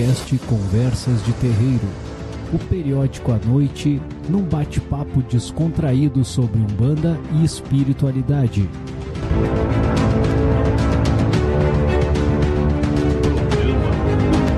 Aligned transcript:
podcast 0.00 0.38
Conversas 0.46 1.22
de 1.24 1.32
Terreiro. 1.34 1.86
O 2.54 2.58
periódico 2.70 3.32
à 3.32 3.38
noite, 3.38 4.00
num 4.30 4.42
bate-papo 4.42 5.22
descontraído 5.22 6.24
sobre 6.24 6.58
Umbanda 6.58 7.20
e 7.34 7.44
espiritualidade. 7.44 8.66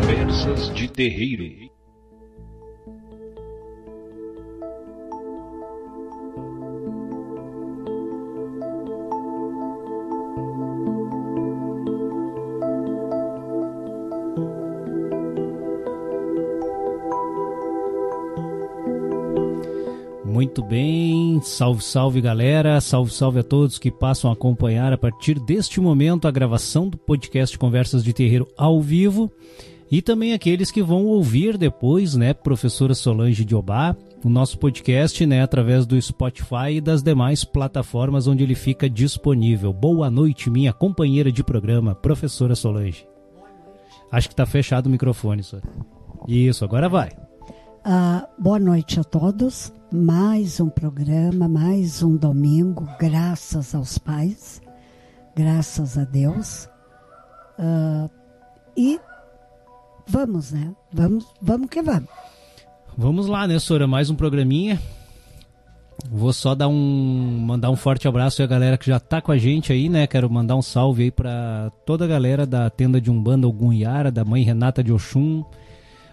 Conversas 0.00 0.72
de 0.74 0.88
Terreiro. 0.88 1.72
Salve, 21.62 21.84
salve 21.84 22.20
galera, 22.20 22.80
salve, 22.80 23.12
salve 23.12 23.38
a 23.38 23.42
todos 23.44 23.78
que 23.78 23.88
passam 23.88 24.28
a 24.28 24.32
acompanhar 24.32 24.92
a 24.92 24.98
partir 24.98 25.38
deste 25.38 25.80
momento 25.80 26.26
a 26.26 26.30
gravação 26.32 26.88
do 26.88 26.98
podcast 26.98 27.56
Conversas 27.56 28.02
de 28.02 28.12
Terreiro 28.12 28.48
ao 28.56 28.80
vivo 28.80 29.30
e 29.88 30.02
também 30.02 30.32
aqueles 30.32 30.72
que 30.72 30.82
vão 30.82 31.06
ouvir 31.06 31.56
depois, 31.56 32.16
né, 32.16 32.34
professora 32.34 32.94
Solange 32.94 33.44
Diobá, 33.44 33.94
o 34.24 34.28
nosso 34.28 34.58
podcast, 34.58 35.24
né, 35.24 35.40
através 35.40 35.86
do 35.86 36.00
Spotify 36.02 36.72
e 36.72 36.80
das 36.80 37.00
demais 37.00 37.44
plataformas 37.44 38.26
onde 38.26 38.42
ele 38.42 38.56
fica 38.56 38.90
disponível. 38.90 39.72
Boa 39.72 40.10
noite, 40.10 40.50
minha 40.50 40.72
companheira 40.72 41.30
de 41.30 41.44
programa, 41.44 41.94
professora 41.94 42.56
Solange. 42.56 43.06
Acho 44.10 44.28
que 44.28 44.34
tá 44.34 44.44
fechado 44.44 44.86
o 44.86 44.90
microfone, 44.90 45.44
só. 45.44 45.58
Isso, 46.26 46.64
agora 46.64 46.88
vai. 46.88 47.21
Ah, 47.84 48.28
boa 48.38 48.60
noite 48.60 49.00
a 49.00 49.04
todos. 49.04 49.72
Mais 49.90 50.60
um 50.60 50.68
programa, 50.68 51.48
mais 51.48 52.00
um 52.00 52.16
domingo, 52.16 52.88
graças 52.96 53.74
aos 53.74 53.98
pais, 53.98 54.62
graças 55.34 55.98
a 55.98 56.04
Deus. 56.04 56.68
Ah, 57.58 58.08
e 58.76 59.00
vamos, 60.06 60.52
né? 60.52 60.72
Vamos, 60.92 61.26
vamos 61.42 61.68
que 61.68 61.82
vamos. 61.82 62.08
Vamos 62.96 63.26
lá, 63.26 63.48
né, 63.48 63.58
Sora? 63.58 63.88
Mais 63.88 64.10
um 64.10 64.14
programinha. 64.14 64.80
Vou 66.08 66.32
só 66.32 66.54
dar 66.54 66.68
um 66.68 67.38
mandar 67.40 67.70
um 67.70 67.76
forte 67.76 68.06
abraço 68.06 68.42
aí 68.42 68.44
a 68.46 68.48
galera 68.48 68.78
que 68.78 68.86
já 68.86 69.00
tá 69.00 69.20
com 69.20 69.32
a 69.32 69.38
gente 69.38 69.72
aí, 69.72 69.88
né? 69.88 70.06
Quero 70.06 70.30
mandar 70.30 70.54
um 70.54 70.62
salve 70.62 71.02
aí 71.04 71.10
para 71.10 71.72
toda 71.84 72.04
a 72.04 72.08
galera 72.08 72.46
da 72.46 72.70
tenda 72.70 73.00
de 73.00 73.10
Umbanda 73.10 73.48
Ogunhara, 73.48 74.12
da 74.12 74.24
mãe 74.24 74.44
Renata 74.44 74.84
de 74.84 74.92
Oxum, 74.92 75.44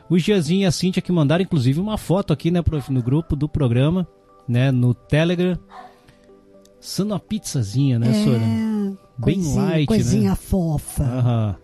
o 0.09 0.17
Giazinho 0.17 0.63
e 0.63 0.65
a 0.65 0.71
Cíntia 0.71 1.01
que 1.01 1.11
mandaram 1.11 1.43
inclusive 1.43 1.79
uma 1.79 1.97
foto 1.97 2.33
aqui, 2.33 2.49
né, 2.49 2.61
prof, 2.61 2.91
no 2.91 3.01
grupo 3.01 3.35
do 3.35 3.47
programa, 3.47 4.07
né, 4.47 4.71
no 4.71 4.93
Telegram. 4.93 5.57
Sendo 6.79 7.11
uma 7.11 7.19
pizzazinha, 7.19 7.99
né, 7.99 8.13
Sora? 8.23 8.39
Bem 9.17 9.35
coisinha, 9.35 9.63
light, 9.63 9.85
coisinha 9.85 10.29
né? 10.31 10.35
fofa. 10.35 11.03
Aham. 11.03 11.55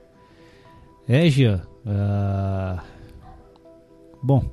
É, 1.07 1.29
Gia. 1.29 1.65
ah, 1.85 2.83
Bom. 4.21 4.43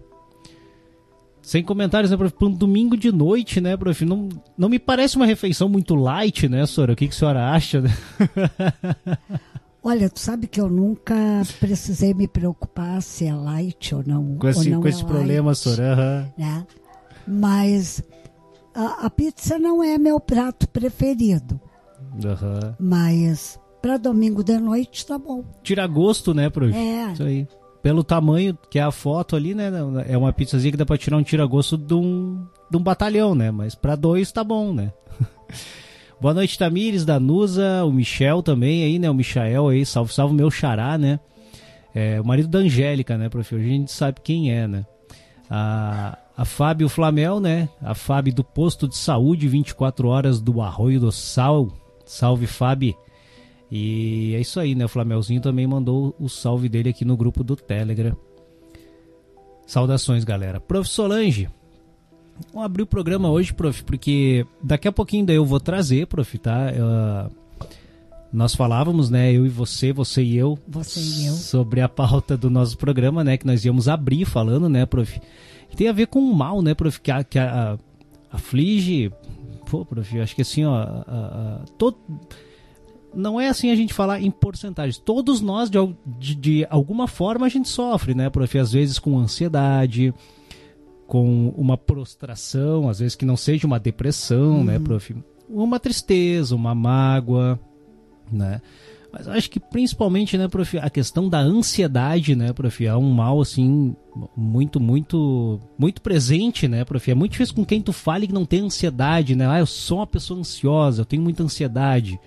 Sem 1.43 1.63
comentários, 1.65 2.11
né, 2.11 2.17
prof? 2.17 2.33
Para 2.35 2.47
um 2.47 2.53
domingo 2.53 2.97
de 2.97 3.11
noite, 3.11 3.61
né, 3.61 3.77
prof? 3.77 4.05
Não, 4.05 4.29
não 4.57 4.69
me 4.69 4.79
parece 4.79 5.17
uma 5.17 5.27
refeição 5.27 5.69
muito 5.69 5.95
light, 5.95 6.49
né, 6.49 6.65
Sora? 6.65 6.93
O 6.93 6.97
que, 6.97 7.09
que 7.09 7.15
a 7.15 7.19
senhora 7.19 7.51
acha? 7.51 7.83
Olha, 9.85 10.09
tu 10.09 10.21
sabe 10.21 10.47
que 10.47 10.61
eu 10.61 10.69
nunca 10.69 11.15
precisei 11.59 12.15
me 12.15 12.29
preocupar 12.29 13.03
se 13.03 13.27
é 13.27 13.35
light 13.35 13.95
ou 13.95 14.05
não. 14.07 14.37
Com 14.37 14.49
esse, 14.49 14.69
ou 14.69 14.75
não 14.75 14.81
com 14.81 14.87
é 14.87 14.91
esse 14.91 15.05
problema, 15.05 15.47
light, 15.49 15.59
Sora. 15.59 15.93
Aham. 15.93 16.33
Né? 16.39 16.67
Mas 17.27 18.03
a, 18.75 19.07
a 19.07 19.11
pizza 19.11 19.59
não 19.59 19.83
é 19.83 19.99
meu 19.99 20.21
prato 20.21 20.69
preferido. 20.69 21.61
Aham. 22.25 22.77
Mas 22.79 23.59
para 23.81 23.97
domingo 23.97 24.45
de 24.45 24.57
noite 24.59 25.05
tá 25.05 25.19
bom. 25.19 25.45
Tira 25.63 25.87
gosto, 25.89 26.33
né, 26.33 26.49
prof? 26.49 26.73
É. 26.73 27.13
Isso 27.13 27.23
aí. 27.25 27.49
Pelo 27.83 28.05
tamanho 28.05 28.57
que 28.71 28.79
é 28.79 28.83
a 28.83 28.93
foto 28.93 29.35
ali, 29.35 29.57
né? 29.57 29.69
É 30.07 30.17
uma 30.17 30.33
pizzazinha 30.33 30.71
que 30.71 30.79
dá 30.79 30.87
pra 30.87 30.97
tirar 30.97 31.17
um 31.17 31.23
tira-gosto 31.25 31.77
de 31.77 31.93
um, 31.95 32.47
de 32.71 32.77
um 32.77 32.81
batalhão, 32.81 33.35
né? 33.35 33.51
Mas 33.51 33.75
pra 33.75 33.97
dois 33.97 34.31
tá 34.31 34.45
bom, 34.45 34.73
né? 34.73 34.93
Boa 36.23 36.35
noite, 36.35 36.57
Tamires, 36.57 37.05
Danusa, 37.05 37.85
o 37.85 37.91
Michel 37.91 38.45
também 38.45 38.85
aí, 38.85 38.97
né? 38.97 39.11
O 39.11 39.15
Michael 39.15 39.67
aí, 39.67 39.85
salve, 39.85 40.15
salve 40.15 40.33
meu 40.33 40.53
xará, 40.53 40.97
né? 40.97 41.19
É, 41.93 42.21
o 42.21 42.25
marido 42.25 42.47
da 42.47 42.61
Angélica, 42.61 43.19
né, 43.19 43.29
prof? 43.29 43.53
A 43.53 43.59
gente 43.59 43.91
sabe 43.91 44.21
quem 44.23 44.53
é, 44.53 44.69
né? 44.69 44.87
A, 45.51 46.17
a 46.37 46.45
Fábio 46.45 46.89
Flamel, 46.89 47.41
né? 47.41 47.69
A 47.83 47.93
Fábio 47.93 48.33
do 48.33 48.45
Posto 48.45 48.87
de 48.87 48.97
Saúde, 48.97 49.49
24 49.49 50.07
horas 50.07 50.41
do 50.41 50.61
Arroio 50.61 51.01
do 51.01 51.11
Sal. 51.11 51.73
Salve, 52.07 52.47
Fábio. 52.47 52.95
E 53.69 54.33
é 54.37 54.41
isso 54.41 54.61
aí, 54.61 54.77
né? 54.77 54.85
O 54.85 54.89
Flamelzinho 54.89 55.41
também 55.41 55.67
mandou 55.67 56.15
o 56.21 56.29
salve 56.29 56.69
dele 56.69 56.91
aqui 56.91 57.05
no 57.05 57.17
grupo 57.17 57.43
do 57.43 57.57
Telegram. 57.57 58.17
Saudações, 59.67 60.23
galera. 60.23 60.61
Prof. 60.61 60.89
Solange, 60.89 61.49
vamos 62.53 62.65
abrir 62.67 62.83
o 62.83 62.87
programa 62.87 63.31
hoje, 63.31 63.53
prof, 63.53 63.83
porque 63.85 64.47
daqui 64.63 64.89
a 64.89 64.93
pouquinho 64.93 65.27
daí 65.27 65.37
eu 65.37 65.45
vou 65.45 65.61
trazer, 65.61 66.07
prof, 66.07 66.39
tá? 66.39 66.71
Ah, 66.79 67.31
nós 68.33 68.55
falávamos, 68.55 69.11
né, 69.11 69.31
eu 69.33 69.45
e 69.45 69.49
você, 69.51 69.93
você 69.93 70.23
e 70.23 70.37
eu, 70.37 70.59
Você 70.67 71.01
e 71.01 71.27
eu. 71.27 71.35
sobre 71.35 71.81
a 71.83 71.89
pauta 71.89 72.35
do 72.37 72.49
nosso 72.49 72.79
programa, 72.79 73.23
né, 73.23 73.37
que 73.37 73.47
nós 73.47 73.63
íamos 73.65 73.89
abrir 73.89 74.25
falando, 74.25 74.69
né, 74.71 74.87
prof, 74.87 75.21
que 75.69 75.77
tem 75.77 75.89
a 75.89 75.93
ver 75.93 76.07
com 76.07 76.19
o 76.21 76.35
mal, 76.35 76.63
né, 76.63 76.75
prof, 76.75 76.99
que, 77.01 77.11
a, 77.11 77.23
que 77.23 77.39
a- 77.39 77.73
a- 77.75 77.79
aflige, 78.37 79.13
pô, 79.71 79.85
prof, 79.85 80.17
eu 80.17 80.23
acho 80.23 80.35
que 80.35 80.41
assim, 80.43 80.65
ó, 80.65 80.75
a- 80.75 81.61
todo, 81.77 81.99
não 83.15 83.39
é 83.39 83.49
assim 83.51 83.71
a 83.71 83.77
gente 83.77 83.93
falar 83.93 84.23
em 84.23 84.31
porcentagens. 84.31 84.97
Todos 84.97 85.43
nós, 85.43 85.69
de, 85.69 85.77
de, 86.19 86.35
de 86.35 86.67
alguma 86.71 87.07
forma, 87.07 87.45
a 87.45 87.49
gente 87.51 87.69
sofre, 87.69 88.15
né, 88.15 88.31
prof? 88.31 88.59
Às 88.59 88.73
vezes 88.73 88.99
com 88.99 89.19
ansiedade, 89.19 90.15
com 91.13 91.53
uma 91.59 91.77
prostração, 91.77 92.89
às 92.89 93.01
vezes 93.01 93.15
que 93.15 93.27
não 93.27 93.37
seja 93.37 93.67
uma 93.67 93.79
depressão, 93.79 94.65
né, 94.65 94.79
prof? 94.79 95.15
Uma 95.47 95.79
tristeza, 95.79 96.57
uma 96.57 96.75
mágoa, 96.75 97.61
né? 98.33 98.63
Mas 99.13 99.29
acho 99.29 99.51
que 99.51 99.61
principalmente, 99.61 100.39
né, 100.39 100.49
prof, 100.49 100.79
a 100.79 100.89
questão 100.89 101.29
da 101.29 101.39
ansiedade, 101.39 102.35
né, 102.35 102.55
prof, 102.55 102.87
é 102.87 102.97
um 102.97 103.11
mal, 103.11 103.43
assim, 103.43 103.95
muito, 104.35 104.81
muito, 104.81 105.61
muito 105.79 106.01
presente, 106.01 106.67
né, 106.67 106.83
prof? 106.83 107.11
É 107.11 107.15
muito 107.15 107.33
difícil 107.33 107.57
com 107.57 107.67
quem 107.67 107.83
tu 107.83 107.93
fale 107.93 108.27
que 108.27 108.33
não 108.33 108.47
tem 108.47 108.65
ansiedade, 108.65 109.37
né? 109.37 109.47
Ah, 109.47 109.59
eu 109.59 109.67
sou 109.67 109.99
uma 109.99 110.07
pessoa 110.07 110.41
ansiosa, 110.41 111.03
eu 111.03 111.05
tenho 111.05 111.21
muita 111.21 111.43
ansiedade. 111.43 112.19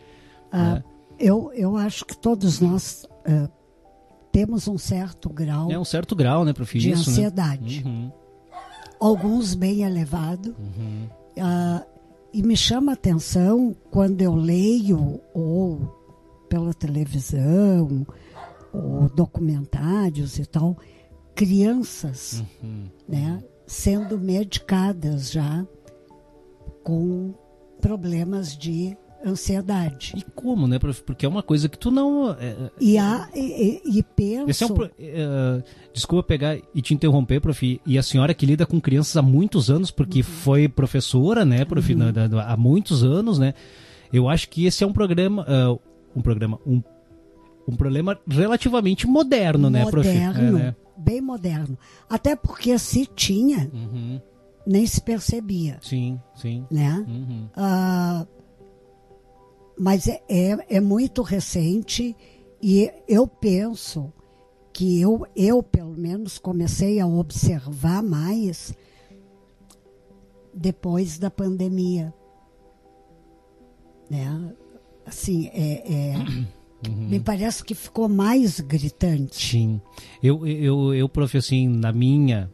Ah, 0.52 0.76
né? 0.76 0.84
eu, 1.18 1.52
eu 1.56 1.76
acho 1.76 2.06
que 2.06 2.16
todos 2.16 2.60
nós 2.60 3.04
ah, 3.26 3.50
temos 4.32 4.68
um 4.68 4.78
certo 4.78 5.28
grau 5.28 5.72
É 5.72 5.80
um 5.80 5.86
certo 5.86 6.16
grau, 6.16 6.46
né, 6.46 6.54
prof? 6.54 6.78
de 6.78 6.92
Isso, 6.92 7.10
ansiedade. 7.10 7.84
Né? 7.84 7.90
Uhum, 7.90 8.12
Alguns 9.06 9.54
bem 9.54 9.84
elevado. 9.84 10.56
uhum. 10.60 11.08
Ah, 11.40 11.86
e 12.34 12.42
me 12.44 12.56
chama 12.58 12.92
a 12.92 12.96
atenção 12.96 13.76
quando 13.92 14.22
eu 14.22 14.36
leio 14.36 15.22
ou 15.34 15.80
pela 16.50 16.74
televisão 16.74 18.06
ou 18.74 19.10
documentários 19.10 20.38
e 20.40 20.46
tal, 20.46 20.78
crianças 21.34 22.44
Uhum. 22.64 22.86
né, 23.08 23.42
sendo 23.66 24.18
medicadas 24.20 25.32
já 25.32 25.66
com 26.84 27.34
problemas 27.82 28.58
de 28.58 28.98
ansiedade. 29.26 30.14
E 30.16 30.22
como, 30.36 30.68
né, 30.68 30.78
prof? 30.80 31.02
Porque 31.04 31.26
é 31.26 31.30
uma 31.30 31.42
coisa 31.44 31.68
que 31.68 31.78
tu 31.78 31.90
não... 31.92 32.32
é, 32.32 32.56
E, 32.80 32.98
há, 32.98 33.28
e, 33.36 33.82
e- 33.86 33.98
e 34.00 34.04
penso. 34.04 34.50
Esse 34.50 34.64
é 34.64 34.68
um 34.68 34.74
pro- 34.74 34.92
eh, 35.00 35.64
desculpa 35.94 36.24
pegar 36.24 36.58
e 36.74 36.82
te 36.82 36.94
interromper, 36.94 37.42
prof. 37.42 37.82
E 37.86 37.98
a 37.98 38.04
senhora 38.04 38.34
que 38.34 38.46
lida 38.46 38.66
com 38.66 38.80
crianças 38.80 39.16
há 39.18 39.22
muitos 39.22 39.70
anos, 39.70 39.90
porque 39.92 40.22
foi 40.24 40.68
professora, 40.68 41.44
né, 41.44 41.66
prof, 41.66 41.96
na- 41.96 42.12
há 42.48 42.56
muitos 42.58 43.04
anos, 43.04 43.40
né? 43.40 43.54
Eu 44.14 44.30
acho 44.30 44.48
que 44.50 44.66
esse 44.66 44.84
é 44.84 44.88
um 44.88 44.94
programa, 44.94 45.46
ah, 45.48 45.76
um 46.16 46.22
programa, 46.22 46.60
um, 46.66 46.82
um 47.68 47.76
problema 47.76 48.18
relativamente 48.28 49.08
moderno, 49.08 49.70
né, 49.70 49.86
prof? 49.90 50.08
moderno, 50.08 50.60
É, 50.60 50.62
né? 50.64 50.76
bem 50.96 51.20
moderno. 51.20 51.78
Até 52.10 52.36
porque 52.36 52.78
se 52.78 53.06
tinha, 53.08 53.70
Uhum. 53.74 54.22
nem 54.66 54.86
se 54.86 55.02
percebia, 55.02 55.78
Sim, 55.82 56.20
sim. 56.36 56.64
né? 56.72 57.04
Uhum. 57.08 57.50
Ah, 57.56 58.26
mas 59.78 60.08
é, 60.08 60.22
é, 60.28 60.78
é 60.78 60.80
muito 60.80 61.22
recente 61.22 62.16
e 62.62 62.92
eu 63.08 63.28
penso 63.28 64.12
que 64.74 65.00
eu, 65.00 65.26
eu, 65.36 65.64
pelo 65.64 65.96
menos, 65.96 66.38
comecei 66.38 67.00
a 67.00 67.08
observar 67.08 68.04
mais 68.04 68.74
depois 70.54 71.18
da 71.18 71.30
pandemia. 71.30 72.14
Né? 74.10 74.54
Assim, 75.06 75.48
é, 75.54 76.14
é, 76.14 76.16
Me 76.90 77.20
parece 77.20 77.64
que 77.64 77.74
ficou 77.74 78.10
mais 78.10 78.60
gritante. 78.60 79.36
Sim. 79.36 79.82
Eu, 80.22 80.46
eu, 80.46 80.94
eu, 80.94 81.10
prof, 81.10 81.38
assim, 81.38 81.68
na 81.68 81.92
minha, 81.92 82.52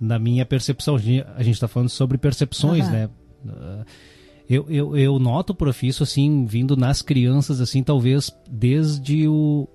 na 0.00 0.18
minha 0.18 0.46
percepção, 0.46 0.96
a 0.96 0.98
gente 0.98 1.50
está 1.50 1.68
falando 1.68 1.88
sobre 1.88 2.18
percepções, 2.18 2.84
Aham. 2.84 2.92
né? 2.92 3.10
Ah, 3.46 3.84
Eu, 4.48 4.64
eu, 4.70 4.96
eu 4.96 5.18
noto, 5.18 5.54
prof, 5.54 5.86
isso 5.86 6.02
assim, 6.02 6.44
vindo 6.46 6.76
nas 6.76 7.02
crianças, 7.02 7.60
assim, 7.60 7.82
talvez 7.82 8.34
desde 8.50 9.28
o, 9.28 9.68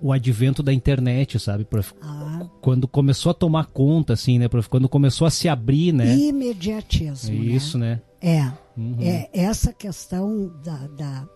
o 0.00 0.10
advento 0.12 0.62
da 0.62 0.72
internet, 0.72 1.38
sabe, 1.38 1.64
prof? 1.66 1.92
Ah, 2.00 2.48
Quando 2.62 2.88
começou 2.88 3.30
a 3.30 3.34
tomar 3.34 3.66
conta, 3.66 4.14
assim, 4.14 4.38
né, 4.38 4.48
prof? 4.48 4.66
Quando 4.68 4.88
começou 4.88 5.26
a 5.26 5.30
se 5.30 5.46
abrir, 5.48 5.92
né? 5.92 6.16
imediatismo. 6.16 7.34
né? 7.38 7.44
Isso, 7.44 7.76
né? 7.78 8.00
É, 8.20 8.50
Uhum. 8.74 8.96
é 9.00 9.28
essa 9.34 9.72
questão 9.74 10.48
da, 10.64 10.86
da 10.86 11.28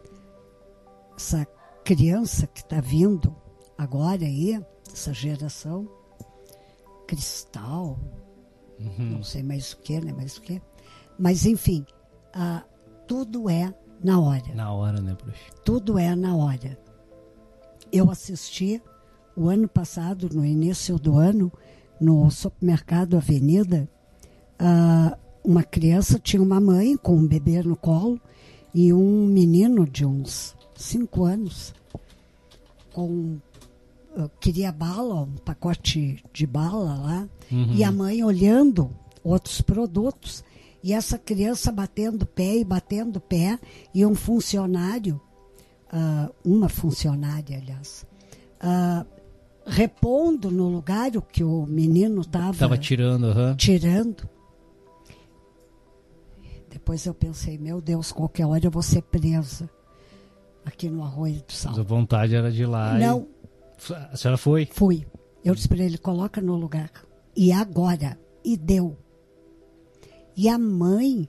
essa 1.14 1.47
criança 1.85 2.47
que 2.47 2.61
está 2.61 2.81
vindo 2.81 3.35
agora 3.76 4.25
aí, 4.25 4.58
essa 4.91 5.12
geração 5.12 5.87
cristal, 7.06 7.99
Uhum. 8.81 9.05
não 9.17 9.23
sei 9.23 9.43
mais 9.43 9.73
o 9.73 9.79
que, 9.79 10.00
né? 10.00 10.12
Mais 10.12 10.37
o 10.37 10.41
que. 10.43 10.61
Mas 11.19 11.44
enfim, 11.47 11.85
ah, 12.37 12.62
tudo 13.09 13.49
é 13.49 13.75
na 14.05 14.21
hora. 14.21 14.55
Na 14.55 14.71
hora, 14.73 15.00
né, 15.00 15.15
prof? 15.15 15.38
Tudo 15.65 15.99
é 15.99 16.15
na 16.15 16.37
hora. 16.37 16.79
Eu 17.91 18.11
assisti 18.11 18.83
o 19.35 19.49
ano 19.49 19.67
passado, 19.67 20.29
no 20.33 20.44
início 20.44 20.99
do 20.99 21.17
ano, 21.17 21.50
no 21.99 22.31
supermercado 22.31 23.17
Avenida, 23.17 23.88
ah, 24.59 25.17
uma 25.43 25.62
criança 25.62 26.19
tinha 26.19 26.43
uma 26.43 26.61
mãe 26.61 26.97
com 26.97 27.17
um 27.17 27.27
bebê 27.27 27.62
no 27.62 27.77
colo 27.77 28.21
e 28.75 28.93
um 28.93 29.27
menino 29.27 29.87
de 29.87 30.05
uns 30.05 30.55
cinco 30.75 31.25
anos 31.25 31.73
com 32.93 33.39
ah, 34.15 34.29
queria 34.41 34.71
bala, 34.73 35.23
um 35.23 35.37
pacote 35.37 36.23
de 36.35 36.47
bala 36.47 36.94
lá, 36.94 37.29
e 37.75 37.82
a 37.82 37.93
mãe 37.93 38.23
olhando 38.23 38.91
outros 39.25 39.61
produtos 39.62 40.44
e 40.87 40.93
essa 40.93 41.19
criança 41.19 41.73
batendo 41.73 42.25
pé 42.25 42.59
e 42.59 42.65
batendo 42.65 43.21
pé 43.21 43.59
e 43.93 44.06
um 44.06 44.15
funcionário, 44.15 45.21
ah, 45.91 46.31
uma 46.44 46.69
funcionária, 46.69 47.59
aliás, 47.59 48.06
ah, 48.61 49.05
repondo 49.67 50.49
no 50.49 50.69
lugar 50.69 51.17
o 51.17 51.23
que 51.23 51.43
o 51.43 51.67
menino 51.67 52.21
estava 52.21 52.56
Tava 52.56 52.79
tirando, 52.79 53.27
aham. 53.27 53.56
tirando. 53.56 54.29
Depois 56.71 57.05
eu 57.05 57.15
pensei, 57.15 57.59
meu 57.59 57.81
Deus, 57.81 58.12
qualquer 58.12 58.47
hora 58.47 58.65
eu 58.65 58.71
vou 58.71 58.82
ser 58.82 59.03
presa 59.03 59.69
aqui 60.65 60.89
no 60.89 61.03
Arroio 61.03 61.43
do 61.47 61.53
Sal. 61.53 61.73
Mas 61.73 61.81
a 61.81 61.82
vontade 61.82 62.35
era 62.37 62.50
de 62.53 62.62
ir 62.62 62.67
lá. 62.67 62.97
e- 62.97 63.00
Não, 63.00 63.27
A 64.12 64.17
senhora 64.17 64.39
foi? 64.39 64.69
fui. 64.73 65.05
Eu 65.44 65.53
disse 65.55 65.67
para 65.69 65.82
ele, 65.82 65.99
coloca 65.99 66.41
no 66.41 66.55
lugar. 66.56 66.91
E 67.37 67.50
agora? 67.50 68.17
E 68.44 68.56
deu. 68.56 68.97
E 70.37 70.49
a 70.49 70.59
mãe 70.59 71.29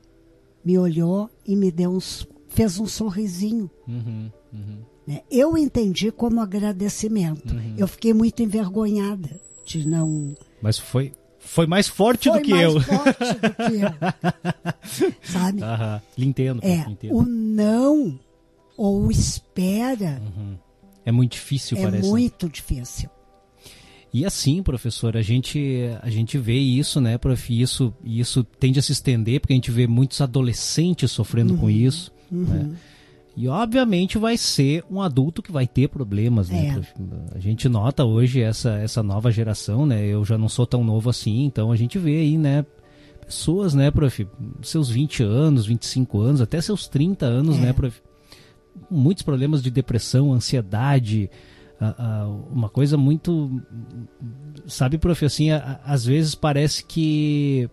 me 0.64 0.78
olhou 0.78 1.30
e 1.46 1.56
me 1.56 1.72
deu 1.72 1.92
uns, 1.92 2.28
fez 2.50 2.78
um 2.80 2.86
sorrisinho. 2.86 3.70
Uhum, 3.88 4.30
uhum. 4.54 4.78
né? 5.08 5.22
Eu 5.32 5.58
entendi 5.58 6.12
como 6.12 6.42
agradecimento. 6.42 7.54
Uhum. 7.54 7.76
Eu 7.78 7.88
fiquei 7.88 8.14
muito 8.14 8.42
envergonhada 8.44 9.30
de 9.66 9.88
não 9.88 10.36
Mas 10.62 10.78
foi, 10.78 11.14
foi 11.40 11.66
mais 11.68 11.88
forte 11.88 12.30
Foi 12.30 12.40
do 12.40 12.44
que 12.44 12.52
mais 12.52 12.64
eu. 12.74 12.82
forte 12.82 13.34
do 13.34 13.54
que 13.56 13.82
eu. 13.82 15.14
Sabe? 15.24 15.62
Aham. 15.64 16.02
Entendo, 16.18 16.60
É, 16.64 16.76
entendo. 16.90 17.16
o 17.16 17.24
não 17.24 18.20
ou 18.76 19.04
o 19.08 19.12
espera 19.12 20.22
É 21.06 21.12
muito 21.12 21.32
difícil, 21.34 21.78
é 21.78 21.82
parece. 21.84 22.08
muito 22.10 22.50
difícil. 22.50 23.10
E 24.14 24.26
assim, 24.26 24.64
professor, 24.64 25.16
a 25.18 25.22
gente, 25.22 25.82
a 26.02 26.10
gente 26.10 26.38
vê 26.38 26.58
isso, 26.58 27.00
né, 27.02 27.18
prof? 27.18 27.54
e 27.54 27.62
Isso, 27.62 27.94
isso 28.04 28.44
tende 28.44 28.80
a 28.80 28.82
se 28.82 28.92
estender, 28.94 29.40
porque 29.42 29.54
a 29.54 29.56
gente 29.56 29.70
vê 29.72 29.86
muitos 29.86 30.22
adolescentes 30.22 31.12
sofrendo 31.12 31.54
Uhum. 31.54 31.60
com 31.60 31.70
isso. 31.70 32.12
né? 32.32 32.72
E 33.36 33.48
obviamente 33.48 34.18
vai 34.18 34.36
ser 34.36 34.84
um 34.90 35.00
adulto 35.02 35.42
que 35.44 35.52
vai 35.52 35.68
ter 35.68 35.88
problemas, 35.90 36.50
né, 36.50 36.70
É. 36.70 36.74
prof? 36.74 36.94
A 37.36 37.40
gente 37.40 37.70
nota 37.70 38.04
hoje 38.04 38.42
essa, 38.42 38.72
essa 38.80 39.04
nova 39.04 39.30
geração, 39.32 39.86
né? 39.86 40.04
Eu 40.08 40.26
já 40.26 40.38
não 40.38 40.50
sou 40.50 40.66
tão 40.66 40.84
novo 40.84 41.10
assim, 41.10 41.44
então 41.46 41.72
a 41.72 41.76
gente 41.76 42.00
vê 42.00 42.18
aí, 42.20 42.38
né? 42.38 42.66
Pessoas, 43.26 43.74
né, 43.76 43.92
prof? 43.92 44.26
Seus 44.64 44.90
20 44.90 45.22
anos, 45.22 45.66
25 45.68 46.20
anos, 46.20 46.42
até 46.42 46.60
seus 46.62 46.88
30 46.88 47.26
anos, 47.28 47.58
É. 47.58 47.62
né, 47.62 47.74
prof? 47.74 48.02
Muitos 48.90 49.22
problemas 49.24 49.62
de 49.62 49.70
depressão, 49.70 50.34
ansiedade, 50.34 51.30
uma 52.52 52.70
coisa 52.70 52.98
muito 52.98 53.62
sabe, 54.68 54.98
prof, 54.98 55.24
assim, 55.26 55.50
às 55.52 56.06
vezes 56.06 56.34
parece 56.36 56.84
que 56.84 57.70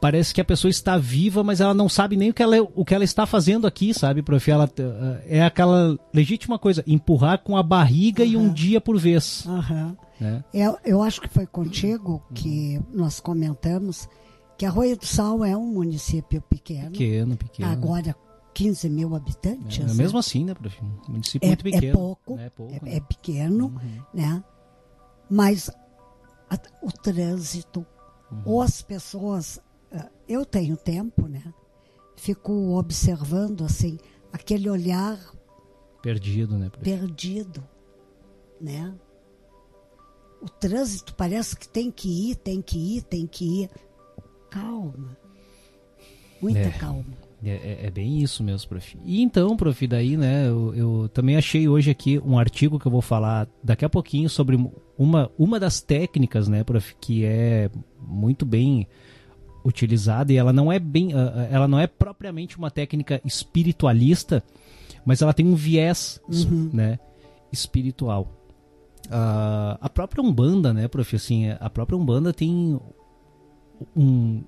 parece 0.00 0.32
que 0.32 0.40
a 0.40 0.44
pessoa 0.44 0.70
está 0.70 0.96
viva, 0.96 1.42
mas 1.42 1.60
ela 1.60 1.74
não 1.74 1.88
sabe 1.88 2.16
nem 2.16 2.30
o 2.30 2.34
que 2.34 2.42
ela, 2.42 2.56
o 2.74 2.84
que 2.84 2.94
ela 2.94 3.04
está 3.04 3.26
fazendo 3.26 3.66
aqui, 3.66 3.92
sabe, 3.92 4.22
prof? 4.22 4.48
Ela 4.50 4.70
eh, 4.78 5.38
é 5.38 5.42
aquela 5.44 5.98
legítima 6.14 6.58
coisa, 6.58 6.84
empurrar 6.86 7.42
com 7.42 7.56
a 7.56 7.62
barriga 7.62 8.24
e 8.24 8.36
um 8.36 8.52
dia 8.52 8.80
por 8.80 8.96
vez, 8.98 9.44
Aham. 9.46 9.96
né? 10.20 10.44
Eu, 10.54 10.78
eu 10.84 11.02
acho 11.02 11.20
que 11.20 11.28
foi 11.28 11.46
contigo 11.46 12.22
que 12.34 12.80
nós 12.92 13.18
comentamos 13.20 14.08
que 14.56 14.64
Arroio 14.66 14.96
do 14.96 15.06
Sal 15.06 15.44
é 15.44 15.56
um 15.56 15.66
município 15.66 16.42
pequeno, 16.42 16.90
Pequeno, 16.90 17.36
pequeno. 17.36 17.68
agora 17.70 18.16
15 18.58 18.88
mil 18.88 19.14
habitantes. 19.14 19.78
é, 19.78 19.84
né? 19.84 19.94
mesmo 19.94 20.18
assim, 20.18 20.44
né, 20.44 20.52
prof? 20.54 20.76
Um 20.84 21.12
município 21.12 21.46
é, 21.46 21.48
muito 21.50 21.62
pequeno. 21.64 21.86
é 21.86 21.92
pouco, 21.92 22.34
né? 22.36 22.50
pouco 22.50 22.74
é, 22.74 22.80
né? 22.82 22.96
é 22.96 23.00
pequeno, 23.00 23.66
Uhum. 23.66 24.02
né? 24.12 24.44
Mas 25.30 25.70
a- 26.50 26.58
o 26.82 26.90
trânsito, 26.90 27.86
Uhum. 28.32 28.42
ou 28.44 28.62
as 28.62 28.82
pessoas, 28.82 29.60
ah, 29.92 30.08
eu 30.28 30.44
tenho 30.44 30.76
tempo, 30.76 31.26
né? 31.28 31.54
Fico 32.16 32.76
observando 32.76 33.64
assim 33.64 33.96
aquele 34.32 34.68
olhar 34.68 35.18
Perdido, 36.02 36.58
né, 36.58 36.68
prof? 36.68 36.82
perdido, 36.84 37.62
né? 38.60 38.92
O 40.42 40.48
trânsito 40.48 41.14
parece 41.14 41.56
que 41.56 41.68
tem 41.68 41.90
que 41.90 42.30
ir, 42.30 42.36
tem 42.36 42.60
que 42.62 42.96
ir, 42.96 43.02
tem 43.02 43.26
que 43.26 43.62
ir. 43.62 43.70
Calma. 44.50 45.16
Muita 46.40 46.58
É. 46.60 46.70
calma. 46.70 47.04
É, 47.44 47.50
é- 47.50 47.86
é 47.86 47.90
bem 47.90 48.18
isso 48.20 48.42
mesmo, 48.42 48.68
prof. 48.68 48.98
E 49.04 49.22
então, 49.22 49.56
prof, 49.56 49.86
daí, 49.86 50.16
né, 50.16 50.48
eu, 50.48 50.74
eu 50.74 51.08
também 51.10 51.36
achei 51.36 51.68
hoje 51.68 51.90
aqui 51.90 52.18
um 52.18 52.36
artigo 52.36 52.78
que 52.80 52.86
eu 52.86 52.90
vou 52.92 53.00
falar 53.00 53.48
daqui 53.62 53.84
a 53.84 53.88
pouquinho 53.88 54.28
sobre 54.28 54.58
uma, 54.98 55.30
uma 55.38 55.60
das 55.60 55.80
técnicas, 55.80 56.48
né, 56.48 56.64
prof, 56.64 56.96
que 57.00 57.24
é 57.24 57.70
muito 58.00 58.44
bem 58.44 58.88
utilizada 59.64 60.32
e 60.32 60.36
ela 60.36 60.52
não 60.52 60.72
é 60.72 60.78
bem, 60.80 61.12
ah, 61.14 61.32
ah, 61.34 61.48
ela 61.50 61.68
não 61.68 61.78
é 61.78 61.86
propriamente 61.86 62.58
uma 62.58 62.70
técnica 62.72 63.20
espiritualista, 63.24 64.42
mas 65.04 65.22
ela 65.22 65.32
tem 65.32 65.46
um 65.46 65.54
viés, 65.54 66.20
né, 66.72 66.98
espiritual. 67.52 68.32
Ah, 69.10 69.78
a 69.80 69.88
própria 69.88 70.22
Umbanda, 70.24 70.72
né, 70.72 70.88
prof, 70.88 71.14
assim, 71.14 71.50
a 71.50 71.70
própria 71.70 71.96
Umbanda 71.96 72.32
tem 72.32 72.80
um 73.96 74.42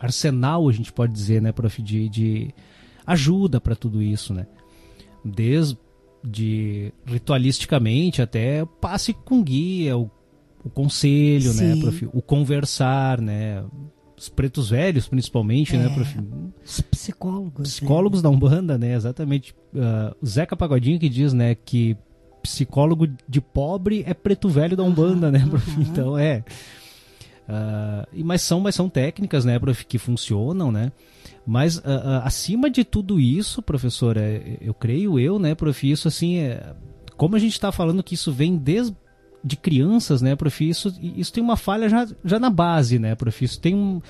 arsenal, 0.00 0.68
a 0.68 0.72
gente 0.72 0.92
pode 0.92 1.12
dizer, 1.12 1.40
né, 1.40 1.52
prof, 1.52 1.82
de, 1.82 2.08
de 2.08 2.54
ajuda 3.06 3.60
para 3.60 3.74
tudo 3.76 4.02
isso, 4.02 4.34
né? 4.34 4.46
Desde 5.24 6.92
ritualisticamente 7.04 8.22
até 8.22 8.62
o 8.62 8.66
passe 8.66 9.12
com 9.12 9.42
guia, 9.42 9.96
o, 9.96 10.10
o 10.64 10.70
conselho, 10.70 11.52
né, 11.54 11.74
Sim. 11.74 11.80
prof, 11.80 12.08
o 12.12 12.22
conversar, 12.22 13.20
né? 13.20 13.64
Os 14.18 14.30
pretos 14.30 14.70
velhos, 14.70 15.06
principalmente, 15.06 15.76
né, 15.76 15.86
É. 15.86 15.94
prof? 15.94 16.18
Os 16.64 16.80
psicólogos. 16.80 17.68
Psicólogos 17.68 18.22
da 18.22 18.30
Umbanda, 18.30 18.78
né? 18.78 18.94
Exatamente. 18.94 19.54
Ah, 19.76 20.14
o 20.22 20.26
Zeca 20.26 20.56
Pagodinho 20.56 20.98
que 20.98 21.08
diz, 21.08 21.32
né, 21.32 21.54
que 21.54 21.96
psicólogo 22.42 23.08
de 23.28 23.40
pobre 23.40 24.04
é 24.06 24.14
preto 24.14 24.48
velho 24.48 24.76
da 24.76 24.82
Umbanda, 24.84 25.30
né? 25.30 25.44
prof? 25.50 25.70
aham. 25.70 25.82
Então, 25.82 26.16
é. 26.18 26.44
E 28.12 28.24
mas 28.24 28.42
são, 28.42 28.60
mas 28.60 28.74
são 28.74 28.88
técnicas, 28.88 29.44
né, 29.44 29.58
prof, 29.58 29.84
que 29.84 29.98
funcionam, 29.98 30.72
né? 30.72 30.90
Mas 31.46 31.78
ah, 31.78 31.82
ah, 32.04 32.22
acima 32.26 32.68
de 32.68 32.84
tudo 32.84 33.20
isso, 33.20 33.62
professor, 33.62 34.16
é, 34.16 34.58
eu 34.60 34.74
creio 34.74 35.18
eu, 35.18 35.38
né, 35.38 35.54
prof, 35.54 35.88
isso 35.90 36.08
assim, 36.08 36.38
é, 36.38 36.74
como 37.16 37.36
a 37.36 37.38
gente 37.38 37.52
está 37.52 37.70
falando 37.70 38.02
que 38.02 38.14
isso 38.14 38.32
vem 38.32 38.56
desde 38.56 38.96
de 39.44 39.54
crianças, 39.56 40.20
né, 40.20 40.34
prof, 40.34 40.68
isso, 40.68 40.92
isso 41.00 41.32
tem 41.32 41.42
uma 41.42 41.56
falha 41.56 41.88
já, 41.88 42.04
já 42.24 42.40
na 42.40 42.50
base, 42.50 42.98
né, 42.98 43.14
prof, 43.14 43.44
isso 43.44 43.60
tem 43.60 43.76
um- 43.76 44.00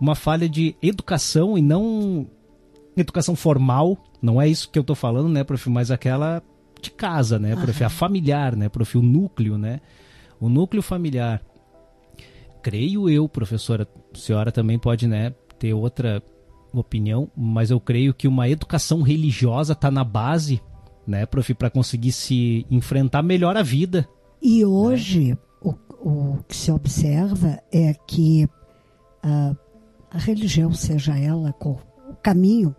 uma 0.00 0.14
falha 0.14 0.48
de 0.48 0.74
educação 0.80 1.58
e 1.58 1.62
não 1.62 2.26
educação 2.96 3.36
formal, 3.36 3.98
não 4.22 4.40
é 4.40 4.48
isso 4.48 4.70
que 4.70 4.78
eu 4.78 4.82
tô 4.84 4.94
falando, 4.94 5.28
né, 5.28 5.44
prof, 5.44 5.68
mas 5.68 5.90
aquela 5.90 6.42
de 6.80 6.90
casa, 6.90 7.38
né, 7.38 7.54
prof, 7.54 7.84
a 7.84 7.90
familiar, 7.90 8.56
né, 8.56 8.68
prof, 8.70 8.96
o 8.96 9.02
núcleo, 9.02 9.58
né, 9.58 9.80
o 10.40 10.48
núcleo 10.48 10.82
familiar. 10.82 11.42
Creio 12.68 13.08
eu, 13.08 13.26
professora, 13.26 13.88
a 14.14 14.18
senhora 14.18 14.52
também 14.52 14.78
pode, 14.78 15.06
né, 15.06 15.34
ter 15.58 15.72
outra 15.72 16.22
opinião, 16.70 17.30
mas 17.34 17.70
eu 17.70 17.80
creio 17.80 18.12
que 18.12 18.28
uma 18.28 18.46
educação 18.46 19.00
religiosa 19.00 19.72
está 19.72 19.90
na 19.90 20.04
base, 20.04 20.60
né, 21.06 21.24
prof, 21.24 21.54
para 21.54 21.70
conseguir 21.70 22.12
se 22.12 22.66
enfrentar 22.70 23.22
melhor 23.22 23.56
a 23.56 23.62
vida. 23.62 24.06
E 24.42 24.66
hoje 24.66 25.34
o, 25.62 25.74
o 26.02 26.44
que 26.46 26.54
se 26.54 26.70
observa 26.70 27.58
é 27.72 27.94
que 28.06 28.46
ah, 29.22 29.56
a 30.10 30.18
religião, 30.18 30.70
seja 30.74 31.18
ela 31.18 31.54
qual 31.54 31.80
o 32.06 32.16
caminho 32.16 32.76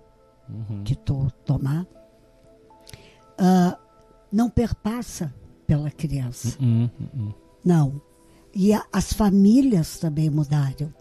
que 0.85 0.95
tu 0.95 1.31
tomar, 1.43 1.87
ah, 3.39 3.75
não 4.31 4.51
perpassa 4.51 5.33
pela 5.65 5.89
criança. 5.89 6.55
Hum, 6.61 6.87
hum, 7.01 7.07
hum. 7.15 7.33
Não. 7.65 8.08
E 8.53 8.73
a- 8.73 8.85
as 8.91 9.13
famílias 9.13 9.97
também 9.99 10.29
mudaram. 10.29 10.93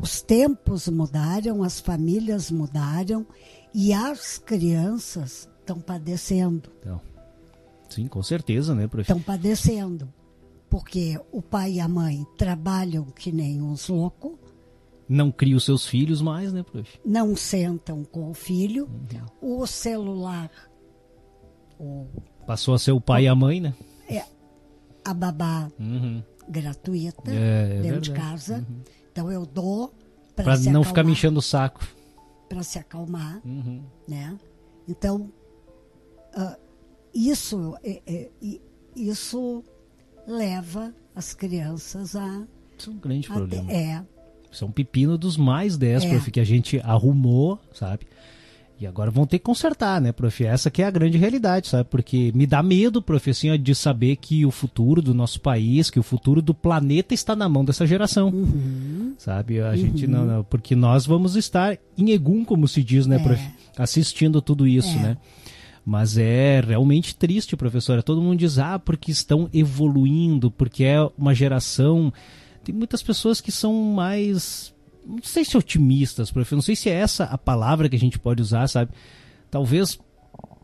Os 0.00 0.20
tempos 0.20 0.88
mudaram, 0.88 1.62
as 1.62 1.80
famílias 1.80 2.50
mudaram 2.50 3.26
e 3.74 3.92
as 3.92 4.38
crianças 4.38 5.48
estão 5.60 5.80
padecendo. 5.80 6.70
Então, 6.80 7.00
sim, 7.88 8.06
com 8.06 8.22
certeza, 8.22 8.74
né, 8.74 8.86
prof? 8.86 9.02
Estão 9.02 9.20
padecendo. 9.22 10.12
Porque 10.68 11.18
o 11.32 11.40
pai 11.40 11.74
e 11.74 11.80
a 11.80 11.88
mãe 11.88 12.26
trabalham 12.36 13.04
que 13.04 13.30
nem 13.32 13.62
uns 13.62 13.88
loucos, 13.88 14.32
Não 15.08 15.30
cria 15.30 15.56
os 15.56 15.64
seus 15.64 15.86
filhos 15.86 16.20
mais, 16.20 16.52
né, 16.52 16.62
prof? 16.64 16.98
não 17.04 17.36
sentam 17.36 18.02
com 18.04 18.28
o 18.30 18.34
filho, 18.34 18.88
o 19.40 19.64
celular, 19.66 20.50
o, 21.78 22.06
Passou 22.46 22.74
a 22.74 22.78
ser 22.78 22.92
o 22.92 23.00
pai 23.00 23.24
e 23.24 23.28
a 23.28 23.34
mãe, 23.34 23.60
né? 23.60 23.74
a 25.04 25.14
babá 25.14 25.70
Uhum. 25.78 26.20
Gratuita 26.48 27.30
É, 27.32 27.78
é 27.78 27.82
dentro 27.82 28.00
de 28.00 28.12
casa. 28.12 28.64
Então 29.12 29.30
eu 29.30 29.44
dou 29.46 29.92
para 30.34 30.56
não 30.58 30.82
ficar 30.84 31.02
me 31.02 31.12
acalmar, 31.12 31.12
enchendo 31.12 31.38
o 31.38 31.42
saco. 31.42 31.86
para 32.48 32.62
se 32.62 32.78
acalmar, 32.78 33.40
Uhum. 33.44 33.82
né? 34.06 34.36
Então 34.88 35.30
ah, 36.34 36.56
isso 37.14 37.76
é- 37.82 38.02
é- 38.06 38.30
isso 38.94 39.64
leva 40.26 40.94
as 41.14 41.32
crianças 41.34 42.14
a, 42.16 42.46
Isso 42.78 42.90
é 42.90 42.92
um 42.92 42.98
grande 42.98 43.28
a 43.30 43.34
problema. 43.34 43.72
é 43.72 44.04
Isso 44.50 44.64
é 44.64 44.66
um 44.68 44.70
pepino 44.72 45.18
dos 45.18 45.36
mais 45.36 45.76
10, 45.76 46.04
É. 46.04 46.30
que 46.30 46.40
a 46.40 46.44
gente 46.44 46.78
arrumou, 46.80 47.58
sabe? 47.72 48.06
E 48.78 48.86
agora 48.86 49.10
vão 49.10 49.26
ter 49.26 49.38
que 49.38 49.44
consertar, 49.44 50.00
né, 50.02 50.12
prof? 50.12 50.44
Essa 50.44 50.70
que 50.70 50.82
é 50.82 50.84
a 50.84 50.90
grande 50.90 51.16
realidade, 51.16 51.66
sabe? 51.68 51.88
Porque 51.88 52.30
me 52.34 52.46
dá 52.46 52.62
medo, 52.62 53.00
prof, 53.00 53.30
assim, 53.30 53.58
de 53.58 53.74
saber 53.74 54.16
que 54.16 54.44
o 54.44 54.50
futuro 54.50 55.00
do 55.00 55.14
nosso 55.14 55.40
país, 55.40 55.88
que 55.88 55.98
o 55.98 56.02
futuro 56.02 56.42
do 56.42 56.52
planeta 56.52 57.14
está 57.14 57.34
na 57.34 57.48
mão 57.48 57.64
dessa 57.64 57.86
geração. 57.86 58.28
Uhum. 58.28 59.14
Sabe? 59.16 59.60
A 59.62 59.74
gente 59.76 60.06
não, 60.06 60.26
não- 60.26 60.44
Porque 60.44 60.76
nós 60.76 61.06
vamos 61.06 61.36
estar 61.36 61.78
em 61.96 62.10
Egum, 62.10 62.44
como 62.44 62.68
se 62.68 62.82
diz, 62.82 63.06
né, 63.06 63.16
É. 63.16 63.18
prof? 63.18 63.42
Assistindo 63.78 64.42
tudo 64.42 64.66
isso, 64.66 64.94
É. 64.98 65.02
né? 65.02 65.16
Mas 65.84 66.18
é 66.18 66.60
realmente 66.60 67.14
triste, 67.16 67.56
professora. 67.56 68.02
Todo 68.02 68.20
mundo 68.20 68.38
diz, 68.38 68.58
ah, 68.58 68.78
porque 68.78 69.10
estão 69.10 69.48
evoluindo, 69.54 70.50
porque 70.50 70.84
é 70.84 70.98
uma 71.16 71.32
geração. 71.34 72.12
Tem 72.64 72.74
muitas 72.74 73.02
pessoas 73.02 73.40
que 73.40 73.50
são 73.52 73.72
mais. 73.94 74.74
Não 75.06 75.22
sei 75.22 75.44
se 75.44 75.56
otimistas, 75.56 76.30
prof. 76.30 76.54
Não 76.54 76.62
sei 76.62 76.74
se 76.76 76.88
é 76.90 76.94
essa 76.94 77.24
a 77.24 77.38
palavra 77.38 77.88
que 77.88 77.96
a 77.96 77.98
gente 77.98 78.18
pode 78.18 78.42
usar, 78.42 78.66
sabe? 78.68 78.90
Talvez 79.50 79.98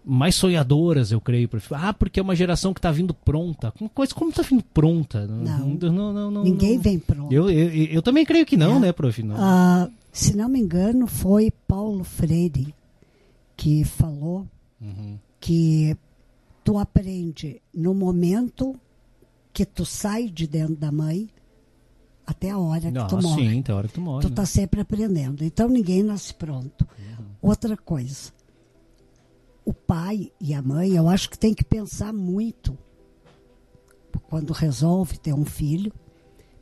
mais 0.05 0.35
sonhadoras, 0.35 1.13
eu 1.13 1.21
creio, 1.21 1.49
prof. 1.49 1.73
Ah, 1.75 1.93
porque 1.95 2.19
é 2.19 2.23
uma 2.23 2.35
geração 2.35 2.75
que 2.75 2.79
está 2.81 2.91
vindo 2.91 3.15
pronta. 3.15 3.73
Coisa 3.95 4.13
como 4.15 4.31
está 4.31 4.43
vindo 4.43 4.65
pronta? 4.65 5.27
Não. 5.27 5.69
não, 5.69 6.13
não, 6.13 6.31
não 6.31 6.43
ninguém 6.43 6.75
não. 6.77 6.83
vem 6.83 6.99
pronto. 6.99 7.33
Eu, 7.33 7.49
eu, 7.49 7.69
eu 7.73 8.03
também 8.03 8.25
creio 8.25 8.45
que 8.45 8.57
não, 8.57 8.77
É. 8.77 8.81
né, 8.81 8.93
prof? 8.93 9.23
Não. 9.23 9.37
Ah, 9.39 9.89
se 10.11 10.37
não 10.37 10.49
me 10.49 10.59
engano, 10.59 11.07
foi 11.07 11.53
Paulo 11.69 12.03
Freire 12.05 12.75
que 13.57 13.85
falou 13.85 14.47
Uhum. 14.81 15.17
que 15.39 15.97
tu 16.65 16.77
aprende 16.79 17.63
no 17.73 17.95
momento 17.95 18.75
que 19.53 19.65
tu 19.65 19.85
sai 19.85 20.29
de 20.29 20.47
dentro 20.49 20.75
da 20.75 20.91
mãe 20.91 21.29
até 22.33 22.51
a 22.51 22.59
hora 22.59 22.91
que 22.93 23.09
tu 23.09 23.23
morre. 23.23 23.49
sim, 23.49 23.63
tem 23.63 23.75
hora 23.75 23.89
que 23.89 23.95
tu 23.95 24.01
morre. 24.01 24.23
Tu 24.23 24.29
né? 24.29 24.35
tá 24.35 24.45
sempre 24.45 24.81
aprendendo. 24.81 25.45
Então 25.45 25.69
ninguém 25.69 26.03
nasce 26.03 26.35
pronto. 26.35 26.87
Outra 27.41 27.77
coisa. 27.77 28.33
O 29.65 29.73
pai 29.73 30.33
e 30.41 30.53
a 30.53 30.61
mãe, 30.61 30.91
eu 30.93 31.09
acho 31.09 31.31
que 31.31 31.39
tem 31.39 31.55
que 31.55 31.65
pensar 31.65 32.13
muito 32.13 32.77
quando 34.29 34.53
resolve 34.53 35.19
ter 35.19 35.35
um 35.35 35.45
filho, 35.45 35.93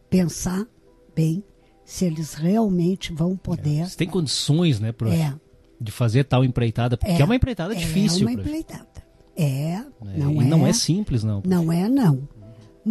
pensar 0.09 0.67
bem 1.15 1.43
se 1.85 2.05
eles 2.05 2.35
realmente 2.35 3.13
vão 3.13 3.37
poder. 3.37 3.89
Você 3.89 3.97
tem 3.97 4.09
condições, 4.09 4.81
né, 4.81 4.93
prof, 4.93 5.15
É, 5.15 5.35
de 5.81 5.91
fazer 5.91 6.25
tal 6.25 6.45
empreitada, 6.45 6.97
porque 6.97 7.23
é, 7.23 7.25
uma 7.25 7.37
empreitada 7.37 7.75
difícil, 7.75 8.29
É 8.29 8.33
uma 8.33 8.41
empreitada. 8.41 8.89
É, 9.37 9.73
É, 9.73 9.85
não 10.19 10.43
e 10.43 10.45
é. 10.45 10.49
não 10.49 10.67
é 10.67 10.73
simples, 10.73 11.25
não. 11.25 11.43
Não 11.47 11.73
é, 11.73 11.89
não. 11.89 12.29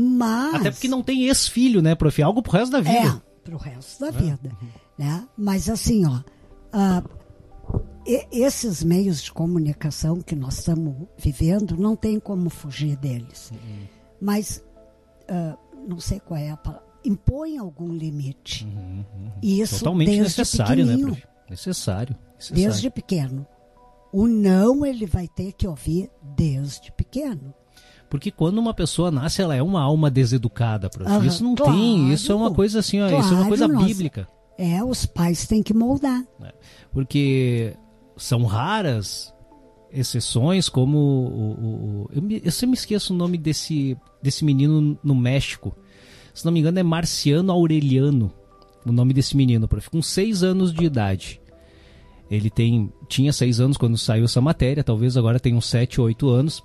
Mas. 0.02 0.56
Até 0.56 0.72
porque 0.72 0.88
não 0.88 1.04
tem 1.04 1.26
ex-filho, 1.26 1.82
né, 1.82 1.94
prof? 1.96 2.22
Algo 2.22 2.42
pro 2.42 2.54
resto 2.54 2.72
da 2.72 2.80
vida. 2.82 2.98
É, 2.98 3.22
pro 3.44 3.58
resto 3.58 4.00
da 4.00 4.12
vida. 4.12 4.52
Né? 4.98 5.28
Mas 5.38 5.70
assim, 5.70 6.06
ó, 6.06 6.20
e- 8.06 8.28
esses 8.32 8.84
meios 8.84 9.22
de 9.22 9.32
comunicação 9.32 10.22
que 10.22 10.36
nós 10.36 10.60
estamos 10.60 10.96
vivendo, 11.18 11.78
não 11.78 11.96
tem 11.96 12.20
como 12.20 12.50
fugir 12.50 12.96
deles. 12.98 13.52
Uhum. 13.52 13.80
Mas, 14.22 14.64
ah, 15.28 15.58
não 15.88 16.00
sei 16.00 16.20
qual 16.20 16.40
é 16.40 16.50
a 16.50 16.58
palavra, 16.58 16.86
impõe 17.04 17.58
algum 17.58 17.92
limite. 17.94 18.66
Uhum, 18.66 19.04
E 19.42 19.62
Isso 19.62 19.80
Totalmente 19.80 20.08
desde 20.10 20.24
necessário, 20.24 20.86
né, 20.86 20.98
prof? 20.98 21.24
Necessário. 21.50 22.16
necessário. 22.36 22.64
Desde 22.64 22.90
pequeno. 22.90 23.46
O 24.12 24.28
não 24.28 24.86
ele 24.86 25.06
vai 25.06 25.28
ter 25.28 25.54
que 25.54 25.68
ouvir 25.68 26.10
desde 26.36 26.92
pequeno. 26.92 27.54
Porque 28.10 28.32
quando 28.32 28.58
uma 28.58 28.74
pessoa 28.74 29.12
nasce, 29.12 29.42
ela 29.42 29.56
é 29.56 29.62
uma 29.62 29.82
alma 29.82 30.10
deseducada, 30.10 30.90
prof. 30.90 31.10
Aham, 31.10 31.26
isso 31.26 31.44
não 31.44 31.54
claro. 31.56 31.74
tem, 31.74 32.12
isso 32.12 32.32
é 32.32 32.36
uma 32.36 32.52
coisa 32.52 32.80
assim, 32.80 33.00
ó, 33.02 33.06
isso 33.06 33.14
é 33.16 33.18
uma 33.20 33.28
Claro, 33.30 33.48
coisa 33.48 33.68
nossa. 33.68 33.86
bíblica. 33.86 34.28
É, 34.58 34.84
os 34.84 35.06
pais 35.06 35.46
têm 35.48 35.62
que 35.64 35.74
moldar. 35.74 36.22
né? 36.40 36.52
Porque 36.92 37.74
são 38.18 38.44
raras 38.46 39.34
exceções, 39.92 40.70
como 40.70 40.98
o, 40.98 41.02
o- 41.02 42.04
o- 42.04 42.10
eu, 42.14 42.22
me- 42.22 42.42
eu 42.44 42.52
sempre 42.52 42.68
me 42.72 42.74
esqueço 42.76 43.14
o 43.14 43.18
nome 43.18 43.38
desse, 43.38 43.98
desse 44.22 44.44
menino 44.44 44.98
no 45.04 45.16
México. 45.16 45.76
Se 46.34 46.46
não 46.46 46.52
me 46.52 46.60
engano, 46.60 46.78
é 46.80 46.84
Marciano 46.84 47.52
Aureliano, 47.52 48.32
o 48.86 48.92
nome 48.92 49.14
desse 49.14 49.36
menino, 49.38 49.68
prof, 49.68 49.90
com 49.90 50.02
seis 50.02 50.44
anos 50.44 50.74
de 50.74 50.84
idade. 50.86 51.42
Ele 52.30 52.50
tem, 52.50 52.92
tinha 53.08 53.34
seis 53.34 53.60
anos 53.60 53.78
quando 53.78 53.98
saiu 53.98 54.26
essa 54.26 54.40
matéria, 54.42 54.84
talvez 54.84 55.18
agora 55.18 55.40
tenha 55.40 55.56
uns 55.56 55.66
sete 55.68 56.00
ou 56.00 56.08
oito 56.08 56.30
anos. 56.30 56.62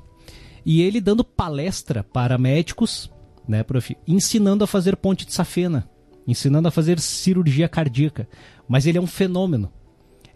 E 0.65 0.81
ele 0.83 1.01
dando 1.01 1.25
palestra 1.25 2.03
para 2.03 2.39
médicos, 2.39 3.11
né, 3.47 3.63
prof, 3.63 3.97
ensinando 4.07 4.65
a 4.65 4.67
fazer 4.67 4.97
ponte 4.97 5.27
de 5.27 5.33
safena, 5.33 5.89
ensinando 6.27 6.69
a 6.69 6.71
fazer 6.71 6.99
cirurgia 6.99 7.69
cardíaca. 7.69 8.27
Mas 8.67 8.87
ele 8.87 8.99
é 8.99 9.01
um 9.01 9.07
fenômeno. 9.07 9.71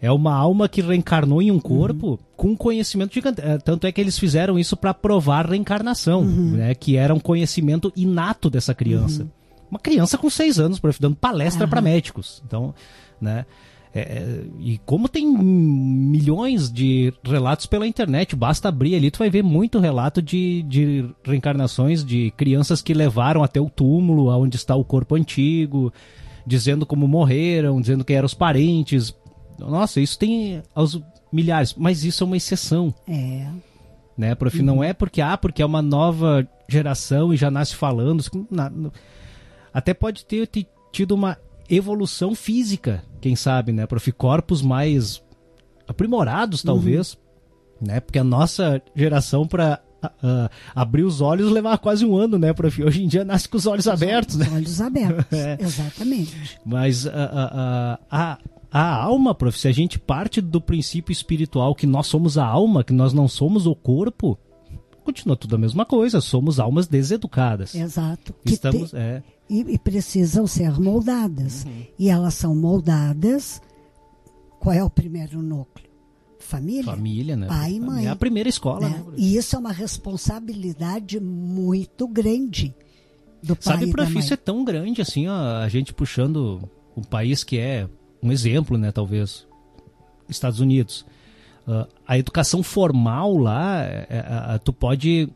É 0.01 0.11
uma 0.11 0.33
alma 0.33 0.69
que 0.69 0.81
reencarnou 0.81 1.41
em 1.41 1.51
um 1.51 1.59
corpo 1.59 2.17
com 2.37 2.55
conhecimento 2.55 3.13
gigante. 3.13 3.41
É, 3.41 3.57
Tanto 3.57 3.85
é 3.85 3.91
que 3.91 3.99
eles 3.99 4.17
fizeram 4.17 4.57
isso 4.57 4.77
para 4.77 4.93
provar 4.93 5.45
a 5.45 5.49
reencarnação, 5.49 6.23
né? 6.23 6.73
Que 6.73 6.95
era 6.95 7.13
um 7.13 7.19
conhecimento 7.19 7.91
inato 7.97 8.49
dessa 8.49 8.73
criança. 8.73 9.27
Uma 9.69 9.79
criança 9.79 10.17
com 10.17 10.29
seis 10.29 10.57
anos, 10.57 10.79
prof, 10.79 10.99
dando 11.01 11.17
palestra 11.17 11.67
para 11.67 11.81
médicos. 11.81 12.41
Então, 12.45 12.73
né? 13.19 13.45
É, 13.93 13.99
é, 14.01 14.43
e 14.59 14.77
como 14.85 15.09
tem 15.09 15.25
milhões 15.27 16.71
de 16.71 17.13
relatos 17.23 17.65
pela 17.65 17.87
internet, 17.87 18.35
basta 18.35 18.69
abrir 18.69 18.95
ali, 18.95 19.09
tu 19.11 19.19
vai 19.19 19.29
ver 19.29 19.43
muito 19.43 19.79
relato 19.79 20.21
de, 20.21 20.63
de 20.63 21.09
reencarnações 21.23 22.03
de 22.03 22.31
crianças 22.37 22.81
que 22.81 22.93
levaram 22.93 23.43
até 23.43 23.59
o 23.59 23.69
túmulo, 23.69 24.29
aonde 24.29 24.55
está 24.57 24.75
o 24.75 24.83
corpo 24.83 25.15
antigo, 25.15 25.91
dizendo 26.45 26.85
como 26.85 27.07
morreram, 27.07 27.81
dizendo 27.81 28.05
quem 28.05 28.15
eram 28.15 28.25
os 28.27 28.33
parentes. 28.33 29.15
Nossa, 29.57 29.99
isso 29.99 30.17
tem 30.17 30.61
aos 30.73 31.01
milhares, 31.31 31.75
mas 31.77 32.03
isso 32.03 32.23
é 32.23 32.27
uma 32.27 32.37
exceção, 32.37 32.93
É. 33.07 33.47
né, 34.17 34.35
prof? 34.35 34.61
Não 34.61 34.83
é 34.83 34.93
porque, 34.93 35.19
ah, 35.21 35.37
porque 35.37 35.61
é 35.61 35.65
uma 35.65 35.81
nova 35.81 36.47
geração 36.67 37.33
e 37.33 37.37
já 37.37 37.49
nasce 37.51 37.75
falando. 37.75 38.23
na- 38.51 38.69
no- 38.69 38.93
até 39.73 39.93
pode 39.93 40.25
ter 40.25 40.47
ti- 40.47 40.67
tido 40.91 41.11
uma 41.13 41.37
evolução 41.69 42.33
física, 42.33 43.03
quem 43.21 43.35
sabe, 43.35 43.71
né, 43.71 43.85
prof? 43.85 44.11
Corpos 44.11 44.61
mais 44.61 45.21
aprimorados, 45.87 46.63
talvez, 46.63 47.17
né? 47.81 47.99
Porque 47.99 48.19
a 48.19 48.23
nossa 48.23 48.81
geração 48.95 49.47
para 49.47 49.81
abrir 50.73 51.03
os 51.03 51.19
olhos 51.19 51.51
levava 51.51 51.77
quase 51.77 52.05
um 52.05 52.15
ano, 52.15 52.37
né, 52.37 52.53
prof? 52.53 52.83
Hoje 52.83 53.03
em 53.03 53.07
dia 53.07 53.23
nasce 53.23 53.47
com 53.49 53.57
os 53.57 53.65
olhos 53.65 53.87
abertos, 53.87 54.35
né? 54.35 54.45
Os 54.45 54.53
olhos 54.53 54.81
abertos. 54.81 55.25
É. 55.39 55.57
Exatamente. 55.59 56.59
Mas 56.65 57.05
a, 57.05 57.11
a, 57.11 57.99
a, 58.09 58.37
a 58.71 59.03
alma, 59.03 59.35
prof, 59.35 59.57
se 59.57 59.67
a 59.67 59.71
gente 59.71 59.99
parte 59.99 60.41
do 60.41 60.61
princípio 60.61 61.11
espiritual 61.11 61.75
que 61.75 61.87
nós 61.87 62.07
somos 62.07 62.37
a 62.37 62.45
alma, 62.45 62.83
que 62.83 62.93
nós 62.93 63.13
não 63.13 63.27
somos 63.27 63.65
o 63.65 63.75
corpo, 63.75 64.37
continua 65.09 65.35
tudo 65.35 65.55
a 65.55 65.57
mesma 65.57 65.85
coisa, 65.85 66.21
somos 66.21 66.59
almas 66.59 66.87
deseducadas. 66.87 67.73
Exato. 67.73 68.33
Estamos, 68.45 68.91
te- 68.91 68.97
é, 68.97 69.23
e, 69.49 69.61
e 69.61 69.77
precisam 69.79 70.45
ser 70.45 70.79
moldadas. 70.79 71.65
Uhum. 71.65 71.83
E 71.97 72.09
elas 72.09 72.35
são 72.35 72.55
moldadas. 72.55 73.61
Qual 74.59 74.73
é 74.73 74.83
o 74.83 74.89
primeiro 74.89 75.41
núcleo? 75.41 75.89
família. 76.39 76.83
Família, 76.83 77.35
né? 77.35 77.47
Pai 77.47 77.73
e 77.73 77.79
mãe. 77.79 78.05
É 78.07 78.09
a 78.09 78.15
primeira 78.15 78.49
escola, 78.49 78.89
né? 78.89 78.97
né? 78.97 79.13
E 79.17 79.35
isso 79.35 79.55
é 79.55 79.59
uma 79.59 79.71
responsabilidade 79.71 81.19
muito 81.19 82.07
grande 82.07 82.73
do 83.43 83.55
pai 83.55 83.73
Sabe, 83.73 83.89
e 83.89 83.93
da 83.93 84.05
mãe. 84.05 84.17
isso 84.19 84.33
é 84.33 84.37
tão 84.37 84.63
grande 84.63 85.01
assim, 85.01 85.27
ó, 85.27 85.57
a 85.57 85.69
gente 85.69 85.93
puxando 85.93 86.67
um 86.97 87.03
país 87.03 87.43
que 87.43 87.59
é 87.59 87.87
um 88.23 88.31
exemplo, 88.31 88.77
né, 88.77 88.91
talvez, 88.91 89.45
Estados 90.27 90.59
Unidos. 90.59 91.05
Ah, 91.71 91.87
a 92.07 92.17
educação 92.17 92.63
formal 92.63 93.37
lá, 93.37 93.83
é- 93.83 94.07
é- 94.09 94.55
é- 94.55 94.57
tu 94.57 94.73
pode 94.73 95.29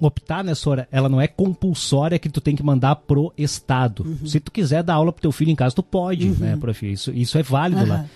optar 0.00 0.44
nessa 0.44 0.68
hora, 0.68 0.88
ela 0.92 1.08
não 1.08 1.18
é 1.20 1.26
compulsória 1.26 2.18
que 2.18 2.28
tu 2.28 2.40
tem 2.40 2.54
que 2.54 2.62
mandar 2.62 2.96
pro 2.96 3.32
estado. 3.38 4.04
Uhum. 4.04 4.26
Se 4.26 4.38
tu 4.40 4.52
quiser 4.52 4.82
dar 4.82 4.94
aula 4.94 5.10
pro 5.12 5.22
teu 5.22 5.32
filho 5.32 5.50
em 5.50 5.54
casa, 5.56 5.74
tu 5.74 5.82
pode, 5.82 6.28
né, 6.38 6.56
prof? 6.60 6.92
Isso, 6.92 7.10
isso 7.12 7.38
é 7.38 7.42
válido 7.42 7.86
lá. 7.86 7.94
Aham. 7.96 8.08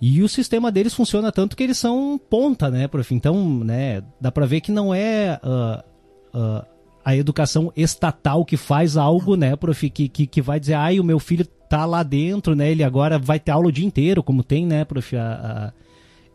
E 0.00 0.22
o 0.22 0.28
sistema 0.28 0.70
deles 0.70 0.94
funciona 0.94 1.32
tanto 1.32 1.56
que 1.56 1.62
eles 1.64 1.76
são 1.76 2.20
ponta, 2.30 2.70
né, 2.70 2.86
prof? 2.86 3.12
Então, 3.12 3.58
né, 3.64 4.00
dá 4.20 4.30
pra 4.30 4.46
ver 4.46 4.60
que 4.60 4.70
não 4.70 4.94
é 4.94 5.40
ah, 5.42 5.84
ah, 6.32 6.64
a 7.04 7.16
educação 7.16 7.72
estatal 7.74 8.44
que 8.44 8.56
faz 8.56 8.96
algo, 8.96 9.34
né, 9.34 9.56
prof, 9.56 9.90
que, 9.90 10.08
que, 10.08 10.24
que 10.26 10.40
vai 10.42 10.60
dizer, 10.60 10.74
ai, 10.74 11.00
o 11.00 11.04
meu 11.04 11.18
filho 11.18 11.44
tá 11.68 11.84
lá 11.84 12.04
dentro, 12.04 12.54
né, 12.54 12.70
ele 12.70 12.84
agora 12.84 13.18
vai 13.18 13.40
ter 13.40 13.50
aula 13.50 13.68
o 13.68 13.72
dia 13.72 13.84
inteiro, 13.86 14.22
como 14.22 14.44
tem, 14.44 14.64
né, 14.64 14.84
prof, 14.84 15.16
a, 15.16 15.22
a- 15.72 15.87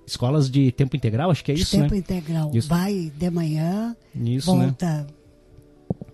escolas 0.05 0.50
de 0.50 0.72
tempo 0.72 0.95
integral, 0.95 1.31
acho 1.31 1.43
que 1.43 1.51
é 1.51 1.55
De 1.55 1.62
isso, 1.62 1.77
tempo 1.77 1.91
né? 1.93 1.98
integral. 1.98 2.51
Isso. 2.53 2.67
Vai 2.69 3.12
de 3.15 3.29
manhã, 3.29 3.95
Isso, 4.15 4.55
né? 4.55 4.65
volta. 4.67 5.07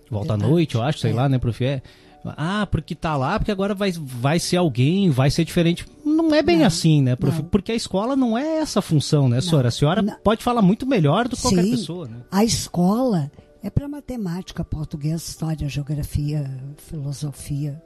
Volta 0.09 0.33
à 0.33 0.37
noite, 0.37 0.75
eu 0.75 0.81
acho, 0.81 0.99
sei 0.99 1.11
É. 1.11 1.13
lá, 1.13 1.29
né, 1.29 1.37
prof? 1.37 1.63
É. 1.63 1.81
Ah, 2.25 2.67
porque 2.69 2.93
tá 2.95 3.15
lá, 3.15 3.39
porque 3.39 3.51
agora 3.51 3.73
vai, 3.73 3.91
vai 3.93 4.39
ser 4.39 4.57
alguém, 4.57 5.09
vai 5.09 5.31
ser 5.31 5.45
diferente. 5.45 5.85
Não 6.03 6.33
é 6.35 6.41
bem 6.41 6.59
Não, 6.59 6.65
assim, 6.65 7.01
né, 7.01 7.15
prof? 7.15 7.41
não. 7.41 7.49
Porque 7.49 7.71
a 7.71 7.75
escola 7.75 8.15
não 8.15 8.37
é 8.37 8.57
essa 8.57 8.81
função, 8.81 9.29
né, 9.29 9.39
senhora? 9.39 9.69
A 9.69 9.71
senhora 9.71 10.01
não. 10.01 10.15
pode 10.23 10.43
falar 10.43 10.61
muito 10.61 10.85
melhor 10.85 11.27
do 11.27 11.35
que 11.35 11.41
qualquer 11.41 11.63
Sim, 11.63 11.71
pessoa, 11.71 12.07
né? 12.07 12.17
A 12.31 12.43
escola 12.43 13.31
é 13.63 13.69
para 13.69 13.87
matemática, 13.87 14.63
português, 14.65 15.27
história, 15.29 15.69
geografia, 15.69 16.49
filosofia, 16.77 17.81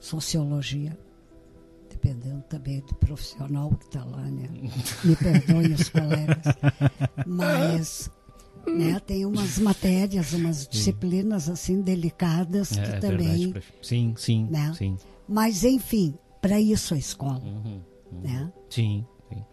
sociologia. 0.00 0.96
Dependendo 2.02 2.42
também 2.48 2.80
do 2.80 2.94
profissional 2.94 3.70
que 3.74 3.86
está 3.86 4.04
lá, 4.04 4.22
né? 4.22 4.48
Me 5.04 5.16
perdoem 5.16 5.72
os 5.72 5.88
colegas. 5.88 6.44
Mas 7.26 8.08
né, 8.66 9.00
tem 9.04 9.26
umas 9.26 9.58
matérias, 9.58 10.32
umas 10.32 10.68
disciplinas 10.68 11.48
assim 11.48 11.80
delicadas 11.82 12.70
que 12.70 12.78
É, 12.78 13.00
também. 13.00 13.46
verdade. 13.52 13.66
Sim, 13.82 14.14
sim, 14.16 14.46
né? 14.48 14.72
sim. 14.76 14.96
Mas 15.28 15.64
enfim, 15.64 16.14
para 16.40 16.60
isso 16.60 16.94
a 16.94 16.98
escola. 16.98 17.40
Uhum, 17.44 17.80
Né? 18.22 18.52
Sim, 18.70 19.04
sim. 19.28 19.44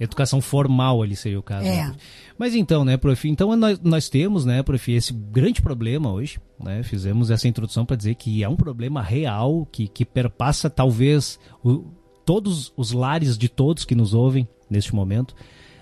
Educação 0.00 0.40
formal 0.40 1.00
ali 1.00 1.14
seria 1.14 1.38
o 1.38 1.42
caso. 1.44 1.64
É. 1.64 1.86
né? 1.86 1.96
Mas 2.38 2.54
então, 2.54 2.84
né, 2.84 2.96
prof? 2.96 3.28
Então 3.28 3.54
nós, 3.56 3.80
nós 3.80 4.08
temos, 4.08 4.44
né, 4.44 4.62
prof, 4.62 4.92
esse 4.92 5.12
grande 5.12 5.60
problema 5.60 6.12
hoje, 6.12 6.38
né? 6.62 6.82
Fizemos 6.84 7.30
essa 7.30 7.48
introdução 7.48 7.84
para 7.84 7.96
dizer 7.96 8.14
que 8.14 8.44
é 8.44 8.48
um 8.48 8.54
problema 8.56 9.02
real 9.02 9.66
que, 9.72 9.88
que 9.88 10.04
perpassa 10.04 10.70
talvez 10.70 11.38
o- 11.64 11.84
todos 12.24 12.72
os 12.76 12.92
lares 12.92 13.36
de 13.36 13.48
todos 13.48 13.84
que 13.84 13.94
nos 13.94 14.14
ouvem 14.14 14.46
neste 14.70 14.94
momento, 14.94 15.34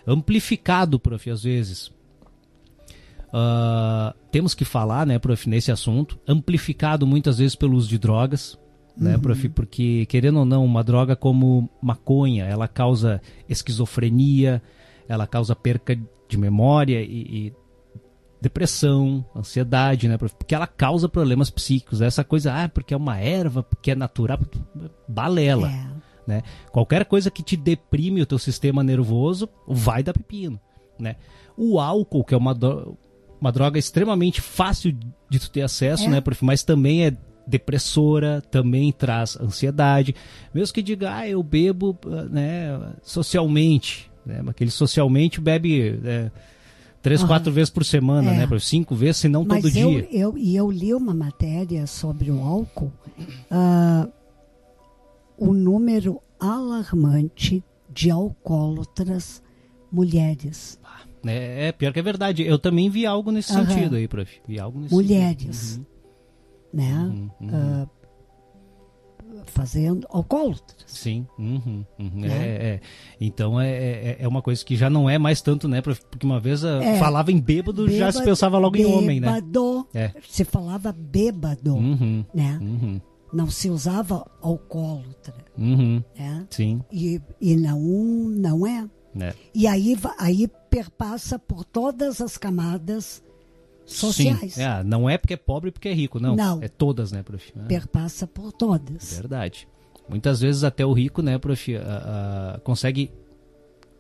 amplificado, 0.07 0.99
prof, 0.99 1.29
às 1.31 1.43
vezes. 1.43 1.93
Ah, 3.33 4.15
temos 4.31 4.55
que 4.55 4.65
falar, 4.65 5.07
né, 5.07 5.19
prof, 5.19 5.49
nesse 5.49 5.71
assunto, 5.71 6.19
amplificado 6.27 7.07
muitas 7.07 7.39
vezes 7.39 7.55
pelo 7.57 7.77
uso 7.77 7.89
de 7.89 7.99
drogas, 7.99 8.59
né, 8.97 9.19
prof, 9.19 9.49
porque 9.51 10.07
querendo 10.07 10.39
ou 10.39 10.45
não, 10.47 10.65
uma 10.65 10.83
droga 10.83 11.15
como 11.15 11.69
maconha, 11.83 12.45
ela 12.45 12.67
causa 12.67 13.21
esquizofrenia, 13.47 14.63
ela 15.07 15.27
causa 15.27 15.55
perca 15.55 15.99
de 16.28 16.36
memória 16.36 17.00
e, 17.02 17.47
e 17.49 17.52
depressão, 18.41 19.25
ansiedade, 19.34 20.08
né, 20.08 20.17
porque 20.19 20.54
ela 20.54 20.67
causa 20.67 21.08
problemas 21.08 21.50
psíquicos, 21.50 22.00
essa 22.00 22.23
coisa, 22.23 22.52
ah, 22.52 22.69
porque 22.69 22.93
é 22.95 22.97
uma 22.97 23.19
erva, 23.19 23.62
porque 23.62 23.91
é 23.91 23.95
natural, 23.95 24.39
balela 25.08 25.69
É. 25.71 25.86
né? 26.26 26.43
Qualquer 26.71 27.04
coisa 27.06 27.30
que 27.30 27.43
te 27.43 27.56
deprime 27.56 28.21
o 28.23 28.26
teu 28.26 28.39
sistema 28.39 28.82
nervoso 28.84 29.49
vai 29.67 30.02
dar 30.02 30.12
pepino, 30.12 30.60
né? 30.99 31.17
O 31.56 31.80
álcool, 31.80 32.25
que 32.25 32.34
é 32.34 32.36
uma, 32.36 32.54
dro- 32.54 32.97
uma 33.41 33.50
droga 33.50 33.78
extremamente 33.78 34.41
fácil 34.41 34.93
de 35.30 35.39
tu 35.39 35.50
ter 35.50 35.62
acesso, 35.62 36.04
É. 36.04 36.08
né? 36.08 36.23
Mas 36.43 36.62
também 36.62 37.06
é 37.06 37.17
depressora, 37.49 38.41
também 38.43 38.93
traz 38.93 39.36
ansiedade. 39.41 40.15
Mesmo 40.52 40.75
que 40.75 40.82
diga, 40.82 41.15
ah, 41.17 41.28
eu 41.28 41.43
bebo, 41.43 41.99
ah, 42.06 42.25
né, 42.25 42.93
socialmente, 43.02 44.10
né? 44.26 44.41
Mas 44.43 44.49
aquele 44.50 44.71
socialmente 44.71 45.41
bebe 45.41 45.93
né, 46.02 46.30
três, 47.00 47.21
Aham. 47.21 47.28
quatro 47.28 47.52
vezes 47.52 47.71
por 47.71 47.84
semana, 47.84 48.32
É. 48.32 48.47
né? 48.47 48.58
Cinco 48.58 48.95
vezes, 48.95 49.19
se 49.19 49.28
não 49.28 49.45
Mas 49.45 49.62
todo 49.62 49.76
eu, 49.78 49.91
dia. 49.91 50.08
eu, 50.10 50.36
e 50.36 50.56
eu 50.56 50.71
li 50.71 50.93
uma 50.93 51.15
matéria 51.15 51.86
sobre 51.86 52.30
o 52.30 52.43
álcool, 52.43 52.93
ah, 53.50 54.08
o 55.39 55.52
número 55.54 56.21
alarmante 56.41 57.62
de 57.89 58.10
alcoólatras 58.10 59.43
mulheres. 59.91 60.78
É, 61.25 61.69
é, 61.69 61.73
pior 61.73 61.93
que 61.93 61.99
é 61.99 62.02
verdade. 62.02 62.43
Eu 62.45 62.58
também 62.58 62.89
vi 62.91 63.04
algo 63.06 63.32
nesse 63.32 63.52
Aham. 63.52 63.67
sentido 63.67 63.97
aí, 63.97 64.06
prof. 64.06 64.41
Vi 64.47 64.58
algo 64.60 64.80
nesse 64.80 64.95
Mulheres. 64.95 65.56
sentido. 65.56 65.86
né? 66.73 66.93
Uhum, 66.95 67.30
uhum. 67.41 67.86
Fazendo 69.47 70.06
alcoólatras. 70.11 70.76
Sim, 70.87 71.26
uhum, 71.39 71.85
uhum. 71.99 72.11
Né? 72.15 72.28
É, 72.28 72.67
é. 72.67 72.80
Então 73.21 73.61
é, 73.61 73.69
é, 73.71 74.17
é 74.21 74.28
uma 74.28 74.43
coisa 74.43 74.65
que 74.65 74.76
já 74.76 74.89
não 74.91 75.09
é 75.09 75.19
mais 75.19 75.41
tanto, 75.41 75.67
né? 75.69 75.80
Porque 75.82 76.26
uma 76.26 76.39
vez 76.41 76.65
ah, 76.65 76.82
É. 76.82 76.99
falava 76.99 77.32
em 77.32 77.41
bêbado, 77.41 77.89
já 77.89 78.11
se 78.13 78.19
Bêbado- 78.19 78.25
pensava 78.30 78.59
logo 78.59 78.76
em 78.76 78.85
homem, 78.87 79.21
né? 79.21 79.26
Bêbado. 79.32 79.87
É. 79.95 80.13
Se 80.28 80.45
falava 80.45 80.93
bêbado, 80.93 81.75
Uhum, 81.75 82.25
né? 82.35 82.59
uhum, 82.61 83.00
Não 83.32 83.49
se 83.50 83.69
usava 83.71 84.25
alcoólatra, 84.41 85.35
uhum. 85.59 86.02
né? 86.19 86.47
Sim, 86.50 86.80
E, 86.93 87.21
e 87.41 87.56
não, 87.56 87.80
não 87.80 88.67
é. 88.67 88.87
E 89.54 89.67
aí, 89.67 89.97
aí 90.19 90.47
perpassa 90.69 91.39
por 91.39 91.65
todas 91.65 92.21
as 92.21 92.37
camadas 92.37 93.23
sociais. 93.87 94.55
Sim. 94.55 94.63
É, 94.63 94.83
não 94.85 95.09
é 95.09 95.17
porque 95.17 95.35
é 95.35 95.37
pobre 95.37 95.71
porque 95.71 95.89
é 95.89 95.95
rico, 95.95 96.19
não. 96.21 96.35
Não. 96.37 96.63
É 96.63 96.69
todas, 96.69 97.13
né, 97.13 97.23
prof? 97.23 97.53
Ah, 97.57 97.65
Perpassa 97.67 98.27
por 98.27 98.53
todas. 98.53 99.15
Verdade. 99.15 99.69
Muitas 100.09 100.41
vezes 100.41 100.63
até 100.65 100.85
o 100.85 100.93
rico, 100.93 101.23
né, 101.23 101.39
prof, 101.39 101.77
ah, 101.77 101.83
ah, 102.57 102.61
consegue 102.63 103.11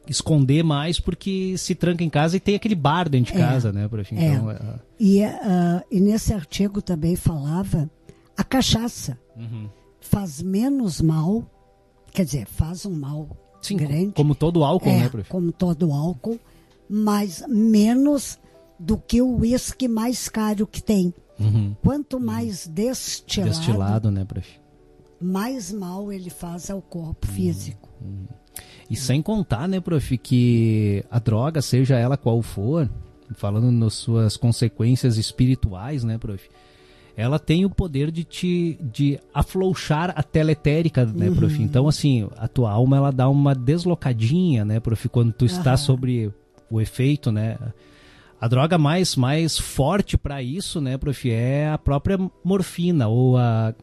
esconder 0.08 0.62
mais 0.62 1.00
porque 1.00 1.56
se 1.58 1.74
tranca 1.74 2.04
em 2.04 2.08
casa 2.10 2.36
e 2.36 2.40
tem 2.40 2.54
aquele 2.54 2.74
bar 2.76 3.08
dentro 3.08 3.32
de 3.34 3.40
É. 3.40 3.44
casa, 3.44 3.72
né, 3.72 3.88
prof? 3.88 4.14
Então, 4.14 4.50
é, 4.50 4.54
ah, 4.60 4.78
E, 5.00 5.24
ah, 5.24 5.82
e 5.90 6.00
nesse 6.00 6.32
artigo 6.32 6.80
também 6.80 7.16
falava 7.16 7.90
a 8.36 8.44
cachaça 8.44 9.18
uhum. 9.36 9.68
faz 10.00 10.40
menos 10.42 11.00
mal, 11.00 11.44
quer 12.12 12.24
dizer, 12.24 12.46
faz 12.46 12.86
um 12.86 12.92
mal 12.94 13.28
Sim, 13.60 13.76
grande. 13.78 14.12
como 14.12 14.34
todo 14.34 14.62
álcool, 14.62 14.90
é, 14.90 15.00
né, 15.00 15.08
prof? 15.08 15.28
como 15.28 15.50
todo 15.50 15.92
álcool, 15.92 16.38
mas 16.88 17.42
menos 17.48 18.38
do 18.78 18.96
que 18.98 19.20
o 19.22 19.38
uísque 19.38 19.88
mais 19.88 20.28
caro 20.28 20.66
que 20.66 20.82
tem. 20.82 21.12
Uhum. 21.38 21.74
Quanto 21.82 22.18
mais 22.18 22.66
destilado, 22.66 23.50
Destilado, 23.50 24.10
né, 24.10 24.24
prof? 24.24 24.48
mais 25.20 25.72
mal 25.72 26.12
ele 26.12 26.30
faz 26.30 26.70
ao 26.70 26.76
Uhum. 26.78 26.82
corpo 26.88 27.26
físico. 27.26 27.88
E 28.88 28.96
sem 28.96 29.20
contar, 29.20 29.66
né, 29.68 29.80
prof, 29.80 30.16
que 30.18 31.04
a 31.10 31.18
droga, 31.18 31.60
seja 31.60 31.98
ela 31.98 32.16
qual 32.16 32.40
for, 32.42 32.88
falando 33.34 33.70
nas 33.72 33.94
suas 33.94 34.36
consequências 34.36 35.16
espirituais, 35.18 36.04
né, 36.04 36.16
prof, 36.18 36.48
ela 37.16 37.38
tem 37.38 37.64
o 37.64 37.70
poder 37.70 38.10
de 38.10 38.24
te 38.24 38.78
de 38.92 39.18
aflouchar 39.34 40.12
a 40.16 40.22
teletérica, 40.22 41.04
né, 41.06 41.30
prof? 41.30 41.62
Então, 41.62 41.88
assim, 41.88 42.28
a 42.36 42.46
tua 42.46 42.70
alma 42.70 42.96
ela 42.98 43.10
dá 43.10 43.28
uma 43.28 43.54
deslocadinha, 43.54 44.64
né, 44.64 44.80
prof, 44.80 45.08
quando 45.08 45.32
tu 45.32 45.44
está 45.46 45.76
sobre 45.76 46.30
o 46.70 46.80
efeito, 46.80 47.32
né? 47.32 47.58
A 48.46 48.48
droga 48.48 48.78
mais 48.78 49.16
mais 49.16 49.58
forte 49.58 50.16
para 50.16 50.40
isso, 50.40 50.80
né, 50.80 50.96
prof, 50.96 51.28
é 51.28 51.68
a 51.68 51.76
própria 51.76 52.16
morfina 52.44 53.08
ou 53.08 53.36
a 53.36 53.74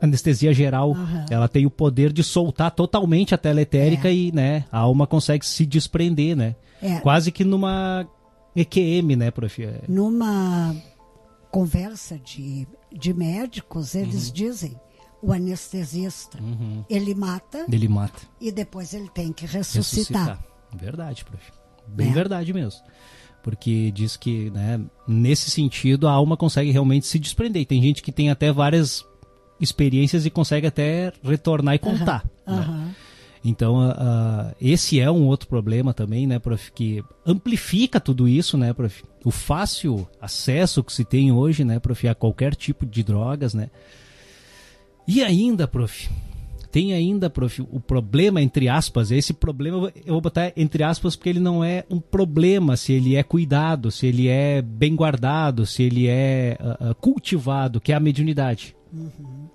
anestesia 0.00 0.54
geral. 0.54 0.92
Aham. 0.92 1.26
Ela 1.30 1.46
tem 1.48 1.66
o 1.66 1.70
poder 1.70 2.12
de 2.14 2.22
soltar 2.24 2.70
totalmente 2.70 3.34
a 3.34 3.38
teletérica 3.38 4.08
É. 4.08 4.14
e, 4.14 4.32
né, 4.32 4.64
a 4.72 4.78
alma 4.78 5.06
consegue 5.06 5.44
se 5.44 5.66
desprender, 5.66 6.34
né? 6.34 6.56
É, 6.80 6.98
Quase 7.00 7.30
que 7.30 7.44
numa 7.44 8.08
EQM, 8.56 9.16
né, 9.16 9.30
prof? 9.30 9.62
É, 9.62 9.82
numa 9.86 10.74
conversa 11.50 12.18
de, 12.18 12.66
de 12.90 13.12
médicos, 13.12 13.92
Uhum. 13.94 14.00
eles 14.00 14.32
dizem, 14.32 14.80
o 15.22 15.30
anestesista, 15.30 16.38
ele 16.88 17.14
mata 17.14 17.66
Ele 17.70 17.86
mata. 17.88 18.22
e 18.40 18.50
depois 18.50 18.94
ele 18.94 19.08
tem 19.10 19.30
que 19.30 19.44
ressuscitar. 19.44 20.26
Ressuscitar. 20.26 20.44
Verdade, 20.74 21.22
prof. 21.22 21.52
Bem 21.88 22.08
É. 22.08 22.12
verdade 22.12 22.52
mesmo. 22.54 22.80
Porque 23.46 23.92
diz 23.92 24.16
que, 24.16 24.50
né, 24.50 24.80
nesse 25.06 25.52
sentido, 25.52 26.08
a 26.08 26.10
alma 26.10 26.36
consegue 26.36 26.72
realmente 26.72 27.06
se 27.06 27.16
desprender. 27.16 27.62
E 27.62 27.64
tem 27.64 27.80
gente 27.80 28.02
que 28.02 28.10
tem 28.10 28.28
até 28.28 28.50
várias 28.50 29.06
experiências 29.60 30.26
e 30.26 30.30
consegue 30.30 30.66
até 30.66 31.12
retornar 31.22 31.76
e 31.76 31.78
contar. 31.78 32.24
né? 32.44 32.54
Aham. 32.54 32.94
Então, 33.44 33.88
uh, 33.88 34.52
esse 34.60 34.98
é 34.98 35.08
um 35.08 35.26
outro 35.26 35.46
problema 35.46 35.94
também, 35.94 36.26
né, 36.26 36.40
prof, 36.40 36.72
que 36.72 37.04
amplifica 37.24 38.00
tudo 38.00 38.26
isso, 38.26 38.58
né, 38.58 38.72
prof? 38.72 39.04
O 39.24 39.30
fácil 39.30 40.08
acesso 40.20 40.82
que 40.82 40.92
se 40.92 41.04
tem 41.04 41.30
hoje, 41.30 41.64
né, 41.64 41.78
prof, 41.78 42.08
a 42.08 42.16
qualquer 42.16 42.56
tipo 42.56 42.84
de 42.84 43.04
drogas, 43.04 43.54
né? 43.54 43.70
E 45.06 45.22
ainda, 45.22 45.68
prof, 45.68 46.10
tem 46.76 46.92
ainda, 46.92 47.30
prof, 47.30 47.62
o 47.72 47.80
problema, 47.80 48.42
entre 48.42 48.68
aspas, 48.68 49.10
esse 49.10 49.32
problema 49.32 49.90
eu 50.04 50.12
vou 50.12 50.20
botar 50.20 50.52
entre 50.54 50.82
aspas 50.82 51.16
porque 51.16 51.30
ele 51.30 51.40
não 51.40 51.64
é 51.64 51.86
um 51.88 51.98
problema 51.98 52.76
se 52.76 52.92
ele 52.92 53.16
é 53.16 53.22
cuidado, 53.22 53.90
se 53.90 54.06
ele 54.06 54.28
é 54.28 54.60
bem 54.60 54.94
guardado, 54.94 55.64
se 55.64 55.82
ele 55.82 56.06
é 56.06 56.58
uh, 56.60 56.94
cultivado, 56.96 57.80
que 57.80 57.92
é 57.92 57.94
a 57.94 58.00
mediunidade. 58.00 58.76
Uhum. 58.92 59.46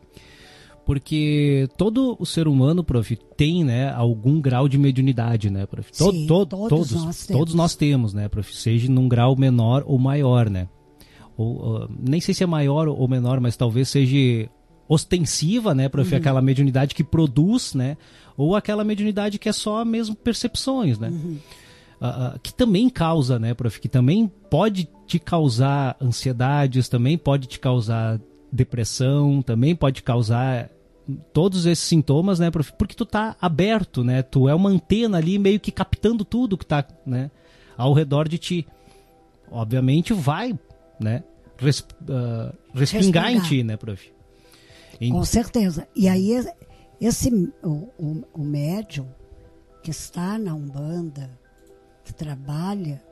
Porque 0.83 1.69
todo 1.77 2.17
o 2.19 2.25
ser 2.25 2.47
humano, 2.47 2.83
prof, 2.83 3.15
tem, 3.37 3.63
né, 3.63 3.91
algum 3.91 4.41
grau 4.41 4.67
de 4.67 4.79
mediunidade, 4.79 5.51
né, 5.51 5.67
prof? 5.67 5.89
Sim, 5.91 6.25
todo, 6.25 6.47
todos, 6.47 6.69
todos, 6.69 6.91
nós 7.05 7.27
temos. 7.27 7.39
todos 7.39 7.53
nós 7.53 7.75
temos, 7.75 8.13
né, 8.15 8.29
prof? 8.29 8.51
Seja 8.51 8.91
num 8.91 9.07
grau 9.07 9.35
menor 9.35 9.83
ou 9.85 9.99
maior, 9.99 10.49
né? 10.49 10.67
Ou, 11.37 11.83
uh, 11.83 11.89
nem 11.99 12.19
sei 12.19 12.33
se 12.33 12.43
é 12.43 12.47
maior 12.47 12.87
ou 12.87 13.07
menor, 13.07 13.39
mas 13.39 13.55
talvez 13.55 13.89
seja 13.89 14.49
ostensiva, 14.91 15.73
né, 15.73 15.87
prof? 15.87 16.11
Uhum. 16.11 16.17
Aquela 16.17 16.41
mediunidade 16.41 16.93
que 16.93 17.01
produz, 17.03 17.73
né? 17.73 17.95
Ou 18.35 18.57
aquela 18.57 18.83
mediunidade 18.83 19.39
que 19.39 19.47
é 19.47 19.53
só 19.53 19.85
mesmo 19.85 20.13
percepções, 20.13 20.99
né? 20.99 21.07
Uhum. 21.07 21.39
Uh, 22.01 22.37
que 22.39 22.53
também 22.53 22.89
causa, 22.89 23.39
né, 23.39 23.53
prof? 23.53 23.79
Que 23.79 23.87
também 23.87 24.29
pode 24.49 24.89
te 25.07 25.17
causar 25.17 25.95
ansiedades, 26.01 26.89
também 26.89 27.17
pode 27.17 27.47
te 27.47 27.57
causar 27.57 28.19
depressão, 28.51 29.41
também 29.41 29.73
pode 29.73 30.03
causar 30.03 30.69
todos 31.31 31.65
esses 31.65 31.85
sintomas, 31.85 32.37
né, 32.37 32.51
prof? 32.51 32.73
Porque 32.73 32.93
tu 32.93 33.05
tá 33.05 33.37
aberto, 33.39 34.03
né? 34.03 34.21
Tu 34.21 34.49
é 34.49 34.53
uma 34.53 34.69
antena 34.69 35.19
ali 35.19 35.39
meio 35.39 35.59
que 35.59 35.71
captando 35.71 36.25
tudo 36.25 36.57
que 36.57 36.65
tá, 36.65 36.85
né, 37.05 37.31
ao 37.77 37.93
redor 37.93 38.27
de 38.27 38.37
ti. 38.37 38.67
Obviamente 39.49 40.11
vai, 40.11 40.59
né, 40.99 41.23
res, 41.57 41.79
uh, 41.79 42.53
respingar, 42.73 43.27
respingar 43.27 43.31
em 43.31 43.39
ti, 43.39 43.63
né, 43.63 43.77
prof? 43.77 44.11
Em... 44.99 45.11
Com 45.11 45.23
certeza. 45.23 45.87
E 45.95 46.07
aí 46.07 46.31
esse 46.99 47.29
o, 47.63 47.89
o, 47.97 48.23
o 48.33 48.43
médium 48.43 49.07
que 49.83 49.91
está 49.91 50.37
na 50.37 50.53
Umbanda, 50.53 51.39
que 52.03 52.13
trabalha 52.13 53.03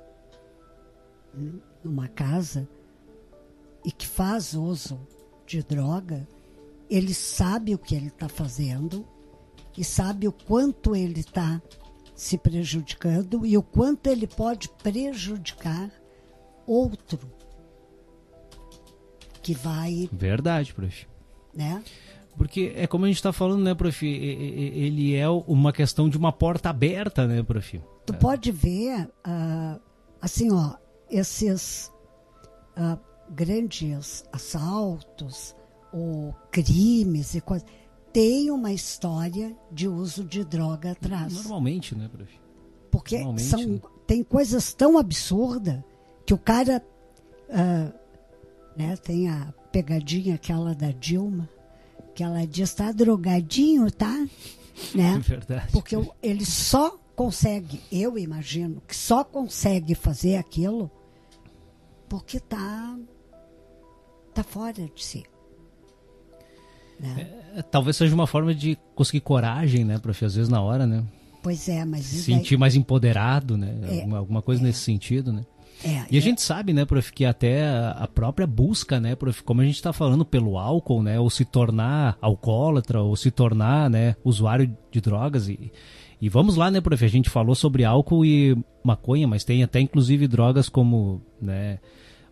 numa 1.83 2.07
casa 2.07 2.67
e 3.83 3.91
que 3.91 4.05
faz 4.05 4.53
uso 4.53 4.99
de 5.45 5.63
droga, 5.63 6.27
ele 6.89 7.13
sabe 7.13 7.73
o 7.73 7.79
que 7.79 7.95
ele 7.95 8.07
está 8.07 8.27
fazendo 8.27 9.07
e 9.77 9.83
sabe 9.83 10.27
o 10.27 10.31
quanto 10.31 10.95
ele 10.95 11.21
está 11.21 11.61
se 12.15 12.37
prejudicando 12.37 13.45
e 13.45 13.57
o 13.57 13.63
quanto 13.63 14.07
ele 14.07 14.27
pode 14.27 14.69
prejudicar 14.83 15.89
outro 16.67 17.19
que 19.41 19.53
vai. 19.53 20.09
Verdade, 20.11 20.73
prof. 20.73 21.07
Né? 21.53 21.83
Porque 22.37 22.71
é 22.75 22.87
como 22.87 23.03
a 23.03 23.07
gente 23.09 23.17
está 23.17 23.33
falando, 23.33 23.63
né, 23.63 23.75
prof? 23.75 24.05
Ele 24.05 25.13
é 25.13 25.27
uma 25.29 25.73
questão 25.73 26.07
de 26.07 26.17
uma 26.17 26.31
porta 26.31 26.69
aberta, 26.69 27.27
né, 27.27 27.43
prof? 27.43 27.81
Tu 28.05 28.13
é. 28.13 28.15
pode 28.15 28.51
ver, 28.51 29.09
uh, 29.27 29.79
assim, 30.21 30.49
ó, 30.51 30.75
esses 31.09 31.91
uh, 32.77 32.97
grandes 33.29 34.23
assaltos, 34.31 35.53
ou 35.91 36.33
crimes 36.49 37.35
e 37.35 37.41
coisas, 37.41 37.67
tem 38.13 38.49
uma 38.51 38.71
história 38.71 39.55
de 39.71 39.87
uso 39.87 40.23
de 40.23 40.45
droga 40.45 40.91
atrás. 40.91 41.33
Normalmente, 41.33 41.93
né, 41.93 42.07
prof? 42.07 42.31
Porque 42.89 43.17
são, 43.37 43.65
né? 43.65 43.81
tem 44.07 44.23
coisas 44.23 44.73
tão 44.73 44.97
absurdas 44.97 45.83
que 46.25 46.33
o 46.33 46.37
cara. 46.37 46.81
Uh, 47.49 47.99
né, 48.77 48.95
tem 48.95 49.27
a 49.27 49.53
pegadinha 49.71 50.35
aquela 50.35 50.73
da 50.73 50.91
Dilma, 50.91 51.49
que 52.15 52.23
ela 52.23 52.45
diz: 52.45 52.73
tá 52.73 52.91
drogadinho, 52.91 53.91
tá? 53.91 54.27
Né? 54.93 55.15
É 55.15 55.19
verdade. 55.19 55.71
Porque 55.71 55.95
ele 56.21 56.45
só 56.45 56.97
consegue, 57.15 57.81
eu 57.91 58.17
imagino, 58.17 58.81
que 58.87 58.95
só 58.95 59.23
consegue 59.23 59.93
fazer 59.93 60.37
aquilo 60.37 60.89
porque 62.07 62.39
tá, 62.39 62.97
tá 64.33 64.43
fora 64.43 64.73
de 64.73 65.03
si. 65.03 65.23
Né? 66.99 67.29
É, 67.55 67.61
talvez 67.61 67.95
seja 67.95 68.13
uma 68.13 68.27
forma 68.27 68.53
de 68.53 68.77
conseguir 68.95 69.21
coragem, 69.21 69.85
né, 69.85 69.97
prof? 69.99 70.25
Às 70.25 70.35
vezes 70.35 70.49
na 70.49 70.61
hora, 70.61 70.85
né? 70.87 71.03
Pois 71.41 71.69
é, 71.69 71.85
mas... 71.85 72.05
Sentir 72.05 72.57
mais 72.57 72.75
empoderado, 72.75 73.57
né? 73.57 73.79
É, 73.83 73.99
alguma, 73.99 74.17
alguma, 74.17 74.41
coisa 74.41 74.61
é, 74.61 74.65
nesse 74.65 74.79
sentido, 74.79 75.31
né? 75.31 75.45
É, 75.83 76.05
e 76.11 76.15
a 76.15 76.19
é. 76.19 76.21
gente 76.21 76.41
sabe, 76.41 76.73
né, 76.73 76.85
prof, 76.85 77.11
que 77.11 77.25
até 77.25 77.67
a 77.67 78.07
própria 78.13 78.45
busca, 78.45 78.99
né, 78.99 79.15
prof, 79.15 79.43
como 79.43 79.61
a 79.61 79.65
gente 79.65 79.75
está 79.75 79.93
falando 79.93 80.25
pelo 80.25 80.57
álcool, 80.57 81.01
né, 81.01 81.19
ou 81.19 81.29
se 81.29 81.45
tornar 81.45 82.17
alcoólatra, 82.21 83.01
ou 83.01 83.15
se 83.15 83.31
tornar, 83.31 83.89
né, 83.89 84.15
usuário 84.23 84.75
de 84.91 85.01
drogas 85.01 85.47
e, 85.47 85.71
e 86.21 86.29
vamos 86.29 86.55
lá, 86.55 86.69
né, 86.69 86.81
prof, 86.81 87.03
a 87.03 87.07
gente 87.07 87.29
falou 87.29 87.55
sobre 87.55 87.85
álcool 87.85 88.25
e 88.25 88.57
maconha, 88.83 89.27
mas 89.27 89.43
tem 89.43 89.63
até 89.63 89.79
inclusive 89.79 90.27
drogas 90.27 90.67
como, 90.67 91.21
né, 91.41 91.79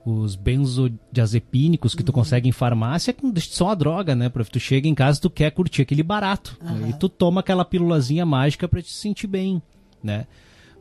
os 0.08 0.36
benzodiazepínicos 0.36 1.94
que 1.94 2.02
tu 2.02 2.10
uhum. 2.10 2.16
consegue 2.16 2.48
em 2.48 2.54
farmácia 2.54 3.12
que 3.12 3.42
são 3.42 3.70
a 3.70 3.76
droga, 3.76 4.16
né? 4.16 4.30
Prof? 4.30 4.50
Tu 4.50 4.58
chega 4.58 4.88
em 4.88 4.96
casa 4.96 5.20
tu 5.20 5.30
quer 5.30 5.52
curtir 5.52 5.82
aquele 5.82 6.02
barato. 6.02 6.58
Uhum. 6.62 6.76
Né? 6.76 6.90
E 6.92 6.94
tu 6.94 7.10
toma 7.10 7.42
aquela 7.42 7.66
pílulazinha 7.66 8.26
mágica 8.26 8.70
para 8.70 8.82
te 8.82 8.90
sentir 8.90 9.28
bem, 9.28 9.62
né? 10.02 10.26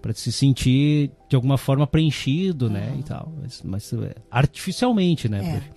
Para 0.01 0.13
se 0.13 0.31
sentir 0.31 1.11
de 1.29 1.35
alguma 1.35 1.59
forma 1.59 1.87
preenchido, 1.87 2.67
uhum. 2.67 2.73
né? 2.73 2.97
E 2.99 3.03
tal. 3.03 3.33
Mas, 3.41 3.63
mas 3.63 3.93
é, 3.93 4.15
artificialmente, 4.31 5.29
né, 5.29 5.39
é. 5.39 5.51
prof? 5.51 5.71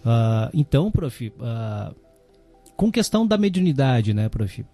Uh, 0.00 0.50
então, 0.54 0.90
prof, 0.90 1.28
uh, 1.28 1.94
com 2.76 2.90
questão 2.90 3.26
da 3.26 3.36
mediunidade, 3.36 4.14
né, 4.14 4.28
prof? 4.28 4.64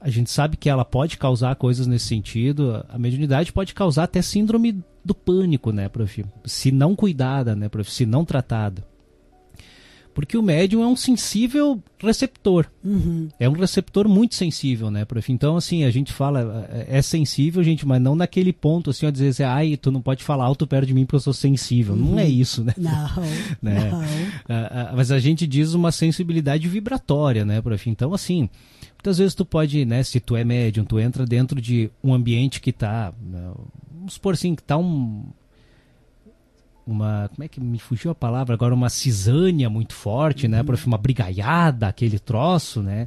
A 0.00 0.08
gente 0.08 0.30
sabe 0.30 0.56
que 0.56 0.70
ela 0.70 0.84
pode 0.84 1.18
causar 1.18 1.54
coisas 1.56 1.86
nesse 1.86 2.06
sentido. 2.06 2.84
A 2.88 2.98
mediunidade 2.98 3.52
pode 3.52 3.74
causar 3.74 4.04
até 4.04 4.22
síndrome 4.22 4.80
do 5.04 5.14
pânico, 5.14 5.72
né, 5.72 5.88
prof? 5.88 6.24
Se 6.44 6.70
não 6.70 6.94
cuidada, 6.94 7.54
né, 7.56 7.68
prof? 7.68 7.90
Se 7.90 8.06
não 8.06 8.24
tratada. 8.24 8.86
Porque 10.18 10.36
o 10.36 10.42
médium 10.42 10.82
é 10.82 10.86
um 10.88 10.96
sensível 10.96 11.80
receptor. 11.96 12.66
Uhum. 12.82 13.28
É 13.38 13.48
um 13.48 13.52
receptor 13.52 14.08
muito 14.08 14.34
sensível, 14.34 14.90
né, 14.90 15.04
prof? 15.04 15.32
Então, 15.32 15.56
assim, 15.56 15.84
a 15.84 15.92
gente 15.92 16.12
fala, 16.12 16.68
é, 16.72 16.98
é 16.98 17.02
sensível, 17.02 17.62
gente, 17.62 17.86
mas 17.86 18.02
não 18.02 18.16
naquele 18.16 18.52
ponto, 18.52 18.90
assim, 18.90 19.06
a 19.06 19.12
dizer 19.12 19.28
assim, 19.28 19.44
ai, 19.44 19.76
tu 19.76 19.92
não 19.92 20.02
pode 20.02 20.24
falar 20.24 20.44
alto 20.44 20.66
perto 20.66 20.88
de 20.88 20.92
mim 20.92 21.06
porque 21.06 21.14
eu 21.14 21.20
sou 21.20 21.32
sensível. 21.32 21.94
Uhum. 21.94 22.14
Não 22.14 22.18
é 22.18 22.28
isso, 22.28 22.64
né? 22.64 22.74
Não, 22.76 23.22
né? 23.62 23.92
não. 23.92 24.96
Mas 24.96 25.12
a 25.12 25.20
gente 25.20 25.46
diz 25.46 25.72
uma 25.72 25.92
sensibilidade 25.92 26.66
vibratória, 26.66 27.44
né, 27.44 27.62
prof? 27.62 27.88
Então, 27.88 28.12
assim, 28.12 28.48
muitas 28.96 29.18
vezes 29.18 29.36
tu 29.36 29.44
pode, 29.44 29.84
né, 29.84 30.02
se 30.02 30.18
tu 30.18 30.34
é 30.34 30.42
médium, 30.42 30.84
tu 30.84 30.98
entra 30.98 31.24
dentro 31.24 31.60
de 31.60 31.92
um 32.02 32.12
ambiente 32.12 32.60
que 32.60 32.72
tá, 32.72 33.14
né, 33.22 33.52
vamos 33.94 34.14
supor 34.14 34.34
assim, 34.34 34.56
que 34.56 34.64
tá 34.64 34.76
um 34.76 35.26
uma, 36.92 37.28
como 37.34 37.44
é 37.44 37.48
que 37.48 37.60
me 37.60 37.78
fugiu 37.78 38.10
a 38.10 38.14
palavra 38.14 38.54
agora, 38.54 38.74
uma 38.74 38.88
cisânia 38.88 39.68
muito 39.68 39.94
forte, 39.94 40.48
né, 40.48 40.60
uhum. 40.60 40.72
né, 40.72 40.78
uma 40.86 40.98
brigaiada, 40.98 41.88
aquele 41.88 42.18
troço, 42.18 42.82
né? 42.82 43.06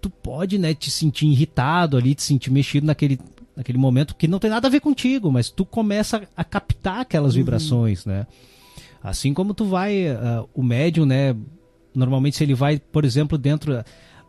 Tu 0.00 0.10
pode, 0.10 0.58
né, 0.58 0.74
te 0.74 0.90
sentir 0.90 1.26
irritado 1.26 1.96
ali, 1.96 2.14
te 2.14 2.22
sentir 2.22 2.50
mexido 2.50 2.86
naquele 2.86 3.18
naquele 3.56 3.78
momento 3.78 4.16
que 4.16 4.26
não 4.26 4.40
tem 4.40 4.50
nada 4.50 4.66
a 4.66 4.70
ver 4.70 4.80
contigo, 4.80 5.30
mas 5.30 5.48
tu 5.48 5.64
começa 5.64 6.26
a 6.36 6.42
captar 6.42 7.00
aquelas 7.00 7.34
uhum. 7.34 7.38
vibrações, 7.38 8.04
né? 8.04 8.26
Assim 9.00 9.32
como 9.32 9.54
tu 9.54 9.64
vai, 9.64 10.08
uh, 10.08 10.48
o 10.52 10.62
médium, 10.62 11.06
né, 11.06 11.36
normalmente 11.94 12.36
se 12.36 12.42
ele 12.42 12.54
vai, 12.54 12.78
por 12.78 13.04
exemplo, 13.04 13.38
dentro 13.38 13.84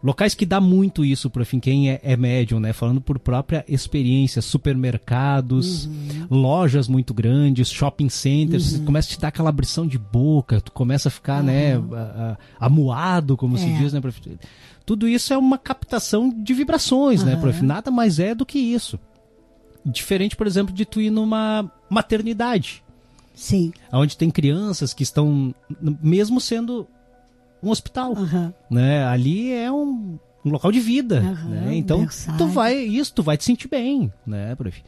Locais 0.05 0.35
que 0.35 0.45
dá 0.45 0.61
muito 0.61 1.03
isso 1.03 1.31
para 1.31 1.43
quem 1.43 1.89
é, 1.89 1.99
é 2.03 2.15
médium, 2.15 2.59
né? 2.59 2.71
Falando 2.73 3.01
por 3.01 3.17
própria 3.17 3.65
experiência, 3.67 4.39
supermercados, 4.39 5.87
uhum. 5.87 6.27
lojas 6.29 6.87
muito 6.87 7.11
grandes, 7.11 7.71
shopping 7.71 8.07
centers, 8.07 8.73
uhum. 8.73 8.85
começa 8.85 9.07
a 9.07 9.09
te 9.15 9.19
dar 9.19 9.27
aquela 9.29 9.49
abrição 9.49 9.87
de 9.87 9.97
boca, 9.97 10.61
tu 10.61 10.71
começa 10.71 11.07
a 11.07 11.11
ficar, 11.11 11.41
né, 11.41 11.75
uhum. 11.75 11.87
né, 11.87 12.37
amuado, 12.59 13.35
como 13.35 13.55
é. 13.55 13.59
se 13.59 13.73
diz, 13.73 13.93
né, 13.93 13.99
prof? 13.99 14.21
Tudo 14.85 15.07
isso 15.07 15.33
é 15.33 15.37
uma 15.39 15.57
captação 15.57 16.29
de 16.29 16.53
vibrações, 16.53 17.23
né, 17.23 17.35
prof? 17.35 17.65
Nada 17.65 17.89
mais 17.89 18.19
é 18.19 18.35
do 18.35 18.45
que 18.45 18.59
isso. 18.59 18.99
Diferente, 19.83 20.35
por 20.35 20.45
exemplo, 20.45 20.71
de 20.71 20.85
tu 20.85 21.01
ir 21.01 21.09
numa 21.09 21.67
maternidade. 21.89 22.83
Sim. 23.33 23.73
Onde 23.91 24.15
tem 24.15 24.29
crianças 24.29 24.93
que 24.93 25.01
estão, 25.01 25.53
mesmo 25.81 26.39
sendo 26.39 26.87
um 27.65 27.71
hospital, 27.71 28.13
uhum. 28.13 28.53
né? 28.69 29.03
Ali 29.05 29.51
é 29.51 29.71
um, 29.71 30.19
um 30.45 30.49
local 30.51 30.71
de 30.71 30.79
vida, 30.79 31.21
uhum, 31.21 31.49
né? 31.49 31.75
Então 31.75 32.07
tu 32.37 32.47
vai 32.47 32.77
isso, 32.77 33.13
tu 33.13 33.23
vai 33.23 33.37
te 33.37 33.43
sentir 33.43 33.67
bem, 33.67 34.11
né, 34.25 34.55
prof? 34.55 34.83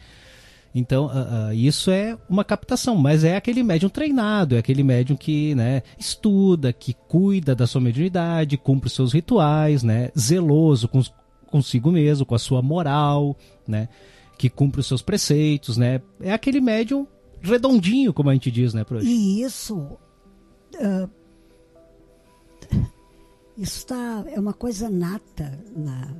Então, 0.75 1.07
uh, 1.07 1.49
uh, 1.49 1.53
isso 1.53 1.89
é 1.89 2.15
uma 2.29 2.43
captação, 2.43 2.95
mas 2.95 3.23
é 3.23 3.35
aquele 3.35 3.63
médium 3.63 3.89
treinado, 3.89 4.55
é 4.55 4.59
aquele 4.59 4.83
médium 4.83 5.17
que 5.17 5.55
né, 5.55 5.81
estuda, 5.97 6.71
que 6.71 6.93
cuida 6.93 7.55
da 7.55 7.65
sua 7.65 7.81
mediunidade, 7.81 8.57
cumpre 8.57 8.85
os 8.85 8.93
seus 8.93 9.11
rituais, 9.11 9.81
né, 9.81 10.11
zeloso 10.15 10.87
com 10.87 11.01
consigo 11.47 11.91
mesmo, 11.91 12.25
com 12.25 12.35
a 12.35 12.39
sua 12.39 12.61
moral, 12.61 13.35
né? 13.67 13.89
Que 14.37 14.49
cumpre 14.49 14.81
os 14.81 14.87
seus 14.87 15.01
preceitos, 15.01 15.77
né? 15.77 16.01
É 16.21 16.31
aquele 16.31 16.61
médium 16.61 17.07
redondinho, 17.41 18.13
como 18.13 18.29
a 18.29 18.33
gente 18.33 18.51
diz, 18.51 18.73
né, 18.73 18.83
Prof? 18.83 19.03
E 19.03 19.41
isso. 19.41 19.97
ah, 20.79 21.09
isso 23.57 23.85
tá, 23.87 24.23
é 24.27 24.39
uma 24.39 24.53
coisa 24.53 24.89
nata 24.89 25.59
na, 25.75 26.15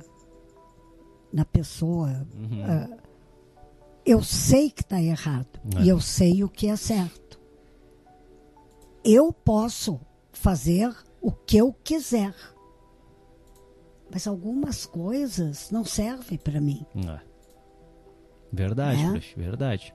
na 1.32 1.44
pessoa. 1.44 2.26
Ah, 2.64 2.96
eu 4.04 4.22
sei 4.22 4.70
que 4.70 4.82
está 4.82 5.00
errado 5.00 5.60
É. 5.76 5.82
e 5.82 5.88
eu 5.88 6.00
sei 6.00 6.42
o 6.42 6.48
que 6.48 6.68
é 6.68 6.76
certo. 6.76 7.38
Eu 9.04 9.32
posso 9.32 10.00
fazer 10.32 10.94
o 11.20 11.30
que 11.30 11.56
eu 11.58 11.72
quiser. 11.72 12.34
Mas 14.10 14.26
algumas 14.26 14.86
coisas 14.86 15.70
não 15.70 15.84
servem 15.84 16.38
para 16.38 16.60
mim. 16.60 16.84
É. 16.96 17.20
Verdade, 18.52 19.02
É? 19.02 19.10
Prof, 19.10 19.34
verdade. 19.36 19.94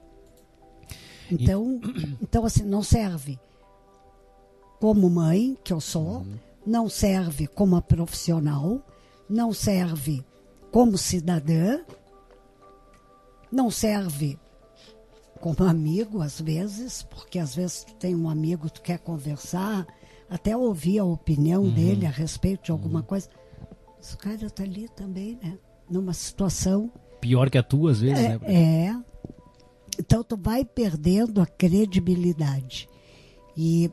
Então, 1.30 1.80
então 2.22 2.44
assim, 2.44 2.62
não 2.62 2.82
serve 2.82 3.38
como 4.78 5.08
mãe, 5.08 5.56
que 5.64 5.72
eu 5.72 5.80
sou, 5.80 6.24
não 6.66 6.88
serve 6.88 7.46
como 7.46 7.80
profissional, 7.82 8.84
não 9.28 9.52
serve 9.52 10.24
como 10.70 10.98
cidadã, 10.98 11.80
não 13.50 13.70
serve 13.70 14.38
como 15.40 15.68
amigo, 15.68 16.22
às 16.22 16.40
vezes, 16.40 17.02
porque 17.02 17.38
às 17.38 17.54
vezes 17.54 17.84
tu 17.84 17.94
tem 17.96 18.14
um 18.14 18.28
amigo, 18.28 18.70
tu 18.70 18.80
quer 18.80 18.98
conversar, 18.98 19.86
até 20.28 20.56
ouvir 20.56 20.98
a 20.98 21.04
opinião 21.04 21.68
dele 21.68 22.06
a 22.06 22.10
respeito 22.10 22.64
de 22.64 22.70
alguma 22.72 23.02
coisa. 23.02 23.28
Mas 23.96 24.14
o 24.14 24.18
cara 24.18 24.46
está 24.46 24.62
ali 24.62 24.88
também, 24.88 25.38
né? 25.42 25.58
Numa 25.88 26.14
situação 26.14 26.90
Pior 27.24 27.48
que 27.48 27.56
a 27.56 27.62
tua, 27.62 27.90
às 27.90 28.00
vezes, 28.00 28.22
né? 28.22 28.38
Prof? 28.38 28.52
é, 28.52 28.86
é. 28.86 29.02
Então 29.98 30.22
tu 30.22 30.36
vai 30.36 30.62
perdendo 30.62 31.40
a 31.40 31.46
credibilidade. 31.46 32.86
E 33.56 33.90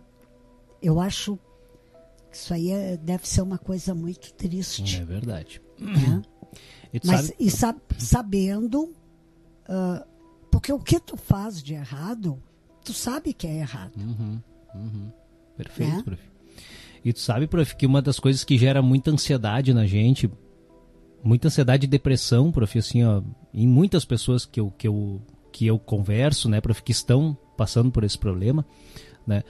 eu 0.81 0.99
acho 0.99 1.39
isso 2.31 2.53
aí 2.53 2.71
é- 2.71 2.97
deve 2.97 3.27
ser 3.27 3.41
uma 3.41 3.57
coisa 3.57 3.93
muito 3.95 4.33
triste. 4.33 4.97
É 5.01 5.05
verdade. 5.05 5.61
né? 5.79 6.21
E 6.93 6.99
Mas 7.05 7.21
sabe- 7.21 7.35
e 7.39 7.49
sa- 7.51 7.75
sabendo, 7.97 8.93
ah, 9.67 10.05
porque 10.51 10.71
o 10.73 10.79
que 10.79 10.99
tu 10.99 11.15
faz 11.17 11.61
de 11.63 11.73
errado, 11.73 12.41
tu 12.83 12.93
sabe 12.93 13.33
que 13.33 13.47
é 13.47 13.57
errado. 13.59 13.93
Perfeito, 15.57 15.91
né? 15.95 16.01
prof. 16.03 16.21
E 17.03 17.13
tu 17.13 17.19
sabe, 17.19 17.47
prof, 17.47 17.75
que 17.75 17.85
uma 17.85 18.01
das 18.01 18.19
coisas 18.19 18.43
que 18.43 18.57
gera 18.57 18.81
muita 18.81 19.11
ansiedade 19.11 19.73
na 19.73 19.85
gente, 19.87 20.29
muita 21.23 21.47
ansiedade 21.47 21.85
e 21.85 21.89
depressão, 21.89 22.51
prof, 22.51 22.77
assim, 22.77 23.03
ó, 23.03 23.21
em 23.53 23.67
muitas 23.67 24.05
pessoas 24.05 24.45
que 24.45 24.59
eu, 24.59 24.69
que 24.71 24.87
eu, 24.87 25.21
que 25.51 25.65
eu 25.65 25.79
converso, 25.79 26.47
né, 26.49 26.61
prof, 26.61 26.81
que 26.83 26.91
estão 26.91 27.35
passando 27.57 27.91
por 27.91 28.03
esse 28.03 28.17
problema, 28.17 28.65
né, 29.25 29.43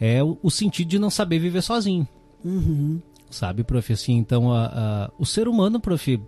é 0.00 0.22
o, 0.22 0.38
o 0.42 0.50
sentido 0.50 0.88
de 0.88 0.98
não 0.98 1.10
saber 1.10 1.38
viver 1.38 1.62
sozinho. 1.62 2.06
Sabe, 3.30 3.64
prof, 3.64 3.92
assim, 3.92 4.14
então, 4.16 4.52
a, 4.52 4.66
a- 4.66 5.10
o 5.18 5.26
ser 5.26 5.48
humano, 5.48 5.80
prof, 5.80 6.20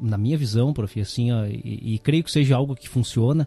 na 0.00 0.16
minha 0.16 0.38
visão, 0.38 0.72
prof, 0.72 1.00
assim, 1.00 1.30
ó, 1.30 1.44
e, 1.46 1.94
e 1.94 1.98
creio 1.98 2.24
que 2.24 2.30
seja 2.30 2.56
algo 2.56 2.74
que 2.74 2.88
funciona, 2.88 3.46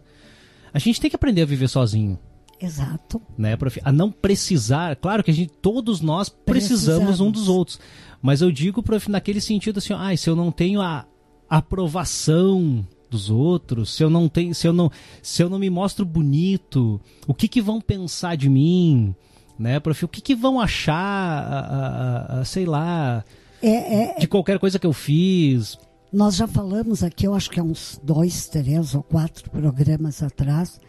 a 0.72 0.78
gente 0.78 1.00
tem 1.00 1.10
que 1.10 1.16
aprender 1.16 1.42
a 1.42 1.46
viver 1.46 1.68
sozinho 1.68 2.16
Exato. 2.60 3.20
né, 3.36 3.56
prof? 3.56 3.80
A 3.84 3.90
não 3.90 4.12
precisar, 4.12 4.94
claro 4.96 5.24
que 5.24 5.30
a 5.30 5.34
gente, 5.34 5.50
todos 5.60 6.00
nós 6.00 6.28
precisamos, 6.28 7.04
Precisamos. 7.04 7.20
um 7.20 7.30
dos 7.32 7.48
outros, 7.48 7.80
mas 8.22 8.42
eu 8.42 8.52
digo, 8.52 8.80
prof, 8.82 9.10
naquele 9.10 9.40
sentido 9.40 9.78
assim, 9.78 9.92
ah, 9.92 10.16
se 10.16 10.30
eu 10.30 10.36
não 10.36 10.52
tenho 10.52 10.80
a 10.80 11.04
aprovação 11.48 12.86
dos 13.10 13.28
outros, 13.28 13.92
se 13.92 14.04
eu 14.04 14.10
não 14.10 14.28
tenho, 14.28 14.54
se 14.54 14.68
eu 14.68 14.72
não, 14.72 14.90
se 15.20 15.42
eu 15.42 15.50
não 15.50 15.58
me 15.58 15.68
mostro 15.68 16.04
bonito, 16.04 17.00
o 17.26 17.34
que 17.34 17.48
que 17.48 17.60
vão 17.60 17.80
pensar 17.80 18.36
de 18.36 18.48
mim, 18.48 19.14
né, 19.60 19.78
prof? 19.78 20.04
O 20.04 20.08
que 20.08 20.20
que 20.20 20.34
vão 20.34 20.58
achar, 20.60 20.94
a- 20.96 22.36
a- 22.36 22.40
a- 22.40 22.44
sei 22.44 22.64
lá, 22.64 23.24
É, 23.62 24.14
é, 24.14 24.18
de 24.18 24.26
qualquer 24.26 24.58
coisa 24.58 24.78
que 24.78 24.86
eu 24.86 24.92
fiz? 24.92 25.76
Nós 26.12 26.34
já 26.36 26.46
falamos 26.48 27.04
aqui, 27.04 27.26
eu 27.26 27.34
acho 27.34 27.50
que 27.50 27.60
há 27.60 27.62
uns 27.62 28.00
dois, 28.02 28.48
três 28.48 28.94
ou 28.94 29.02
quatro 29.02 29.48
programas 29.50 30.22
atrás, 30.22 30.80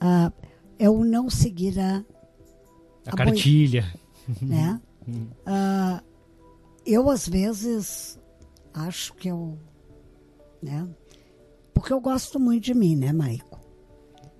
ah, 0.00 0.30
é 0.78 0.90
o 0.90 1.04
não 1.04 1.30
seguir 1.30 1.78
a, 1.80 2.04
A, 3.06 3.12
A 3.12 3.16
boi- 3.16 3.26
cartilha. 3.26 3.84
né? 4.42 4.80
Ah, 5.46 6.02
eu 6.84 7.08
às 7.08 7.28
vezes 7.28 8.18
acho 8.74 9.14
que 9.14 9.28
eu, 9.28 9.56
né? 10.62 10.86
Porque 11.72 11.92
eu 11.92 12.00
gosto 12.00 12.40
muito 12.40 12.64
de 12.64 12.74
mim, 12.74 12.96
né, 12.96 13.12
Maico? 13.12 13.45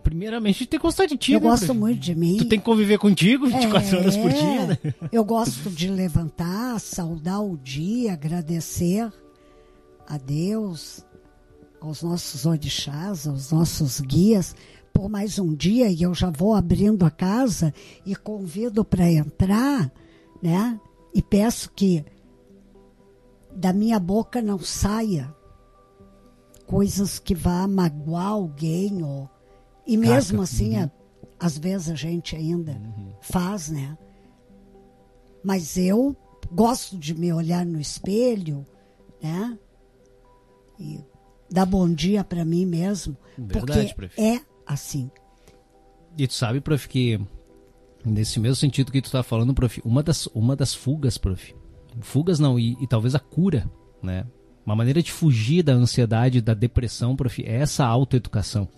Primeiramente, 0.07 0.67
tem 0.67 0.79
que 0.79 0.87
gostar 0.87 1.07
de 1.07 1.17
ti, 1.17 1.33
Eu 1.33 1.41
né, 1.41 1.49
gosto 1.49 1.75
muito 1.75 1.99
de 1.99 2.15
mim. 2.15 2.37
Tu 2.37 2.45
tem 2.45 2.61
que 2.61 2.65
conviver 2.65 2.97
contigo 2.97 3.49
24 3.49 3.99
horas 3.99 4.17
por 4.17 4.31
É, 4.31 4.35
dia, 4.35 4.67
né? 4.69 4.79
Eu 5.11 5.25
gosto 5.25 5.69
de 5.69 5.89
levantar, 5.89 6.79
saudar 6.79 7.41
o 7.43 7.57
dia, 7.57 8.13
agradecer 8.13 9.13
a 10.07 10.17
Deus, 10.17 11.05
aos 11.81 12.05
nossos 12.05 12.47
orixás, 12.47 13.27
aos 13.27 13.51
nossos 13.51 14.01
guias, 14.01 14.55
por 14.95 15.09
mais 15.09 15.41
um 15.41 15.53
dia 15.53 15.91
e 15.91 16.03
eu 16.03 16.15
já 16.15 16.31
vou 16.31 16.55
abrindo 16.55 17.05
a 17.05 17.11
casa 17.11 17.75
e 18.07 18.15
convido 18.15 18.85
para 18.85 19.11
entrar, 19.11 19.93
né? 20.41 20.81
E 21.13 21.21
peço 21.21 21.69
que 21.75 22.05
da 23.53 23.73
minha 23.73 23.99
boca 23.99 24.41
não 24.41 24.61
saia 24.61 25.35
coisas 26.65 27.19
que 27.19 27.35
vá 27.35 27.67
magoar 27.67 28.29
alguém 28.29 29.03
ou 29.03 29.29
e 29.87 29.97
mesmo 29.97 30.43
assim, 30.43 30.77
a- 30.77 30.91
às 31.39 31.57
vezes 31.59 31.89
a 31.91 31.95
gente 31.95 32.35
ainda 32.35 32.81
faz, 33.21 33.69
né? 33.69 33.97
Mas 35.45 35.77
eu 35.77 36.17
gosto 36.51 36.97
de 36.99 37.15
me 37.15 37.33
olhar 37.33 37.65
no 37.65 37.81
espelho, 37.81 38.67
né? 39.23 39.59
E 40.79 41.01
dar 41.51 41.67
bom 41.67 41.89
dia 41.93 42.25
para 42.25 42.45
mim 42.45 42.67
mesmo, 42.67 43.17
Verdade, 43.39 43.95
porque 43.95 44.15
prof. 44.17 44.21
é 44.21 44.41
assim. 44.67 45.11
E 46.19 46.27
tu 46.27 46.35
sabe, 46.35 46.61
prof, 46.61 46.89
que 46.89 47.21
nesse 48.05 48.41
mesmo 48.41 48.57
sentido 48.57 48.91
que 48.93 49.01
tu 49.03 49.11
tá 49.11 49.23
falando, 49.23 49.55
prof, 49.55 49.81
uma 49.85 50.03
das, 50.03 50.27
uma 50.29 50.57
das 50.57 50.75
fugas, 50.75 51.17
prof, 51.19 51.55
fugas 52.01 52.39
não, 52.39 52.59
e, 52.59 52.77
e 52.81 52.87
talvez 52.87 53.15
a 53.15 53.21
cura, 53.21 53.71
né? 54.03 54.27
Uma 54.65 54.75
maneira 54.75 55.01
de 55.01 55.13
fugir 55.13 55.63
da 55.63 55.73
ansiedade, 55.75 56.41
da 56.41 56.53
depressão, 56.55 57.15
prof, 57.15 57.43
é 57.45 57.57
essa 57.61 57.87
autoeducação, 57.87 58.69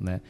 né? 0.00 0.20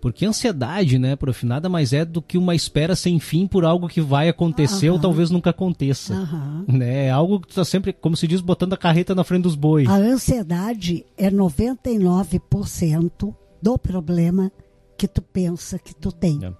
Porque 0.00 0.24
ansiedade, 0.24 0.98
né, 0.98 1.14
prof, 1.14 1.44
nada 1.44 1.68
mais 1.68 1.92
é 1.92 2.06
do 2.06 2.22
que 2.22 2.38
uma 2.38 2.54
espera 2.54 2.96
sem 2.96 3.20
fim 3.20 3.46
por 3.46 3.66
algo 3.66 3.86
que 3.86 4.00
vai 4.00 4.30
acontecer 4.30 4.88
ou 4.88 4.94
Aham. 4.94 5.02
talvez 5.02 5.30
nunca 5.30 5.50
aconteça. 5.50 6.14
Aham. 6.14 6.64
Né? 6.66 7.06
É 7.06 7.10
algo 7.10 7.38
que 7.38 7.48
tu 7.48 7.54
tá 7.54 7.64
sempre, 7.64 7.92
como 7.92 8.16
se 8.16 8.26
diz, 8.26 8.40
botando 8.40 8.72
a 8.72 8.78
carreta 8.78 9.14
na 9.14 9.24
frente 9.24 9.42
dos 9.42 9.54
bois. 9.54 9.86
A 9.88 9.96
ansiedade 9.96 11.04
é 11.18 11.30
99% 11.30 13.34
do 13.60 13.78
problema 13.78 14.50
que 14.96 15.06
tu 15.06 15.20
pensa 15.20 15.78
que 15.78 15.94
tu 15.94 16.10
tem. 16.10 16.40
É. 16.42 16.52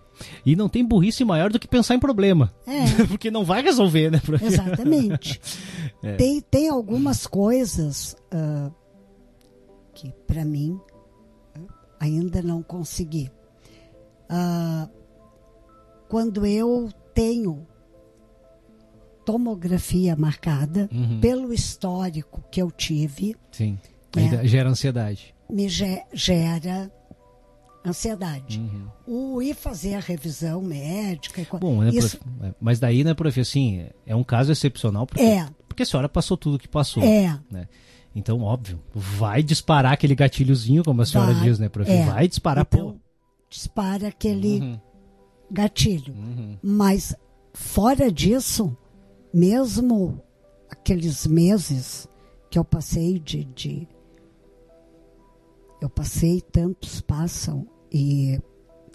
E 0.44 0.54
não 0.54 0.68
tem 0.68 0.84
burrice 0.84 1.24
maior 1.24 1.50
do 1.50 1.58
que 1.58 1.66
pensar 1.66 1.94
em 1.94 1.98
problema. 1.98 2.52
É. 2.66 2.84
Porque 3.08 3.30
não 3.30 3.44
vai 3.44 3.62
resolver, 3.62 4.10
né, 4.10 4.20
prof? 4.24 4.44
Exatamente. 4.44 5.40
É. 6.02 6.16
tem, 6.16 6.40
tem 6.40 6.70
algumas 6.70 7.26
coisas 7.26 8.16
ah, 8.32 8.70
que, 9.92 10.10
para 10.26 10.46
mim, 10.46 10.80
ainda 12.00 12.40
não 12.42 12.62
consegui. 12.62 13.30
Ah, 14.28 14.88
quando 16.08 16.44
eu 16.46 16.90
tenho 17.14 17.66
tomografia 19.24 20.16
marcada, 20.16 20.88
Uhum. 20.92 21.20
pelo 21.20 21.52
histórico 21.52 22.42
que 22.50 22.60
eu 22.60 22.70
tive, 22.70 23.36
Sim. 23.52 23.78
É. 24.16 24.38
Aí 24.38 24.48
gera 24.48 24.68
ansiedade. 24.68 25.34
me 25.48 25.68
ge- 25.68 26.02
gera 26.12 26.90
ansiedade. 27.86 28.58
Uhum. 28.58 29.34
O 29.36 29.42
ir 29.42 29.54
fazer 29.54 29.94
a 29.94 30.00
revisão 30.00 30.60
médica. 30.62 31.40
e 31.42 31.46
Bom, 31.58 31.80
né, 31.82 31.90
isso 31.90 32.18
prof? 32.18 32.30
É, 32.42 32.54
Mas 32.60 32.80
daí, 32.80 33.04
né, 33.04 33.14
prof, 33.14 33.38
assim, 33.40 33.86
é 34.06 34.16
um 34.16 34.24
caso 34.24 34.50
excepcional 34.50 35.06
porque, 35.06 35.22
É. 35.22 35.46
porque 35.68 35.82
a 35.84 35.86
senhora 35.86 36.08
passou 36.08 36.36
tudo 36.36 36.58
que 36.58 36.68
passou. 36.68 37.02
é. 37.02 37.38
Né? 37.50 37.68
Então, 38.14 38.40
óbvio, 38.42 38.80
vai 38.92 39.42
disparar 39.42 39.92
aquele 39.92 40.14
gatilhozinho, 40.14 40.82
como 40.84 41.00
a 41.02 41.06
senhora 41.06 41.32
Vai, 41.32 41.44
diz, 41.44 41.58
né, 41.58 41.68
prof? 41.68 41.88
é. 41.90 42.04
Vai 42.06 42.26
disparar, 42.26 42.66
Então, 42.68 42.92
pô. 42.94 42.98
dispara 43.48 44.08
aquele 44.08 44.60
Uhum. 44.60 44.80
gatilho. 45.50 46.12
Uhum. 46.14 46.58
Mas 46.62 47.14
fora 47.54 48.10
disso, 48.10 48.76
mesmo 49.32 50.20
aqueles 50.68 51.24
meses 51.26 52.08
que 52.50 52.58
eu 52.58 52.64
passei 52.64 53.18
de, 53.20 53.44
de- 53.44 53.88
eu 55.80 55.88
passei, 55.88 56.40
tantos 56.40 57.00
passam 57.00 57.66
e 57.92 58.40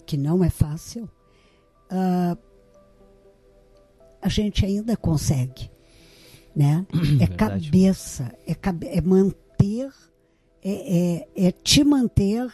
que 0.04 0.16
não 0.18 0.44
é 0.44 0.50
fácil, 0.50 1.08
ah, 1.90 2.36
a 4.22 4.28
gente 4.28 4.64
ainda 4.64 4.96
consegue. 4.96 5.70
Né? 6.56 6.86
É 7.20 7.26
Verdade. 7.26 7.66
cabeça, 7.66 8.32
é, 8.46 8.54
cabe- 8.54 8.86
é 8.86 9.00
manter, 9.02 9.92
é, 10.64 11.26
é, 11.36 11.46
é 11.48 11.52
te 11.52 11.84
manter, 11.84 12.50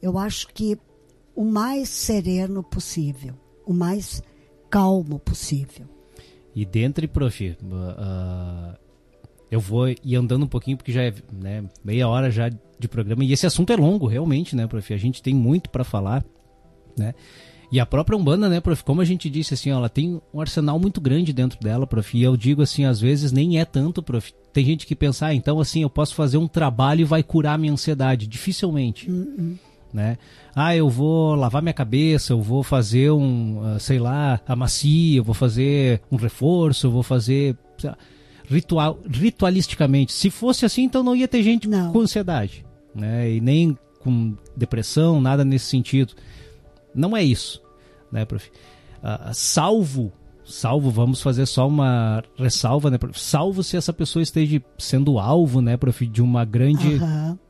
eu 0.00 0.16
acho 0.18 0.48
que 0.48 0.78
o 1.36 1.44
mais 1.44 1.90
sereno 1.90 2.62
possível, 2.62 3.34
o 3.66 3.74
mais 3.74 4.22
calmo 4.70 5.18
possível. 5.18 5.86
E 6.54 6.64
dentre, 6.64 7.06
prof, 7.06 7.56
ah, 7.98 8.78
eu 9.50 9.60
vou 9.60 9.88
ir 9.88 10.16
andando 10.16 10.44
um 10.44 10.48
pouquinho 10.48 10.76
porque 10.76 10.90
já 10.92 11.02
é 11.02 11.14
né, 11.32 11.64
meia 11.84 12.08
hora 12.08 12.30
já 12.30 12.48
de 12.48 12.88
programa 12.88 13.22
e 13.24 13.32
esse 13.32 13.46
assunto 13.46 13.72
é 13.72 13.76
longo, 13.76 14.06
realmente, 14.06 14.56
né, 14.56 14.66
prof? 14.66 14.92
A 14.92 14.96
gente 14.96 15.22
tem 15.22 15.34
muito 15.34 15.68
para 15.70 15.84
falar, 15.84 16.24
né? 16.98 17.14
E 17.72 17.78
a 17.78 17.86
própria 17.86 18.18
Umbanda, 18.18 18.48
né, 18.48 18.60
prof, 18.60 18.82
como 18.82 19.00
a 19.00 19.04
gente 19.04 19.30
disse 19.30 19.54
assim, 19.54 19.70
ó, 19.70 19.76
ela 19.76 19.88
tem 19.88 20.20
um 20.34 20.40
arsenal 20.40 20.78
muito 20.78 21.00
grande 21.00 21.32
dentro 21.32 21.58
dela, 21.60 21.86
prof. 21.86 22.16
E 22.16 22.22
eu 22.22 22.36
digo 22.36 22.62
assim, 22.62 22.84
às 22.84 23.00
vezes 23.00 23.30
nem 23.30 23.60
é 23.60 23.64
tanto, 23.64 24.02
prof. 24.02 24.32
Tem 24.52 24.64
gente 24.64 24.86
que 24.86 24.96
pensa, 24.96 25.26
ah, 25.26 25.34
então 25.34 25.60
assim, 25.60 25.82
eu 25.82 25.90
posso 25.90 26.14
fazer 26.14 26.36
um 26.36 26.48
trabalho 26.48 27.02
e 27.02 27.04
vai 27.04 27.22
curar 27.22 27.54
a 27.54 27.58
minha 27.58 27.72
ansiedade. 27.72 28.26
Dificilmente 28.26 29.08
né? 29.92 30.18
Ah, 30.54 30.74
eu 30.74 30.88
vou 30.88 31.34
lavar 31.34 31.62
minha 31.62 31.72
cabeça, 31.72 32.32
eu 32.32 32.40
vou 32.40 32.62
fazer 32.62 33.10
um, 33.10 33.60
ah, 33.64 33.78
sei 33.78 33.98
lá, 33.98 34.40
a 34.46 34.56
macia, 34.56 35.18
eu 35.18 35.24
vou 35.24 35.34
fazer 35.34 36.00
um 36.10 36.16
reforço, 36.16 36.86
eu 36.86 36.90
vou 36.90 37.02
fazer 37.02 37.56
lá, 37.82 37.96
ritual, 38.48 38.98
ritualisticamente. 39.08 40.12
Se 40.12 40.30
fosse 40.30 40.64
assim, 40.64 40.82
então 40.82 41.02
não 41.02 41.14
ia 41.14 41.28
ter 41.28 41.42
gente 41.42 41.68
Não. 41.68 41.92
com 41.92 42.00
ansiedade, 42.00 42.64
né? 42.94 43.30
E 43.30 43.40
nem 43.40 43.76
com 44.00 44.34
depressão, 44.56 45.20
nada 45.20 45.44
nesse 45.44 45.66
sentido. 45.66 46.14
Não 46.94 47.16
é 47.16 47.22
isso, 47.22 47.60
né, 48.10 48.24
prof? 48.24 48.50
Ah, 49.02 49.30
salvo, 49.32 50.12
salvo, 50.44 50.90
vamos 50.90 51.22
fazer 51.22 51.46
só 51.46 51.66
uma 51.68 52.22
ressalva, 52.36 52.90
né, 52.90 52.98
prof? 52.98 53.18
Salvo 53.18 53.62
se 53.62 53.76
essa 53.76 53.92
pessoa 53.92 54.22
esteja 54.22 54.62
sendo 54.78 55.18
alvo, 55.18 55.60
né, 55.60 55.76
prof, 55.76 56.06
de 56.06 56.20
uma 56.22 56.44
grande 56.44 57.00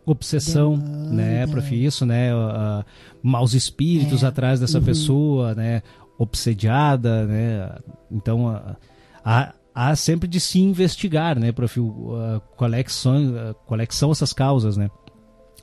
obsessão, 0.05 0.79
Demanda. 0.79 1.11
né, 1.13 1.47
prof, 1.47 1.75
isso, 1.85 2.05
né, 2.07 2.33
ah, 2.33 2.85
maus 3.23 3.55
espíritos 3.55 4.23
É. 4.23 4.27
atrás 4.27 4.61
dessa 4.61 4.81
pessoa, 4.81 5.55
né, 5.55 5.83
obsediada, 6.19 7.27
né, 7.27 7.75
então 8.11 8.49
há, 9.25 9.55
há 9.75 9.97
sempre 9.97 10.29
de 10.29 10.39
se 10.39 10.61
investigar, 10.61 11.39
né, 11.39 11.51
prof, 11.53 11.81
ah, 11.81 12.41
qual 12.57 12.73
é 12.75 12.85
são, 12.87 13.17
é 13.81 13.87
são 13.89 14.11
essas 14.13 14.33
causas, 14.33 14.77
né, 14.77 14.91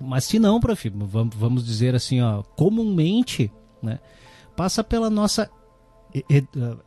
mas 0.02 0.26
se 0.26 0.38
não, 0.40 0.60
prof, 0.60 0.90
vamos, 0.90 1.36
vamos 1.36 1.66
dizer 1.66 1.96
assim, 1.96 2.22
ó, 2.22 2.42
comumente, 2.56 3.52
né, 3.88 4.00
passa 4.56 4.84
pela 4.84 5.10
nossa 5.10 5.50
ah, 6.16 6.78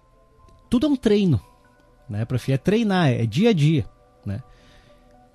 tudo 0.68 0.86
é 0.86 0.88
um 0.88 0.96
treino, 0.96 1.40
né, 2.08 2.24
prof, 2.24 2.52
é 2.52 2.56
treinar, 2.56 3.08
é 3.08 3.26
dia 3.26 3.50
a 3.50 3.52
dia, 3.52 3.86
né, 4.24 4.42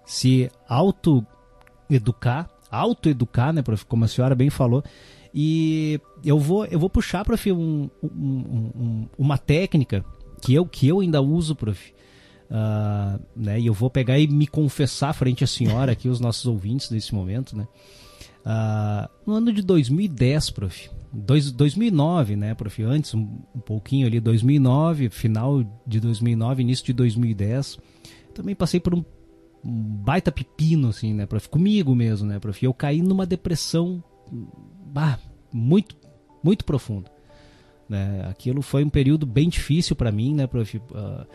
se 0.05 0.49
auto 0.67 1.25
educar, 1.89 2.49
autoeducar, 2.71 3.51
né, 3.53 3.61
prof, 3.61 3.85
como 3.85 4.05
a 4.05 4.07
senhora 4.07 4.35
bem 4.35 4.49
falou. 4.49 4.83
E 5.37 5.99
eu 6.23 6.39
vou, 6.39 6.65
eu 6.65 6.79
vou 6.79 6.89
puxar, 6.89 7.25
prof, 7.25 7.51
um, 7.51 7.89
um- 8.01 8.09
um- 8.09 8.71
um- 8.75 9.09
uma 9.17 9.37
técnica 9.37 10.05
que 10.41 10.53
eu, 10.53 10.65
que 10.65 10.87
eu 10.87 11.01
ainda 11.01 11.21
uso, 11.21 11.55
prof. 11.55 11.93
Ah, 12.49 13.19
né, 13.35 13.59
e 13.59 13.65
eu 13.65 13.73
vou 13.73 13.89
pegar 13.89 14.17
e 14.17 14.27
me 14.27 14.47
confessar 14.47 15.13
frente 15.13 15.43
à 15.43 15.47
senhora 15.47 15.91
aqui, 15.91 16.07
os 16.07 16.19
nossos 16.21 16.45
ouvintes 16.45 16.89
desse 16.89 17.13
momento, 17.13 17.57
né? 17.57 17.67
Ah, 18.45 19.09
no 19.25 19.33
ano 19.33 19.51
de 19.51 19.61
2010, 19.61 20.51
prof. 20.51 20.89
Dois, 21.11 21.51
2009, 21.51 22.35
né, 22.35 22.53
prof? 22.53 22.83
Antes, 22.83 23.13
um, 23.13 23.39
um 23.55 23.59
pouquinho 23.59 24.05
ali, 24.05 24.19
2009, 24.19 25.09
final 25.09 25.63
de 25.87 25.99
2009, 25.99 26.61
início 26.61 26.85
de 26.85 26.93
2010. 26.93 27.79
Também 28.33 28.53
passei 28.53 28.79
por 28.79 28.93
um 28.93 29.03
um 29.65 29.81
baita 29.81 30.31
pepino, 30.31 30.89
assim, 30.89 31.13
né, 31.13 31.25
prof? 31.25 31.49
Comigo 31.49 31.95
mesmo, 31.95 32.27
né, 32.27 32.37
prof? 32.37 32.63
Eu 32.63 32.73
caí 32.73 33.01
numa 33.01 33.25
depressão 33.25 34.03
bah, 34.85 35.17
muito, 35.51 35.97
muito 36.43 36.63
profunda. 36.63 37.11
Né? 37.89 38.25
Aquilo 38.29 38.61
foi 38.61 38.83
um 38.83 38.89
período 38.89 39.25
bem 39.25 39.49
difícil 39.49 39.95
para 39.95 40.11
mim, 40.11 40.35
né, 40.35 40.45
prof? 40.45 40.79
Ah, 40.93 41.25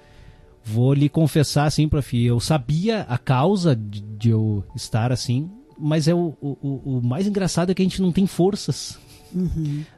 vou 0.62 0.94
lhe 0.94 1.08
confessar, 1.08 1.66
assim, 1.66 1.88
prof, 1.88 2.16
eu 2.24 2.38
sabia 2.38 3.00
a 3.02 3.18
causa 3.18 3.74
de, 3.74 4.00
de 4.00 4.30
eu 4.30 4.64
estar 4.76 5.10
assim, 5.10 5.50
mas 5.80 6.06
é 6.08 6.14
o, 6.14 6.34
o, 6.40 6.98
o- 6.98 7.00
mais 7.02 7.26
engraçado 7.26 7.70
é 7.70 7.74
que 7.74 7.82
a 7.82 7.84
gente 7.84 8.02
não 8.02 8.12
tem 8.12 8.26
forças, 8.26 8.98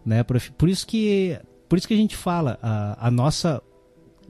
né, 0.05 0.23
prof? 0.23 0.51
Por 0.53 0.69
isso 0.69 0.87
que, 0.87 1.39
por 1.69 1.79
isso 1.79 1.89
que 1.89 1.95
a 1.95 1.97
gente 1.97 2.17
fala, 2.17 2.59
a, 2.63 3.09
a 3.09 3.11
nossa 3.11 3.63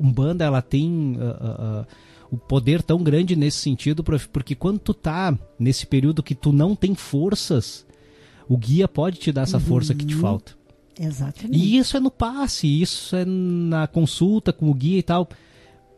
Umbanda, 0.00 0.44
ela 0.44 0.62
tem 0.62 1.16
ah, 1.20 1.36
ah, 1.40 1.86
o 2.30 2.36
poder 2.38 2.82
tão 2.82 3.02
grande 3.02 3.36
nesse 3.36 3.58
sentido, 3.58 4.02
prof, 4.02 4.28
porque 4.28 4.54
quando 4.54 4.78
tu 4.78 4.94
tá 4.94 5.36
nesse 5.58 5.86
período 5.86 6.22
que 6.22 6.34
tu 6.34 6.52
não 6.52 6.74
tem 6.74 6.94
forças, 6.94 7.84
o 8.48 8.56
guia 8.56 8.88
pode 8.88 9.18
te 9.18 9.30
dar 9.30 9.42
essa 9.42 9.60
força 9.60 9.94
que 9.94 10.04
te 10.06 10.14
falta. 10.14 10.52
Exatamente. 10.98 11.56
E 11.58 11.76
isso 11.78 11.96
é 11.96 12.00
no 12.00 12.10
passe, 12.10 12.66
isso 12.80 13.14
é 13.16 13.24
na 13.24 13.86
consulta 13.86 14.52
com 14.52 14.70
o 14.70 14.74
guia 14.74 14.98
e 14.98 15.02
tal. 15.02 15.28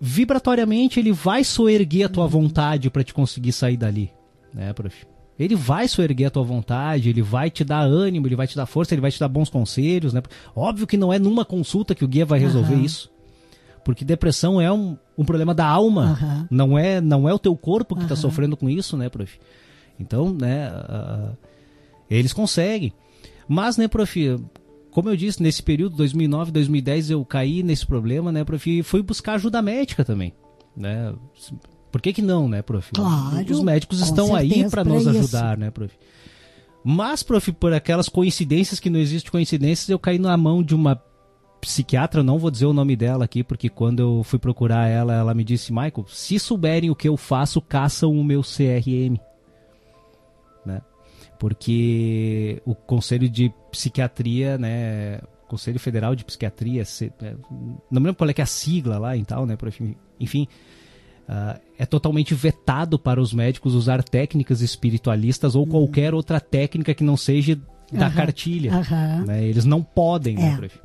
Vibratoriamente 0.00 1.00
ele 1.00 1.12
vai 1.12 1.44
soerguer 1.44 2.06
a 2.06 2.08
tua 2.08 2.26
vontade 2.26 2.90
para 2.90 3.02
te 3.04 3.14
conseguir 3.14 3.52
sair 3.52 3.76
dali, 3.76 4.10
né, 4.52 4.72
prof? 4.72 5.06
Ele 5.38 5.56
vai 5.56 5.88
soerguer 5.88 6.28
a 6.28 6.30
tua 6.30 6.44
vontade, 6.44 7.08
ele 7.08 7.22
vai 7.22 7.50
te 7.50 7.64
dar 7.64 7.80
ânimo, 7.80 8.26
ele 8.26 8.36
vai 8.36 8.46
te 8.46 8.54
dar 8.54 8.66
força, 8.66 8.94
ele 8.94 9.00
vai 9.00 9.10
te 9.10 9.18
dar 9.18 9.28
bons 9.28 9.48
conselhos, 9.48 10.12
né? 10.12 10.22
Óbvio 10.54 10.86
que 10.86 10.96
não 10.96 11.12
é 11.12 11.18
numa 11.18 11.44
consulta 11.44 11.94
que 11.94 12.04
o 12.04 12.08
guia 12.08 12.24
vai 12.24 12.38
resolver 12.38 12.74
Aham. 12.74 12.84
isso. 12.84 13.10
Porque 13.84 14.04
depressão 14.04 14.60
é 14.60 14.72
um, 14.72 14.96
um 15.18 15.24
problema 15.24 15.54
da 15.54 15.66
alma, 15.66 16.12
Aham. 16.12 16.48
não 16.50 16.78
é 16.78 17.00
não 17.00 17.28
é 17.28 17.34
o 17.34 17.38
teu 17.38 17.54
corpo 17.56 17.94
que 17.94 18.02
está 18.02 18.16
sofrendo 18.16 18.56
com 18.56 18.70
isso, 18.70 18.96
né, 18.96 19.08
prof? 19.08 19.38
Então, 19.98 20.32
né, 20.32 20.68
ah, 20.68 21.32
eles 22.08 22.32
conseguem. 22.32 22.92
Mas, 23.46 23.76
né, 23.76 23.86
prof, 23.88 24.40
como 24.90 25.08
eu 25.08 25.16
disse, 25.16 25.42
nesse 25.42 25.62
período 25.62 25.96
2009, 25.96 26.52
2010 26.52 27.10
eu 27.10 27.24
caí 27.24 27.62
nesse 27.62 27.84
problema, 27.86 28.32
né, 28.32 28.44
prof, 28.44 28.70
e 28.70 28.82
fui 28.82 29.02
buscar 29.02 29.34
ajuda 29.34 29.60
médica 29.60 30.04
também, 30.04 30.32
né? 30.76 31.12
Por 31.94 32.02
que 32.02 32.12
que 32.12 32.22
não, 32.22 32.48
né, 32.48 32.60
prof? 32.60 32.90
Claro, 32.90 33.46
Os 33.48 33.62
médicos 33.62 34.00
estão 34.00 34.34
aí 34.34 34.68
para 34.68 34.82
pra 34.82 34.92
nos 34.92 35.06
isso. 35.06 35.10
ajudar, 35.10 35.56
né, 35.56 35.70
prof? 35.70 35.96
Mas, 36.82 37.22
prof, 37.22 37.52
por 37.52 37.72
aquelas 37.72 38.08
coincidências 38.08 38.80
que 38.80 38.90
não 38.90 38.98
existem 38.98 39.30
coincidências, 39.30 39.88
eu 39.88 39.96
caí 39.96 40.18
na 40.18 40.36
mão 40.36 40.60
de 40.60 40.74
uma 40.74 41.00
psiquiatra, 41.60 42.20
não 42.24 42.36
vou 42.36 42.50
dizer 42.50 42.66
o 42.66 42.72
nome 42.72 42.96
dela 42.96 43.24
aqui, 43.24 43.44
porque 43.44 43.68
quando 43.68 44.00
eu 44.00 44.24
fui 44.24 44.40
procurar 44.40 44.88
ela, 44.88 45.14
ela 45.14 45.34
me 45.34 45.44
disse, 45.44 45.72
Michael, 45.72 46.04
se 46.08 46.36
souberem 46.40 46.90
o 46.90 46.96
que 46.96 47.08
eu 47.08 47.16
faço, 47.16 47.60
caçam 47.60 48.10
o 48.10 48.24
meu 48.24 48.42
CRM. 48.42 49.16
Né? 50.66 50.82
Porque 51.38 52.60
o 52.66 52.74
Conselho 52.74 53.28
de 53.28 53.54
Psiquiatria, 53.70 54.58
né, 54.58 55.20
Conselho 55.46 55.78
Federal 55.78 56.16
de 56.16 56.24
Psiquiatria, 56.24 56.82
é, 57.22 57.36
não 57.88 58.00
me 58.00 58.06
lembro 58.08 58.16
qual 58.16 58.28
é 58.28 58.32
que 58.32 58.40
é 58.40 58.44
a 58.44 58.48
sigla 58.48 58.98
lá 58.98 59.16
e 59.16 59.24
tal, 59.24 59.46
né, 59.46 59.54
prof, 59.54 59.96
enfim, 60.18 60.48
ah, 61.28 61.58
é 61.78 61.86
totalmente 61.86 62.34
vetado 62.34 62.98
para 62.98 63.20
os 63.20 63.32
médicos 63.32 63.74
usar 63.74 64.02
técnicas 64.02 64.60
espiritualistas 64.60 65.54
ou 65.54 65.66
qualquer 65.66 66.14
outra 66.14 66.40
técnica 66.40 66.94
que 66.94 67.02
não 67.04 67.16
seja 67.16 67.56
da 67.92 68.06
Aham, 68.06 68.14
cartilha. 68.14 68.74
aham. 68.74 69.24
né? 69.26 69.44
Eles 69.44 69.64
não 69.64 69.82
podem, 69.82 70.36
né, 70.36 70.52
É. 70.52 70.56
prof? 70.56 70.80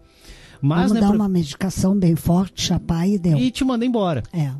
Mas, 0.61 0.77
Vamos 0.89 0.93
né, 0.93 0.99
dar 0.99 1.07
prof, 1.07 1.19
uma 1.21 1.29
medicação 1.29 1.97
bem 1.97 2.15
forte, 2.15 2.61
chapar 2.61 3.07
e 3.07 3.17
deu. 3.17 3.37
e 3.37 3.49
te 3.51 3.63
manda 3.63 3.85
embora. 3.85 4.23
É. 4.33 4.51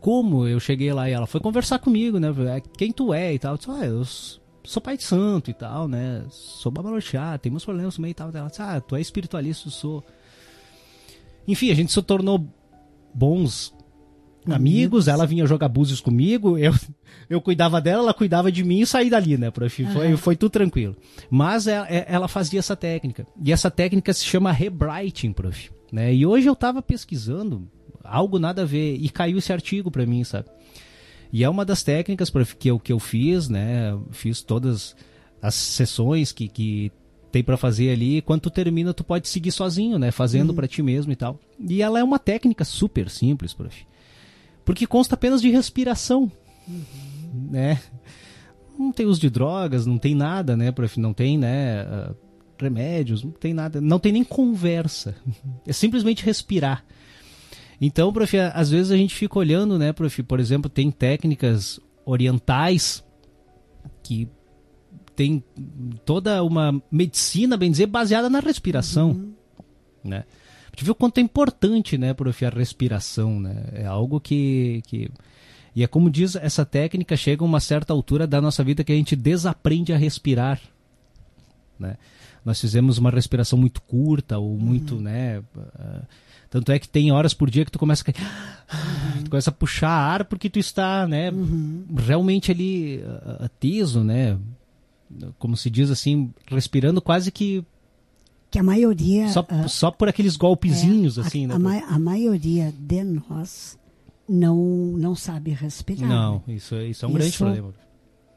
Como 0.00 0.46
eu 0.46 0.60
cheguei 0.60 0.92
lá 0.92 1.08
e 1.08 1.12
ela 1.12 1.26
foi 1.26 1.40
conversar 1.40 1.78
comigo, 1.78 2.18
né? 2.20 2.28
"É, 2.56 2.60
Quem 2.76 2.92
tu 2.92 3.12
é 3.14 3.32
e 3.34 3.38
tal. 3.38 3.52
Eu 3.54 3.58
disse, 3.58 3.70
ah, 3.70 3.84
eu 3.86 4.04
sou 4.62 4.80
pai 4.82 4.96
de 4.96 5.02
santo 5.04 5.50
e 5.50 5.54
tal, 5.54 5.88
né? 5.88 6.24
Sou 6.30 6.70
babalorixá, 6.70 7.36
tem 7.38 7.50
meus 7.50 7.64
problemas 7.64 7.96
também 7.96 8.10
e 8.10 8.14
tal. 8.14 8.30
Ela 8.32 8.48
disse, 8.48 8.62
ah, 8.62 8.80
tu 8.80 8.94
é 8.94 9.00
espiritualista, 9.00 9.66
eu 9.68 9.72
sou. 9.72 10.04
Enfim, 11.48 11.70
a 11.70 11.74
gente 11.74 11.92
se 11.92 12.02
tornou 12.02 12.46
bons 13.14 13.74
amigos. 14.54 15.06
Amigos. 15.06 15.08
Ela 15.08 15.26
vinha 15.26 15.46
jogar 15.46 15.68
búzios 15.68 16.00
comigo, 16.00 16.58
eu, 16.58 16.74
eu 17.28 17.40
cuidava 17.40 17.80
dela, 17.80 18.02
ela 18.02 18.14
cuidava 18.14 18.50
de 18.50 18.64
mim 18.64 18.80
e 18.80 18.86
saí 18.86 19.10
dali, 19.10 19.36
né, 19.36 19.50
prof? 19.50 19.84
Foi, 19.86 20.16
foi 20.16 20.36
tudo 20.36 20.50
tranquilo. 20.50 20.96
Mas 21.30 21.66
ela, 21.66 21.86
ela 21.86 22.28
fazia 22.28 22.58
essa 22.58 22.76
técnica. 22.76 23.26
E 23.42 23.52
essa 23.52 23.70
técnica 23.70 24.12
se 24.12 24.24
chama 24.24 24.52
rebrighting, 24.52 25.32
prof. 25.32 25.70
Né? 25.92 26.14
E 26.14 26.26
hoje 26.26 26.46
eu 26.46 26.56
tava 26.56 26.82
pesquisando 26.82 27.68
algo 28.04 28.38
nada 28.38 28.62
a 28.62 28.64
ver 28.64 28.96
e 28.96 29.08
caiu 29.08 29.38
esse 29.38 29.52
artigo 29.52 29.90
pra 29.90 30.06
mim, 30.06 30.24
sabe? 30.24 30.48
E 31.32 31.44
é 31.44 31.48
uma 31.48 31.64
das 31.64 31.82
técnicas 31.82 32.30
prof, 32.30 32.56
que 32.56 32.70
eu, 32.70 32.78
que 32.78 32.92
eu 32.92 32.98
fiz, 32.98 33.48
né? 33.48 33.98
Fiz 34.10 34.42
todas 34.42 34.96
as 35.42 35.54
sessões 35.54 36.32
que, 36.32 36.48
que 36.48 36.90
tem 37.30 37.44
pra 37.44 37.56
fazer 37.56 37.90
ali. 37.90 38.22
Quando 38.22 38.42
tu 38.42 38.50
termina, 38.50 38.94
tu 38.94 39.04
pode 39.04 39.28
seguir 39.28 39.52
sozinho, 39.52 39.98
né? 39.98 40.10
Fazendo 40.10 40.54
pra 40.54 40.66
ti 40.66 40.82
mesmo 40.82 41.12
e 41.12 41.16
tal. 41.16 41.38
E 41.58 41.82
ela 41.82 41.98
é 41.98 42.04
uma 42.04 42.18
técnica 42.18 42.64
super 42.64 43.10
simples, 43.10 43.52
prof. 43.52 43.86
Porque 44.68 44.86
consta 44.86 45.14
apenas 45.14 45.40
de 45.40 45.48
respiração, 45.48 46.30
né? 47.32 47.80
Não 48.78 48.92
tem 48.92 49.06
uso 49.06 49.18
de 49.18 49.30
drogas, 49.30 49.86
não 49.86 49.96
tem 49.96 50.14
nada, 50.14 50.54
né, 50.58 50.70
prof? 50.70 51.00
Não 51.00 51.14
tem, 51.14 51.38
né, 51.38 51.80
ah, 51.80 52.14
remédios, 52.60 53.24
não 53.24 53.30
tem 53.30 53.54
nada, 53.54 53.80
não 53.80 53.98
tem 53.98 54.12
nem 54.12 54.22
conversa. 54.22 55.16
É 55.66 55.72
simplesmente 55.72 56.22
respirar. 56.22 56.84
Então, 57.80 58.12
prof, 58.12 58.36
às 58.36 58.68
vezes 58.68 58.92
a 58.92 58.96
gente 58.98 59.14
fica 59.14 59.38
olhando, 59.38 59.78
né, 59.78 59.90
prof, 59.90 60.22
por 60.24 60.38
exemplo, 60.38 60.68
tem 60.68 60.90
técnicas 60.90 61.80
orientais 62.04 63.02
que 64.02 64.28
tem 65.16 65.42
toda 66.04 66.44
uma 66.44 66.78
medicina, 66.92 67.56
bem 67.56 67.70
dizer, 67.70 67.86
baseada 67.86 68.28
na 68.28 68.40
respiração, 68.40 69.12
uhum. 69.12 69.32
né? 70.04 70.24
Gente 70.78 70.84
viu 70.84 70.92
o 70.92 70.94
quanto 70.94 71.18
é 71.18 71.20
importante, 71.20 71.98
né, 71.98 72.14
prof, 72.14 72.46
a 72.46 72.50
respiração, 72.50 73.40
né? 73.40 73.64
É 73.72 73.84
algo 73.84 74.20
que, 74.20 74.80
que... 74.86 75.10
E 75.74 75.82
é 75.82 75.88
como 75.88 76.08
diz 76.08 76.36
essa 76.36 76.64
técnica, 76.64 77.16
chega 77.16 77.42
a 77.42 77.46
uma 77.46 77.58
certa 77.58 77.92
altura 77.92 78.28
da 78.28 78.40
nossa 78.40 78.62
vida 78.62 78.84
que 78.84 78.92
a 78.92 78.94
gente 78.94 79.16
desaprende 79.16 79.92
a 79.92 79.98
respirar, 79.98 80.60
né? 81.80 81.96
Nós 82.44 82.60
fizemos 82.60 82.96
uma 82.96 83.10
respiração 83.10 83.58
muito 83.58 83.82
curta 83.82 84.38
ou 84.38 84.56
muito, 84.56 84.94
uhum. 84.94 85.00
né... 85.00 85.40
Uh, 85.56 86.06
tanto 86.48 86.70
é 86.70 86.78
que 86.78 86.88
tem 86.88 87.10
horas 87.10 87.34
por 87.34 87.50
dia 87.50 87.64
que 87.64 87.72
tu 87.72 87.78
começa 87.78 88.04
a, 88.08 89.16
uhum. 89.16 89.24
tu 89.24 89.30
começa 89.30 89.50
a 89.50 89.52
puxar 89.52 89.90
ar 89.90 90.26
porque 90.26 90.48
tu 90.48 90.60
está, 90.60 91.08
né, 91.08 91.32
uhum. 91.32 91.86
realmente 91.96 92.52
ali 92.52 92.98
uh, 92.98 93.48
teso, 93.58 94.04
né? 94.04 94.38
Como 95.40 95.56
se 95.56 95.68
diz 95.68 95.90
assim, 95.90 96.32
respirando 96.46 97.02
quase 97.02 97.32
que 97.32 97.64
que 98.50 98.58
a 98.58 98.62
maioria 98.62 99.28
só, 99.28 99.40
uh, 99.40 99.68
só 99.68 99.90
por 99.90 100.08
aqueles 100.08 100.36
golpezinhos 100.36 101.18
é, 101.18 101.20
assim, 101.20 101.44
a, 101.44 101.48
né? 101.48 101.54
A, 101.54 101.58
ma 101.58 101.78
a, 101.94 101.98
maioria 101.98 102.72
de 102.78 103.04
nós 103.04 103.78
não 104.28 104.56
não 104.56 105.14
sabe 105.14 105.52
respirar. 105.52 106.08
Não, 106.08 106.42
né? 106.46 106.54
isso, 106.54 106.74
isso 106.76 107.04
é 107.04 107.08
um 107.08 107.10
isso, 107.12 107.18
grande 107.18 107.36
problema. 107.36 107.74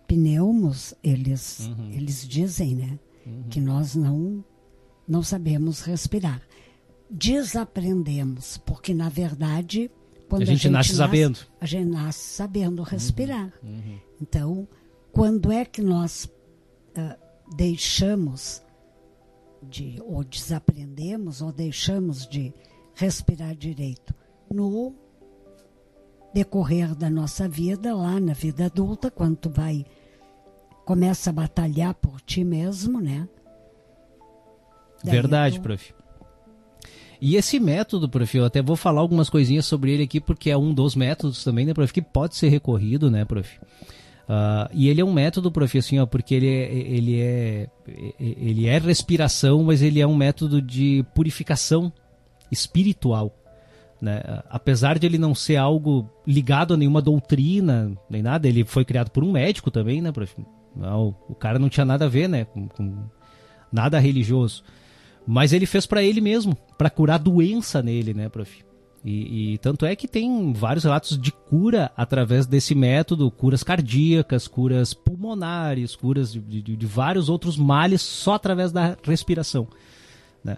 Pneumos, 0.07 0.93
eles 1.03 1.59
uhum. 1.67 1.91
eles 1.91 2.27
dizem, 2.27 2.75
né, 2.75 2.99
uhum. 3.25 3.43
que 3.49 3.61
nós 3.61 3.95
não 3.95 4.43
não 5.07 5.23
sabemos 5.23 5.81
respirar 5.81 6.41
desaprendemos, 7.09 8.57
porque 8.57 8.93
na 8.93 9.09
verdade 9.09 9.91
quando 10.31 10.43
a 10.43 10.45
gente, 10.45 10.59
a 10.59 10.61
gente 10.61 10.69
nasce, 10.71 10.89
nasce, 10.91 10.97
sabendo, 10.97 11.39
a 11.59 11.65
gente 11.65 11.89
nasce 11.89 12.35
sabendo 12.35 12.83
respirar. 12.83 13.51
Uhum, 13.61 13.69
uhum. 13.69 13.99
Então, 14.21 14.67
quando 15.11 15.51
é 15.51 15.65
que 15.65 15.81
nós 15.81 16.23
uh, 16.23 17.17
deixamos 17.53 18.63
de 19.61 20.01
ou 20.05 20.23
desaprendemos 20.23 21.41
ou 21.41 21.51
deixamos 21.51 22.27
de 22.27 22.53
respirar 22.93 23.55
direito 23.55 24.13
no 24.51 24.93
decorrer 26.33 26.95
da 26.95 27.09
nossa 27.09 27.47
vida 27.47 27.95
lá 27.95 28.19
na 28.19 28.33
vida 28.33 28.65
adulta, 28.65 29.11
quando 29.11 29.35
tu 29.37 29.49
vai 29.49 29.85
começa 30.85 31.29
a 31.29 31.33
batalhar 31.33 31.93
por 31.93 32.19
ti 32.21 32.43
mesmo, 32.43 32.99
né? 32.99 33.27
Daí 35.03 35.13
Verdade, 35.13 35.59
tu, 35.59 35.63
prof. 35.63 35.93
E 37.19 37.35
esse 37.35 37.59
método, 37.59 38.09
prof, 38.09 38.37
eu 38.37 38.45
até 38.45 38.61
vou 38.61 38.75
falar 38.75 39.01
algumas 39.01 39.29
coisinhas 39.29 39.65
sobre 39.65 39.91
ele 39.93 40.03
aqui, 40.03 40.19
porque 40.19 40.49
é 40.49 40.57
um 40.57 40.73
dos 40.73 40.95
métodos 40.95 41.43
também, 41.43 41.65
né, 41.65 41.73
prof, 41.73 41.93
que 41.93 42.01
pode 42.01 42.35
ser 42.35 42.49
recorrido, 42.49 43.11
né, 43.11 43.23
prof? 43.25 43.59
Uh, 44.31 44.71
e 44.71 44.87
ele 44.87 45.01
é 45.01 45.03
um 45.03 45.11
método, 45.11 45.51
prof, 45.51 45.77
assim, 45.77 46.05
porque 46.05 46.35
ele 46.35 46.47
é, 46.47 46.73
ele, 46.73 47.19
é, 47.19 47.69
ele 48.17 48.65
é 48.65 48.77
respiração, 48.77 49.61
mas 49.61 49.81
ele 49.81 49.99
é 49.99 50.07
um 50.07 50.15
método 50.15 50.61
de 50.61 51.05
purificação 51.13 51.91
espiritual. 52.49 53.35
Né? 54.01 54.21
Apesar 54.49 54.97
de 54.97 55.05
ele 55.05 55.17
não 55.17 55.35
ser 55.35 55.57
algo 55.57 56.09
ligado 56.25 56.73
a 56.73 56.77
nenhuma 56.77 57.01
doutrina, 57.01 57.91
nem 58.09 58.21
nada, 58.21 58.47
ele 58.47 58.63
foi 58.63 58.85
criado 58.85 59.09
por 59.09 59.21
um 59.21 59.33
médico 59.33 59.69
também, 59.69 60.01
né, 60.01 60.13
prof? 60.13 60.33
Não, 60.73 61.13
o 61.27 61.35
cara 61.35 61.59
não 61.59 61.67
tinha 61.67 61.85
nada 61.85 62.05
a 62.05 62.09
ver, 62.09 62.29
né, 62.29 62.45
com, 62.45 62.69
com 62.69 63.03
nada 63.69 63.99
religioso. 63.99 64.63
Mas 65.27 65.51
ele 65.51 65.65
fez 65.65 65.85
para 65.85 66.01
ele 66.01 66.21
mesmo, 66.21 66.55
para 66.77 66.89
curar 66.89 67.19
doença 67.19 67.83
nele, 67.83 68.13
né, 68.13 68.29
prof? 68.29 68.63
E, 69.03 69.53
e, 69.53 69.57
tanto 69.57 69.83
é 69.85 69.95
que 69.95 70.07
tem 70.07 70.53
vários 70.53 70.83
relatos 70.83 71.17
de 71.17 71.31
cura 71.31 71.91
através 71.97 72.45
desse 72.45 72.75
método, 72.75 73.31
curas 73.31 73.63
cardíacas, 73.63 74.47
curas 74.47 74.93
pulmonares, 74.93 75.95
curas 75.95 76.31
de, 76.31 76.39
de, 76.39 76.77
de 76.77 76.85
vários 76.85 77.27
outros 77.27 77.57
males 77.57 78.01
só 78.01 78.35
através 78.35 78.71
da 78.71 78.95
respiração. 79.03 79.67
Né? 80.43 80.57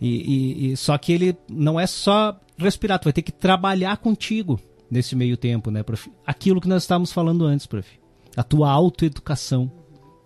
E, 0.00 0.08
e, 0.08 0.72
e, 0.72 0.76
só 0.76 0.96
que 0.96 1.12
ele 1.12 1.36
não 1.48 1.78
é 1.78 1.86
só 1.86 2.38
respirar, 2.56 3.00
tu 3.00 3.04
vai 3.04 3.12
ter 3.12 3.22
que 3.22 3.32
trabalhar 3.32 3.96
contigo 3.96 4.60
nesse 4.88 5.16
meio 5.16 5.36
tempo, 5.36 5.70
né, 5.70 5.82
prof? 5.82 6.08
Aquilo 6.24 6.60
que 6.60 6.68
nós 6.68 6.84
estávamos 6.84 7.12
falando 7.12 7.44
antes, 7.44 7.66
prof. 7.66 7.88
A 8.36 8.44
tua 8.44 8.70
autoeducação, 8.70 9.70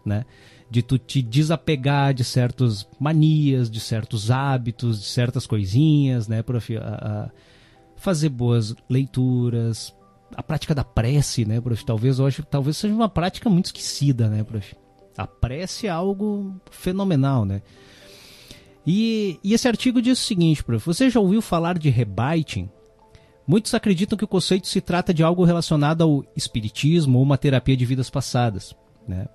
né? 0.04 0.24
de 0.68 0.82
tu 0.82 0.98
te 0.98 1.22
desapegar 1.22 2.12
de 2.12 2.24
certas 2.24 2.86
manias, 2.98 3.70
de 3.70 3.78
certos 3.78 4.30
hábitos, 4.30 5.00
de 5.00 5.06
certas 5.06 5.46
coisinhas, 5.46 6.26
né, 6.28 6.42
prof? 6.42 6.76
A, 6.76 6.80
a 6.80 7.30
fazer 8.06 8.28
boas 8.28 8.72
leituras, 8.88 9.92
a 10.36 10.40
prática 10.40 10.72
da 10.72 10.84
prece, 10.84 11.44
né, 11.44 11.60
prof? 11.60 11.84
Talvez 11.84 12.20
hoje, 12.20 12.40
talvez 12.48 12.76
seja 12.76 12.94
uma 12.94 13.08
prática 13.08 13.50
muito 13.50 13.66
esquecida, 13.66 14.28
né, 14.28 14.44
prof? 14.44 14.76
A 15.18 15.26
prece 15.26 15.88
é 15.88 15.90
algo 15.90 16.54
fenomenal, 16.70 17.44
né? 17.44 17.62
E, 18.86 19.40
e 19.42 19.52
esse 19.52 19.66
artigo 19.66 20.00
diz 20.00 20.20
o 20.20 20.22
seguinte, 20.22 20.62
prof. 20.62 20.86
Você 20.86 21.10
já 21.10 21.18
ouviu 21.18 21.42
falar 21.42 21.76
de 21.76 21.90
rebaiting? 21.90 22.70
Muitos 23.44 23.74
acreditam 23.74 24.16
que 24.16 24.24
o 24.24 24.28
conceito 24.28 24.68
se 24.68 24.80
trata 24.80 25.12
de 25.12 25.24
algo 25.24 25.42
relacionado 25.42 26.02
ao 26.02 26.24
espiritismo 26.36 27.18
ou 27.18 27.24
uma 27.24 27.36
terapia 27.36 27.76
de 27.76 27.84
vidas 27.84 28.08
passadas. 28.08 28.72
Né? 29.08 29.26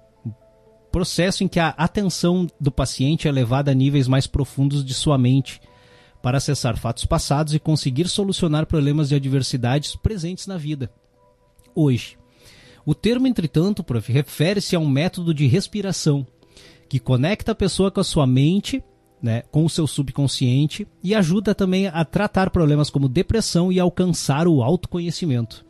processo 0.92 1.42
em 1.42 1.48
que 1.48 1.60
a 1.60 1.70
atenção 1.70 2.46
do 2.60 2.70
paciente 2.70 3.26
é 3.26 3.32
levada 3.32 3.72
a 3.72 3.74
níveis 3.74 4.10
mais 4.10 4.28
profundos 4.28 4.84
de 4.84 4.94
sua 4.94 5.18
mente 5.18 5.62
para 6.22 6.38
acessar 6.38 6.78
fatos 6.78 7.06
passados 7.06 7.54
e 7.54 7.60
conseguir 7.60 8.08
solucionar 8.08 8.66
problemas 8.66 9.10
de 9.10 9.16
adversidades 9.16 9.96
presentes 9.96 10.48
na 10.48 10.58
vida. 10.58 10.92
Hoje, 11.74 12.18
o 12.86 12.94
termo, 12.94 13.28
entretanto, 13.28 13.84
prof, 13.84 14.12
refere-se 14.12 14.76
a 14.76 14.80
um 14.80 14.88
método 14.88 15.34
de 15.34 15.48
respiração 15.48 16.26
que 16.90 17.00
conecta 17.00 17.54
a 17.54 17.56
pessoa 17.56 17.92
com 17.92 18.00
a 18.00 18.04
sua 18.04 18.28
mente, 18.28 18.84
né, 19.22 19.44
com 19.52 19.64
o 19.64 19.70
seu 19.70 19.86
subconsciente 19.86 20.88
e 21.04 21.14
ajuda 21.14 21.54
também 21.54 21.88
a 21.88 22.04
tratar 22.04 22.50
problemas 22.50 22.90
como 22.90 23.08
depressão 23.08 23.72
e 23.72 23.80
alcançar 23.80 24.48
o 24.48 24.64
autoconhecimento. 24.64 25.64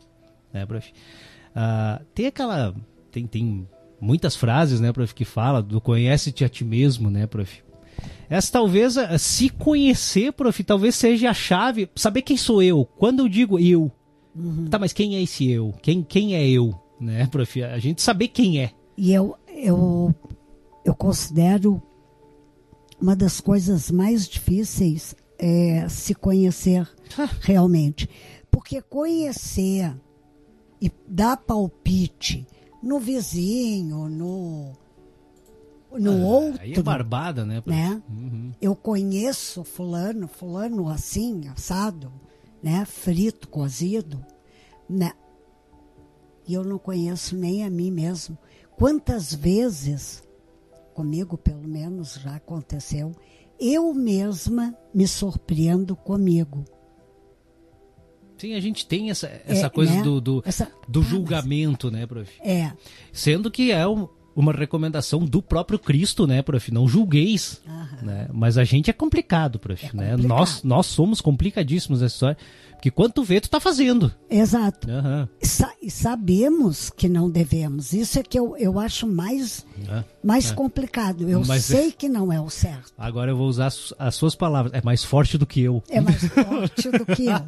Né, 0.52 0.64
prof? 0.66 0.90
Uh, 0.90 2.04
tem 2.14 2.26
aquela. 2.26 2.74
Tem, 3.10 3.26
tem 3.26 3.68
muitas 4.00 4.34
frases, 4.34 4.80
né, 4.80 4.90
prof, 4.90 5.14
que 5.14 5.24
fala 5.24 5.62
do 5.62 5.80
conhece-te 5.80 6.44
a 6.44 6.48
ti 6.48 6.64
mesmo, 6.64 7.10
né, 7.10 7.26
prof. 7.26 7.62
Essa 8.32 8.52
talvez, 8.52 8.96
eh, 8.96 9.18
se 9.18 9.50
conhecer, 9.50 10.32
prof, 10.32 10.64
talvez 10.64 10.94
seja 10.94 11.28
a 11.28 11.34
chave, 11.34 11.90
saber 11.94 12.22
quem 12.22 12.34
sou 12.34 12.62
eu. 12.62 12.88
Quando 12.96 13.20
eu 13.20 13.28
digo 13.28 13.58
eu, 13.58 13.92
uhum. 14.34 14.68
tá, 14.70 14.78
mas 14.78 14.90
quem 14.90 15.16
é 15.16 15.22
esse 15.22 15.50
eu? 15.50 15.74
Quem, 15.82 16.02
quem 16.02 16.34
é 16.34 16.48
eu, 16.48 16.74
né, 16.98 17.26
prof? 17.26 17.62
A 17.62 17.78
gente 17.78 18.00
saber 18.00 18.28
quem 18.28 18.58
é. 18.58 18.70
E 18.96 19.12
eu, 19.12 19.36
eu, 19.54 20.14
eu 20.82 20.94
considero 20.94 21.82
uma 22.98 23.14
das 23.14 23.38
coisas 23.38 23.90
mais 23.90 24.26
difíceis 24.26 25.14
é 25.38 25.86
se 25.90 26.14
conhecer 26.14 26.88
realmente. 27.42 28.08
Porque 28.50 28.80
conhecer 28.80 29.94
e 30.80 30.90
dar 31.06 31.36
palpite 31.36 32.46
no 32.82 32.98
vizinho, 32.98 34.08
no 34.08 34.72
no 35.98 36.12
ah, 36.12 36.26
outro. 36.26 36.60
Aí 36.62 36.74
é 36.74 36.82
barbada, 36.82 37.44
né? 37.44 37.62
né? 37.66 38.02
Uhum. 38.08 38.52
Eu 38.60 38.74
conheço 38.74 39.64
fulano, 39.64 40.28
fulano 40.28 40.88
assim, 40.88 41.48
assado, 41.48 42.12
né? 42.62 42.84
Frito, 42.84 43.48
cozido, 43.48 44.24
né? 44.88 45.12
E 46.46 46.54
eu 46.54 46.64
não 46.64 46.78
conheço 46.78 47.36
nem 47.36 47.64
a 47.64 47.70
mim 47.70 47.90
mesmo. 47.90 48.36
Quantas 48.76 49.32
vezes, 49.32 50.22
comigo 50.94 51.36
pelo 51.36 51.66
menos 51.66 52.14
já 52.14 52.36
aconteceu, 52.36 53.12
eu 53.60 53.94
mesma 53.94 54.76
me 54.92 55.06
surpreendo 55.06 55.94
comigo. 55.94 56.64
Sim, 58.36 58.54
a 58.54 58.60
gente 58.60 58.84
tem 58.86 59.08
essa, 59.08 59.28
essa 59.46 59.66
é, 59.66 59.70
coisa 59.70 59.94
né? 59.94 60.02
do, 60.02 60.20
do, 60.20 60.42
essa... 60.44 60.68
do 60.88 61.00
julgamento, 61.00 61.92
né, 61.92 62.04
prof? 62.06 62.28
É. 62.40 62.72
Sendo 63.12 63.52
que 63.52 63.70
é 63.70 63.86
um, 63.86 64.08
uma 64.34 64.52
recomendação 64.52 65.20
do 65.20 65.42
próprio 65.42 65.78
Cristo, 65.78 66.26
né, 66.26 66.42
prof? 66.42 66.72
Não 66.72 66.88
julgueis. 66.88 67.60
Né? 68.02 68.28
Mas 68.32 68.58
a 68.58 68.64
gente 68.64 68.90
é 68.90 68.92
complicado, 68.92 69.58
prof. 69.58 69.84
É 69.84 69.96
né? 69.96 70.10
complicado. 70.10 70.28
Nós, 70.28 70.62
nós 70.62 70.86
somos 70.86 71.20
complicadíssimos 71.20 72.00
nessa 72.00 72.14
história. 72.14 72.36
Porque 72.82 72.90
quando 72.90 73.12
tu 73.12 73.22
vê, 73.22 73.40
tu 73.40 73.48
tá 73.48 73.60
fazendo. 73.60 74.12
Exato. 74.28 74.88
Sa 75.40 75.72
e, 75.80 75.88
sabemos 75.88 76.90
que 76.90 77.08
não 77.08 77.30
devemos. 77.30 77.92
Isso 77.92 78.18
é 78.18 78.24
que 78.24 78.36
eu, 78.36 78.56
eu 78.56 78.76
acho 78.76 79.06
mais, 79.06 79.64
uhum. 79.78 80.02
mais 80.20 80.50
é. 80.50 80.54
complicado. 80.54 81.28
Eu 81.28 81.44
Mas 81.46 81.64
sei 81.66 81.90
é... 81.90 81.92
que 81.92 82.08
não 82.08 82.32
é 82.32 82.40
o 82.40 82.50
certo. 82.50 82.92
Agora 82.98 83.30
eu 83.30 83.36
vou 83.36 83.46
usar 83.46 83.66
as, 83.66 83.94
as 83.96 84.16
suas 84.16 84.34
palavras. 84.34 84.74
É 84.74 84.82
mais 84.82 85.04
forte 85.04 85.38
do 85.38 85.46
que 85.46 85.60
eu. 85.60 85.80
É 85.88 86.00
mais 86.00 86.24
forte 86.26 86.90
do 86.90 87.06
que 87.06 87.26
eu. 87.26 87.38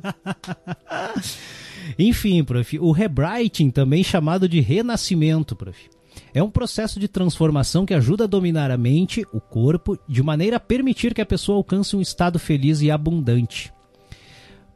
Enfim, 1.98 2.44
prof. 2.44 2.78
O 2.78 2.92
rebrighting, 2.92 3.70
também 3.70 4.04
chamado 4.04 4.48
de 4.48 4.60
renascimento, 4.60 5.56
prof. 5.56 5.93
É 6.34 6.42
um 6.42 6.50
processo 6.50 6.98
de 6.98 7.06
transformação 7.06 7.86
que 7.86 7.94
ajuda 7.94 8.24
a 8.24 8.26
dominar 8.26 8.68
a 8.72 8.76
mente, 8.76 9.24
o 9.32 9.40
corpo, 9.40 9.96
de 10.08 10.20
maneira 10.20 10.56
a 10.56 10.60
permitir 10.60 11.14
que 11.14 11.20
a 11.20 11.26
pessoa 11.26 11.56
alcance 11.56 11.94
um 11.94 12.00
estado 12.00 12.40
feliz 12.40 12.82
e 12.82 12.90
abundante. 12.90 13.72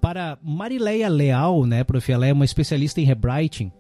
Para 0.01 0.39
Marileia 0.41 1.09
Leal, 1.09 1.67
né, 1.67 1.83
prof, 1.83 2.13
ela 2.13 2.25
é 2.25 2.33
uma 2.33 2.45
especialista 2.45 3.01
em 3.01 3.05
rewriting, 3.05 3.73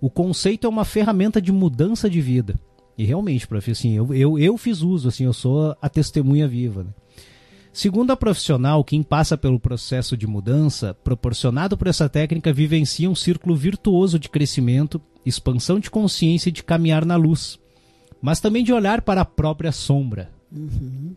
o 0.00 0.08
conceito 0.08 0.66
é 0.66 0.70
uma 0.70 0.86
ferramenta 0.86 1.38
de 1.38 1.52
mudança 1.52 2.08
de 2.08 2.22
vida. 2.22 2.58
E 2.96 3.04
realmente, 3.04 3.46
prof, 3.46 3.70
assim, 3.70 3.92
eu, 3.92 4.14
eu, 4.14 4.38
eu 4.38 4.56
fiz 4.56 4.80
uso, 4.80 5.08
assim, 5.08 5.24
eu 5.24 5.34
sou 5.34 5.76
a 5.82 5.88
testemunha 5.90 6.48
viva. 6.48 6.84
Né? 6.84 6.90
Segundo 7.76 8.10
a 8.10 8.16
profissional, 8.16 8.82
quem 8.82 9.02
passa 9.02 9.36
pelo 9.36 9.60
processo 9.60 10.16
de 10.16 10.26
mudança 10.26 10.94
proporcionado 11.04 11.76
por 11.76 11.88
essa 11.88 12.08
técnica 12.08 12.50
vivencia 12.50 13.10
um 13.10 13.14
círculo 13.14 13.54
virtuoso 13.54 14.18
de 14.18 14.30
crescimento, 14.30 14.98
expansão 15.26 15.78
de 15.78 15.90
consciência 15.90 16.48
e 16.48 16.52
de 16.52 16.64
caminhar 16.64 17.04
na 17.04 17.16
luz, 17.16 17.60
mas 18.18 18.40
também 18.40 18.64
de 18.64 18.72
olhar 18.72 19.02
para 19.02 19.20
a 19.20 19.26
própria 19.26 19.72
sombra. 19.72 20.30
Uhum. 20.50 21.14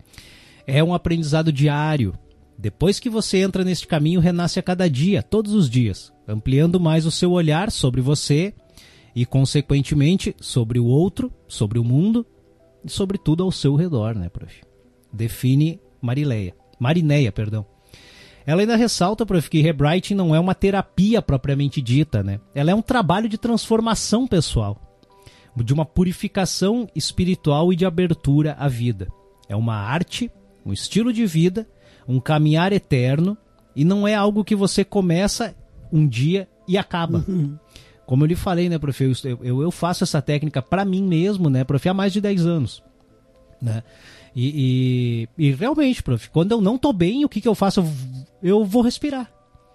É 0.67 0.83
um 0.83 0.93
aprendizado 0.93 1.49
diário. 1.49 2.13
Depois 2.57 2.99
que 2.99 3.09
você 3.09 3.37
entra 3.37 3.63
neste 3.63 3.87
caminho, 3.87 4.19
renasce 4.19 4.59
a 4.59 4.61
cada 4.61 4.89
dia, 4.89 5.23
todos 5.23 5.53
os 5.53 5.69
dias, 5.69 6.11
ampliando 6.27 6.77
mais 6.77 7.05
o 7.05 7.11
seu 7.11 7.31
olhar 7.31 7.71
sobre 7.71 8.01
você 8.01 8.53
e, 9.15 9.25
consequentemente, 9.25 10.35
sobre 10.41 10.77
o 10.77 10.87
outro, 10.87 11.31
sobre 11.47 11.79
o 11.79 11.85
mundo 11.85 12.25
e 12.83 12.91
sobre 12.91 13.17
tudo 13.17 13.43
ao 13.43 13.51
seu 13.53 13.77
redor, 13.77 14.13
né, 14.13 14.27
prof? 14.27 14.61
Define 15.13 15.79
Marileia. 16.01 16.55
Marineia, 16.79 17.31
perdão. 17.31 17.65
Ela 18.45 18.61
ainda 18.61 18.75
ressalta, 18.75 19.25
prof, 19.25 19.49
que 19.49 19.61
rewriting 19.61 20.15
não 20.15 20.33
é 20.33 20.39
uma 20.39 20.55
terapia 20.55 21.21
propriamente 21.21 21.81
dita, 21.81 22.23
né? 22.23 22.39
Ela 22.55 22.71
é 22.71 22.75
um 22.75 22.81
trabalho 22.81 23.29
de 23.29 23.37
transformação 23.37 24.25
pessoal, 24.25 24.81
de 25.55 25.73
uma 25.73 25.85
purificação 25.85 26.87
espiritual 26.95 27.71
e 27.71 27.75
de 27.75 27.85
abertura 27.85 28.55
à 28.57 28.67
vida. 28.67 29.07
É 29.47 29.55
uma 29.55 29.75
arte, 29.75 30.31
um 30.65 30.73
estilo 30.73 31.13
de 31.13 31.25
vida, 31.25 31.67
um 32.07 32.19
caminhar 32.19 32.73
eterno 32.73 33.37
e 33.75 33.83
não 33.85 34.07
é 34.07 34.15
algo 34.15 34.43
que 34.43 34.55
você 34.55 34.83
começa 34.83 35.55
um 35.91 36.07
dia 36.07 36.47
e 36.67 36.77
acaba. 36.77 37.23
Uhum. 37.27 37.57
Como 38.05 38.23
eu 38.23 38.27
lhe 38.27 38.35
falei, 38.35 38.67
né, 38.67 38.79
prof, 38.79 39.03
eu, 39.03 39.37
eu, 39.43 39.61
eu 39.61 39.69
faço 39.69 40.03
essa 40.03 40.21
técnica 40.21 40.61
para 40.61 40.83
mim 40.83 41.03
mesmo, 41.03 41.49
né, 41.49 41.63
prof, 41.63 41.87
há 41.87 41.93
mais 41.93 42.11
de 42.11 42.19
10 42.19 42.45
anos, 42.47 42.83
né? 43.61 43.83
E, 44.35 45.27
e, 45.37 45.47
e, 45.47 45.51
realmente, 45.51 46.03
prof, 46.03 46.29
quando 46.29 46.51
eu 46.51 46.61
não 46.61 46.77
tô 46.77 46.93
bem, 46.93 47.25
o 47.25 47.29
que, 47.29 47.41
que 47.41 47.47
eu 47.47 47.55
faço? 47.55 47.83
Eu, 48.41 48.63
vou 48.63 48.81
respirar. 48.81 49.31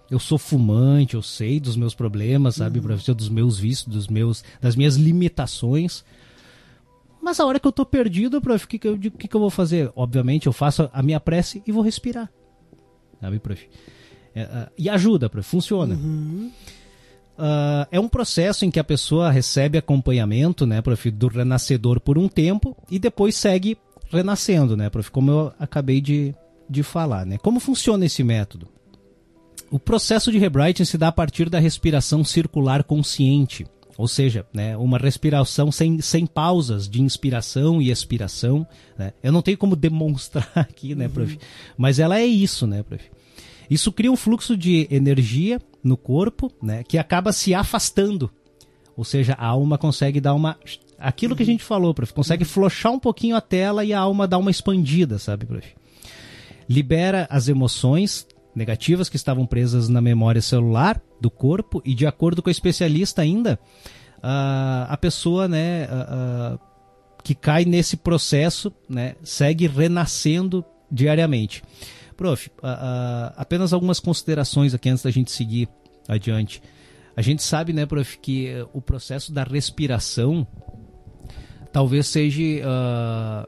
Eu 0.09 0.19
sou 0.19 0.37
fumante, 0.37 1.15
eu 1.15 1.21
sei 1.21 1.59
dos 1.59 1.75
meus 1.75 1.95
problemas, 1.95 2.55
sabe, 2.55 2.79
uhum. 2.79 2.85
professor, 2.85 3.13
dos 3.13 3.29
meus 3.29 3.57
vícios, 3.57 3.87
dos 3.87 4.07
meus, 4.07 4.43
das 4.61 4.75
minhas 4.75 4.95
limitações. 4.95 6.03
Mas 7.21 7.39
a 7.39 7.45
hora 7.45 7.59
que 7.59 7.67
eu 7.67 7.71
tô 7.71 7.85
perdido, 7.85 8.39
prof, 8.39 8.63
o 8.63 8.67
que, 8.67 8.77
que, 8.77 8.87
eu, 8.87 8.99
que, 8.99 9.27
que 9.27 9.35
eu 9.35 9.39
vou 9.39 9.49
fazer? 9.49 9.91
Obviamente, 9.95 10.47
eu 10.47 10.53
faço 10.53 10.89
a 10.93 11.01
minha 11.01 11.19
prece 11.19 11.61
e 11.65 11.71
vou 11.71 11.81
respirar. 11.81 12.31
Sabe, 13.19 13.39
prof? 13.39 13.67
É, 14.35 14.43
uh, 14.43 14.71
e 14.77 14.89
ajuda, 14.89 15.29
prof, 15.29 15.47
funciona. 15.47 15.95
Uhum. 15.95 16.51
Uh, 17.37 17.87
é 17.91 17.99
um 17.99 18.07
processo 18.07 18.63
em 18.63 18.71
que 18.71 18.79
a 18.79 18.83
pessoa 18.83 19.29
recebe 19.29 19.77
acompanhamento, 19.77 20.65
né, 20.65 20.81
prof, 20.81 21.11
do 21.11 21.27
renascedor 21.27 21.99
por 21.99 22.17
um 22.17 22.29
tempo 22.29 22.77
e 22.89 22.97
depois 22.97 23.35
segue 23.35 23.77
renascendo, 24.09 24.75
né, 24.75 24.89
prof? 24.89 25.09
Como 25.11 25.31
eu 25.31 25.53
acabei 25.59 26.01
de, 26.01 26.33
de 26.69 26.83
falar, 26.83 27.25
né? 27.25 27.37
Como 27.37 27.59
funciona 27.59 28.05
esse 28.05 28.23
método? 28.23 28.67
O 29.71 29.79
processo 29.79 30.31
de 30.31 30.37
rewriting 30.37 30.85
se 30.85 30.97
dá 30.97 31.07
a 31.07 31.11
partir 31.11 31.49
da 31.49 31.59
respiração 31.59 32.23
circular 32.23 32.83
consciente, 32.83 33.65
ou 33.97 34.07
seja, 34.07 34.45
né, 34.53 34.75
uma 34.75 34.97
respiração 34.97 35.71
sem, 35.71 36.01
sem 36.01 36.25
pausas 36.25 36.87
de 36.87 37.01
inspiração 37.01 37.81
e 37.81 37.89
expiração. 37.89 38.67
Né? 38.97 39.13
Eu 39.23 39.31
não 39.31 39.41
tenho 39.41 39.57
como 39.57 39.75
demonstrar 39.77 40.51
aqui, 40.55 40.93
né, 40.93 41.07
prof? 41.07 41.33
Uhum. 41.33 41.39
Mas 41.77 41.99
ela 41.99 42.19
é 42.19 42.25
isso, 42.25 42.67
né, 42.67 42.83
prof? 42.83 43.03
Isso 43.69 43.91
cria 43.91 44.11
um 44.11 44.15
fluxo 44.15 44.55
de 44.55 44.87
energia 44.91 45.59
no 45.83 45.97
corpo, 45.97 46.51
né, 46.61 46.83
que 46.83 46.97
acaba 46.97 47.31
se 47.31 47.53
afastando. 47.53 48.29
Ou 48.95 49.03
seja, 49.03 49.33
a 49.33 49.47
alma 49.47 49.77
consegue 49.77 50.21
dar 50.21 50.33
uma 50.33 50.57
aquilo 50.99 51.35
que 51.35 51.43
a 51.43 51.45
gente 51.45 51.63
falou, 51.63 51.93
prof. 51.93 52.13
Consegue 52.13 52.45
flochar 52.45 52.91
um 52.91 52.99
pouquinho 52.99 53.35
a 53.35 53.41
tela 53.41 53.83
e 53.83 53.93
a 53.93 53.99
alma 53.99 54.27
dá 54.27 54.37
uma 54.37 54.51
expandida, 54.51 55.17
sabe, 55.17 55.45
prof? 55.45 55.75
Libera 56.67 57.27
as 57.29 57.47
emoções 57.47 58.27
negativas 58.55 59.09
que 59.09 59.17
estavam 59.17 59.45
presas 59.45 59.89
na 59.89 60.01
memória 60.01 60.41
celular 60.41 61.01
do 61.19 61.29
corpo 61.29 61.81
e 61.83 61.93
de 61.93 62.07
acordo 62.07 62.41
com 62.41 62.49
o 62.49 62.51
especialista 62.51 63.21
ainda, 63.21 63.59
uh, 64.17 64.87
a 64.87 64.97
pessoa, 64.99 65.47
né, 65.47 65.85
uh, 65.85 66.59
que 67.23 67.35
cai 67.35 67.65
nesse 67.65 67.97
processo, 67.97 68.71
né, 68.89 69.15
segue 69.23 69.67
renascendo 69.67 70.63
diariamente. 70.89 71.61
Prof, 72.15 72.49
apenas 73.35 73.73
algumas 73.73 73.99
considerações 73.99 74.73
aqui 74.73 74.87
antes 74.87 75.03
da 75.03 75.11
gente 75.11 75.31
seguir 75.31 75.67
adiante. 76.07 76.61
A 77.13 77.21
gente 77.21 77.43
sabe, 77.43 77.73
né, 77.73 77.85
prof, 77.85 78.17
que 78.19 78.53
o 78.73 78.81
processo 78.81 79.33
da 79.33 79.43
respiração 79.43 80.47
talvez 81.75 82.07
seja 82.07 82.41
uh, 82.41 83.45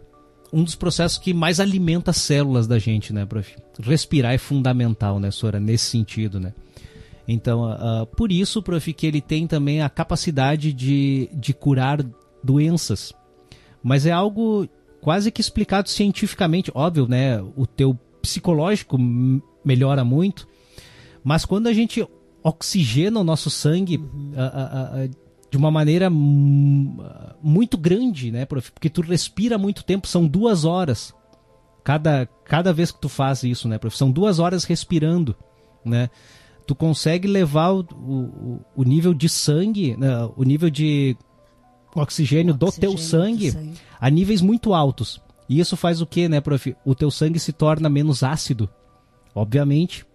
um 0.52 0.62
dos 0.62 0.76
processos 0.76 1.18
que 1.18 1.34
mais 1.34 1.62
alimenta 1.62 2.12
as 2.12 2.18
células 2.18 2.68
da 2.68 2.78
gente, 2.78 3.14
né, 3.14 3.26
prof? 3.26 3.56
Respirar 3.80 4.34
é 4.34 4.38
fundamental, 4.38 5.18
né, 5.18 5.32
Sora, 5.32 5.62
nesse 5.62 5.86
sentido, 5.86 6.38
né? 6.38 6.54
Então, 7.26 7.72
uh, 7.72 8.06
por 8.06 8.30
isso, 8.30 8.62
prof, 8.62 8.94
que 8.94 9.08
ele 9.08 9.22
tem 9.22 9.48
também 9.48 9.82
a 9.82 9.88
capacidade 9.88 10.74
de, 10.74 11.30
de 11.32 11.54
curar 11.54 12.06
doenças. 12.44 13.14
Mas 13.82 14.06
é 14.06 14.12
algo 14.12 14.68
quase 15.00 15.32
que 15.32 15.40
explicado 15.40 15.88
cientificamente, 15.88 16.70
óbvio, 16.76 17.08
né? 17.08 17.42
O 17.56 17.66
teu 17.66 17.98
psicológico 18.22 18.98
melhora 19.64 20.04
muito, 20.04 20.46
mas 21.24 21.46
quando 21.46 21.68
a 21.68 21.74
gente 21.74 22.06
oxigena 22.44 23.22
o 23.22 23.24
nosso 23.24 23.50
sangue 23.50 23.96
uhum. 23.96 24.34
uh, 24.34 25.06
uh, 25.06 25.27
de 25.50 25.58
uma 25.58 25.72
maneira 25.72 26.10
muito 26.10 27.78
grande, 27.78 28.32
né, 28.32 28.46
prof? 28.46 28.72
Porque 28.72 28.90
tu 28.90 29.02
respira 29.02 29.58
muito 29.58 29.84
tempo, 29.84 30.08
são 30.08 30.28
duas 30.28 30.66
horas. 30.66 31.14
Cada, 31.84 32.26
cada 32.44 32.74
vez 32.74 32.92
que 32.92 33.00
tu 33.00 33.08
faz 33.08 33.44
isso, 33.44 33.68
né, 33.68 33.78
prof? 33.78 33.96
São 33.96 34.12
duas 34.12 34.40
horas 34.40 34.66
respirando, 34.66 35.36
né? 35.86 36.10
Tu 36.66 36.76
consegue 36.76 37.30
levar 37.30 37.72
o, 37.72 37.80
o, 37.80 38.60
o 38.76 38.84
nível 38.84 39.14
de 39.14 39.30
sangue, 39.30 39.96
né, 39.96 40.30
o 40.36 40.44
nível 40.44 40.70
de 40.70 41.16
oxigênio, 41.96 42.54
do 42.54 42.70
teu 42.74 42.98
sangue, 42.98 43.52
sangue 43.52 43.74
a 44.00 44.10
níveis 44.10 44.42
muito 44.42 44.74
altos. 44.74 45.22
E 45.48 45.62
isso 45.62 45.78
faz 45.78 46.02
o 46.02 46.06
que, 46.06 46.28
né, 46.28 46.42
prof? 46.42 46.76
O 46.84 46.94
teu 46.94 47.10
sangue 47.10 47.40
se 47.40 47.54
torna 47.54 47.88
menos 47.88 48.22
ácido, 48.22 48.70
obviamente, 49.34 50.06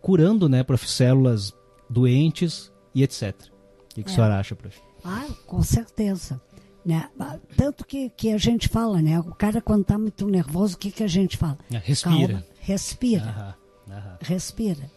curando, 0.00 0.48
né, 0.48 0.62
prof, 0.62 0.88
células 0.88 1.52
doentes 1.90 2.72
e 2.94 3.02
etc 3.02 3.55
que, 3.96 4.02
que 4.04 4.10
é. 4.10 4.12
a 4.12 4.14
senhora 4.14 4.38
acha, 4.38 4.54
prof? 4.54 4.80
Ah, 5.04 5.26
com 5.46 5.62
certeza. 5.62 6.40
Né? 6.84 7.08
Tanto 7.56 7.84
que, 7.84 8.10
que 8.10 8.32
a 8.32 8.38
gente 8.38 8.68
fala, 8.68 9.02
né? 9.02 9.18
O 9.18 9.34
cara 9.34 9.60
quando 9.60 9.82
está 9.82 9.98
muito 9.98 10.26
nervoso, 10.26 10.76
o 10.76 10.78
que, 10.78 10.90
que 10.90 11.02
a 11.02 11.08
gente 11.08 11.36
fala? 11.36 11.58
É, 11.72 11.78
respira. 11.78 12.34
Calma, 12.34 12.46
respira. 12.60 13.24
Aham, 13.24 13.54
aham. 13.90 14.18
Respira. 14.20 14.90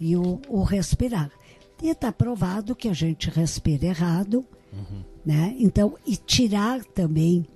E 0.00 0.16
o, 0.16 0.40
o 0.48 0.62
respirar. 0.62 1.30
E 1.82 1.90
está 1.90 2.10
provado 2.10 2.74
que 2.74 2.88
a 2.88 2.92
gente 2.92 3.30
respira 3.30 3.86
errado, 3.86 4.44
uhum. 4.72 5.04
né? 5.24 5.54
Então, 5.58 5.96
e 6.04 6.16
tirar 6.16 6.84
também 6.84 7.46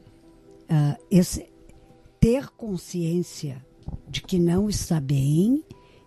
uh, 0.71 1.03
esse 1.11 1.51
ter 2.21 2.49
consciência 2.51 3.65
de 4.09 4.23
que 4.23 4.39
não 4.39 4.69
está 4.69 5.01
bem 5.01 5.65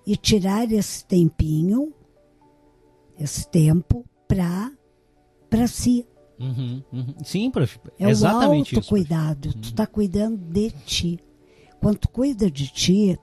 e 0.08 0.16
tirar 0.16 0.72
esse 0.72 1.04
tempinho, 1.04 1.94
esse 3.20 3.46
tempo 3.50 4.06
para 4.28 4.72
para 5.50 5.68
si. 5.68 6.06
Uhum, 6.40 6.84
uhum. 6.92 7.16
Sim, 7.24 7.50
prof. 7.50 7.80
É 7.98 8.10
exatamente 8.10 8.76
o 8.76 8.80
autocuidado. 8.80 9.50
Isso, 9.50 9.58
tu 9.58 9.70
está 9.70 9.88
cuidando 9.88 10.38
de 10.38 10.70
ti. 10.86 11.20
Quando 11.80 11.98
tu 11.98 12.10
cuida 12.10 12.52
de 12.52 12.68
ti, 12.68 13.18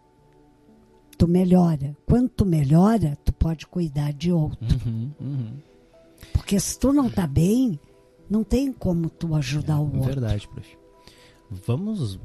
tu 1.18 1.28
melhora. 1.28 1.96
Quando 2.06 2.28
tu 2.30 2.46
melhora, 2.46 3.18
tu 3.24 3.32
pode 3.32 3.66
cuidar 3.66 4.12
de 4.12 4.32
outro. 4.32 4.58
Uhum, 4.86 5.10
uhum. 5.20 5.52
Porque 6.32 6.58
se 6.58 6.78
tu 6.78 6.92
não 6.92 7.08
está 7.08 7.26
bem, 7.26 7.78
não 8.30 8.42
tem 8.42 8.72
como 8.72 9.10
tu 9.10 9.34
ajudar 9.34 9.74
é, 9.74 9.78
o 9.78 9.84
outro. 9.84 10.02
Verdade, 10.04 10.48
prof. 10.48 10.78
Vamos, 11.50 12.18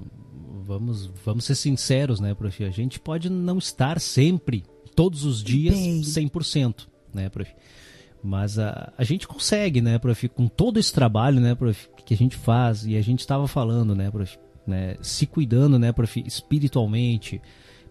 vamos, 0.64 1.08
vamos 1.26 1.44
ser 1.44 1.56
sinceros, 1.56 2.20
né, 2.20 2.34
prof? 2.34 2.64
A 2.64 2.70
gente 2.70 3.00
pode 3.00 3.30
não 3.30 3.58
estar 3.58 4.00
sempre, 4.00 4.64
todos 4.96 5.26
os 5.26 5.44
dias, 5.44 5.76
bem. 5.76 6.02
100%, 6.02 6.88
né, 7.14 7.28
prof? 7.28 7.52
Mas 8.24 8.57
a, 8.57 8.91
a 8.97 9.03
gente 9.03 9.28
consegue, 9.28 9.82
né, 9.82 9.97
prof, 9.97 10.28
com 10.30 10.47
todo 10.47 10.80
esse 10.80 10.91
trabalho, 10.91 11.39
né, 11.39 11.55
prof, 11.55 11.88
que 12.05 12.13
a 12.13 12.18
gente 12.18 12.36
faz, 12.36 12.86
e 12.86 12.97
a 12.97 13.01
gente 13.01 13.20
estava 13.20 13.47
falando, 13.47 13.95
né, 13.95 14.09
prof, 14.09 14.38
né, 14.65 14.97
se 15.01 15.26
cuidando, 15.26 15.78
né, 15.78 15.91
prof, 15.91 16.24
espiritualmente, 16.26 17.41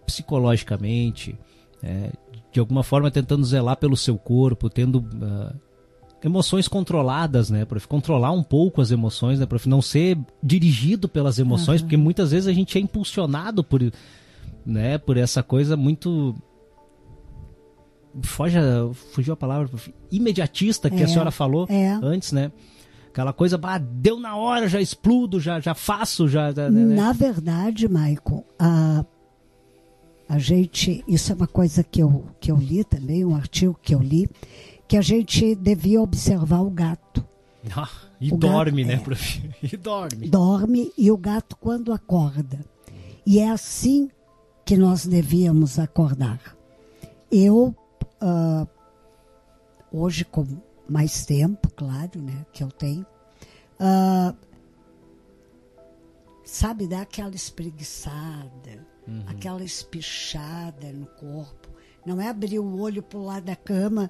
psicologicamente, 0.05 1.39
é, 1.83 2.11
de 2.53 2.61
alguma 2.61 2.83
forma 2.83 3.11
tentando 3.11 3.45
zelar 3.45 3.77
pelo 3.77 3.97
seu 3.97 4.17
corpo, 4.17 4.71
tendo 4.71 4.99
uh, 4.99 5.55
emoções 6.23 6.67
controladas, 6.67 7.51
né, 7.51 7.65
prof, 7.65 7.87
controlar 7.87 8.33
um 8.33 8.43
pouco 8.43 8.81
as 8.81 8.91
emoções, 8.91 9.39
né, 9.39 9.47
prof, 9.47 9.69
não 9.69 9.81
ser 9.81 10.19
dirigido 10.43 11.09
pelas 11.09 11.39
emoções, 11.39 11.81
uhum. 11.81 11.87
porque 11.87 11.97
muitas 11.97 12.31
vezes 12.33 12.49
a 12.49 12.53
gente 12.53 12.77
é 12.77 12.81
impulsionado 12.81 13.63
por, 13.63 13.81
né, 14.65 14.99
por 14.99 15.17
essa 15.17 15.43
coisa 15.43 15.77
muito 15.77 16.35
foge, 18.23 18.57
fugiu 19.13 19.35
a 19.35 19.37
palavra, 19.37 19.69
imediatista 20.11 20.89
que 20.91 21.01
É, 21.01 21.05
a 21.05 21.09
senhora 21.09 21.31
falou 21.31 21.67
é. 21.69 21.91
antes, 22.03 22.33
né? 22.33 22.51
Aquela 23.09 23.33
coisa, 23.33 23.59
deu 23.81 24.21
na 24.21 24.37
hora, 24.37 24.69
já 24.69 24.81
explodo, 24.81 25.41
já, 25.41 25.59
já 25.59 25.75
faço, 25.75 26.29
já. 26.29 26.53
né, 26.53 26.69
né? 26.71 26.95
Na 26.95 27.13
verdade, 27.13 27.89
Maicon, 27.89 28.45
a, 28.59 29.05
a 30.29 30.39
gente. 30.39 31.03
Isso 31.09 31.33
é 31.33 31.35
uma 31.35 31.47
coisa 31.47 31.83
que 31.83 32.03
eu, 32.03 32.27
que 32.41 32.51
eu 32.53 32.57
li 32.57 32.85
também, 32.85 33.25
um 33.25 33.35
artigo 33.35 33.79
que 33.81 33.95
eu 33.95 34.01
li, 34.01 34.29
que 34.87 34.97
a 34.99 35.03
gente 35.03 35.55
devia 35.55 36.01
observar 36.03 36.61
o 36.61 36.71
gato. 36.71 37.25
Ah, 37.75 37.89
e 38.21 38.29
O 38.33 38.37
gato- 38.37 38.53
dorme, 38.53 38.85
né, 38.85 38.95
é. 38.95 38.99
prof? 38.99 39.43
E 39.61 39.77
dorme. 39.77 40.29
Dorme 40.29 40.93
e 40.97 41.11
o 41.11 41.17
gato 41.17 41.57
quando 41.57 41.93
acorda. 41.93 42.61
E 43.27 43.41
é 43.41 43.49
assim 43.51 44.09
que 44.65 44.77
nós 44.77 45.05
devíamos 45.05 45.77
acordar. 45.79 46.39
Eu, 47.33 47.75
ah, 48.21 48.67
hoje 49.93 50.25
com 50.25 50.45
mais 50.89 51.25
tempo, 51.27 51.69
claro, 51.75 52.21
né, 52.23 52.45
que 52.53 52.63
eu 52.63 52.69
tenho, 52.69 53.05
ah, 53.81 54.35
sabe, 56.45 56.87
dá 56.87 57.03
aquela 57.03 57.35
espreguiçada, 57.35 58.87
aquela 59.27 59.63
espichada 59.65 60.93
no 60.93 61.07
corpo. 61.07 61.69
Não 62.05 62.21
é 62.21 62.29
abrir 62.29 62.59
o 62.61 62.81
olho 62.81 63.03
pro 63.03 63.23
lado 63.23 63.45
da 63.45 63.57
cama 63.57 64.09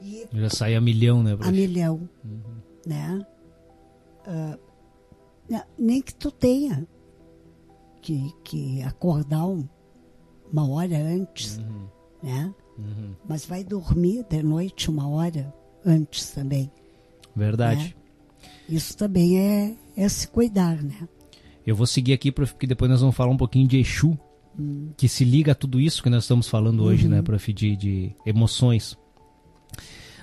e 0.00 0.26
Já 0.32 0.50
sai 0.50 0.74
a 0.74 0.80
milhão, 0.80 1.22
né, 1.22 1.32
a 1.32 1.36
prof? 1.36 1.50
milhão, 1.52 2.08
né? 2.86 3.26
Ah, 4.26 4.58
ne- 5.48 5.64
nem 5.78 6.02
que 6.02 6.14
tu 6.14 6.30
tenha 6.30 6.86
que, 8.02 8.32
que 8.44 8.82
acordar 8.82 9.46
um- 9.46 9.66
uma 10.52 10.68
hora 10.68 10.96
antes, 10.98 11.58
né? 12.22 12.54
Mas 13.28 13.44
vai 13.44 13.64
dormir 13.64 14.24
de 14.28 14.42
noite 14.42 14.90
uma 14.90 15.08
hora 15.08 15.52
antes 15.84 16.30
também. 16.30 16.70
Verdade. 17.34 17.96
Isso 18.68 18.96
também 18.96 19.38
é, 19.38 19.76
é 19.96 20.08
se 20.08 20.28
cuidar, 20.28 20.82
né? 20.82 21.08
Eu 21.66 21.76
vou 21.76 21.86
seguir 21.86 22.12
aqui, 22.12 22.32
porque 22.32 22.66
depois 22.66 22.90
nós 22.90 23.00
vamos 23.00 23.16
falar 23.16 23.30
um 23.30 23.36
pouquinho 23.36 23.68
de 23.68 23.78
Exu, 23.78 24.18
que 24.96 25.08
se 25.08 25.24
liga 25.24 25.52
a 25.52 25.54
tudo 25.54 25.80
isso 25.80 26.02
que 26.02 26.10
nós 26.10 26.24
estamos 26.24 26.48
falando 26.48 26.82
hoje, 26.82 27.08
né, 27.08 27.22
prof, 27.22 27.52
de, 27.52 27.76
de 27.76 28.16
emoções. 28.26 28.96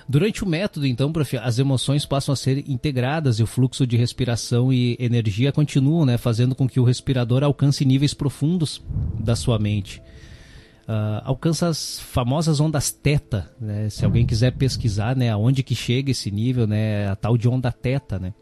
Durante 0.08 0.44
o 0.44 0.46
método, 0.46 0.86
então, 0.86 1.12
prof, 1.12 1.36
as 1.38 1.58
emoções 1.58 2.04
passam 2.04 2.32
a 2.32 2.36
ser 2.36 2.68
integradas 2.68 3.38
e 3.38 3.42
o 3.42 3.46
fluxo 3.46 3.86
de 3.86 3.96
respiração 3.96 4.72
e 4.72 4.96
energia 5.00 5.50
continuam, 5.50 6.04
né, 6.04 6.18
fazendo 6.18 6.54
com 6.54 6.68
que 6.68 6.78
o 6.78 6.84
respirador 6.84 7.42
alcance 7.42 7.84
níveis 7.84 8.14
profundos 8.14 8.82
da 9.18 9.34
sua 9.34 9.58
mente. 9.58 10.02
Ah, 10.88 11.20
alcança 11.24 11.66
as 11.66 11.98
famosas 11.98 12.60
ondas 12.60 12.92
teta, 12.92 13.50
né? 13.60 13.90
Se 13.90 14.04
alguém 14.04 14.24
quiser 14.24 14.52
pesquisar, 14.52 15.16
né, 15.16 15.30
aonde 15.30 15.64
que 15.64 15.74
chega 15.74 16.12
esse 16.12 16.30
nível, 16.30 16.66
né, 16.66 17.08
a 17.08 17.16
tal 17.16 17.36
de 17.36 17.48
onda 17.48 17.72
teta, 17.72 18.18
né? 18.20 18.32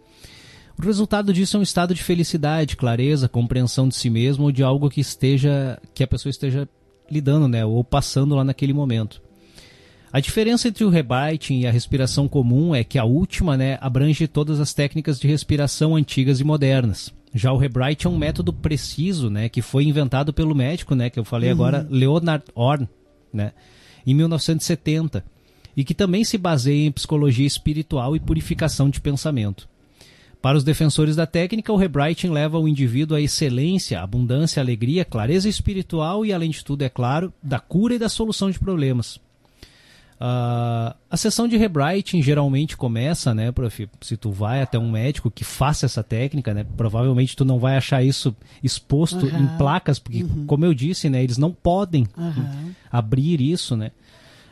O 0.78 0.84
resultado 0.84 1.32
disso 1.32 1.57
é 1.57 1.61
um 1.61 1.62
estado 1.62 1.95
de 1.95 2.03
felicidade, 2.03 2.76
clareza, 2.76 3.28
compreensão 3.28 3.88
de 3.88 3.95
si 3.95 4.11
mesmo 4.11 4.45
ou 4.45 4.53
de 4.53 4.62
algo 4.62 4.90
que 4.90 5.01
esteja 5.01 5.80
que 5.95 6.03
a 6.03 6.07
pessoa 6.07 6.30
esteja 6.30 6.68
lidando, 7.11 7.49
né, 7.49 7.64
ou 7.64 7.82
passando 7.82 8.34
lá 8.34 8.45
naquele 8.45 8.74
momento. 8.74 9.22
A 10.12 10.20
diferença 10.20 10.68
entre 10.68 10.84
o 10.84 10.90
rebite 10.90 11.55
e 11.55 11.66
a 11.66 11.70
respiração 11.70 12.28
comum 12.28 12.74
é 12.74 12.84
que 12.84 12.99
a 12.99 13.05
última, 13.05 13.57
né, 13.57 13.78
abrange 13.80 14.28
todas 14.28 14.61
as 14.61 14.74
técnicas 14.74 15.18
de 15.18 15.26
respiração 15.26 15.97
antigas 15.97 16.40
e 16.40 16.45
modernas. 16.45 17.12
Já 17.35 17.53
o 17.53 17.62
Hebright 17.62 18.07
é 18.07 18.11
um 18.11 18.16
método 18.16 18.53
preciso, 18.53 19.28
né, 19.28 19.49
que 19.49 19.61
foi 19.61 19.85
inventado 19.85 20.32
pelo 20.32 20.55
médico, 20.55 20.95
né, 20.95 21.11
que 21.11 21.18
eu 21.18 21.24
falei 21.24 21.51
agora, 21.51 21.87
Leonard 21.91 22.45
Horn, 22.55 22.89
né, 23.32 23.53
em 24.07 24.14
1970, 24.14 25.24
e 25.76 25.82
que 25.82 25.95
também 25.95 26.22
se 26.22 26.39
baseia 26.39 26.87
em 26.87 26.93
psicologia 26.93 27.47
espiritual 27.47 28.14
e 28.14 28.20
purificação 28.20 28.89
de 28.89 29.01
pensamento. 29.01 29.68
Para 30.41 30.59
os 30.59 30.62
defensores 30.62 31.16
da 31.16 31.26
técnica, 31.26 31.72
o 31.72 31.82
Hebrighting 31.82 32.28
leva 32.28 32.59
o 32.59 32.68
indivíduo 32.68 33.16
à 33.16 33.20
excelência, 33.20 34.01
abundância, 34.01 34.62
alegria, 34.62 35.05
clareza 35.05 35.49
espiritual 35.49 36.24
e, 36.24 36.32
além 36.32 36.51
de 36.51 36.62
tudo, 36.62 36.82
é 36.82 36.89
claro, 36.89 37.32
da 37.43 37.59
cura 37.59 37.95
e 37.95 37.99
da 37.99 38.11
solução 38.11 38.51
de 38.51 38.59
problemas. 38.59 39.18
Ah, 40.21 40.97
a 41.11 41.17
sessão 41.17 41.49
de 41.49 41.57
Hebrighting 41.57 42.23
geralmente 42.23 42.77
começa, 42.77 43.35
né, 43.35 43.51
prof? 43.51 43.89
Se 44.01 44.17
tu 44.17 44.31
vai 44.31 44.62
até 44.62 44.79
um 44.79 44.91
médico 44.91 45.31
que 45.31 45.45
faça 45.45 45.87
essa 45.87 46.03
técnica, 46.03 46.55
né, 46.55 46.65
provavelmente 46.77 47.37
tu 47.37 47.45
não 47.45 47.59
vai 47.59 47.77
achar 47.77 48.03
isso 48.03 48.35
exposto 48.62 49.27
Aham. 49.27 49.43
em 49.43 49.49
placas, 49.49 49.99
porque, 49.99 50.25
como 50.47 50.65
eu 50.65 50.73
disse, 50.73 51.11
né, 51.11 51.23
eles 51.23 51.37
não 51.37 51.53
podem 51.53 52.07
Aham. 52.17 52.49
abrir 52.91 53.41
isso, 53.41 53.77
né? 53.77 53.91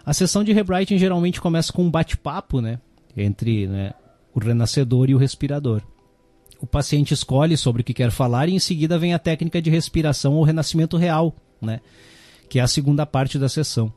A 0.04 0.12
sessão 0.12 0.42
de 0.42 0.50
Hebrighting 0.50 0.98
geralmente 0.98 1.40
começa 1.40 1.72
com 1.72 1.84
um 1.84 1.90
bate-papo, 1.90 2.60
né, 2.60 2.78
entre 3.16 3.66
né, 3.68 3.92
o 4.34 4.40
renascedor 4.40 5.08
e 5.08 5.14
o 5.14 5.18
respirador. 5.18 5.80
O 6.60 6.66
paciente 6.66 7.14
escolhe 7.14 7.56
sobre 7.56 7.82
o 7.82 7.84
que 7.84 7.94
quer 7.94 8.10
falar 8.10 8.48
e 8.48 8.54
em 8.54 8.58
seguida 8.58 8.98
vem 8.98 9.14
a 9.14 9.18
técnica 9.18 9.62
de 9.62 9.70
respiração 9.70 10.34
ou 10.34 10.44
renascimento 10.44 10.96
real, 10.96 11.34
né, 11.60 11.80
que 12.48 12.58
é 12.58 12.62
a 12.62 12.68
segunda 12.68 13.06
parte 13.06 13.38
da 13.38 13.48
sessão. 13.48 13.92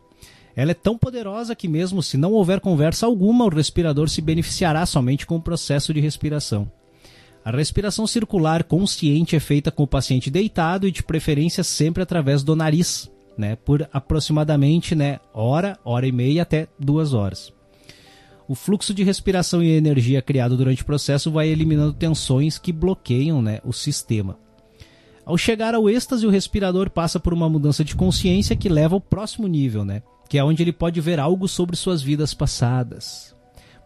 Ela 0.55 0.71
é 0.71 0.75
tão 0.75 0.97
poderosa 0.97 1.55
que 1.55 1.67
mesmo 1.67 2.01
se 2.01 2.17
não 2.17 2.31
houver 2.31 2.59
conversa 2.59 3.05
alguma, 3.05 3.45
o 3.45 3.49
respirador 3.49 4.09
se 4.09 4.21
beneficiará 4.21 4.85
somente 4.85 5.25
com 5.25 5.35
o 5.35 5.41
processo 5.41 5.93
de 5.93 5.99
respiração. 5.99 6.71
A 7.43 7.51
respiração 7.51 8.07
circular 8.07 8.63
consciente 8.63 9.35
é 9.35 9.39
feita 9.39 9.69
com 9.69 9.83
o 9.83 9.87
paciente 9.87 10.31
deitado 10.31 10.87
e 10.87 10.91
de 10.91 11.03
preferência 11.03 11.63
sempre 11.63 12.01
através 12.01 12.41
do 12.41 12.55
nariz, 12.55 13.11
né, 13.37 13.55
por 13.57 13.87
aproximadamente, 13.91 14.95
né, 14.95 15.19
hora, 15.33 15.77
hora 15.83 16.07
e 16.07 16.11
meia 16.11 16.41
até 16.41 16.67
duas 16.79 17.13
horas. 17.13 17.53
O 18.47 18.55
fluxo 18.55 18.93
de 18.93 19.03
respiração 19.03 19.61
e 19.61 19.71
energia 19.71 20.21
criado 20.21 20.55
durante 20.55 20.83
o 20.83 20.85
processo 20.85 21.31
vai 21.31 21.49
eliminando 21.49 21.93
tensões 21.93 22.57
que 22.57 22.71
bloqueiam, 22.71 23.41
né, 23.41 23.59
o 23.63 23.73
sistema. 23.73 24.39
Ao 25.25 25.37
chegar 25.37 25.73
ao 25.73 25.89
êxtase, 25.89 26.25
o 26.25 26.29
respirador 26.29 26.89
passa 26.89 27.19
por 27.19 27.33
uma 27.33 27.49
mudança 27.49 27.83
de 27.83 27.95
consciência 27.95 28.55
que 28.55 28.69
leva 28.69 28.95
ao 28.95 29.01
próximo 29.01 29.47
nível, 29.47 29.83
né? 29.83 30.03
Que 30.29 30.37
é 30.37 30.43
onde 30.43 30.63
ele 30.63 30.73
pode 30.73 30.99
ver 31.01 31.19
algo 31.19 31.47
sobre 31.47 31.75
suas 31.75 32.01
vidas 32.01 32.33
passadas. 32.33 33.35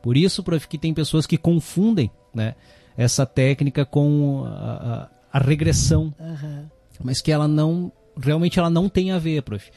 Por 0.02 0.16
isso, 0.16 0.42
prof, 0.44 0.68
que 0.68 0.78
tem 0.78 0.94
pessoas 0.94 1.26
que 1.28 1.38
confundem, 1.38 2.10
né? 2.34 2.56
Essa 2.98 3.26
técnica 3.26 3.86
com 3.86 4.44
a, 4.46 4.50
a- 4.52 5.10
a 5.34 5.40
regressão, 5.40 6.14
Aham. 6.20 6.70
mas 7.04 7.22
que 7.22 7.32
ela 7.32 7.48
não 7.48 7.92
realmente 8.22 8.60
ela 8.60 8.70
não 8.70 8.90
tem 8.90 9.12
a 9.12 9.20
ver, 9.20 9.42
prof. 9.44 9.70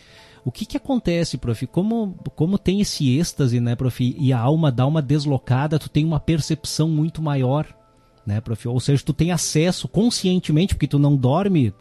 O 0.44 0.50
que 0.50 0.64
que 0.66 0.76
acontece, 0.76 1.38
prof? 1.38 1.66
Como 1.68 2.16
como 2.34 2.58
tem 2.58 2.80
esse 2.80 3.16
êxtase, 3.18 3.60
né, 3.60 3.76
prof? 3.76 4.00
E 4.18 4.32
a 4.32 4.38
alma 4.40 4.72
dá 4.72 4.86
uma 4.86 5.00
deslocada, 5.02 5.78
tu 5.78 5.88
tem 5.88 6.04
uma 6.04 6.18
percepção 6.18 6.88
muito 6.88 7.20
maior, 7.22 7.66
né, 8.26 8.40
prof? 8.40 8.66
Ou 8.68 8.80
seja, 8.80 9.02
tu 9.04 9.12
tem 9.12 9.30
acesso 9.32 9.86
conscientemente, 9.88 10.74
porque 10.74 10.88
tu 10.88 10.98
não 10.98 11.16
dorme 11.16 11.72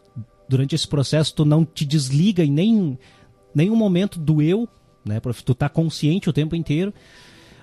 durante 0.50 0.76
esse 0.76 0.88
processo, 0.88 1.34
tu 1.34 1.46
não 1.46 1.64
te 1.66 1.86
desliga 1.86 2.44
em 2.44 2.52
nem 2.52 3.00
nenhum 3.54 3.76
momento 3.76 4.20
do 4.20 4.42
eu, 4.42 4.68
né? 5.06 5.20
Tu 5.20 5.56
tá 5.56 5.70
consciente 5.70 6.30
o 6.30 6.34
tempo 6.34 6.56
inteiro, 6.56 6.94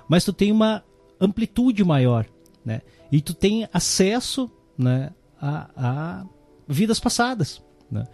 mas 0.08 0.24
tu 0.24 0.32
tem 0.32 0.50
uma 0.50 0.82
amplitude 1.20 1.84
maior, 1.84 2.26
né? 2.64 2.82
E 3.10 3.20
tu 3.20 3.34
tem 3.34 3.68
acesso, 3.72 4.50
né, 4.76 5.10
a, 5.40 5.70
a 5.76 6.26
vidas 6.66 7.00
passadas, 7.00 7.62
né? 7.90 8.06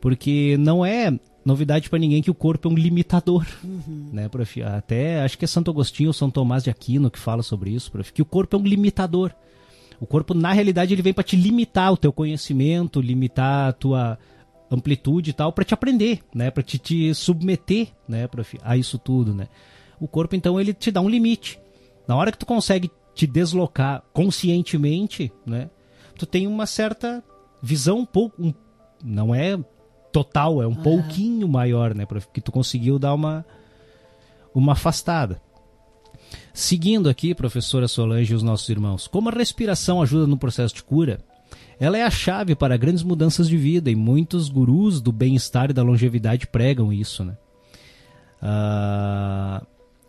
Porque 0.00 0.56
não 0.58 0.84
é 0.84 1.18
novidade 1.44 1.88
para 1.88 1.98
ninguém 1.98 2.22
que 2.22 2.30
o 2.30 2.34
corpo 2.34 2.68
é 2.68 2.70
um 2.70 2.74
limitador, 2.74 3.46
né, 4.12 4.28
prof? 4.28 4.62
Até 4.62 5.22
acho 5.22 5.36
que 5.38 5.44
é 5.44 5.48
Santo 5.48 5.70
Agostinho 5.70 6.10
ou 6.10 6.14
São 6.14 6.30
Tomás 6.30 6.62
de 6.64 6.70
Aquino 6.70 7.10
que 7.10 7.18
fala 7.18 7.42
sobre 7.42 7.70
isso, 7.70 7.90
prof, 7.90 8.12
que 8.12 8.22
o 8.22 8.26
corpo 8.26 8.56
é 8.56 8.58
um 8.58 8.62
limitador. 8.62 9.34
O 10.00 10.06
corpo, 10.06 10.32
na 10.32 10.52
realidade, 10.52 10.94
ele 10.94 11.02
vem 11.02 11.12
para 11.12 11.24
te 11.24 11.34
limitar 11.34 11.92
o 11.92 11.96
teu 11.96 12.12
conhecimento, 12.12 13.00
limitar 13.00 13.70
a 13.70 13.72
tua 13.72 14.18
amplitude 14.70 15.30
e 15.30 15.32
tal, 15.32 15.52
para 15.52 15.64
te 15.64 15.74
aprender, 15.74 16.20
né, 16.34 16.50
para 16.50 16.62
te, 16.62 16.78
te 16.78 17.14
submeter, 17.14 17.88
né, 18.06 18.26
prof, 18.26 18.58
a 18.62 18.76
isso 18.76 18.98
tudo, 18.98 19.34
né. 19.34 19.48
O 20.00 20.06
corpo, 20.06 20.36
então, 20.36 20.60
ele 20.60 20.72
te 20.72 20.90
dá 20.90 21.00
um 21.00 21.08
limite. 21.08 21.58
Na 22.06 22.14
hora 22.16 22.30
que 22.30 22.38
tu 22.38 22.46
consegue 22.46 22.90
te 23.14 23.26
deslocar 23.26 24.02
conscientemente, 24.12 25.32
né, 25.46 25.70
tu 26.16 26.26
tem 26.26 26.46
uma 26.46 26.66
certa 26.66 27.22
visão 27.62 27.98
um 28.00 28.06
pouco, 28.06 28.40
um- 28.42 28.54
não 29.02 29.34
é 29.34 29.58
total, 30.12 30.62
é 30.62 30.66
um 30.66 30.74
pouquinho 30.74 31.48
maior, 31.48 31.94
né, 31.94 32.06
prof, 32.06 32.28
que 32.32 32.40
tu 32.40 32.52
conseguiu 32.52 32.98
dar 32.98 33.14
uma 33.14 33.44
uma 34.54 34.72
afastada. 34.72 35.40
Seguindo 36.52 37.08
aqui, 37.08 37.34
professora 37.34 37.86
Solange 37.86 38.32
e 38.32 38.36
os 38.36 38.42
nossos 38.42 38.68
irmãos, 38.68 39.06
como 39.06 39.28
a 39.28 39.32
respiração 39.32 40.02
ajuda 40.02 40.26
no 40.26 40.36
processo 40.36 40.74
de 40.74 40.82
cura, 40.82 41.20
ela 41.80 41.96
é 41.96 42.02
a 42.02 42.10
chave 42.10 42.54
para 42.54 42.76
grandes 42.76 43.02
mudanças 43.02 43.48
de 43.48 43.56
vida 43.56 43.90
e 43.90 43.94
muitos 43.94 44.48
gurus 44.48 45.00
do 45.00 45.12
bem-estar 45.12 45.70
e 45.70 45.72
da 45.72 45.82
longevidade 45.82 46.46
pregam 46.46 46.92
isso, 46.92 47.24
né? 47.24 47.36
Ah, 48.42 49.64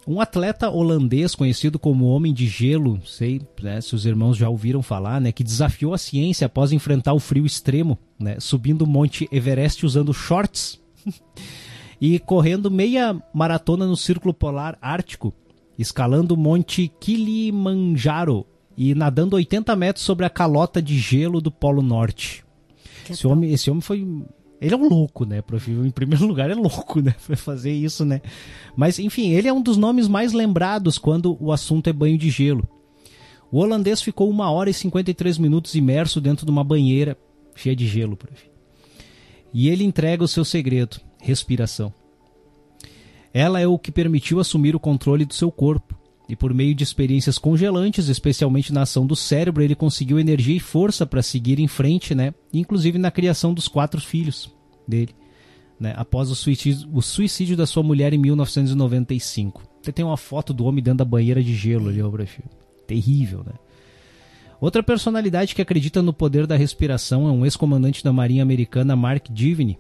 um 0.07 0.19
atleta 0.19 0.69
holandês 0.69 1.35
conhecido 1.35 1.77
como 1.77 2.07
Homem 2.07 2.33
de 2.33 2.47
Gelo, 2.47 2.99
sei 3.05 3.41
né, 3.61 3.79
se 3.79 3.93
os 3.93 4.05
irmãos 4.05 4.35
já 4.35 4.49
ouviram 4.49 4.81
falar, 4.81 5.21
né, 5.21 5.31
que 5.31 5.43
desafiou 5.43 5.93
a 5.93 5.99
ciência 5.99 6.47
após 6.47 6.71
enfrentar 6.71 7.13
o 7.13 7.19
frio 7.19 7.45
extremo, 7.45 7.97
né, 8.19 8.39
subindo 8.39 8.83
o 8.83 8.87
Monte 8.87 9.29
Everest 9.31 9.85
usando 9.85 10.13
shorts. 10.13 10.79
e 12.01 12.17
correndo 12.17 12.71
meia 12.71 13.21
maratona 13.33 13.85
no 13.85 13.95
Círculo 13.95 14.33
Polar 14.33 14.77
Ártico, 14.81 15.33
escalando 15.77 16.33
o 16.33 16.37
Monte 16.37 16.91
Kilimanjaro 16.99 18.45
e 18.79 18.95
nadando 18.95 19.35
80 19.35 19.75
metros 19.75 20.05
sobre 20.05 20.25
a 20.25 20.29
calota 20.29 20.81
de 20.81 20.97
gelo 20.97 21.41
do 21.41 21.51
Polo 21.51 21.81
Norte. 21.81 22.45
Que 23.03 23.11
Esse 23.11 23.27
homem, 23.27 23.51
esse 23.51 23.69
homem 23.69 23.81
foi. 23.81 24.07
Ele 24.61 24.73
é 24.73 24.77
um 24.77 24.87
louco, 24.87 25.25
né, 25.25 25.41
prof? 25.41 25.69
Em 25.69 25.91
primeiro 25.91 26.25
lugar, 26.25 26.49
é 26.49 26.55
louco, 26.55 27.01
né, 27.01 27.13
pra 27.27 27.35
fazer 27.35 27.73
isso, 27.73 28.05
né? 28.05 28.21
Mas, 28.77 28.97
enfim, 28.97 29.31
ele 29.31 29.49
é 29.49 29.53
um 29.53 29.61
dos 29.61 29.75
nomes 29.75 30.07
mais 30.07 30.31
lembrados 30.31 30.97
quando 30.97 31.37
o 31.41 31.51
assunto 31.51 31.89
é 31.89 31.93
banho 31.93 32.17
de 32.17 32.29
gelo. 32.29 32.65
O 33.51 33.59
holandês 33.59 34.01
ficou 34.01 34.29
uma 34.29 34.49
hora 34.49 34.69
e 34.69 34.73
53 34.73 35.37
minutos 35.39 35.75
imerso 35.75 36.21
dentro 36.21 36.45
de 36.45 36.51
uma 36.51 36.63
banheira 36.63 37.17
cheia 37.55 37.75
de 37.75 37.85
gelo, 37.85 38.15
prof. 38.15 38.49
E 39.53 39.67
ele 39.67 39.83
entrega 39.83 40.23
o 40.23 40.27
seu 40.27 40.45
segredo: 40.45 41.01
respiração. 41.21 41.93
Ela 43.33 43.59
é 43.59 43.67
o 43.67 43.77
que 43.77 43.91
permitiu 43.91 44.39
assumir 44.39 44.73
o 44.73 44.79
controle 44.79 45.25
do 45.25 45.33
seu 45.33 45.51
corpo. 45.51 45.98
E 46.29 46.35
por 46.35 46.53
meio 46.53 46.75
de 46.75 46.83
experiências 46.83 47.39
congelantes, 47.39 48.07
especialmente 48.07 48.71
na 48.71 48.83
ação 48.83 49.07
do 49.07 49.15
cérebro, 49.15 49.63
ele 49.63 49.73
conseguiu 49.73 50.19
energia 50.19 50.55
e 50.55 50.59
força 50.59 51.03
para 51.03 51.23
seguir 51.23 51.59
em 51.59 51.67
frente, 51.67 52.13
né? 52.13 52.35
Inclusive 52.53 52.99
na 52.99 53.09
criação 53.09 53.51
dos 53.51 53.67
quatro 53.67 53.99
filhos 53.99 54.53
dele, 54.87 55.15
né? 55.79 55.95
Após 55.97 56.29
o 56.29 56.35
suicídio, 56.35 56.87
o 56.93 57.01
suicídio 57.01 57.57
da 57.57 57.65
sua 57.65 57.81
mulher 57.81 58.13
em 58.13 58.19
1995. 58.19 59.63
Você 59.81 59.91
tem 59.91 60.05
uma 60.05 60.17
foto 60.17 60.53
do 60.53 60.65
homem 60.65 60.83
dentro 60.83 60.99
da 60.99 61.05
banheira 61.05 61.43
de 61.43 61.55
gelo 61.55 61.89
ali, 61.89 61.99
ó. 61.99 62.11
Terrível, 62.85 63.43
né? 63.43 63.53
Outra 64.61 64.83
personalidade 64.83 65.55
que 65.55 65.61
acredita 65.63 66.01
no 66.01 66.13
poder 66.13 66.45
da 66.45 66.55
respiração 66.55 67.27
é 67.27 67.31
um 67.31 67.43
ex-comandante 67.43 68.03
da 68.03 68.13
Marinha 68.13 68.43
Americana, 68.43 68.95
Mark 68.95 69.29
Divney, 69.31 69.79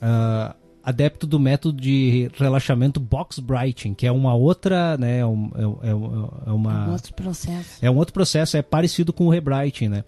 ah, 0.00 0.56
adepto 0.86 1.26
do 1.26 1.38
método 1.40 1.80
de 1.80 2.30
relaxamento 2.38 3.00
box 3.00 3.40
breathing, 3.40 3.92
que 3.92 4.06
é 4.06 4.12
uma 4.12 4.34
outra, 4.34 4.96
né, 4.96 5.18
é, 5.18 5.26
um- 5.26 5.50
é- 5.82 5.88
é- 5.88 6.50
é 6.50 6.52
uma 6.52 6.88
Um 6.88 6.92
outro 6.92 7.12
processo. 7.12 7.84
é 7.84 7.90
um 7.90 7.96
outro 7.96 8.14
processo, 8.14 8.56
é 8.56 8.62
parecido 8.62 9.12
com 9.12 9.26
o 9.26 9.30
rebrighting, 9.30 9.88
né? 9.88 10.04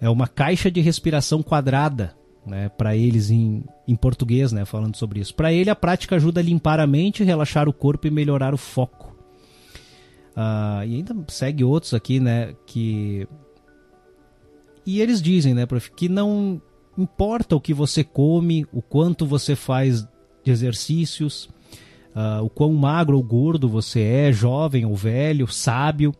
É 0.00 0.08
uma 0.08 0.26
caixa 0.26 0.70
de 0.70 0.80
respiração 0.80 1.42
quadrada, 1.42 2.14
né, 2.46 2.68
para 2.70 2.96
eles 2.96 3.30
em, 3.30 3.62
em 3.86 3.94
português, 3.94 4.52
né, 4.52 4.64
falando 4.64 4.96
sobre 4.96 5.20
isso. 5.20 5.34
Para 5.34 5.52
ele 5.52 5.68
a 5.68 5.76
prática 5.76 6.16
ajuda 6.16 6.40
a 6.40 6.42
limpar 6.42 6.80
a 6.80 6.86
mente, 6.86 7.22
relaxar 7.22 7.68
o 7.68 7.72
corpo 7.72 8.06
e 8.06 8.10
melhorar 8.10 8.54
o 8.54 8.58
foco. 8.58 9.14
Ah, 10.34 10.82
e 10.86 10.94
ainda 10.96 11.14
segue 11.28 11.62
outros 11.62 11.92
aqui, 11.92 12.20
né, 12.20 12.54
que 12.66 13.28
e 14.86 15.00
eles 15.00 15.20
dizem, 15.20 15.52
né, 15.52 15.66
prof, 15.66 15.90
que 15.90 16.08
não 16.08 16.60
importa 16.96 17.54
o 17.54 17.60
que 17.60 17.74
você 17.74 18.02
come, 18.02 18.66
o 18.72 18.80
quanto 18.80 19.26
você 19.26 19.54
faz 19.54 20.06
de 20.42 20.50
exercícios, 20.50 21.48
ah, 22.14 22.40
o 22.42 22.48
quão 22.48 22.72
magro 22.72 23.16
ou 23.16 23.22
gordo 23.22 23.68
você 23.68 24.00
é, 24.00 24.32
jovem 24.32 24.86
ou 24.86 24.94
velho, 24.94 25.46
sábio, 25.46 26.14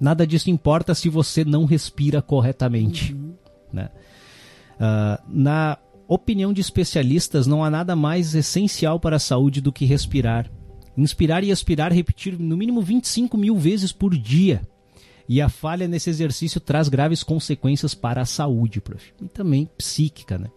nada 0.00 0.26
disso 0.26 0.50
importa 0.50 0.94
se 0.94 1.08
você 1.08 1.44
não 1.44 1.64
respira 1.64 2.22
corretamente. 2.22 3.16
Né? 3.72 3.90
Ah, 4.78 5.20
na 5.28 5.78
opinião 6.06 6.52
de 6.52 6.60
especialistas, 6.60 7.46
não 7.46 7.64
há 7.64 7.70
nada 7.70 7.94
mais 7.94 8.34
essencial 8.34 8.98
para 8.98 9.16
a 9.16 9.20
saúde 9.20 9.60
do 9.60 9.72
que 9.72 9.84
respirar. 9.84 10.50
Inspirar 10.96 11.44
e 11.44 11.50
expirar, 11.50 11.92
repetir 11.92 12.38
no 12.38 12.56
mínimo 12.56 12.80
25 12.80 13.36
mil 13.36 13.56
vezes 13.56 13.92
por 13.92 14.16
dia. 14.16 14.62
E 15.28 15.42
a 15.42 15.48
falha 15.48 15.86
nesse 15.86 16.08
exercício 16.08 16.60
traz 16.60 16.88
graves 16.88 17.22
consequências 17.22 17.94
para 17.94 18.22
a 18.22 18.24
saúde, 18.24 18.80
prof. 18.80 19.12
E 19.20 19.28
também 19.28 19.68
psíquica, 19.76 20.38
né? 20.38 20.50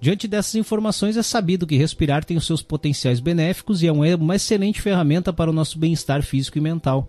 Diante 0.00 0.26
dessas 0.28 0.54
informações, 0.54 1.16
é 1.16 1.22
sabido 1.22 1.66
que 1.66 1.76
respirar 1.76 2.24
tem 2.24 2.36
os 2.36 2.46
seus 2.46 2.62
potenciais 2.62 3.20
benéficos 3.20 3.82
e 3.82 3.86
é 3.86 3.92
um- 3.92 4.04
uma 4.16 4.36
excelente 4.36 4.80
ferramenta 4.80 5.32
para 5.32 5.50
o 5.50 5.52
nosso 5.52 5.78
bem-estar 5.78 6.22
físico 6.22 6.56
e 6.58 6.60
mental. 6.60 7.08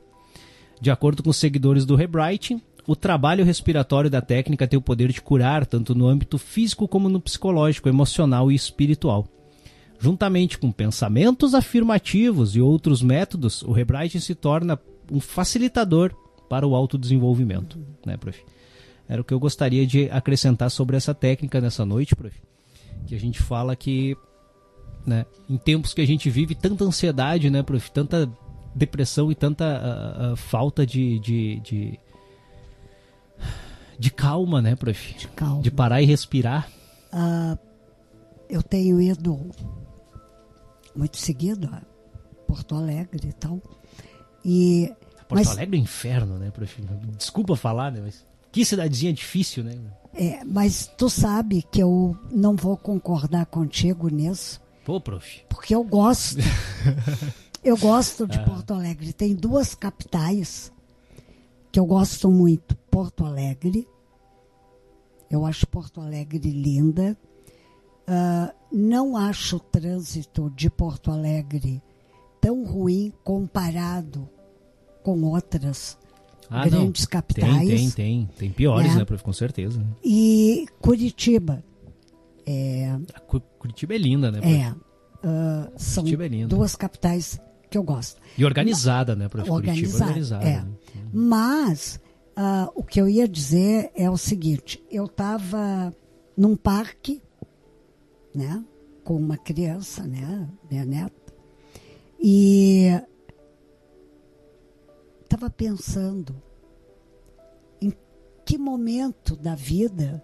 De 0.80 0.92
acordo 0.92 1.24
com 1.24 1.30
os 1.30 1.38
seguidores 1.38 1.86
do 1.86 1.96
Rebrighting, 1.96 2.62
o 2.88 2.96
trabalho 2.96 3.46
respiratório 3.46 4.10
da 4.10 4.22
técnica 4.22 4.68
tem 4.68 4.78
o 4.78 4.82
poder 4.82 5.12
de 5.12 5.22
curar 5.22 5.66
tanto 5.66 5.94
no 5.96 6.08
âmbito 6.08 6.38
físico 6.38 6.88
como 6.88 7.08
no 7.08 7.22
psicológico, 7.22 7.88
emocional 7.88 8.52
e 8.52 8.56
espiritual. 8.56 9.28
Juntamente 10.00 10.58
com 10.58 10.72
pensamentos 10.72 11.54
afirmativos 11.54 12.56
e 12.56 12.62
outros 12.62 13.02
métodos, 13.02 13.62
o 13.62 13.72
Rebrighting 13.72 14.20
se 14.20 14.34
torna 14.34 14.80
um 15.12 15.20
facilitador 15.20 16.14
para 16.52 16.68
o 16.68 16.76
autodesenvolvimento, 16.76 17.80
né, 18.06 18.18
prof? 18.18 18.44
Era 19.08 19.22
o 19.22 19.24
que 19.24 19.34
eu 19.34 19.40
gostaria 19.40 19.88
de 19.88 20.10
acrescentar 20.12 20.70
sobre 20.70 20.98
essa 20.98 21.14
técnica 21.16 21.62
nessa 21.62 21.86
noite, 21.86 22.14
prof. 22.14 22.36
Que 23.08 23.16
a 23.16 23.20
gente 23.20 23.42
fala 23.42 23.74
que, 23.74 24.18
né, 25.06 25.26
em 25.50 25.56
tempos 25.56 25.94
que 25.94 26.02
a 26.02 26.06
gente 26.06 26.30
vive 26.30 26.54
tanta 26.54 26.84
ansiedade, 26.84 27.50
né, 27.50 27.64
prof, 27.64 27.90
tanta 27.92 28.30
depressão 28.76 29.32
e 29.32 29.36
tanta 29.36 29.64
ah, 29.64 30.34
ah, 30.34 30.36
falta 30.36 30.86
de, 30.86 31.20
de, 31.20 31.62
de 31.62 32.00
de 33.98 34.12
calma, 34.12 34.62
né, 34.62 34.76
prof? 34.76 35.14
De 35.18 35.30
calma. 35.30 35.62
De 35.62 35.72
parar 35.72 36.02
e 36.02 36.06
respirar. 36.06 36.70
Ah, 37.14 37.58
eu 38.50 38.62
tenho 38.62 39.00
ido 39.00 39.40
muito 40.94 41.16
seguido 41.16 41.70
a 41.72 41.82
Porto 42.46 42.76
Alegre 42.76 43.30
e 43.30 43.34
tal. 43.34 43.62
E, 44.44 44.92
Porto 45.32 45.46
mas, 45.46 45.48
Alegre 45.48 45.78
é 45.78 45.80
um 45.80 45.84
inferno, 45.84 46.38
né, 46.38 46.52
prof? 46.52 46.84
Desculpa 47.18 47.56
falar, 47.56 47.90
né, 47.90 48.02
mas 48.04 48.26
que 48.52 48.66
cidadezinha 48.66 49.14
difícil, 49.14 49.64
né? 49.64 49.80
é, 50.14 50.44
mas 50.44 50.92
tu 50.98 51.10
sabe 51.10 51.62
que 51.62 51.82
eu 51.82 52.18
não 52.30 52.54
vou 52.54 52.76
concordar 52.76 53.46
contigo 53.46 54.10
nisso, 54.10 54.60
Pô, 54.84 55.00
prof. 55.00 55.46
porque 55.48 55.74
eu 55.74 55.86
gosto. 55.86 56.36
eu 57.64 57.78
gosto 57.78 58.28
de 58.28 58.44
Porto 58.44 58.74
Alegre. 58.74 59.14
Tem 59.14 59.34
duas 59.34 59.74
capitais 59.74 60.70
que 61.72 61.80
eu 61.80 61.86
gosto 61.86 62.30
muito. 62.30 62.76
Porto 62.92 63.24
Alegre. 63.24 63.88
Eu 65.30 65.46
acho 65.46 65.66
Porto 65.66 66.02
Alegre 66.02 66.52
linda. 66.52 67.18
Ah, 68.06 68.54
não 68.70 69.16
acho 69.16 69.56
o 69.56 69.60
trânsito 69.62 70.50
de 70.50 70.70
Porto 70.70 71.10
Alegre 71.10 71.82
tão 72.42 72.66
ruim 72.66 73.14
comparado 73.24 74.28
com 75.04 75.22
outras 75.24 75.98
Ah, 76.50 76.62
não. 76.66 76.70
grandes 76.70 77.06
capitais. 77.06 77.58
Tem, 77.58 77.68
tem, 77.68 77.90
tem. 77.92 78.30
Tem 78.38 78.50
piores, 78.52 78.92
É. 78.94 78.96
né, 79.00 79.06
prof? 79.06 79.24
Com 79.24 79.34
certeza. 79.34 79.80
né? 79.80 79.86
E 80.04 80.66
Curitiba. 80.82 81.64
É, 82.46 82.98
Curitiba 83.60 83.94
é 83.94 83.98
linda, 83.98 84.32
né, 84.32 84.40
prof? 84.42 84.54
é, 84.54 84.76
ah, 85.24 85.72
são 85.78 86.04
Curitiba 86.04 86.26
é 86.26 86.28
linda. 86.28 86.48
duas 86.48 86.76
capitais 86.76 87.40
que 87.70 87.78
eu 87.78 87.84
gosto. 87.84 88.20
E 88.38 88.44
organizada, 88.44 89.16
né, 89.16 89.30
prof? 89.30 89.48
Curitiba 89.48 89.70
é 89.72 89.74
Organizada, 89.76 90.06
organizada. 90.06 90.46
é. 90.46 90.62
né? 90.62 90.68
Mas 91.14 92.00
ah, 92.36 92.70
o 92.76 92.84
que 92.84 93.00
eu 93.00 93.08
ia 93.08 93.28
dizer 93.28 93.92
é 93.96 94.10
o 94.10 94.18
seguinte: 94.18 94.84
eu 94.92 95.06
estava 95.06 95.94
num 96.36 96.56
parque, 96.56 97.22
né, 98.34 98.64
com 99.04 99.16
uma 99.16 99.38
criança, 99.38 100.04
né, 100.04 100.48
minha 100.70 100.86
neta, 100.86 101.34
e 102.20 103.00
estava 105.32 105.50
pensando 105.50 106.36
em 107.82 107.94
que 108.46 108.58
momento 108.58 109.34
da 109.34 109.56
vida 109.56 110.22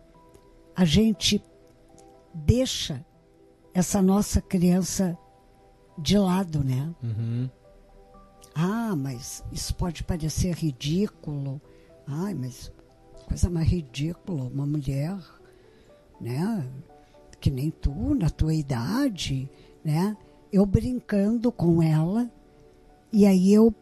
a 0.76 0.84
gente 0.84 1.41
deixa 2.34 3.05
essa 3.74 4.01
nossa 4.01 4.41
criança 4.41 5.18
de 5.97 6.18
lado, 6.18 6.62
né? 6.62 6.93
Uhum. 7.01 7.49
Ah, 8.53 8.95
mas 8.97 9.45
isso 9.49 9.74
pode 9.76 10.03
parecer 10.03 10.53
ridículo. 10.53 11.62
Ai, 12.05 12.34
mas 12.34 12.70
coisa 13.28 13.49
mais 13.49 13.68
ridícula, 13.68 14.43
uma 14.43 14.66
mulher, 14.66 15.18
né? 16.20 16.70
Que 17.39 17.49
nem 17.49 17.72
tu, 17.72 18.14
na 18.14 18.30
tua 18.30 18.53
idade, 18.53 19.49
né? 19.86 20.18
Eu 20.51 20.66
brincando 20.66 21.49
com 21.49 21.82
ela, 21.82 22.30
e 23.12 23.26
aí 23.26 23.53
eu, 23.53 23.74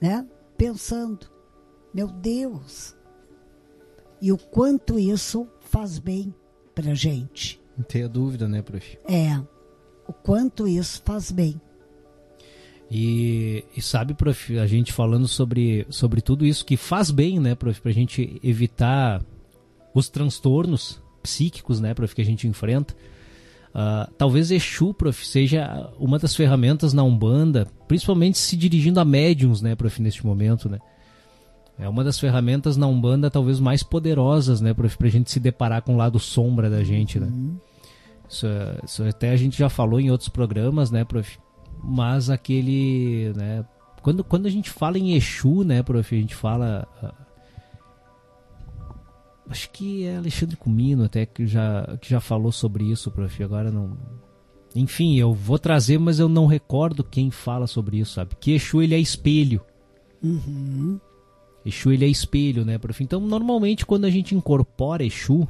né? 0.00 0.26
Pensando, 0.56 1.26
meu 1.94 2.08
Deus, 2.08 2.96
e 4.20 4.32
o 4.32 4.38
quanto 4.38 4.98
isso 4.98 5.46
faz 5.60 5.98
bem 5.98 6.34
pra 6.74 6.94
gente. 6.94 7.60
Não 7.76 7.84
tenha 7.84 8.08
dúvida, 8.08 8.48
né, 8.48 8.62
prof? 8.62 8.98
É, 9.08 9.38
o 10.06 10.12
quanto 10.12 10.66
isso 10.66 11.02
faz 11.04 11.30
bem. 11.30 11.60
E, 12.90 13.64
e 13.76 13.82
sabe, 13.82 14.14
prof, 14.14 14.58
a 14.58 14.66
gente 14.66 14.92
falando 14.92 15.28
sobre, 15.28 15.86
sobre 15.90 16.20
tudo 16.20 16.46
isso 16.46 16.64
que 16.64 16.76
faz 16.76 17.10
bem, 17.10 17.38
né, 17.38 17.54
prof, 17.54 17.80
pra 17.80 17.92
gente 17.92 18.40
evitar 18.42 19.24
os 19.94 20.08
transtornos 20.08 21.02
psíquicos, 21.22 21.80
né, 21.80 21.94
prof, 21.94 22.14
que 22.14 22.22
a 22.22 22.24
gente 22.24 22.48
enfrenta. 22.48 22.94
Ah, 23.74 24.08
talvez 24.16 24.50
Exu, 24.50 24.94
prof, 24.94 25.26
seja 25.26 25.92
uma 25.98 26.18
das 26.18 26.34
ferramentas 26.34 26.92
na 26.92 27.02
Umbanda, 27.02 27.66
principalmente 27.86 28.38
se 28.38 28.56
dirigindo 28.56 28.98
a 29.00 29.04
médiums, 29.04 29.62
né, 29.62 29.74
prof, 29.74 30.00
neste 30.02 30.24
momento, 30.24 30.68
né. 30.68 30.78
É 31.78 31.88
uma 31.88 32.02
das 32.02 32.18
ferramentas 32.18 32.76
na 32.76 32.88
Umbanda 32.88 33.30
talvez 33.30 33.60
mais 33.60 33.82
poderosas, 33.82 34.60
né, 34.60 34.74
prof, 34.74 34.96
pra 34.96 35.08
gente 35.08 35.30
se 35.30 35.38
deparar 35.38 35.82
com 35.82 35.94
o 35.94 35.96
lado 35.96 36.18
sombra 36.18 36.68
da 36.68 36.82
gente, 36.82 37.20
né. 37.20 37.30
Isso, 38.28 38.46
isso 38.84 39.02
até 39.04 39.30
a 39.30 39.36
gente 39.36 39.58
já 39.58 39.68
falou 39.68 40.00
em 40.00 40.10
outros 40.10 40.28
programas, 40.28 40.90
né, 40.90 41.04
prof? 41.04 41.38
Mas 41.82 42.28
aquele, 42.30 43.32
né, 43.36 43.64
quando, 44.02 44.24
quando 44.24 44.46
a 44.46 44.50
gente 44.50 44.70
fala 44.70 44.98
em 44.98 45.14
Exu, 45.14 45.62
né, 45.62 45.82
prof, 45.82 46.14
a 46.14 46.18
gente 46.18 46.34
fala 46.34 46.88
uh, 47.02 47.27
acho 49.48 49.70
que 49.70 50.04
é 50.04 50.16
Alexandre 50.16 50.56
Comino 50.56 51.04
até 51.04 51.24
que 51.26 51.46
já 51.46 51.96
que 52.00 52.08
já 52.08 52.20
falou 52.20 52.52
sobre 52.52 52.84
isso, 52.84 53.10
prof. 53.10 53.42
Agora 53.42 53.70
não 53.70 53.96
enfim, 54.74 55.18
eu 55.18 55.32
vou 55.32 55.58
trazer, 55.58 55.98
mas 55.98 56.18
eu 56.18 56.28
não 56.28 56.46
recordo 56.46 57.02
quem 57.02 57.30
fala 57.30 57.66
sobre 57.66 57.98
isso, 57.98 58.14
sabe? 58.14 58.36
Que 58.38 58.52
Exu 58.52 58.82
ele 58.82 58.94
é 58.94 58.98
espelho. 58.98 59.60
Uhum. 60.22 61.00
Exu 61.64 61.90
ele 61.90 62.04
é 62.04 62.08
espelho, 62.08 62.64
né, 62.64 62.78
prof? 62.78 63.02
Então, 63.02 63.20
normalmente 63.20 63.86
quando 63.86 64.04
a 64.04 64.10
gente 64.10 64.34
incorpora 64.34 65.04
Exu, 65.04 65.48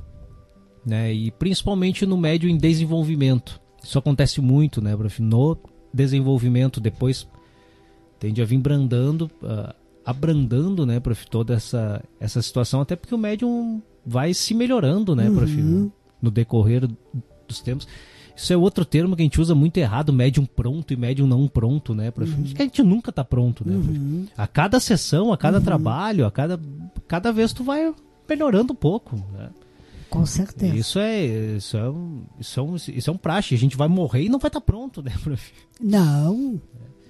né, 0.86 1.12
e 1.12 1.30
principalmente 1.32 2.06
no 2.06 2.16
médio 2.16 2.48
em 2.48 2.56
desenvolvimento, 2.56 3.60
isso 3.82 3.98
acontece 3.98 4.40
muito, 4.40 4.80
né, 4.80 4.96
prof? 4.96 5.20
No 5.20 5.58
desenvolvimento, 5.92 6.80
depois 6.80 7.26
tende 8.18 8.40
a 8.40 8.44
vir 8.44 8.58
brandando, 8.58 9.30
uh, 9.42 9.74
abrandando, 10.10 10.86
né, 10.86 10.98
prof, 11.00 11.26
toda 11.28 11.52
essa, 11.54 12.02
essa 12.18 12.40
situação, 12.40 12.80
até 12.80 12.96
porque 12.96 13.14
o 13.14 13.18
médium 13.18 13.82
vai 14.06 14.32
se 14.32 14.54
melhorando, 14.54 15.14
né, 15.14 15.30
prof, 15.30 15.54
Uhum. 15.54 15.62
no, 15.62 15.92
no 16.22 16.30
decorrer 16.30 16.88
dos 17.46 17.60
tempos. 17.60 17.86
Isso 18.34 18.52
é 18.52 18.56
outro 18.56 18.84
termo 18.84 19.14
que 19.16 19.20
a 19.22 19.24
gente 19.24 19.40
usa 19.40 19.54
muito 19.54 19.76
errado, 19.78 20.12
médium 20.12 20.46
pronto 20.46 20.92
e 20.94 20.96
médium 20.96 21.26
não 21.26 21.46
pronto, 21.46 21.94
né, 21.94 22.10
prof? 22.10 22.32
Acho 22.42 22.54
que 22.54 22.62
a 22.62 22.64
gente 22.64 22.82
nunca 22.82 23.12
tá 23.12 23.22
pronto, 23.24 23.68
né? 23.68 23.74
Uhum. 23.74 24.26
A 24.36 24.46
cada 24.46 24.80
sessão, 24.80 25.32
a 25.32 25.36
cada 25.36 25.60
trabalho, 25.60 26.24
a 26.24 26.30
cada, 26.30 26.58
cada 27.06 27.30
vez 27.32 27.52
tu 27.52 27.62
vai 27.64 27.92
melhorando 28.28 28.72
um 28.72 28.76
pouco, 28.76 29.16
né? 29.32 29.50
Com 30.08 30.24
certeza. 30.24 30.74
Isso 30.74 30.98
é, 30.98 31.22
isso 31.56 31.76
é, 31.76 31.90
um, 31.90 32.22
isso 32.40 32.58
é 32.58 32.62
um, 32.62 32.76
isso 32.76 33.10
é 33.10 33.12
um 33.12 33.16
praxe. 33.18 33.54
A 33.54 33.58
gente 33.58 33.76
vai 33.76 33.88
morrer 33.88 34.22
e 34.22 34.28
não 34.30 34.38
vai 34.38 34.48
estar 34.48 34.60
pronto, 34.62 35.02
né, 35.02 35.12
prof? 35.22 35.52
Não, 35.78 36.58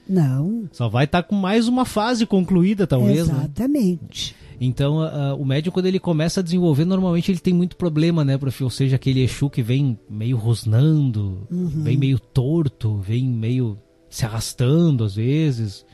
não. 0.09 0.69
Só 0.73 0.89
vai 0.89 1.05
estar 1.05 1.23
com 1.23 1.35
mais 1.35 1.69
uma 1.69 1.85
fase 1.85 2.25
concluída, 2.27 2.87
talvez, 2.87 3.29
né? 3.29 3.35
Exatamente. 3.35 4.35
Então, 4.61 5.01
a- 5.01 5.29
a- 5.31 5.35
o 5.35 5.45
médium, 5.45 5.73
quando 5.73 5.87
ele 5.87 6.01
começa 6.01 6.41
a 6.41 6.43
desenvolver, 6.43 6.85
normalmente 6.85 7.31
ele 7.31 7.39
tem 7.39 7.55
muito 7.55 7.77
problema, 7.77 8.25
né, 8.25 8.37
prof? 8.37 8.65
Ou 8.65 8.71
seja, 8.71 8.97
aquele 8.97 9.21
Exu 9.23 9.49
que 9.49 9.63
vem 9.63 9.97
meio 10.11 10.37
rosnando, 10.37 11.47
vem 11.51 11.97
meio 11.97 12.19
torto, 12.19 12.99
vem 12.99 13.25
meio 13.29 13.79
se 14.11 14.25
arrastando 14.27 15.05
às 15.05 15.15
vezes, 15.15 15.85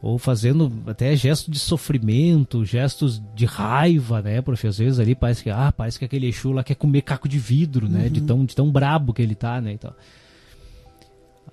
ou 0.00 0.16
fazendo 0.16 0.70
até 0.86 1.16
gestos 1.16 1.52
de 1.52 1.58
sofrimento, 1.58 2.64
gestos 2.64 3.20
de 3.34 3.44
raiva, 3.46 4.22
né, 4.22 4.40
prof? 4.42 4.64
Às 4.64 4.78
vezes 4.78 5.00
ali 5.00 5.16
parece 5.16 5.42
que, 5.42 5.50
ah, 5.50 5.72
parece 5.76 5.98
que 5.98 6.04
aquele 6.04 6.28
Exu 6.28 6.52
lá 6.52 6.62
quer 6.62 6.76
comer 6.76 7.02
caco 7.02 7.28
de 7.28 7.38
vidro, 7.38 7.88
né, 7.88 8.08
de, 8.08 8.20
tão, 8.20 8.44
de 8.44 8.54
tão 8.54 8.70
brabo 8.70 9.12
que 9.12 9.22
ele 9.22 9.34
tá, 9.34 9.60
né, 9.60 9.72
e 9.72 9.78
tal. 9.78 9.96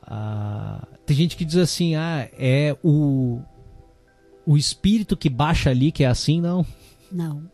Ah, 0.08 0.88
tem 1.06 1.16
gente 1.18 1.36
que 1.36 1.44
diz 1.46 1.58
assim, 1.58 1.96
ah, 1.96 2.30
é 2.34 2.78
o, 2.84 3.40
o 4.46 4.56
espírito 4.58 5.18
que 5.18 5.30
baixa 5.30 5.70
ali 5.72 5.92
que 5.92 6.04
é 6.04 6.08
assim, 6.08 6.40
não. 6.42 6.66
Não. 7.12 7.50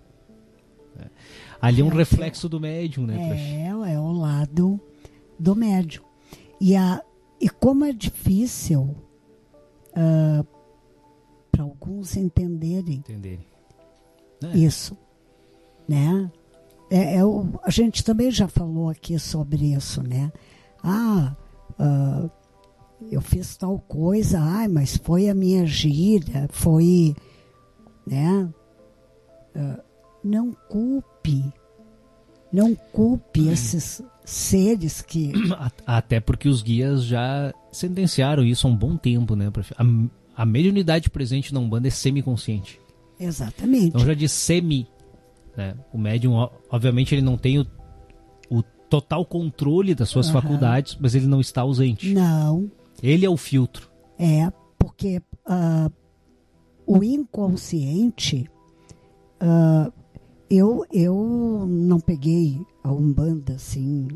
Ali 1.62 1.82
é 1.82 1.84
um 1.86 1.92
É, 1.92 1.96
reflexo 1.96 2.50
do 2.50 2.60
médium, 2.60 3.06
né? 3.06 3.16
É, 3.64 3.68
é 3.94 4.00
o 4.00 4.12
lado 4.12 4.80
do 5.40 5.56
médium. 5.56 6.04
E, 6.60 6.76
a, 6.76 7.02
e 7.40 7.48
como 7.50 7.86
é 7.86 7.94
difícil 7.94 8.96
para 11.52 11.64
alguns 11.64 12.16
entenderem 12.16 12.98
Entenderem. 13.00 13.46
É. 14.44 14.58
isso, 14.58 14.98
né? 15.88 16.32
É, 16.90 17.18
é 17.18 17.26
o- 17.26 17.60
a 17.64 17.70
gente 17.70 18.04
também 18.04 18.32
já 18.32 18.48
falou 18.48 18.90
aqui 18.90 19.18
sobre 19.20 19.74
isso, 19.74 20.02
né? 20.02 20.32
Ah, 20.84 21.36
ah, 21.80 22.30
eu 23.10 23.22
fiz 23.22 23.56
tal 23.58 23.80
coisa, 23.80 24.40
ai, 24.40 24.68
mas 24.68 24.98
foi 24.98 25.30
a 25.30 25.36
minha 25.36 25.66
gíria, 25.66 26.48
foi, 26.52 27.16
né? 28.06 28.50
Ah, 29.56 29.80
não 30.24 30.54
culpe, 30.70 31.44
não 32.52 32.76
culpe 32.76 33.48
esses 33.48 34.02
seres 34.24 35.02
que 35.02 35.32
Até 35.86 36.20
porque 36.20 36.48
os 36.48 36.62
guias 36.62 37.04
já 37.04 37.54
sentenciaram 37.72 38.44
isso 38.44 38.68
há 38.68 38.70
um 38.70 38.76
bom 38.76 38.96
tempo, 38.96 39.36
né? 39.36 39.52
A, 39.78 40.42
a 40.44 40.46
mediunidade 40.46 41.10
presente 41.10 41.54
na 41.54 41.60
Umbanda 41.60 41.88
é 41.88 41.92
semiconsciente. 41.92 42.80
exatamente 43.20 43.88
Então 43.88 44.06
já 44.06 44.14
diz 44.14 44.32
semi. 44.32 44.88
Né? 45.58 45.76
O 45.92 45.98
médium, 45.98 46.50
obviamente, 46.70 47.14
ele 47.14 47.22
não 47.22 47.38
tem 47.38 47.60
o, 47.60 47.68
o 48.50 48.62
total 48.90 49.26
controle 49.26 49.94
das 49.94 50.08
suas 50.10 50.28
Aham. 50.30 50.42
faculdades, 50.42 50.98
mas 51.00 51.14
ele 51.14 51.26
não 51.28 51.42
está 51.42 51.62
ausente. 51.62 52.14
não 52.14 52.70
Ele 53.02 53.26
é 53.26 53.30
o 53.30 53.38
filtro. 53.38 53.90
É, 54.20 54.52
porque 54.78 55.22
ah, 55.46 55.90
o 56.86 57.04
inconsciente, 57.04 58.50
ah, 59.40 59.92
eu, 60.50 60.86
eu 60.92 61.66
não 61.68 62.00
peguei 62.00 62.60
a 62.84 62.92
Umbanda 62.92 63.54
assim, 63.54 64.08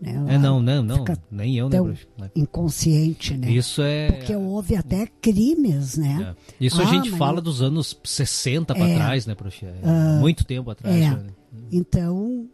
né? 0.00 0.12
É, 0.28 0.38
não, 0.38 0.60
não, 0.60 0.82
não. 0.82 1.04
Nem 1.30 1.56
eu, 1.56 1.68
né, 1.68 1.76
tão 1.76 1.84
prof? 1.86 2.06
Inconsciente, 2.34 3.36
né? 3.36 3.50
Isso 3.50 3.82
é. 3.82 4.12
Porque 4.12 4.34
houve 4.36 4.76
até 4.76 5.06
crimes, 5.20 5.96
né? 5.96 6.34
É. 6.60 6.64
Isso 6.64 6.80
a 6.80 6.84
Ah, 6.84 6.88
gente 6.88 7.10
mas 7.10 7.18
fala 7.18 7.40
dos 7.40 7.60
anos 7.62 7.98
60 8.04 8.74
para 8.74 8.88
É. 8.88 8.94
trás, 8.94 9.26
né, 9.26 9.34
prof? 9.34 9.64
É, 9.64 9.74
Ah, 9.82 10.18
muito 10.20 10.44
tempo 10.44 10.70
atrás. 10.70 10.96
é. 10.96 11.10
né? 11.10 11.26
Então, 11.72 12.48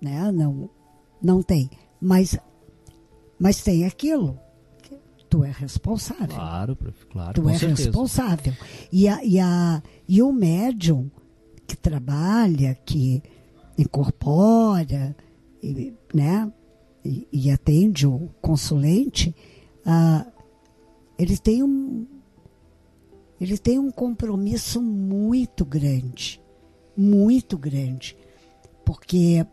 né, 0.00 0.30
não, 0.32 0.68
não 1.22 1.42
tem. 1.42 1.68
Mas, 2.00 2.38
mas 3.38 3.62
tem 3.62 3.84
aquilo. 3.84 4.38
Tu 5.34 5.42
é 5.42 5.50
responsável. 5.50 6.28
Claro, 6.28 6.78
claro, 7.10 7.32
Tu 7.34 7.48
é 7.48 7.58
certeza. 7.58 7.88
responsável. 7.88 8.52
E, 8.92 9.08
a, 9.08 9.24
e, 9.24 9.40
a, 9.40 9.82
e 10.08 10.22
o 10.22 10.32
médium 10.32 11.10
que 11.66 11.76
trabalha, 11.76 12.78
que 12.86 13.20
incorpora, 13.76 15.16
e, 15.60 15.92
né, 16.14 16.52
e, 17.04 17.26
e 17.32 17.50
atende 17.50 18.06
o 18.06 18.30
consulente, 18.40 19.34
ah, 19.84 20.24
ele 21.18 21.36
tem 21.36 21.64
um 21.64 22.06
ele 23.40 23.58
tem 23.58 23.76
um 23.80 23.90
compromisso 23.90 24.80
muito 24.80 25.64
grande, 25.64 26.40
muito 26.96 27.58
grande, 27.58 28.16
porque 28.84 29.44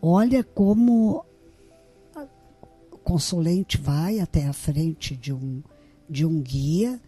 olha 0.00 0.44
como 0.44 1.24
consulente 3.08 3.78
vai 3.78 4.20
até 4.20 4.46
a 4.46 4.52
frente 4.52 5.16
de 5.16 5.32
um 5.32 5.62
de 6.10 6.26
um 6.26 6.42
guia, 6.42 7.00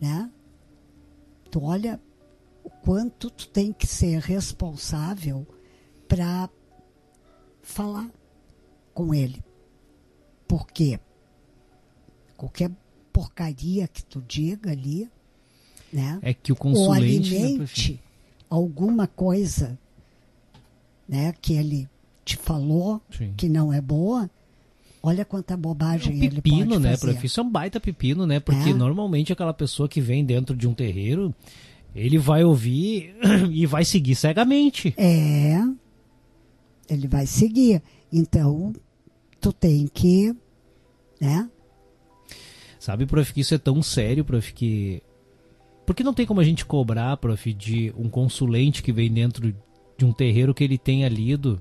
né? 0.00 0.30
Tu 1.50 1.60
olha 1.60 2.00
o 2.62 2.70
quanto 2.70 3.28
tu 3.28 3.48
tem 3.48 3.72
que 3.72 3.84
ser 3.84 4.20
responsável 4.20 5.44
para 6.06 6.48
falar 7.60 8.08
com 8.94 9.12
ele. 9.12 9.42
Porque 10.46 11.00
qualquer 12.36 12.70
porcaria 13.12 13.88
que 13.88 14.04
tu 14.04 14.22
diga 14.22 14.70
ali, 14.70 15.10
né? 15.92 16.20
É 16.22 16.32
que 16.32 16.52
o 16.52 16.54
ou 16.54 16.60
consulente. 16.60 17.30
né, 17.30 17.38
prof? 17.38 17.44
alimente 17.46 18.02
alguma 18.48 19.08
coisa, 19.08 19.76
né? 21.08 21.32
Que 21.32 21.54
ele 21.54 21.88
te 22.24 22.36
falou 22.36 23.02
Sim. 23.10 23.34
que 23.36 23.48
não 23.48 23.72
é 23.72 23.80
boa. 23.80 24.30
Olha 25.02 25.24
quanta 25.24 25.54
É 25.54 25.56
bobagem 25.56 26.14
um 26.18 26.22
ele 26.22 26.36
pepino, 26.42 26.70
pode 26.70 26.82
né, 26.82 26.90
fazer. 26.96 27.12
prof? 27.12 27.26
Isso 27.26 27.40
é 27.40 27.42
um 27.42 27.50
baita 27.50 27.78
pepino, 27.80 28.26
né? 28.26 28.40
Porque 28.40 28.70
É. 28.70 28.74
normalmente 28.74 29.32
aquela 29.32 29.54
pessoa 29.54 29.88
que 29.88 30.00
vem 30.00 30.24
dentro 30.24 30.56
de 30.56 30.66
um 30.66 30.74
terreiro, 30.74 31.34
ele 31.94 32.18
vai 32.18 32.44
ouvir 32.44 33.14
e 33.50 33.64
vai 33.66 33.84
seguir 33.84 34.14
cegamente. 34.14 34.92
É, 34.96 35.58
ele 36.88 37.06
vai 37.06 37.26
seguir. 37.26 37.82
Então, 38.12 38.72
tu 39.40 39.52
tem 39.52 39.86
que, 39.86 40.34
né? 41.20 41.48
Sabe, 42.80 43.06
prof, 43.06 43.32
que 43.32 43.40
isso 43.40 43.54
é 43.54 43.58
tão 43.58 43.82
sério, 43.82 44.24
prof, 44.24 44.52
que. 44.52 45.02
Porque 45.86 46.02
não 46.04 46.12
tem 46.14 46.26
como 46.26 46.40
a 46.40 46.44
gente 46.44 46.64
cobrar, 46.66 47.16
prof, 47.16 47.52
de 47.54 47.92
um 47.96 48.08
consulente 48.08 48.82
que 48.82 48.92
vem 48.92 49.12
dentro 49.12 49.54
de 49.96 50.04
um 50.04 50.12
terreiro 50.12 50.54
que 50.54 50.62
ele 50.64 50.78
tenha 50.78 51.08
lido 51.08 51.60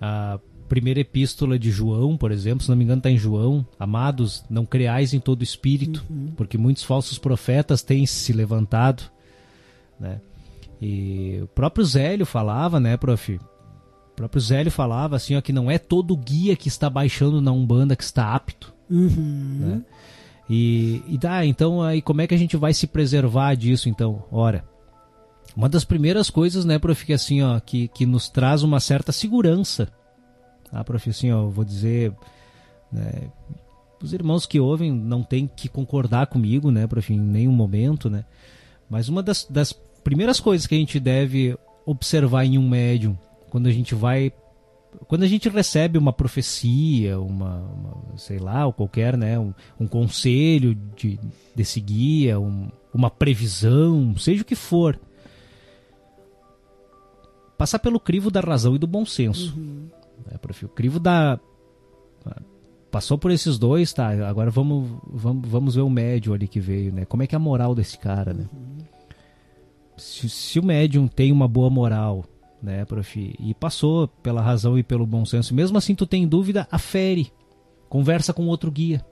a 0.00 0.38
primeira 0.70 1.00
epístola 1.00 1.58
de 1.58 1.68
João, 1.68 2.16
por 2.16 2.30
exemplo, 2.30 2.62
se 2.62 2.70
não 2.70 2.76
me 2.76 2.84
engano 2.84 3.00
está 3.00 3.10
em 3.10 3.18
João, 3.18 3.66
amados, 3.76 4.44
não 4.48 4.64
creais 4.64 5.12
em 5.12 5.18
todo 5.18 5.42
espírito, 5.42 6.06
porque 6.36 6.56
muitos 6.56 6.84
falsos 6.84 7.18
profetas 7.18 7.82
têm 7.82 8.06
se 8.06 8.32
levantado, 8.32 9.02
né? 9.98 10.20
E 10.80 11.40
o 11.42 11.48
próprio 11.48 11.84
Zélio 11.84 12.24
falava, 12.24 12.78
né, 12.78 12.96
prof? 12.96 13.34
O 13.34 14.14
próprio 14.14 14.40
Zélio 14.40 14.70
falava 14.70 15.16
assim, 15.16 15.34
ó, 15.36 15.40
que 15.40 15.52
não 15.52 15.68
é 15.68 15.76
todo 15.76 16.16
guia 16.16 16.54
que 16.54 16.68
está 16.68 16.88
baixando 16.88 17.40
na 17.40 17.50
Umbanda 17.50 17.96
que 17.96 18.04
está 18.04 18.32
apto, 18.32 18.72
Uhum. 18.88 19.56
né? 19.60 19.82
E, 20.48 21.02
e 21.08 21.18
tá, 21.18 21.44
então 21.44 21.82
aí 21.82 22.00
como 22.00 22.20
é 22.20 22.26
que 22.26 22.34
a 22.34 22.38
gente 22.38 22.56
vai 22.56 22.72
se 22.72 22.86
preservar 22.86 23.54
disso 23.56 23.88
então? 23.88 24.22
Ora, 24.30 24.64
uma 25.56 25.68
das 25.68 25.84
primeiras 25.84 26.30
coisas, 26.30 26.64
né, 26.64 26.78
prof, 26.78 27.04
que 27.04 27.12
assim, 27.12 27.42
ó, 27.42 27.58
que, 27.58 27.88
que 27.88 28.06
nos 28.06 28.28
traz 28.28 28.62
uma 28.62 28.78
certa 28.78 29.10
segurança 29.10 29.88
Ah, 30.72 30.84
prof, 30.84 31.08
assim, 31.10 31.30
ó, 31.30 31.42
eu 31.42 31.50
vou 31.50 31.64
dizer, 31.64 32.12
né, 32.92 33.30
os 34.02 34.12
irmãos 34.12 34.46
que 34.46 34.60
ouvem 34.60 34.92
não 34.92 35.22
tem 35.22 35.46
que 35.46 35.68
concordar 35.68 36.26
comigo, 36.26 36.70
né, 36.70 36.86
prof, 36.86 37.12
em 37.12 37.18
nenhum 37.18 37.52
momento, 37.52 38.08
né? 38.08 38.24
Mas 38.88 39.08
uma 39.08 39.22
das, 39.22 39.44
das 39.44 39.72
primeiras 40.02 40.40
coisas 40.40 40.66
que 40.66 40.74
a 40.74 40.78
gente 40.78 40.98
deve 40.98 41.56
observar 41.86 42.44
em 42.44 42.58
um 42.58 42.68
médium, 42.68 43.16
quando 43.50 43.66
a 43.66 43.72
gente 43.72 43.94
vai 43.94 44.32
quando 45.06 45.22
a 45.22 45.26
gente 45.28 45.48
recebe 45.48 45.98
uma 45.98 46.12
profecia, 46.12 47.20
uma, 47.20 47.58
uma 47.58 48.16
sei 48.16 48.38
lá, 48.38 48.66
ou 48.66 48.72
qualquer, 48.72 49.16
né, 49.16 49.38
um, 49.38 49.54
um 49.78 49.86
conselho 49.86 50.76
de, 50.96 51.18
desse 51.54 51.80
guia, 51.80 52.40
um, 52.40 52.68
uma 52.92 53.10
previsão, 53.10 54.16
seja 54.16 54.42
o 54.42 54.44
que 54.44 54.56
for, 54.56 54.98
passar 57.56 57.78
pelo 57.78 58.00
crivo 58.00 58.30
da 58.30 58.40
razão 58.40 58.74
e 58.74 58.78
do 58.78 58.86
bom 58.86 59.04
senso. 59.04 59.54
Uhum. 59.56 59.88
Né, 60.26 60.38
prof? 60.38 60.64
O 60.64 60.68
crivo 60.68 60.98
da 60.98 61.38
passou 62.90 63.16
por 63.16 63.30
esses 63.30 63.58
dois, 63.58 63.92
tá? 63.92 64.08
Agora 64.28 64.50
vamos, 64.50 64.90
vamos, 65.06 65.48
vamos 65.48 65.74
ver 65.74 65.82
o 65.82 65.90
médium 65.90 66.34
ali 66.34 66.48
que 66.48 66.60
veio, 66.60 66.92
né? 66.92 67.04
Como 67.04 67.22
é 67.22 67.26
que 67.26 67.34
é 67.34 67.38
a 67.38 67.40
moral 67.40 67.74
desse 67.74 67.96
cara, 67.96 68.34
né? 68.34 68.48
Se, 69.96 70.28
se 70.28 70.58
o 70.58 70.64
médium 70.64 71.06
tem 71.06 71.30
uma 71.30 71.46
boa 71.46 71.70
moral, 71.70 72.24
né, 72.62 72.84
prof? 72.84 73.36
E 73.38 73.54
passou 73.54 74.08
pela 74.08 74.42
razão 74.42 74.78
e 74.78 74.82
pelo 74.82 75.06
bom 75.06 75.24
senso, 75.24 75.54
mesmo 75.54 75.78
assim 75.78 75.94
tu 75.94 76.06
tem 76.06 76.26
dúvida, 76.26 76.66
afere. 76.70 77.32
Conversa 77.88 78.32
com 78.32 78.46
outro 78.46 78.70
guia. 78.70 79.04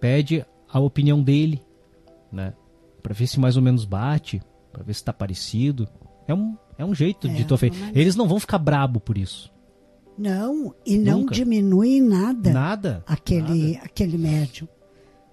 Pede 0.00 0.44
a 0.68 0.78
opinião 0.80 1.22
dele, 1.22 1.62
né? 2.30 2.54
Pra 3.02 3.14
ver 3.14 3.26
se 3.26 3.40
mais 3.40 3.56
ou 3.56 3.62
menos 3.62 3.84
bate, 3.84 4.42
pra 4.72 4.82
ver 4.82 4.94
se 4.94 5.04
tá 5.04 5.12
parecido. 5.12 5.88
É 6.26 6.34
um, 6.34 6.56
é 6.78 6.84
um 6.84 6.94
jeito 6.94 7.26
É, 7.28 7.32
de 7.32 7.44
tu 7.44 7.54
uma- 7.54 7.90
Eles 7.94 8.16
não 8.16 8.26
vão 8.26 8.40
ficar 8.40 8.58
brabo 8.58 9.00
por 9.00 9.16
isso. 9.18 9.52
Não, 10.16 10.74
e 10.86 10.96
não 10.96 11.20
Nunca. 11.20 11.34
diminui 11.34 11.96
em 11.96 12.00
nada, 12.02 12.52
Nada. 12.52 13.02
aquele, 13.06 13.72
nada. 13.72 13.84
aquele 13.84 14.16
médium 14.16 14.68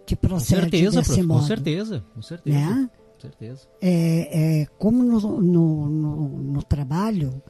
que 0.08 0.16
Com 0.16 0.28
procede 0.28 0.62
certeza, 0.62 0.98
desse 1.02 1.14
prof, 1.14 1.22
com 1.28 1.34
modo. 1.36 1.46
certeza, 1.46 2.04
com 2.16 2.22
certeza. 2.22 2.58
Né? 2.58 2.90
Com 3.14 3.22
certeza. 3.22 3.68
É, 3.80 4.62
é, 4.62 4.66
como 4.80 5.04
no, 5.04 5.20
no, 5.42 5.88
no, 5.90 6.28
no 6.30 6.64
trabalho, 6.64 7.42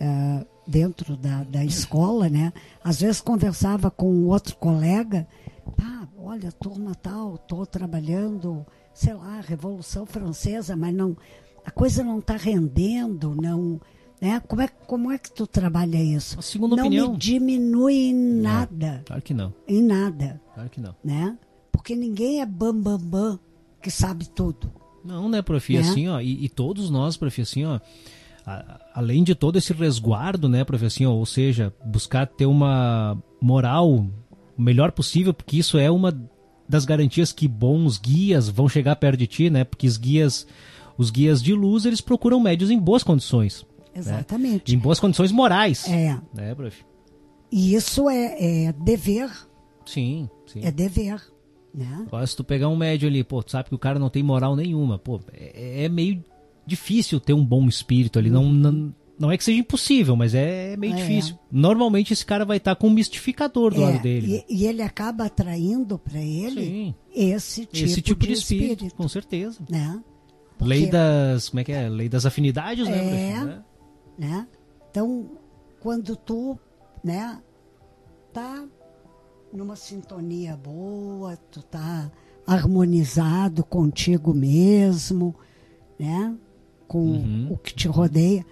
é, 0.00 0.46
dentro 0.66 1.14
da, 1.16 1.44
da 1.44 1.62
escola, 1.64 2.28
né? 2.30 2.52
Às 2.82 3.00
vezes 3.02 3.20
conversava 3.20 3.90
com 3.90 4.24
outro 4.24 4.56
colega, 4.56 5.26
pá, 5.76 6.08
olha, 6.18 6.50
turma 6.52 6.94
tal, 6.94 7.34
estou 7.34 7.66
trabalhando, 7.66 8.64
sei 8.94 9.12
lá, 9.12 9.40
Revolução 9.46 10.06
Francesa, 10.06 10.74
mas 10.74 10.94
não, 10.94 11.14
a 11.68 11.70
coisa 11.70 12.02
não 12.02 12.18
está 12.18 12.36
rendendo, 12.36 13.34
não. 13.40 13.80
Né? 14.20 14.40
Como, 14.48 14.62
é, 14.62 14.68
como 14.68 15.12
é 15.12 15.18
que 15.18 15.30
tu 15.30 15.46
trabalha 15.46 16.02
isso? 16.02 16.38
A 16.38 16.42
segunda 16.42 16.74
não 16.74 16.86
opinião. 16.86 17.12
me 17.12 17.18
diminui 17.18 17.94
em 18.08 18.14
nada, 18.14 19.02
Claro 19.06 19.22
que 19.22 19.32
não. 19.34 19.54
em 19.68 19.82
nada, 19.82 20.40
Claro 20.54 20.68
que 20.70 20.80
não. 20.80 20.94
né? 21.04 21.36
Porque 21.70 21.94
ninguém 21.94 22.40
é 22.40 22.46
bam 22.46 22.74
bam 22.74 22.98
bam 22.98 23.38
que 23.80 23.90
sabe 23.90 24.28
tudo. 24.28 24.72
Não, 25.04 25.28
né, 25.28 25.40
prof? 25.40 25.72
E 25.72 25.76
Né? 25.76 25.82
assim, 25.88 26.08
ó, 26.08 26.20
e, 26.20 26.44
e 26.44 26.48
todos 26.48 26.90
nós, 26.90 27.16
prof, 27.16 27.40
assim, 27.40 27.64
ó, 27.64 27.78
a- 28.44 28.80
além 28.94 29.22
de 29.22 29.34
todo 29.36 29.56
esse 29.56 29.72
resguardo, 29.72 30.48
né, 30.48 30.64
prof, 30.64 30.84
assim, 30.84 31.06
ó, 31.06 31.12
ou 31.12 31.24
seja, 31.24 31.72
buscar 31.84 32.26
ter 32.26 32.46
uma 32.46 33.16
moral 33.40 33.88
o 33.88 34.10
melhor 34.60 34.90
possível, 34.90 35.32
porque 35.32 35.56
isso 35.58 35.78
é 35.78 35.88
uma 35.88 36.12
das 36.68 36.84
garantias 36.84 37.30
que 37.32 37.46
bons 37.46 37.98
guias 37.98 38.48
vão 38.48 38.68
chegar 38.68 38.96
perto 38.96 39.16
de 39.20 39.26
ti, 39.28 39.48
né? 39.48 39.62
Porque 39.64 39.86
os 39.86 39.96
guias, 39.96 40.44
os 40.98 41.10
guias 41.10 41.42
de 41.42 41.54
luz, 41.54 41.86
eles 41.86 42.00
procuram 42.02 42.38
médios 42.40 42.70
em 42.70 42.78
boas 42.78 43.02
condições, 43.02 43.64
Exatamente. 43.94 44.74
em 44.74 44.78
boas 44.78 45.00
condições 45.00 45.32
morais, 45.32 45.88
É. 45.88 46.18
né, 46.34 46.54
prof? 46.54 46.84
E 47.50 47.74
isso 47.74 48.10
é, 48.10 48.66
é 48.66 48.72
dever, 48.72 49.30
Sim, 49.86 50.28
sim. 50.46 50.60
é 50.62 50.70
dever, 50.70 51.22
né? 51.74 52.04
Agora, 52.06 52.26
se 52.26 52.36
tu 52.36 52.44
pegar 52.44 52.68
um 52.68 52.76
médio 52.76 53.08
ali, 53.08 53.24
pô, 53.24 53.42
tu 53.42 53.52
sabe 53.52 53.68
que 53.70 53.74
o 53.74 53.78
cara 53.78 53.98
não 53.98 54.10
tem 54.10 54.22
moral 54.22 54.54
nenhuma, 54.54 54.98
pô, 54.98 55.20
é, 55.32 55.84
é 55.84 55.88
meio 55.88 56.22
difícil 56.66 57.18
ter 57.18 57.32
um 57.32 57.44
bom 57.44 57.66
espírito 57.66 58.18
ali. 58.18 58.28
Não, 58.28 58.44
não, 58.52 58.94
não 59.18 59.30
é 59.32 59.38
que 59.38 59.44
seja 59.44 59.58
impossível, 59.58 60.14
mas 60.14 60.34
é 60.34 60.76
meio 60.76 60.92
É. 60.92 60.96
difícil. 60.96 61.38
Normalmente 61.50 62.12
esse 62.12 62.26
cara 62.26 62.44
vai 62.44 62.58
estar 62.58 62.76
com 62.76 62.88
um 62.88 62.92
mistificador 62.92 63.72
do 63.72 63.80
É, 63.82 63.84
lado 63.86 64.02
dele. 64.02 64.44
E, 64.46 64.62
e 64.62 64.66
ele 64.66 64.82
acaba 64.82 65.24
atraindo 65.24 65.98
para 65.98 66.20
ele 66.20 66.94
esse 67.14 67.64
tipo, 67.64 67.86
esse 67.86 68.02
tipo 68.02 68.20
de, 68.20 68.26
de 68.26 68.32
espírito, 68.34 68.72
espírito, 68.72 68.94
com 68.96 69.08
certeza. 69.08 69.58
né? 69.70 69.98
Porque, 70.58 70.68
Lei 70.68 70.90
das. 70.90 71.48
Como 71.48 71.60
é 71.60 71.64
que 71.64 71.72
é? 71.72 71.88
Lei 71.88 72.08
das 72.08 72.26
afinidades, 72.26 72.86
né? 72.88 73.30
É. 73.30 73.44
Né? 73.44 73.64
né? 74.18 74.48
Então, 74.90 75.30
quando 75.80 76.16
tu, 76.16 76.58
né, 77.02 77.40
tá 78.32 78.66
numa 79.52 79.76
sintonia 79.76 80.56
boa, 80.56 81.36
tu 81.50 81.62
tá 81.62 82.10
harmonizado 82.46 83.62
contigo 83.64 84.34
mesmo, 84.34 85.34
né? 85.98 86.36
Com 86.86 86.98
Uhum. 87.00 87.52
o 87.52 87.58
que 87.58 87.74
te 87.74 87.86
rodeia. 87.86 88.44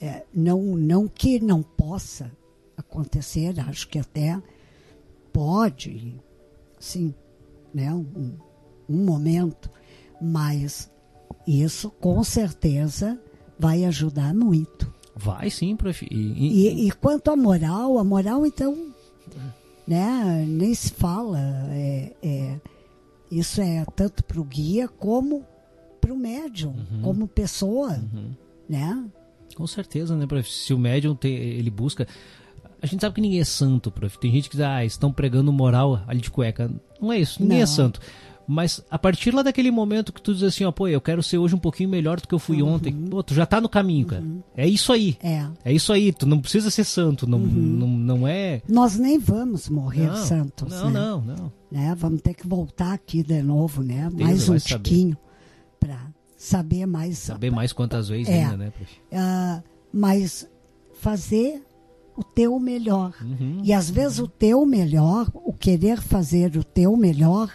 É, 0.00 0.24
não, 0.34 0.60
não 0.76 1.06
que 1.06 1.38
não 1.38 1.62
possa 1.62 2.30
acontecer, 2.76 3.58
acho 3.60 3.86
que 3.88 3.98
até 3.98 4.40
pode, 5.32 6.20
sim, 6.78 7.14
né? 7.72 7.92
Um, 7.94 8.36
um 8.88 9.04
momento, 9.04 9.70
mas 10.22 10.90
isso 11.46 11.90
com 11.90 12.22
certeza 12.22 13.18
vai 13.58 13.84
ajudar 13.84 14.32
muito. 14.34 14.92
Vai 15.14 15.50
sim, 15.50 15.76
prof. 15.76 16.06
E, 16.10 16.14
e- 16.16 16.86
E, 16.88 16.90
quanto 16.92 17.30
à 17.30 17.36
moral, 17.36 17.98
a 17.98 18.04
moral 18.04 18.46
então, 18.46 18.92
né, 19.86 20.44
nem 20.48 20.74
se 20.74 20.90
fala. 20.90 21.38
É, 21.70 22.12
é- 22.22 22.60
isso 23.30 23.60
é 23.60 23.84
tanto 23.96 24.22
para 24.24 24.40
o 24.40 24.44
guia 24.44 24.88
como 24.88 25.44
para 26.00 26.12
o 26.12 26.16
médium, 26.16 26.74
como 27.02 27.26
pessoa, 27.28 27.98
né? 28.68 29.04
Com 29.54 29.66
certeza, 29.66 30.16
né, 30.16 30.26
prof? 30.26 30.50
Se 30.50 30.74
o 30.74 30.78
médium 30.78 31.14
tem, 31.14 31.34
ele 31.34 31.70
busca. 31.70 32.06
A 32.80 32.86
gente 32.86 33.00
sabe 33.00 33.14
que 33.14 33.20
ninguém 33.20 33.40
é 33.40 33.44
santo, 33.44 33.90
prof. 33.90 34.18
Tem 34.18 34.30
gente 34.32 34.50
que 34.50 34.56
diz, 34.56 34.64
ah, 34.66 34.84
estão 34.84 35.12
pregando 35.12 35.52
moral 35.52 36.02
ali 36.06 36.20
de 36.20 36.30
cueca. 36.30 36.70
Não 37.00 37.12
é 37.12 37.18
isso, 37.20 37.40
ninguém 37.40 37.58
é 37.58 37.60
Não. 37.60 37.66
santo. 37.66 38.00
Mas 38.46 38.82
a 38.90 38.98
partir 38.98 39.32
lá 39.34 39.42
daquele 39.42 39.70
momento 39.70 40.12
que 40.12 40.20
tu 40.20 40.34
diz 40.34 40.42
assim, 40.42 40.64
ó, 40.64 40.72
pô, 40.72 40.88
eu 40.88 41.00
quero 41.00 41.22
ser 41.22 41.38
hoje 41.38 41.54
um 41.54 41.58
pouquinho 41.58 41.88
melhor 41.88 42.20
do 42.20 42.26
que 42.26 42.34
eu 42.34 42.38
fui 42.38 42.62
ontem. 42.62 42.92
Pô, 42.92 43.22
tu 43.22 43.34
já 43.34 43.46
tá 43.46 43.60
no 43.60 43.68
caminho, 43.68 44.06
cara. 44.06 44.24
É 44.56 44.66
isso 44.68 44.92
aí. 44.92 45.16
É. 45.22 45.46
É 45.64 45.72
isso 45.72 45.92
aí. 45.92 46.12
Tu 46.12 46.26
não 46.26 46.40
precisa 46.40 46.70
ser 46.70 46.84
santo. 46.84 47.28
Não, 47.28 47.38
não, 47.38 47.86
não 47.88 48.28
é. 48.28 48.60
Nós 48.68 48.98
nem 48.98 49.18
vamos 49.18 49.68
morrer 49.68 50.08
não, 50.08 50.16
santos, 50.16 50.68
Não, 50.70 50.90
né? 50.90 51.00
não, 51.00 51.20
não. 51.20 51.52
né? 51.70 51.94
Vamos 51.96 52.20
ter 52.20 52.34
que 52.34 52.46
voltar 52.46 52.92
aqui 52.92 53.22
de 53.22 53.42
novo, 53.42 53.82
né? 53.82 54.08
Deus 54.12 54.28
mais 54.28 54.48
um 54.48 54.56
tiquinho 54.58 55.16
para 55.78 55.98
saber 56.36 56.86
mais. 56.86 57.18
Saber 57.18 57.50
mais 57.50 57.72
quantas 57.72 58.08
vezes 58.08 58.28
É. 58.28 58.42
ainda, 58.44 58.56
né? 58.56 58.72
Ah, 59.12 59.62
mas 59.92 60.48
fazer 61.00 61.62
o 62.16 62.22
teu 62.22 62.58
melhor. 62.58 63.14
Uhum. 63.22 63.60
E 63.64 63.72
às 63.72 63.88
vezes 63.88 64.18
o 64.18 64.28
teu 64.28 64.66
melhor, 64.66 65.30
o 65.34 65.52
querer 65.52 66.00
fazer 66.00 66.56
o 66.56 66.64
teu 66.64 66.96
melhor, 66.96 67.50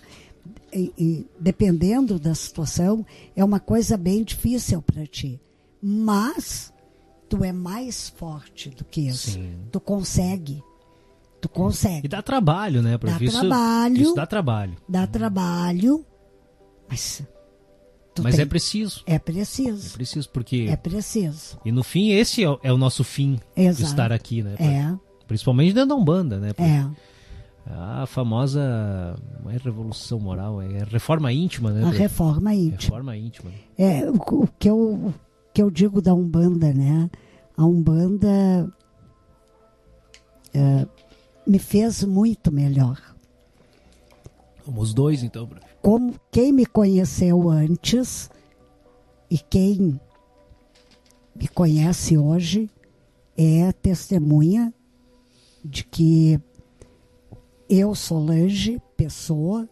e- 0.74 0.94
e 0.98 1.26
dependendo 1.40 2.20
da 2.20 2.34
situação, 2.36 3.06
é 3.36 3.44
uma 3.44 3.60
coisa 3.60 3.96
bem 3.98 4.24
difícil 4.24 4.82
para 4.82 5.06
ti. 5.06 5.40
Mas 5.82 6.74
tu 7.30 7.44
é 7.44 7.52
mais 7.52 8.10
forte 8.10 8.70
do 8.70 8.84
que 8.84 9.02
isso. 9.08 9.32
Sim. 9.32 9.54
Tu 9.72 9.80
consegue. 9.80 10.64
Tu 11.40 11.46
E 11.46 11.50
consegue. 11.50 12.08
dá 12.08 12.22
trabalho, 12.22 12.82
né, 12.82 12.98
prof? 12.98 13.18
Dá 13.20 13.24
isso, 13.26 13.40
trabalho. 13.40 14.02
Isso 14.02 14.16
dá 14.16 14.26
trabalho. 14.26 14.76
Dá 14.90 15.06
trabalho, 15.08 16.04
mas 16.90 17.22
Mas 18.24 18.36
tem- 18.36 18.42
é 18.44 18.46
preciso. 18.48 19.04
é 19.06 19.14
É 19.16 19.20
preciso. 19.20 19.94
preciso, 19.94 20.30
porque. 20.32 20.66
É 20.68 20.76
preciso. 20.76 21.60
E 21.64 21.72
no 21.72 21.84
fim, 21.84 22.10
esse 22.12 22.44
é 22.44 22.50
o, 22.50 22.60
é 22.64 22.74
o 22.74 22.78
nosso 22.78 23.04
fim 23.04 23.40
de 23.56 23.62
Exato. 23.62 23.84
estar 23.92 24.12
aqui, 24.12 24.42
né? 24.42 24.56
prof? 24.58 24.66
É, 24.66 25.00
Principalmente 25.28 25.74
dentro 25.74 25.90
da 25.90 25.96
Umbanda, 25.96 26.40
né? 26.40 26.50
é. 26.58 26.86
A 27.70 28.06
famosa. 28.06 29.16
Não 29.44 29.52
é 29.52 29.58
revolução 29.58 30.20
moral, 30.20 30.62
é 30.62 30.84
reforma 30.84 31.32
íntima, 31.32 31.72
né? 31.72 31.84
A 31.84 31.90
reforma 31.90 32.54
íntima. 32.54 32.78
Reforma 32.80 33.18
íntima. 33.18 33.52
É, 33.78 34.10
o, 34.10 34.48
que 34.60 34.70
eu, 34.70 34.78
o 34.78 35.14
que 35.54 35.62
eu 35.62 35.70
digo 35.70 36.02
da 36.02 36.14
Umbanda, 36.14 36.74
né? 36.74 37.10
A 37.56 37.66
Umbanda 37.66 38.72
é, 40.54 40.88
me 41.46 41.60
fez 41.60 42.04
muito 42.04 42.52
melhor. 42.52 43.00
Somos 44.64 44.94
dois, 44.94 45.24
então. 45.24 45.50
Como 45.82 46.16
quem 46.32 46.52
me 46.52 46.66
conheceu 46.66 47.50
antes 47.50 48.30
e 49.30 49.38
quem 49.38 50.00
me 51.36 51.48
conhece 51.48 52.18
hoje 52.18 52.70
é 53.38 53.72
testemunha 53.72 54.74
de 55.64 55.84
que 55.84 56.40
eu, 57.70 57.94
Solange, 57.96 58.82
pessoa, 58.96 59.68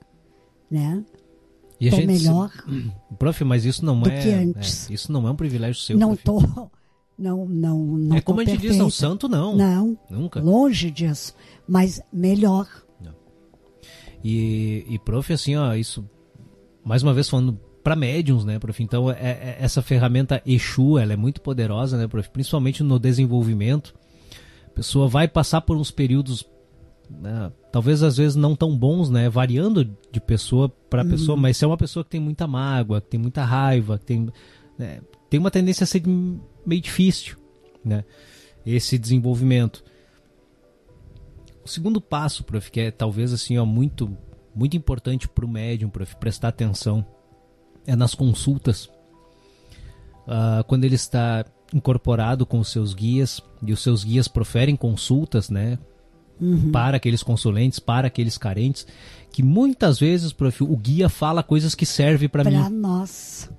né? 0.69 1.03
E 1.79 1.89
Tô 1.89 1.97
melhor 1.97 2.51
Prof, 3.19 3.43
mas 3.43 3.65
isso 3.65 3.83
não 3.83 4.01
é. 4.05 4.29
é, 4.29 4.45
isso 4.89 5.11
não 5.11 5.27
é 5.27 5.31
um 5.31 5.35
privilégio 5.35 5.81
seu. 5.81 5.97
não 5.97 6.15
prof. 6.15 6.45
tô 6.47 6.69
não, 7.17 7.45
não, 7.45 7.79
não 7.85 8.17
é 8.17 8.21
como 8.21 8.41
a 8.41 8.45
gente 8.45 8.59
diz, 8.59 8.71
não, 8.77 8.85
perfeita. 8.87 8.91
santo 9.07 9.29
não. 9.29 9.55
Não, 9.55 9.97
Nunca. 10.09 10.41
longe 10.41 10.91
disso. 10.91 11.33
Mas 11.67 12.01
melhor. 12.11 12.67
E, 14.27 14.83
e 14.89 14.97
prof, 14.99 15.31
assim, 15.31 15.55
ó, 15.55 15.75
isso, 15.75 16.03
mais 16.83 17.03
uma 17.03 17.13
vez 17.13 17.29
falando 17.29 17.59
para 17.83 17.95
médiums, 17.95 18.43
né, 18.43 18.57
prof? 18.57 18.81
Então, 18.81 19.11
é, 19.11 19.13
é- 19.21 19.57
essa 19.59 19.83
ferramenta 19.83 20.41
Exu, 20.43 20.97
ela 20.97 21.13
é 21.13 21.15
muito 21.15 21.41
poderosa, 21.41 21.95
né, 21.95 22.07
prof? 22.07 22.27
Principalmente 22.31 22.81
no 22.81 22.97
desenvolvimento. 22.97 23.93
A 24.65 24.71
pessoa 24.71 25.07
vai 25.07 25.27
passar 25.27 25.61
por 25.61 25.77
uns 25.77 25.91
períodos, 25.91 26.43
né, 27.09 27.51
talvez 27.71 28.03
às 28.03 28.17
vezes 28.17 28.35
não 28.35 28.55
tão 28.55 28.77
bons, 28.77 29.09
né, 29.09 29.29
variando 29.29 29.85
de 30.11 30.19
pessoa 30.19 30.69
para 30.89 31.05
pessoa, 31.05 31.37
mas 31.37 31.57
se 31.57 31.63
é 31.63 31.67
uma 31.67 31.77
pessoa 31.77 32.03
que 32.03 32.11
tem 32.11 32.19
muita 32.19 32.47
mágoa, 32.47 33.01
que 33.01 33.07
tem 33.07 33.19
muita 33.19 33.43
raiva, 33.43 33.97
que 33.97 34.05
tem, 34.05 34.29
né, 34.77 35.01
tem 35.29 35.39
uma 35.39 35.51
tendência 35.51 35.83
a 35.83 35.87
ser 35.87 36.03
meio 36.65 36.81
difícil, 36.81 37.37
né, 37.83 38.03
esse 38.65 38.97
desenvolvimento. 38.97 39.83
O 41.63 41.67
segundo 41.67 41.99
passo, 41.99 42.43
prof, 42.43 42.71
que 42.71 42.79
é 42.79 42.91
talvez 42.91 43.33
assim, 43.33 43.57
ó, 43.57 43.65
muito, 43.65 44.15
muito 44.53 44.77
importante 44.77 45.27
para 45.27 45.45
o 45.45 45.49
médium, 45.49 45.89
prof, 45.89 46.15
prestar 46.17 46.49
atenção, 46.49 47.05
é 47.85 47.95
nas 47.95 48.15
consultas. 48.15 48.89
Ah, 50.27 50.63
quando 50.67 50.83
ele 50.85 50.95
está 50.95 51.45
incorporado 51.73 52.45
com 52.45 52.59
os 52.59 52.69
seus 52.69 52.93
guias, 52.93 53.41
e 53.61 53.73
os 53.73 53.81
seus 53.81 54.03
guias 54.03 54.27
proferem 54.27 54.75
consultas, 54.75 55.49
né, 55.49 55.79
para 56.71 56.97
aqueles 56.97 57.23
consulentes, 57.23 57.79
para 57.79 58.07
aqueles 58.07 58.37
carentes, 58.37 58.85
que 59.31 59.41
muitas 59.43 59.99
vezes, 59.99 60.31
prof, 60.33 60.63
o 60.63 60.75
guia 60.77 61.09
fala 61.09 61.41
coisas 61.43 61.75
que 61.75 61.85
servem 61.85 62.27
para 62.29 62.43
mim. 62.43 62.57
Para 62.59 62.69
nós. 62.69 63.49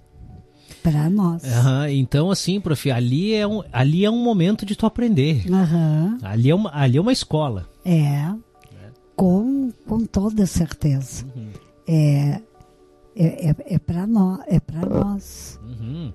Para 0.82 1.10
nós. 1.10 1.44
Aham, 1.44 1.90
então, 1.90 2.30
assim, 2.30 2.60
prof, 2.60 2.90
ali 2.90 3.34
é, 3.34 3.46
um, 3.46 3.62
ali 3.72 4.04
é 4.04 4.10
um 4.10 4.22
momento 4.22 4.64
de 4.64 4.76
tu 4.76 4.86
aprender. 4.86 5.44
Aham. 5.50 6.18
Ali 6.22 6.50
é 6.50 6.54
uma, 6.54 6.70
ali 6.72 6.96
é 6.96 7.00
uma 7.00 7.12
escola. 7.12 7.68
É. 7.84 8.32
Com, 9.16 9.70
com 9.86 10.04
toda 10.04 10.44
certeza. 10.46 11.24
É, 11.88 12.40
é, 13.16 13.50
é, 13.50 13.56
é 13.74 13.78
para 13.78 14.06
nós. 14.06 14.40
É 14.46 14.60
para 14.60 14.84
nós. 14.86 15.58
Uhum. 15.64 16.12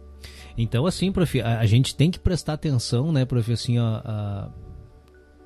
Então, 0.58 0.86
assim, 0.86 1.12
prof, 1.12 1.42
a, 1.42 1.60
a 1.60 1.66
gente 1.66 1.96
tem 1.96 2.12
que 2.12 2.20
prestar 2.20 2.54
atenção, 2.54 3.12
né, 3.12 3.26
prof, 3.26 3.52
assim, 3.52 3.80
ó, 3.80 4.02
a- 4.06 4.52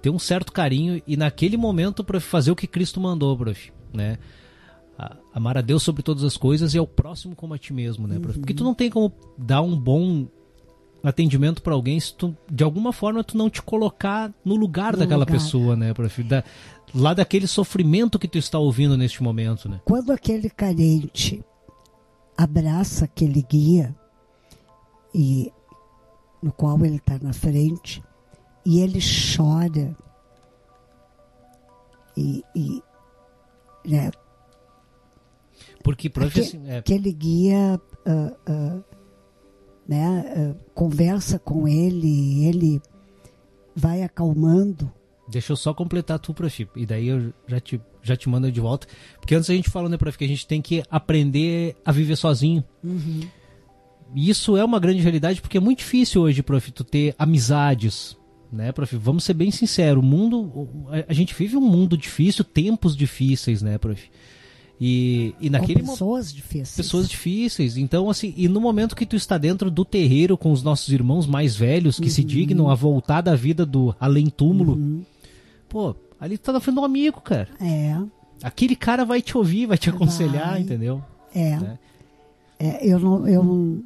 ter 0.06 0.12
um 0.12 0.20
certo 0.20 0.54
carinho 0.54 1.02
e 1.08 1.18
naquele 1.18 1.58
momento, 1.58 2.04
prof, 2.04 2.24
fazer 2.24 2.52
o 2.52 2.56
que 2.56 2.68
Cristo 2.68 3.02
mandou, 3.02 3.36
prof, 3.36 3.74
né? 3.92 4.20
Amar 5.34 5.58
a 5.58 5.62
Deus 5.62 5.82
sobre 5.82 6.04
todas 6.04 6.24
as 6.24 6.38
coisas 6.38 6.76
e 6.76 6.78
ao 6.78 6.86
próximo 6.86 7.36
como 7.36 7.56
a 7.56 7.58
ti 7.58 7.74
mesmo, 7.74 8.08
né, 8.08 8.20
prof? 8.20 8.38
Porque 8.38 8.54
tu 8.54 8.64
não 8.64 8.76
tem 8.76 8.88
como 8.88 9.12
dar 9.36 9.64
um 9.64 9.76
bom 9.76 10.28
atendimento 11.04 11.64
para 11.64 11.74
alguém 11.74 12.00
se 12.00 12.14
tu, 12.14 12.38
de 12.52 12.64
alguma 12.64 12.94
forma, 12.94 13.24
tu 13.24 13.36
não 13.36 13.50
te 13.50 13.64
colocar 13.64 14.32
no 14.46 14.56
lugar 14.56 14.94
No 14.94 15.00
daquela 15.00 15.22
lugar. 15.26 15.34
pessoa, 15.34 15.76
né, 15.76 15.92
prof? 15.92 16.22
Da, 16.22 16.44
lá 16.94 17.16
daquele 17.16 17.48
sofrimento 17.48 18.20
que 18.20 18.28
tu 18.28 18.38
está 18.38 18.60
ouvindo 18.60 18.96
neste 18.96 19.24
momento, 19.24 19.68
né? 19.68 19.82
Quando 19.86 20.12
aquele 20.12 20.52
carente 20.52 21.44
abraça 22.38 23.06
aquele 23.06 23.42
guia 23.42 23.96
e 25.16 25.52
no 26.44 26.52
qual 26.52 26.78
ele 26.86 26.98
está 26.98 27.18
na 27.18 27.34
frente 27.34 28.04
e 28.66 28.80
ele 28.80 29.00
chora 29.00 29.96
e, 32.18 32.44
e 32.56 32.82
né, 33.86 34.10
Porque, 35.84 36.10
prof, 36.10 36.28
Aque- 36.28 36.40
assim, 36.48 36.68
é, 36.70 36.78
aquele 36.78 37.12
guia 37.12 37.80
ah, 38.06 38.34
ah, 38.48 38.80
né, 39.88 40.56
ah, 40.56 40.56
conversa 40.74 41.38
com 41.38 41.68
ele 41.68 42.46
ele 42.46 42.82
vai 43.76 44.02
acalmando 44.02 44.92
Deixa 45.28 45.52
eu 45.54 45.58
só 45.58 45.74
completar 45.74 46.20
tu, 46.20 46.34
prof. 46.34 46.68
E 46.76 46.86
daí 46.86 47.08
eu 47.08 47.34
já 47.48 47.60
te, 47.60 47.82
já 48.04 48.16
te 48.16 48.30
mando 48.30 48.52
de 48.52 48.62
volta. 48.62 48.88
Porque 49.20 49.34
antes 49.34 49.50
a 49.50 49.54
gente 49.54 49.70
falou, 49.70 49.90
né, 49.90 49.98
prof, 49.98 50.16
que 50.18 50.24
a 50.24 50.28
gente 50.28 50.46
tem 50.46 50.62
que 50.62 50.84
aprender 50.90 51.76
a 51.84 51.92
viver 51.92 52.16
sozinho. 52.16 52.64
E 54.14 54.30
isso 54.30 54.56
é 54.56 54.64
uma 54.64 54.80
grande 54.80 55.02
realidade 55.02 55.42
porque 55.42 55.58
é 55.58 55.60
muito 55.60 55.80
difícil 55.80 56.22
hoje, 56.22 56.44
prof, 56.44 56.72
tu 56.72 56.84
ter 56.84 57.16
amizades. 57.18 58.16
Né, 58.56 58.72
prof? 58.72 58.96
Vamos 58.96 59.26
ser 59.26 59.34
bem 59.34 59.52
sinceros. 59.52 60.02
O 60.02 60.06
mundo. 60.06 60.88
a- 61.08 61.14
gente 61.14 61.34
vive 61.36 61.58
um 61.58 61.62
mundo 61.62 61.98
difícil, 61.98 62.44
tempos 62.46 62.96
difíceis, 62.96 63.62
né, 63.62 63.78
prof? 63.78 64.10
E, 64.80 65.34
e 65.40 65.50
naquele 65.50 65.82
com 65.82 65.88
pessoas 65.92 66.34
difíceis. 66.34 66.76
pessoas 66.76 67.10
difíceis. 67.10 67.78
Então, 67.78 68.10
assim, 68.10 68.34
e 68.36 68.48
no 68.48 68.60
momento 68.62 68.96
que 68.96 69.06
tu 69.06 69.16
está 69.16 69.38
dentro 69.38 69.70
do 69.72 69.84
terreiro 69.86 70.38
com 70.38 70.52
os 70.52 70.62
nossos 70.64 70.90
irmãos 70.94 71.26
mais 71.28 71.56
velhos 71.56 72.00
que 72.00 72.10
se 72.10 72.24
dignam 72.24 72.70
a 72.70 72.76
voltar 72.76 73.22
da 73.22 73.36
vida 73.36 73.66
do 73.66 73.96
além-túmulo, 74.00 75.06
pô, 75.70 75.96
ali 76.20 76.38
tu 76.38 76.42
tá 76.44 76.54
na 76.54 76.60
frente 76.60 76.76
de 76.76 76.82
um 76.82 76.86
amigo, 76.86 77.22
cara. 77.22 77.50
É, 77.60 77.98
Aquele 78.44 78.76
cara 78.76 79.06
vai 79.06 79.22
te 79.22 79.38
ouvir, 79.38 79.66
vai 79.66 79.78
te 79.78 79.90
aconselhar, 79.90 80.52
Vai. 80.52 80.62
entendeu? 80.62 81.02
é. 81.34 81.58
Né? 81.58 81.80
É, 82.60 82.88
eu 82.88 83.00
não, 83.00 83.28
eu 83.28 83.44
não, 83.44 83.84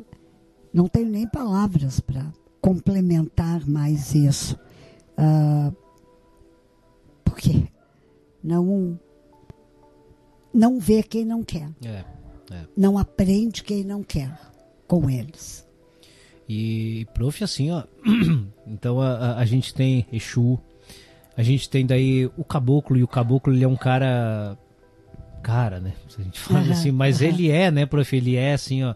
não 0.73 0.87
tenho 0.87 1.09
nem 1.09 1.27
palavras 1.27 1.99
para 1.99 2.25
complementar 2.69 3.67
mais 3.67 4.13
isso. 4.13 4.55
Ah, 5.17 5.71
porque 7.25 7.63
não, 8.43 8.99
não 10.53 10.79
vê 10.79 11.01
quem 11.01 11.25
não 11.25 11.43
quer. 11.43 11.67
É, 11.83 12.03
é. 12.53 12.65
Não 12.77 12.99
aprende 12.99 13.63
quem 13.63 13.83
não 13.83 14.03
quer 14.03 14.39
com 14.87 15.09
eles. 15.09 15.67
E, 16.47 17.07
prof, 17.13 17.43
assim, 17.43 17.71
ó. 17.71 17.83
então 18.67 19.01
a, 19.01 19.13
a, 19.13 19.39
a 19.39 19.45
gente 19.45 19.73
tem 19.73 20.05
Exu, 20.11 20.59
a 21.35 21.41
gente 21.41 21.67
tem 21.69 21.87
daí 21.87 22.27
o 22.37 22.43
caboclo, 22.43 22.97
e 22.97 23.03
o 23.03 23.07
caboclo 23.07 23.51
ele 23.51 23.63
é 23.63 23.67
um 23.67 23.75
cara. 23.75 24.55
Cara, 25.41 25.79
né? 25.79 25.93
Se 26.07 26.21
a 26.21 26.23
gente 26.23 26.39
fala 26.39 26.59
Aham, 26.59 26.71
assim, 26.71 26.91
mas 26.91 27.19
aham. 27.21 27.29
ele 27.29 27.49
é, 27.49 27.71
né, 27.71 27.85
prof? 27.87 28.15
Ele 28.15 28.35
é 28.35 28.53
assim, 28.53 28.83
ó. 28.83 28.93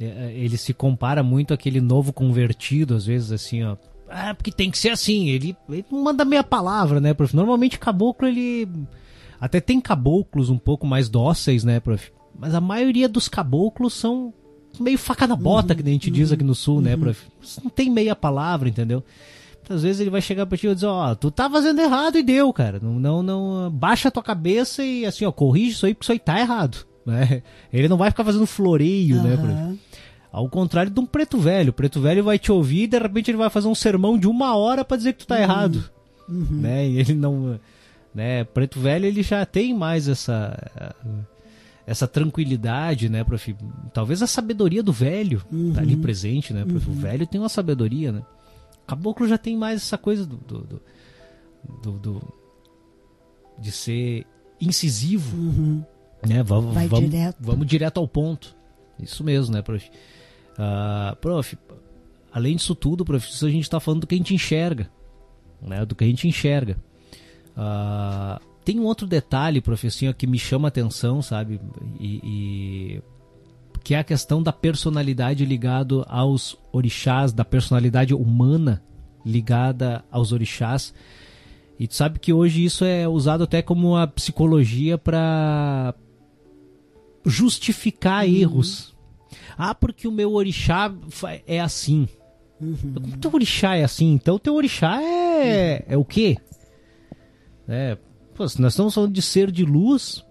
É, 0.00 0.04
é, 0.04 0.32
Ele 0.34 0.56
se 0.56 0.74
compara 0.74 1.22
muito 1.22 1.54
àquele 1.54 1.80
novo 1.80 2.12
convertido, 2.12 2.94
às 2.94 3.06
vezes, 3.06 3.32
assim, 3.32 3.62
ó. 3.64 3.76
Ah, 4.08 4.34
porque 4.34 4.52
tem 4.52 4.70
que 4.70 4.78
ser 4.78 4.90
assim. 4.90 5.28
Ele, 5.28 5.56
ele 5.68 5.84
não 5.90 6.02
manda 6.02 6.24
meia 6.24 6.44
palavra, 6.44 7.00
né, 7.00 7.12
prof? 7.12 7.34
Normalmente 7.34 7.78
caboclo, 7.78 8.28
ele. 8.28 8.68
Até 9.40 9.60
tem 9.60 9.80
caboclos 9.80 10.48
um 10.48 10.58
pouco 10.58 10.86
mais 10.86 11.08
dóceis, 11.08 11.64
né, 11.64 11.80
prof? 11.80 12.12
Mas 12.38 12.54
a 12.54 12.60
maioria 12.60 13.08
dos 13.08 13.28
caboclos 13.28 13.94
são 13.94 14.32
meio 14.78 14.98
faca 14.98 15.26
na 15.26 15.36
bota, 15.36 15.74
que 15.74 15.82
nem 15.82 15.92
a 15.92 15.94
gente 15.94 16.10
diz 16.10 16.30
aqui 16.30 16.44
no 16.44 16.54
sul, 16.54 16.80
né, 16.80 16.96
prof? 16.96 17.26
Não 17.62 17.70
tem 17.70 17.90
meia 17.90 18.14
palavra, 18.14 18.68
entendeu? 18.68 19.02
Às 19.68 19.82
vezes 19.82 20.00
ele 20.00 20.10
vai 20.10 20.20
chegar 20.20 20.46
pra 20.46 20.56
ti 20.56 20.68
e 20.68 20.74
dizer, 20.74 20.86
ó, 20.86 21.14
tu 21.14 21.30
tá 21.30 21.50
fazendo 21.50 21.80
errado 21.80 22.16
e 22.16 22.22
deu, 22.22 22.52
cara. 22.52 22.78
Não, 22.80 23.00
não, 23.00 23.22
não, 23.22 23.70
baixa 23.70 24.08
a 24.08 24.12
tua 24.12 24.22
cabeça 24.22 24.84
e 24.84 25.04
assim, 25.04 25.24
ó, 25.24 25.32
corrige 25.32 25.72
isso 25.72 25.86
aí, 25.86 25.94
porque 25.94 26.04
isso 26.04 26.12
aí 26.12 26.20
tá 26.20 26.38
errado, 26.38 26.86
né? 27.04 27.42
Ele 27.72 27.88
não 27.88 27.96
vai 27.96 28.10
ficar 28.10 28.24
fazendo 28.24 28.46
floreio, 28.46 29.20
né, 29.22 29.36
prof? 29.36 29.78
Ao 30.36 30.48
contrário 30.50 30.90
de 30.90 31.00
um 31.00 31.06
preto 31.06 31.38
velho. 31.38 31.70
O 31.70 31.72
preto 31.72 31.98
velho 31.98 32.22
vai 32.22 32.38
te 32.38 32.52
ouvir 32.52 32.82
e 32.82 32.86
de 32.86 32.98
repente 32.98 33.30
ele 33.30 33.38
vai 33.38 33.48
fazer 33.48 33.68
um 33.68 33.74
sermão 33.74 34.18
de 34.18 34.26
uma 34.28 34.54
hora 34.54 34.84
pra 34.84 34.96
dizer 34.98 35.14
que 35.14 35.20
tu 35.20 35.26
tá 35.26 35.40
errado. 35.40 35.82
Né? 36.28 36.86
E 36.88 36.98
ele 36.98 37.14
não. 37.14 37.58
Né? 38.14 38.44
Preto 38.44 38.78
velho 38.78 39.06
ele 39.06 39.22
já 39.22 39.46
tem 39.46 39.72
mais 39.74 40.08
essa. 40.08 40.54
Essa 41.86 42.06
tranquilidade, 42.08 43.08
né, 43.08 43.22
prof? 43.22 43.54
Talvez 43.94 44.20
a 44.20 44.26
sabedoria 44.26 44.82
do 44.82 44.92
velho 44.92 45.40
tá 45.72 45.80
ali 45.80 45.96
presente, 45.96 46.52
né, 46.52 46.64
prof? 46.64 46.90
O 46.90 46.92
velho 46.92 47.26
tem 47.28 47.40
uma 47.40 47.48
sabedoria, 47.48 48.10
né? 48.12 48.22
O 48.82 48.86
caboclo 48.86 49.26
já 49.28 49.38
tem 49.38 49.56
mais 49.56 49.80
essa 49.82 49.96
coisa 49.96 50.26
do. 50.26 50.36
do, 50.36 50.58
do, 50.64 50.82
do- 51.82 51.98
do- 51.98 52.32
de 53.58 53.72
ser 53.72 54.26
incisivo, 54.60 55.34
né? 56.28 56.42
Vamos, 56.42 56.74
Vai 56.74 56.88
vamos, 56.88 57.08
direto. 57.08 57.36
vamos 57.40 57.66
direto 57.66 57.98
ao 58.00 58.06
ponto. 58.08 58.54
Isso 59.00 59.22
mesmo, 59.24 59.54
né, 59.54 59.62
prof? 59.62 59.88
Ah, 60.58 61.16
prof, 61.20 61.56
além 62.32 62.56
disso 62.56 62.74
tudo, 62.74 63.04
prof, 63.04 63.26
a 63.44 63.50
gente 63.50 63.62
está 63.64 63.80
falando 63.80 64.02
do 64.02 64.06
que 64.06 64.14
a 64.14 64.18
gente 64.18 64.34
enxerga, 64.34 64.90
né? 65.60 65.84
Do 65.84 65.94
que 65.94 66.04
a 66.04 66.06
gente 66.06 66.26
enxerga. 66.26 66.76
Ah, 67.56 68.40
tem 68.64 68.80
um 68.80 68.84
outro 68.84 69.06
detalhe, 69.06 69.60
prof, 69.60 69.86
assim, 69.86 70.08
ó, 70.08 70.12
que 70.12 70.26
me 70.26 70.38
chama 70.38 70.66
a 70.66 70.70
atenção, 70.70 71.22
sabe? 71.22 71.60
E, 72.00 72.20
e- 72.24 73.02
que 73.84 73.94
é 73.94 73.98
a 74.00 74.04
questão 74.04 74.42
da 74.42 74.52
personalidade 74.52 75.44
ligado 75.44 76.04
aos 76.08 76.58
orixás, 76.72 77.32
da 77.32 77.44
personalidade 77.44 78.12
humana 78.12 78.82
ligada 79.24 80.04
aos 80.10 80.32
orixás. 80.32 80.92
E 81.78 81.86
tu 81.86 81.94
sabe 81.94 82.18
que 82.18 82.32
hoje 82.32 82.64
isso 82.64 82.84
é 82.84 83.06
usado 83.06 83.44
até 83.44 83.62
como 83.62 83.96
a 83.96 84.06
psicologia 84.08 84.98
para 84.98 85.94
justificar 87.24 88.28
erros. 88.28 88.95
Ah, 89.56 89.74
porque 89.74 90.06
o 90.06 90.12
meu 90.12 90.32
orixá 90.34 90.92
é 91.46 91.60
assim. 91.60 92.08
Como 92.58 93.14
o 93.14 93.16
teu 93.18 93.32
orixá 93.34 93.76
é 93.76 93.84
assim? 93.84 94.12
Então 94.12 94.36
o 94.36 94.38
teu 94.38 94.54
orixá 94.54 95.00
é, 95.02 95.84
é 95.88 95.96
o 95.96 96.04
quê? 96.04 96.36
É, 97.68 97.96
pô, 98.34 98.48
se 98.48 98.60
nós 98.60 98.72
estamos 98.72 98.94
falando 98.94 99.12
de 99.12 99.22
ser 99.22 99.50
de 99.50 99.64
luz, 99.64 100.24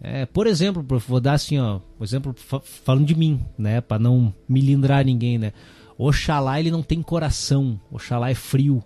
é, 0.00 0.26
por 0.26 0.46
exemplo, 0.46 0.82
prof, 0.82 1.06
vou 1.08 1.20
dar 1.20 1.34
assim, 1.34 1.58
ó, 1.58 1.78
por 1.96 2.04
exemplo, 2.04 2.34
fa- 2.36 2.60
falando 2.60 3.06
de 3.06 3.14
mim, 3.14 3.40
né, 3.56 3.80
para 3.80 3.98
não 3.98 4.34
milindrar 4.48 5.04
ninguém, 5.04 5.38
né? 5.38 5.52
Oxalá 5.96 6.58
ele 6.58 6.70
não 6.70 6.82
tem 6.82 7.02
coração, 7.02 7.78
Oxalá 7.90 8.30
é 8.30 8.34
frio. 8.34 8.82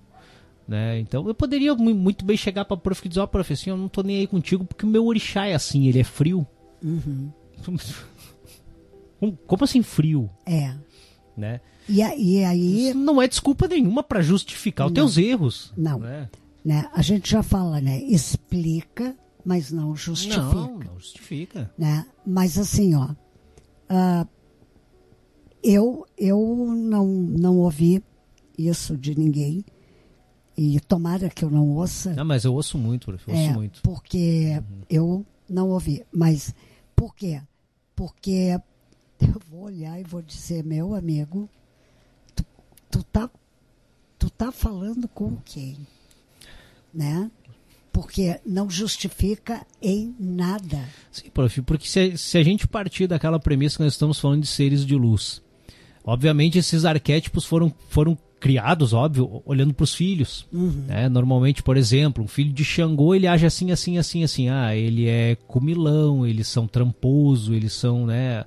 Né? 0.66 0.98
Então 0.98 1.26
eu 1.28 1.34
poderia 1.34 1.74
mu- 1.74 1.94
muito 1.94 2.24
bem 2.24 2.36
chegar 2.36 2.64
pra 2.64 2.76
prof 2.76 3.04
e 3.04 3.08
dizer, 3.08 3.20
ó, 3.20 3.26
prof, 3.26 3.52
assim, 3.52 3.70
eu 3.70 3.76
não 3.76 3.88
tô 3.88 4.02
nem 4.02 4.18
aí 4.18 4.26
contigo 4.26 4.64
porque 4.64 4.84
o 4.84 4.88
meu 4.88 5.06
orixá 5.06 5.46
é 5.46 5.54
assim, 5.54 5.86
ele 5.86 6.00
é 6.00 6.04
frio. 6.04 6.46
Uhum. 6.82 7.30
Como, 9.24 9.38
como 9.46 9.64
assim 9.64 9.82
frio? 9.82 10.30
É. 10.46 10.74
Né? 11.36 11.60
E, 11.88 11.98
e 12.00 12.44
aí, 12.44 12.88
Isso 12.88 12.98
não 12.98 13.20
é 13.20 13.28
desculpa 13.28 13.66
nenhuma 13.68 14.02
pra 14.02 14.22
justificar 14.22 14.86
os 14.86 14.90
Não. 14.90 14.94
teus 14.94 15.18
erros. 15.18 15.72
Não. 15.76 15.98
Né? 15.98 16.28
né, 16.64 16.88
a 16.94 17.02
gente 17.02 17.30
já 17.30 17.42
fala, 17.42 17.80
né? 17.80 18.00
Explica, 18.02 19.14
mas 19.44 19.70
não 19.70 19.94
justifica. 19.94 20.42
Não, 20.42 20.78
não 20.78 20.94
justifica. 20.98 21.70
né? 21.76 22.06
Mas 22.24 22.56
assim, 22.58 22.94
ó, 22.94 23.10
ah, 23.88 24.26
eu 25.62 26.06
eu 26.16 26.38
não 26.74 27.06
não 27.06 27.58
ouvi 27.58 28.02
isso 28.56 28.96
de 28.96 29.18
ninguém 29.18 29.64
e 30.56 30.78
tomara 30.80 31.28
que 31.28 31.44
eu 31.44 31.50
não 31.50 31.68
ouça, 31.70 32.14
Não, 32.14 32.24
mas 32.24 32.44
eu 32.44 32.54
ouço 32.54 32.78
muito, 32.78 33.06
prof, 33.06 33.24
eu 33.28 33.34
ouço 33.34 33.50
é, 33.50 33.52
muito. 33.52 33.82
porque 33.82 34.62
eu 34.88 35.26
não 35.50 35.68
ouvi. 35.70 36.04
Mas 36.12 36.54
por 36.94 37.14
quê? 37.14 37.42
Porque 37.96 38.58
eu 39.20 39.40
vou 39.50 39.64
olhar 39.64 39.98
e 40.00 40.04
vou 40.04 40.22
dizer, 40.22 40.64
meu 40.64 40.94
amigo, 40.94 41.48
tu, 42.34 42.44
tu 42.90 43.02
tá 43.04 43.28
tu 44.18 44.30
tá 44.30 44.50
falando 44.50 45.06
com 45.08 45.36
quem, 45.44 45.76
né? 46.92 47.30
Porque 47.92 48.40
não 48.44 48.68
justifica 48.68 49.64
em 49.80 50.14
nada. 50.18 50.88
Sim, 51.12 51.30
prof, 51.32 51.62
porque 51.62 51.86
se, 51.86 52.16
se 52.16 52.38
a 52.38 52.42
gente 52.42 52.66
partir 52.66 53.06
daquela 53.06 53.38
premissa 53.38 53.76
que 53.76 53.84
nós 53.84 53.92
estamos 53.92 54.18
falando 54.18 54.40
de 54.40 54.48
seres 54.48 54.84
de 54.84 54.96
luz, 54.96 55.42
obviamente 56.04 56.58
esses 56.58 56.84
arquétipos 56.84 57.44
foram, 57.44 57.72
foram 57.88 58.18
criados, 58.40 58.92
óbvio, 58.92 59.42
olhando 59.46 59.72
para 59.72 59.84
os 59.84 59.94
filhos. 59.94 60.46
né? 60.86 61.08
Normalmente, 61.08 61.62
por 61.62 61.76
exemplo, 61.76 62.24
um 62.24 62.28
filho 62.28 62.52
de 62.52 62.64
Xangô, 62.64 63.14
ele 63.14 63.26
age 63.26 63.46
assim, 63.46 63.70
assim, 63.70 63.96
assim, 63.96 64.24
assim. 64.24 64.48
Ah, 64.48 64.74
ele 64.76 65.06
é 65.08 65.36
comilão, 65.46 66.26
eles 66.26 66.48
são 66.48 66.66
tramposo, 66.66 67.54
eles 67.54 67.72
são, 67.72 68.06
né, 68.06 68.44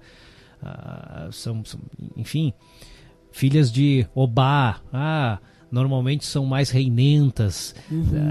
ah, 0.61 1.29
são, 1.31 1.63
são- 1.65 1.79
enfim, 2.15 2.53
filhas 3.31 3.71
de 3.71 4.07
Obá, 4.15 4.79
ah, 4.91 5.39
normalmente 5.71 6.25
são 6.25 6.45
mais 6.45 6.69
reinentas, 6.69 7.75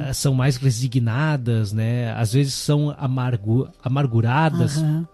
ah, 0.09 0.13
são 0.15 0.35
mais 0.35 0.57
resignadas, 0.57 1.73
né? 1.73 2.13
Às 2.13 2.33
vezes 2.33 2.55
são 2.55 2.95
amargu 2.99 3.69
amarguradas, 3.83 4.79
Aham. 4.79 5.09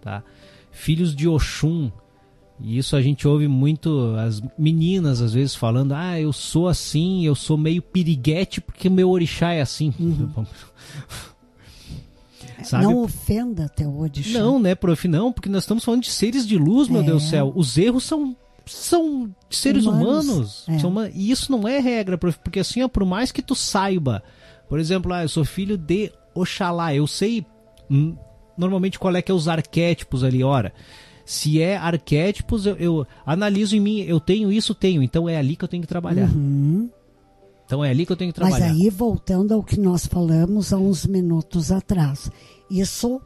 tá? 0.00 0.22
Filhos 0.70 1.14
de 1.16 1.26
Oxum. 1.28 1.90
E 2.60 2.76
isso 2.76 2.96
a 2.96 3.00
gente 3.02 3.26
ouve 3.28 3.46
muito 3.46 4.16
as 4.18 4.42
meninas 4.58 5.20
às 5.22 5.32
vezes 5.32 5.54
falando: 5.54 5.92
"Ah, 5.92 6.20
eu 6.20 6.32
sou 6.32 6.66
assim, 6.66 7.24
eu 7.24 7.34
sou 7.36 7.56
meio 7.56 7.80
piriguete 7.80 8.60
porque 8.60 8.88
meu 8.90 9.08
orixá 9.10 9.52
é 9.52 9.60
assim". 9.60 9.92
Sabe? 12.62 12.84
Não 12.84 13.02
ofenda 13.02 13.68
teu 13.68 13.96
orixá. 13.98 14.38
Não, 14.38 14.58
né, 14.58 14.74
prof? 14.74 15.06
Não, 15.08 15.32
porque 15.32 15.48
nós 15.48 15.62
estamos 15.62 15.84
falando 15.84 16.02
de 16.02 16.10
seres 16.10 16.46
de 16.46 16.56
luz, 16.58 16.88
meu 16.88 17.00
É. 17.02 17.04
Deus 17.04 17.22
do 17.24 17.28
céu. 17.28 17.52
Os 17.54 17.78
erros 17.78 18.04
são, 18.04 18.36
são 18.66 19.30
seres 19.50 19.86
Humanos. 19.86 20.26
humanos. 20.28 20.64
É. 20.68 20.78
São 20.78 20.90
huma- 20.90 21.08
E 21.14 21.30
isso 21.30 21.50
não 21.52 21.66
é 21.68 21.78
regra, 21.78 22.18
prof. 22.18 22.38
Porque 22.42 22.60
assim, 22.60 22.82
ó, 22.82 22.88
por 22.88 23.04
mais 23.04 23.30
que 23.32 23.40
tu 23.42 23.54
saiba, 23.54 24.22
por 24.68 24.78
exemplo, 24.80 25.12
ah, 25.12 25.22
eu 25.22 25.28
sou 25.28 25.44
filho 25.44 25.76
de 25.78 26.10
Oxalá, 26.34 26.94
eu 26.94 27.06
sei 27.06 27.44
hum, 27.90 28.14
normalmente 28.56 28.98
qual 28.98 29.14
é 29.16 29.22
que 29.22 29.30
é 29.30 29.34
os 29.34 29.48
arquétipos 29.48 30.22
ali, 30.24 30.42
ora. 30.44 30.72
Se 31.24 31.60
é 31.60 31.76
arquétipos, 31.76 32.64
eu, 32.66 32.76
eu 32.76 33.06
analiso 33.26 33.76
em 33.76 33.80
mim, 33.80 34.00
eu 34.00 34.18
tenho 34.18 34.50
isso, 34.50 34.74
tenho, 34.74 35.02
então 35.02 35.28
é 35.28 35.36
ali 35.36 35.56
que 35.56 35.64
eu 35.64 35.68
tenho 35.68 35.82
que 35.82 35.86
trabalhar. 35.88 36.28
Uhum. 36.30 36.88
Então 37.68 37.84
é 37.84 37.90
ali 37.90 38.06
que 38.06 38.12
eu 38.12 38.16
tenho 38.16 38.32
que 38.32 38.40
Mas 38.40 38.48
trabalhar. 38.54 38.72
aí, 38.72 38.88
voltando 38.88 39.52
ao 39.52 39.62
que 39.62 39.78
nós 39.78 40.06
falamos 40.06 40.72
há 40.72 40.78
uns 40.78 41.04
minutos 41.04 41.70
atrás, 41.70 42.30
isso 42.70 43.20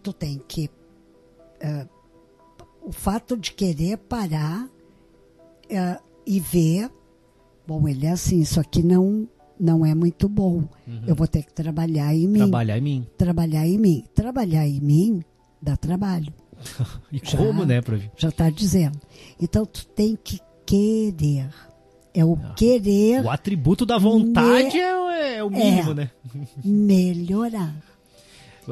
tu 0.00 0.12
tem 0.12 0.40
que. 0.46 0.70
eh, 1.60 1.86
o 2.82 2.92
fato 2.92 3.36
de 3.36 3.52
querer 3.52 3.96
parar 3.98 4.68
eh, 5.68 5.98
e 6.24 6.38
ver, 6.38 6.88
bom, 7.66 7.88
ele 7.88 8.06
é 8.06 8.12
assim, 8.12 8.40
isso 8.40 8.60
aqui 8.60 8.80
não, 8.82 9.28
não 9.58 9.84
é 9.84 9.92
muito 9.92 10.28
bom. 10.28 10.62
Eu 11.06 11.14
vou 11.16 11.26
ter 11.26 11.42
que 11.42 11.52
trabalhar 11.52 12.14
em 12.14 12.28
mim. 12.28 12.38
Trabalhar 12.38 12.78
em 12.78 12.80
mim. 12.80 13.06
Trabalhar 13.18 13.66
em 13.66 13.76
mim. 13.78 14.04
Trabalhar 14.14 14.66
em 14.68 14.80
mim 14.80 15.22
dá 15.60 15.76
trabalho. 15.76 16.32
E 17.10 17.18
Já. 17.22 17.36
como, 17.38 17.64
né, 17.64 17.80
prof? 17.82 18.08
Já 18.16 18.28
está 18.28 18.48
dizendo. 18.50 19.00
Então 19.40 19.66
tu 19.66 19.84
tem 19.88 20.16
que 20.16 20.38
querer. 20.64 21.50
É 22.12 22.24
o 22.24 22.36
querer 22.56 23.24
O 23.24 23.30
atributo 23.30 23.86
da 23.86 23.96
vontade 23.98 24.76
é, 24.78 24.96
o- 24.98 25.10
é 25.10 25.44
o 25.44 25.50
mínimo, 25.50 25.92
É. 25.92 25.94
né? 25.94 26.10
melhorar. 26.64 27.74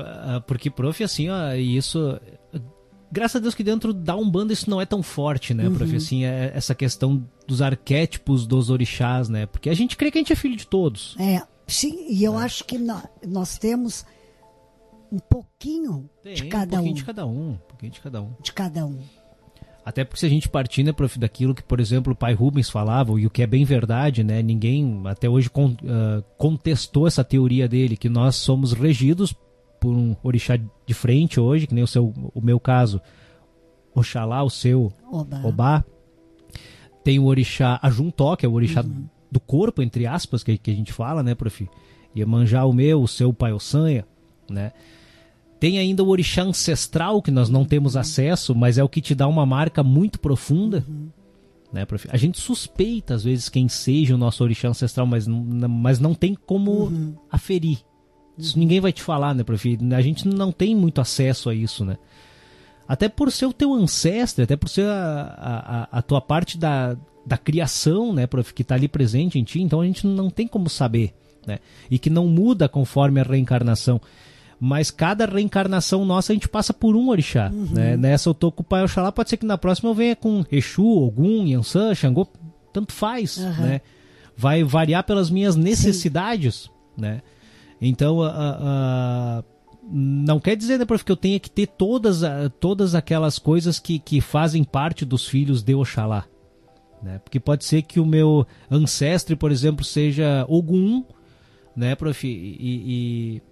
Ah, 0.00 0.40
Porque, 0.46 0.70
prof, 0.70 1.02
assim, 1.02 1.28
ó, 1.28 1.54
isso. 1.54 2.20
Graças 3.10 3.36
a 3.36 3.42
Deus 3.42 3.54
que 3.54 3.64
dentro 3.64 3.92
da 3.92 4.14
Umbanda 4.14 4.52
isso 4.52 4.68
não 4.70 4.80
é 4.80 4.86
tão 4.86 5.02
forte, 5.02 5.52
né, 5.54 5.68
prof? 5.70 5.96
Assim, 5.96 6.24
é 6.24 6.52
essa 6.54 6.72
questão 6.74 7.26
dos 7.48 7.60
arquétipos 7.62 8.46
dos 8.46 8.70
orixás, 8.70 9.28
né? 9.28 9.46
Porque 9.46 9.68
a 9.70 9.74
gente 9.74 9.96
crê 9.96 10.10
que 10.10 10.18
a 10.18 10.20
gente 10.20 10.32
é 10.32 10.36
filho 10.36 10.54
de 10.56 10.66
todos. 10.66 11.16
É, 11.18 11.42
sim, 11.66 12.06
e 12.10 12.22
eu 12.22 12.36
acho 12.38 12.64
que 12.64 12.78
nó- 12.78 13.02
nós 13.26 13.56
temos 13.58 14.04
um 15.10 15.18
pouquinho 15.18 16.08
de 16.22 16.42
Tem, 16.42 16.48
cada 16.50 16.76
um 16.80 16.82
pouquinho 16.82 16.92
um. 16.92 16.94
de 16.94 17.04
cada 17.04 17.26
um. 17.26 17.50
Um 17.50 17.56
pouquinho 17.68 17.92
de 17.92 18.00
cada 18.00 18.22
um. 18.22 18.30
De 18.42 18.52
cada 18.52 18.86
um. 18.86 18.98
Até 19.88 20.04
porque 20.04 20.20
se 20.20 20.26
a 20.26 20.28
gente 20.28 20.50
partir, 20.50 20.82
né, 20.82 20.92
prof, 20.92 21.18
daquilo 21.18 21.54
que, 21.54 21.62
por 21.62 21.80
exemplo, 21.80 22.12
o 22.12 22.16
pai 22.16 22.34
Rubens 22.34 22.68
falava, 22.68 23.18
e 23.18 23.26
o 23.26 23.30
que 23.30 23.42
é 23.42 23.46
bem 23.46 23.64
verdade, 23.64 24.22
né? 24.22 24.42
Ninguém 24.42 25.00
até 25.06 25.30
hoje 25.30 25.48
con- 25.48 25.74
ah, 25.86 26.22
contestou 26.36 27.06
essa 27.06 27.24
teoria 27.24 27.66
dele, 27.66 27.96
que 27.96 28.06
nós 28.06 28.36
somos 28.36 28.74
regidos 28.74 29.34
por 29.80 29.94
um 29.94 30.14
orixá 30.22 30.58
de 30.58 30.92
frente 30.92 31.40
hoje, 31.40 31.66
que 31.66 31.74
nem 31.74 31.82
o, 31.82 31.86
seu, 31.86 32.12
o 32.34 32.40
meu 32.42 32.60
caso, 32.60 33.00
Oxalá, 33.94 34.42
o 34.42 34.50
seu 34.50 34.92
Oba. 35.10 35.40
Obá. 35.42 35.84
Tem 37.02 37.18
o 37.18 37.24
orixá 37.24 37.78
Ajuntó, 37.82 38.36
que 38.36 38.44
é 38.44 38.48
o 38.48 38.52
orixá 38.52 38.84
do 39.32 39.40
corpo, 39.40 39.80
entre 39.82 40.06
aspas, 40.06 40.42
que, 40.42 40.58
que 40.58 40.70
a 40.70 40.74
gente 40.74 40.92
fala, 40.92 41.22
né, 41.22 41.34
prof? 41.34 41.66
Iemanjá 42.14 42.66
o 42.66 42.74
meu, 42.74 43.00
o 43.00 43.08
seu 43.08 43.32
pai 43.32 43.54
Ossanha, 43.54 44.04
né? 44.50 44.72
Tem 45.60 45.78
ainda 45.78 46.04
o 46.04 46.08
orixá 46.08 46.42
ancestral, 46.42 47.20
que 47.20 47.30
nós 47.30 47.48
não 47.48 47.64
temos 47.64 47.96
acesso, 47.96 48.54
mas 48.54 48.78
é 48.78 48.84
o 48.84 48.88
que 48.88 49.00
te 49.00 49.14
dá 49.14 49.26
uma 49.26 49.44
marca 49.44 49.82
muito 49.82 50.20
profunda. 50.20 50.84
Né, 51.72 51.84
prof? 51.84 52.08
A 52.10 52.16
gente 52.16 52.40
suspeita, 52.40 53.14
às 53.14 53.24
vezes, 53.24 53.48
quem 53.48 53.68
seja 53.68 54.14
o 54.14 54.18
nosso 54.18 54.42
orixá 54.42 54.68
ancestral, 54.68 55.06
mas, 55.06 55.26
não- 55.26 55.68
mas 55.68 55.98
não 55.98 56.14
tem 56.14 56.34
como 56.34 56.90
aferir. 57.30 57.78
Isso 58.38 58.58
ninguém 58.58 58.80
vai 58.80 58.92
te 58.92 59.02
falar, 59.02 59.34
né, 59.34 59.42
prof? 59.42 59.78
A 59.94 60.00
gente 60.00 60.26
não 60.28 60.50
tem 60.52 60.74
muito 60.74 61.00
acesso 61.00 61.50
a 61.50 61.54
isso, 61.54 61.84
né? 61.84 61.98
Até 62.86 63.08
por 63.08 63.30
ser 63.30 63.46
o 63.46 63.52
teu 63.52 63.74
ancestre, 63.74 64.44
até 64.44 64.56
por 64.56 64.68
ser 64.70 64.86
a, 64.86 64.94
a, 65.36 65.82
a- 65.82 65.88
a 65.98 66.02
tua 66.02 66.20
parte 66.22 66.56
da, 66.56 66.96
da 67.26 67.36
criação, 67.36 68.14
né, 68.14 68.26
prof, 68.26 68.54
que 68.54 68.62
está 68.62 68.76
ali 68.76 68.88
presente 68.88 69.38
em 69.38 69.44
ti, 69.44 69.60
então 69.60 69.80
a 69.82 69.84
gente 69.84 70.06
não 70.06 70.30
tem 70.30 70.46
como 70.48 70.70
saber, 70.70 71.12
né? 71.46 71.58
E 71.90 71.98
que 71.98 72.08
não 72.08 72.26
muda 72.28 72.66
conforme 72.68 73.20
a 73.20 73.24
reencarnação. 73.24 74.00
Mas 74.60 74.90
cada 74.90 75.24
reencarnação 75.24 76.04
nossa 76.04 76.32
a 76.32 76.34
gente 76.34 76.48
passa 76.48 76.74
por 76.74 76.96
um 76.96 77.08
orixá, 77.10 77.48
né? 77.50 77.96
Nessa 77.96 78.28
eu 78.28 78.34
tô 78.34 78.50
com 78.50 78.62
o 78.62 78.66
Pai 78.66 78.82
Oxalá, 78.82 79.12
pode 79.12 79.30
ser 79.30 79.36
que 79.36 79.46
na 79.46 79.56
próxima 79.56 79.88
eu 79.90 79.94
venha 79.94 80.16
com 80.16 80.44
Exu, 80.50 80.84
Ogum, 80.84 81.46
Yansan, 81.46 81.94
Xangô, 81.94 82.26
tanto 82.72 82.92
faz, 82.92 83.38
Aham. 83.38 83.62
né? 83.62 83.80
Vai 84.36 84.64
variar 84.64 85.04
pelas 85.04 85.30
minhas 85.30 85.54
necessidades, 85.56 86.68
né? 86.96 87.22
Então, 87.80 88.20
a- 88.22 88.28
a- 88.30 88.58
a- 88.60 89.44
não 89.90 90.40
quer 90.40 90.56
dizer, 90.56 90.78
né, 90.78 90.84
prof, 90.84 91.04
que 91.04 91.12
eu 91.12 91.16
tenha 91.16 91.38
que 91.38 91.48
ter 91.50 91.66
todas, 91.68 92.20
todas 92.58 92.94
aquelas 92.96 93.38
coisas 93.38 93.78
que, 93.78 93.98
que 94.00 94.20
fazem 94.20 94.64
parte 94.64 95.04
dos 95.04 95.26
filhos 95.26 95.62
de 95.62 95.74
Oxalá. 95.74 96.24
Né? 97.02 97.20
Porque 97.22 97.38
pode 97.38 97.64
ser 97.64 97.82
que 97.82 98.00
o 98.00 98.04
meu 98.04 98.44
ancestre, 98.68 99.36
por 99.36 99.52
exemplo, 99.52 99.84
seja 99.84 100.44
Ogum, 100.48 101.04
né, 101.76 101.94
prof, 101.94 102.26
e, 102.26 102.56
e- 102.60 103.42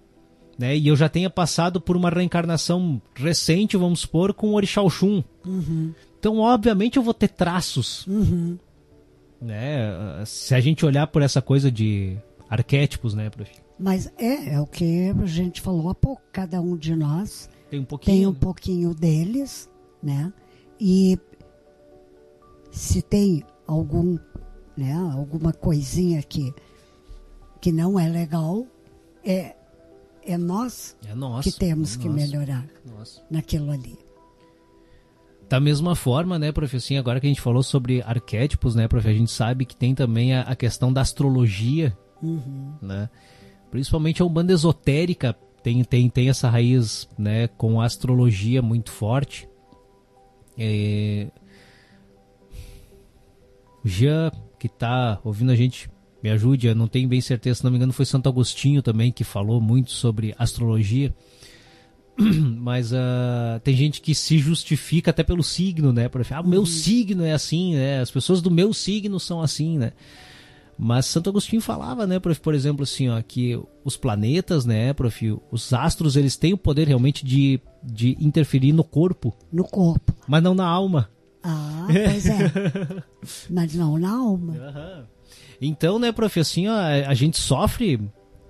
né, 0.57 0.75
e 0.75 0.87
eu 0.87 0.95
já 0.95 1.07
tenha 1.07 1.29
passado 1.29 1.79
por 1.79 1.95
uma 1.95 2.09
reencarnação 2.09 3.01
recente, 3.15 3.77
vamos 3.77 4.01
supor, 4.01 4.33
com 4.33 4.47
o 4.49 4.53
Orixá 4.55 4.81
Oxum. 4.81 5.23
Então, 6.19 6.39
obviamente, 6.39 6.97
eu 6.97 7.03
vou 7.03 7.13
ter 7.13 7.27
traços. 7.29 8.05
Uhum. 8.07 8.57
Né? 9.39 10.23
Se 10.25 10.55
a 10.55 10.59
gente 10.59 10.85
olhar 10.85 11.07
por 11.07 11.21
essa 11.21 11.41
coisa 11.41 11.71
de 11.71 12.17
arquétipos, 12.49 13.13
né, 13.13 13.29
prof? 13.29 13.51
Mas 13.79 14.11
é, 14.17 14.55
é 14.55 14.59
o 14.59 14.65
que 14.65 15.09
a 15.09 15.25
gente 15.27 15.61
falou 15.61 15.89
há 15.89 15.95
pouco. 15.95 16.21
Cada 16.31 16.59
um 16.59 16.75
de 16.75 16.95
nós 16.95 17.47
Tem 17.69 17.79
um 17.79 17.85
pouquinho. 17.85 18.17
tem 18.17 18.25
um 18.27 18.33
pouquinho 18.33 18.93
deles, 18.95 19.69
né? 20.01 20.33
E 20.79 21.19
se 22.71 23.01
tem 23.03 23.43
algum, 23.67 24.17
né, 24.75 24.93
alguma 25.13 25.53
coisinha 25.53 26.23
que, 26.23 26.51
que 27.61 27.71
não 27.71 27.99
é 27.99 28.09
legal, 28.09 28.65
é, 29.23 29.55
é 30.27 30.37
nós 30.37 30.95
É 31.07 31.15
nosso. 31.15 31.51
que 31.51 31.57
temos 31.57 31.95
é 31.95 31.99
que 31.99 32.07
nosso, 32.09 32.19
melhorar 32.19 32.65
Nossa. 32.85 33.21
naquilo 33.31 33.71
ali. 33.71 33.97
Da 35.49 35.59
mesma 35.59 35.95
forma, 35.95 36.37
né, 36.37 36.51
prof, 36.51 36.75
assim, 36.75 36.97
agora 36.97 37.19
que 37.21 37.25
a 37.25 37.29
gente 37.29 37.39
falou 37.41 37.63
sobre 37.63 38.01
arquétipos, 38.01 38.75
né, 38.75 38.87
prof, 38.87 39.07
a 39.07 39.13
gente 39.13 39.31
sabe 39.31 39.65
que 39.65 39.75
tem 39.75 39.95
também 39.95 40.33
a, 40.33 40.41
a 40.41 40.55
questão 40.55 40.91
da 40.91 41.01
astrologia, 41.01 41.97
Uhum. 42.21 42.73
né? 42.81 43.09
Principalmente 43.71 44.21
a 44.21 44.25
Umbanda 44.25 44.51
esotérica 44.51 45.33
tem, 45.63 45.83
tem, 45.83 46.09
tem 46.09 46.29
essa 46.29 46.49
raiz, 46.49 47.07
né, 47.17 47.47
com 47.47 47.79
a 47.79 47.85
astrologia 47.85 48.61
muito 48.61 48.91
forte. 48.91 49.47
É... 50.57 51.27
Jean, 53.85 54.31
que 54.59 54.67
tá 54.67 55.19
ouvindo 55.23 55.51
a 55.51 55.55
gente, 55.55 55.89
me 56.27 56.33
ajude, 56.33 56.67
eu 56.67 56.75
não 56.75 56.87
tenho 56.87 57.07
bem 57.07 57.21
certeza, 57.21 57.59
se 57.59 57.63
não 57.63 57.71
me 57.71 57.77
engano 57.77 57.93
foi 57.93 58.05
Santo 58.05 58.27
Agostinho 58.27 58.81
também 58.81 59.11
que 59.11 59.23
falou 59.23 59.61
muito 59.61 59.91
sobre 59.91 60.35
astrologia. 60.37 61.15
Mas 62.19 62.93
ah, 62.93 63.61
tem 63.63 63.75
gente 63.75 64.01
que 64.01 64.13
se 64.13 64.37
justifica 64.37 65.11
até 65.11 65.23
pelo 65.23 65.43
signo, 65.43 65.93
né? 65.93 66.09
Prof? 66.09 66.33
Ah, 66.33 66.41
o 66.41 66.47
meu 66.47 66.65
signo 66.65 67.23
é 67.23 67.31
assim, 67.31 67.75
né? 67.75 68.01
As 68.01 68.11
pessoas 68.11 68.41
do 68.41 68.51
meu 68.51 68.73
signo 68.73 69.19
são 69.19 69.41
assim, 69.41 69.77
né? 69.77 69.93
Mas 70.77 71.05
Santo 71.07 71.29
Agostinho 71.29 71.61
falava, 71.61 72.05
né, 72.05 72.19
prof, 72.19 72.39
por 72.39 72.53
exemplo, 72.53 72.83
assim, 72.83 73.09
ó, 73.09 73.19
que 73.19 73.59
os 73.83 73.97
planetas, 73.97 74.63
né, 74.63 74.93
prof, 74.93 75.35
os 75.51 75.73
astros, 75.73 76.15
eles 76.15 76.37
têm 76.37 76.53
o 76.53 76.57
poder 76.57 76.87
realmente 76.87 77.25
de, 77.25 77.59
de 77.83 78.15
interferir 78.19 78.73
no 78.73 78.83
corpo, 78.83 79.35
No 79.51 79.63
corpo. 79.63 80.13
mas 80.27 80.43
não 80.43 80.53
na 80.53 80.67
alma. 80.67 81.09
Ah, 81.41 81.87
pois 81.89 82.27
é. 82.27 82.51
Mas 83.49 83.73
não 83.73 83.97
na 83.97 84.11
alma. 84.11 85.07
Então, 85.61 85.97
né, 85.99 86.11
prof, 86.11 86.39
assim, 86.39 86.67
ó, 86.67 86.73
a 87.07 87.13
gente 87.13 87.37
sofre 87.37 87.99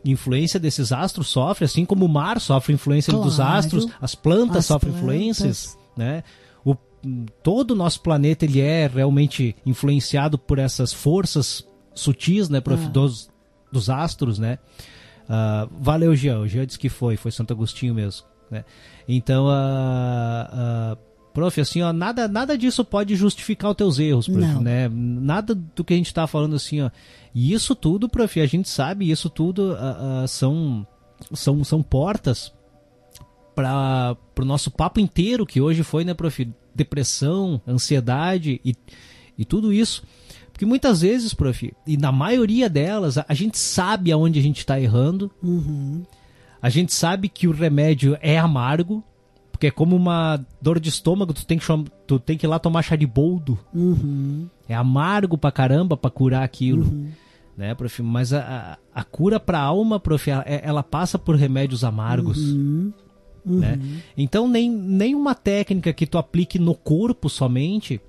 influência 0.05 0.59
desses 0.59 0.91
astros, 0.91 1.27
sofre, 1.27 1.65
assim 1.65 1.83
como 1.85 2.05
o 2.05 2.09
mar 2.09 2.39
sofre 2.39 2.73
influência 2.73 3.11
Claro. 3.11 3.25
dos 3.25 3.39
astros, 3.39 3.87
as 4.01 4.15
plantas 4.15 4.57
As 4.57 4.65
sofrem 4.65 4.91
plantas. 4.93 5.07
influências, 5.09 5.77
né? 5.97 6.23
O, 6.63 6.75
todo 7.43 7.71
o 7.71 7.75
nosso 7.75 8.01
planeta 8.01 8.45
ele 8.45 8.61
é 8.61 8.87
realmente 8.87 9.55
influenciado 9.65 10.37
por 10.37 10.59
essas 10.59 10.93
forças 10.93 11.65
sutis, 11.93 12.47
né, 12.49 12.61
prof, 12.61 12.85
Ah. 12.85 12.89
dos, 12.89 13.29
dos 13.71 13.89
astros, 13.89 14.37
né? 14.39 14.59
Ah, 15.29 15.67
valeu, 15.79 16.15
Jean. 16.15 16.39
O 16.39 16.47
Jean 16.47 16.65
disse 16.65 16.79
que 16.79 16.87
foi, 16.89 17.17
foi 17.17 17.31
Santo 17.31 17.51
Agostinho 17.51 17.93
mesmo, 17.93 18.25
né? 18.49 18.63
Então, 19.09 19.47
ah, 19.49 20.49
ah, 20.51 20.97
prof, 21.37 21.61
assim, 21.61 21.83
ó, 21.83 21.93
nada, 21.93 22.27
nada 22.27 22.57
disso 22.57 22.83
pode 22.83 23.15
justificar 23.15 23.69
os 23.69 23.77
teus 23.77 23.99
erros, 23.99 24.27
prof, 24.27 24.41
Não. 24.41 24.59
né? 24.59 24.89
Nada 24.91 25.53
do 25.53 25.83
que 25.83 25.93
a 25.93 25.97
gente 25.97 26.11
tá 26.11 26.25
falando 26.25 26.55
assim, 26.55 26.81
ó. 26.81 26.89
E 27.31 27.53
isso 27.53 27.75
tudo, 27.75 28.09
prof, 28.09 28.41
a 28.41 28.45
gente 28.47 28.67
sabe, 28.67 29.11
isso 29.11 29.29
tudo 29.29 29.75
ah, 29.79 30.23
ah, 30.23 30.27
são, 30.27 30.87
são, 31.35 31.63
são 31.63 31.83
portas 31.83 32.51
para 33.53 34.17
o 34.39 34.43
nosso 34.45 34.71
papo 34.71 34.99
inteiro 34.99 35.45
que 35.45 35.61
hoje 35.61 35.83
foi, 35.83 36.03
né, 36.03 36.15
prof? 36.15 36.49
Depressão, 36.73 37.61
ansiedade 37.67 38.59
e, 38.65 38.73
e 39.37 39.45
tudo 39.45 39.71
isso. 39.71 40.01
Porque 40.51 40.65
muitas 40.65 41.01
vezes, 41.01 41.35
prof, 41.35 41.71
e 41.85 41.97
na 41.97 42.11
maioria 42.11 42.67
delas, 42.67 43.15
a, 43.19 43.25
a 43.29 43.35
gente 43.35 43.59
sabe 43.59 44.11
aonde 44.11 44.39
a 44.39 44.41
gente 44.41 44.57
está 44.57 44.81
errando, 44.81 45.29
Uhum. 45.43 46.03
a 46.59 46.67
gente 46.67 46.91
sabe 46.91 47.29
que 47.29 47.47
o 47.47 47.51
remédio 47.51 48.17
é 48.21 48.39
amargo, 48.39 49.03
porque 49.57 49.67
é 49.67 49.71
como 49.71 49.95
uma 49.95 50.39
dor 50.61 50.79
de 50.79 50.87
estômago, 50.87 51.33
tu 51.33 51.43
tem 51.43 51.57
que, 51.57 51.65
tu 52.05 52.19
tem 52.19 52.37
que 52.37 52.45
ir 52.45 52.47
lá 52.47 52.59
tomar 52.59 52.83
chá 52.83 52.95
de 52.95 53.07
boldo. 53.07 53.57
Uhum. 53.73 54.47
É 54.69 54.75
amargo 54.75 55.35
pra 55.35 55.51
caramba 55.51 55.97
pra 55.97 56.11
curar 56.11 56.43
aquilo. 56.43 56.85
Né, 57.57 57.73
prof? 57.73 58.03
Mas 58.03 58.33
a, 58.33 58.77
a, 58.93 59.01
a 59.01 59.03
cura 59.03 59.39
pra 59.39 59.59
alma, 59.59 59.99
prof, 59.99 60.29
ela, 60.29 60.43
ela 60.43 60.83
passa 60.83 61.17
por 61.17 61.35
remédios 61.35 61.83
amargos. 61.83 62.37
Uhum. 62.37 62.93
Né? 63.43 63.79
Então, 64.15 64.47
nem, 64.47 64.69
nem 64.69 65.15
uma 65.15 65.33
técnica 65.33 65.91
que 65.91 66.05
tu 66.05 66.19
aplique 66.19 66.59
no 66.59 66.75
corpo 66.75 67.27
somente. 67.27 67.99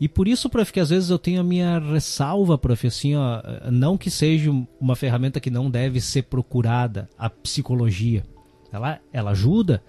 E 0.00 0.08
por 0.08 0.28
isso, 0.28 0.48
prof, 0.48 0.72
que 0.72 0.78
às 0.78 0.90
vezes 0.90 1.10
eu 1.10 1.18
tenho 1.18 1.40
a 1.40 1.44
minha 1.44 1.80
ressalva, 1.80 2.56
prof, 2.56 2.86
assim, 2.86 3.16
ó, 3.16 3.42
não 3.72 3.98
que 3.98 4.08
seja 4.08 4.52
uma 4.80 4.94
ferramenta 4.94 5.40
que 5.40 5.50
não 5.50 5.68
deve 5.68 6.00
ser 6.00 6.22
procurada, 6.22 7.10
a 7.18 7.28
psicologia. 7.28 8.22
Ela, 8.72 9.00
ela 9.12 9.32
ajuda, 9.32 9.82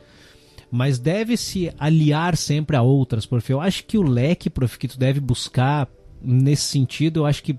mas 0.74 0.98
deve 0.98 1.38
se 1.38 1.72
aliar 1.78 2.36
sempre 2.36 2.76
a 2.76 2.82
outras, 2.82 3.28
prof. 3.28 3.48
Eu 3.48 3.62
acho 3.62 3.86
que 3.86 3.95
o 3.95 4.02
leque, 4.02 4.50
prof, 4.50 4.80
que 4.80 4.88
tu 4.88 4.98
deve 4.98 5.20
buscar 5.20 5.88
nesse 6.20 6.64
sentido, 6.64 7.20
eu 7.20 7.26
acho 7.28 7.44
que 7.44 7.56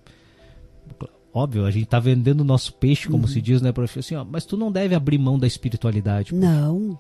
óbvio, 1.32 1.65
a 1.65 1.70
gente 1.70 1.86
tá 1.86 2.01
vendendo 2.01 2.41
o 2.41 2.45
nosso 2.45 2.73
peixe, 2.74 3.09
como 3.09 3.28
se 3.28 3.41
diz, 3.41 3.62
né, 3.62 3.70
prof? 3.70 4.01
Assim, 4.01 4.16
ó, 4.16 4.24
mas 4.24 4.45
tu 4.45 4.57
não 4.57 4.73
deve 4.73 4.97
abrir 4.97 5.16
mão 5.16 5.39
da 5.39 5.47
espiritualidade. 5.47 6.31
prof. 6.31 6.45
Não. 6.45 6.99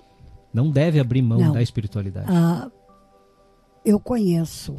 Não 0.52 0.70
deve 0.70 1.00
abrir 1.00 1.20
mão 1.20 1.40
Não. 1.40 1.52
da 1.52 1.60
espiritualidade. 1.60 2.28
Ah, 2.30 2.70
eu 3.84 3.98
conheço 3.98 4.76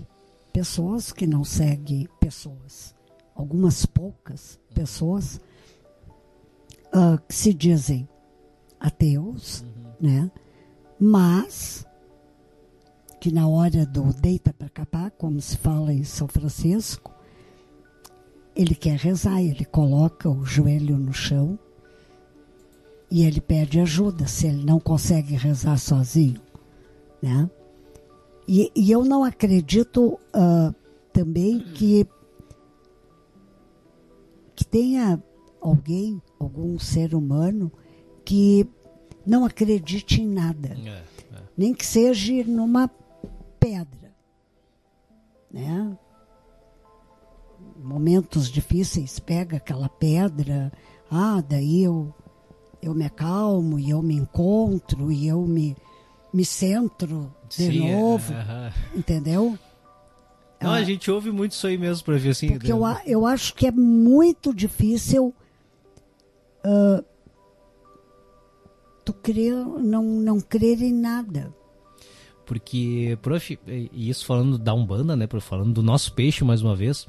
pessoas 0.54 1.12
que 1.12 1.28
não 1.28 1.44
seguem 1.44 2.08
pessoas, 2.18 2.96
algumas 3.36 3.86
poucas 3.86 4.58
pessoas 4.74 5.42
ah, 6.94 7.20
que 7.28 7.36
se 7.36 7.54
dizem 7.54 8.08
ateus, 8.80 9.66
né? 10.00 10.32
Mas 11.00 11.86
que 13.20 13.32
na 13.32 13.48
hora 13.48 13.86
do 13.86 14.14
deita 14.14 14.54
para 14.54 14.70
capar, 14.70 15.12
como 15.12 15.42
se 15.42 15.58
fala 15.58 15.92
em 15.92 16.04
São 16.04 16.28
Francisco, 16.28 17.12
ele 18.56 18.76
quer 18.76 18.98
rezar, 18.98 19.42
ele 19.42 19.66
coloca 19.66 20.30
o 20.30 20.46
joelho 20.46 20.98
no 20.98 21.12
chão 21.12 21.58
e 23.10 23.24
ele 23.24 23.42
pede 23.42 23.80
ajuda 23.80 24.28
se 24.28 24.48
ele 24.48 24.64
não 24.64 24.80
consegue 24.80 25.36
rezar 25.36 25.78
sozinho, 25.78 26.42
né? 27.22 27.50
E, 28.48 28.72
e 28.76 28.92
eu 28.92 29.04
não 29.04 29.24
acredito 29.24 30.20
ah, 30.34 30.74
também 31.12 31.60
que 31.60 32.08
que 34.56 34.64
tenha 34.64 35.22
alguém, 35.60 36.22
algum 36.40 36.80
ser 36.80 37.14
humano 37.14 37.72
que 38.24 38.66
não 39.26 39.46
acredite 39.46 40.22
em 40.22 40.28
nada, 40.28 40.70
É, 40.86 41.04
nem 41.58 41.74
que 41.74 41.86
seja 41.86 42.44
numa 42.46 42.90
pedra, 43.60 44.14
né? 45.52 45.98
Momentos 47.78 48.50
difíceis, 48.50 49.20
pega 49.20 49.58
aquela 49.58 49.90
pedra, 49.90 50.72
ah, 51.10 51.42
daí 51.48 51.84
eu 51.84 52.14
eu 52.82 52.94
me 52.94 53.06
acalmo 53.06 53.80
e 53.80 53.90
eu 53.90 54.02
me 54.02 54.16
encontro 54.16 55.12
e 55.12 55.28
eu 55.28 55.42
me 55.42 55.76
me 56.32 56.44
centro 56.46 57.34
de 57.48 57.56
Sim, 57.56 57.88
é, 57.88 57.92
novo, 57.96 58.34
aham. 58.34 58.74
entendeu? 58.94 59.58
Não, 60.62 60.72
Ah, 60.72 60.76
a 60.76 60.84
gente 60.84 61.10
ouve 61.10 61.32
muito 61.32 61.52
isso 61.54 61.66
aí 61.68 61.78
mesmo, 61.78 62.04
prof. 62.06 62.28
Assim, 62.30 62.50
porque 62.50 62.72
eu, 62.72 62.82
eu 63.06 63.26
acho 63.26 63.54
que 63.56 63.66
é 63.68 63.72
muito 63.72 64.54
difícil 64.54 65.34
ah, 66.64 67.04
tu 69.06 69.14
crer, 69.14 69.54
não, 69.54 70.04
não 70.04 70.42
crer 70.42 70.82
em 70.82 70.94
nada. 70.94 71.54
Porque, 72.46 73.18
prof, 73.22 73.58
e 73.68 74.10
isso 74.10 74.26
falando 74.26 74.58
da 74.58 74.74
Umbanda, 74.74 75.16
né, 75.16 75.28
falando 75.40 75.74
do 75.74 75.84
nosso 75.84 76.14
peixe 76.14 76.44
mais 76.44 76.62
uma 76.62 76.76
vez, 76.76 77.08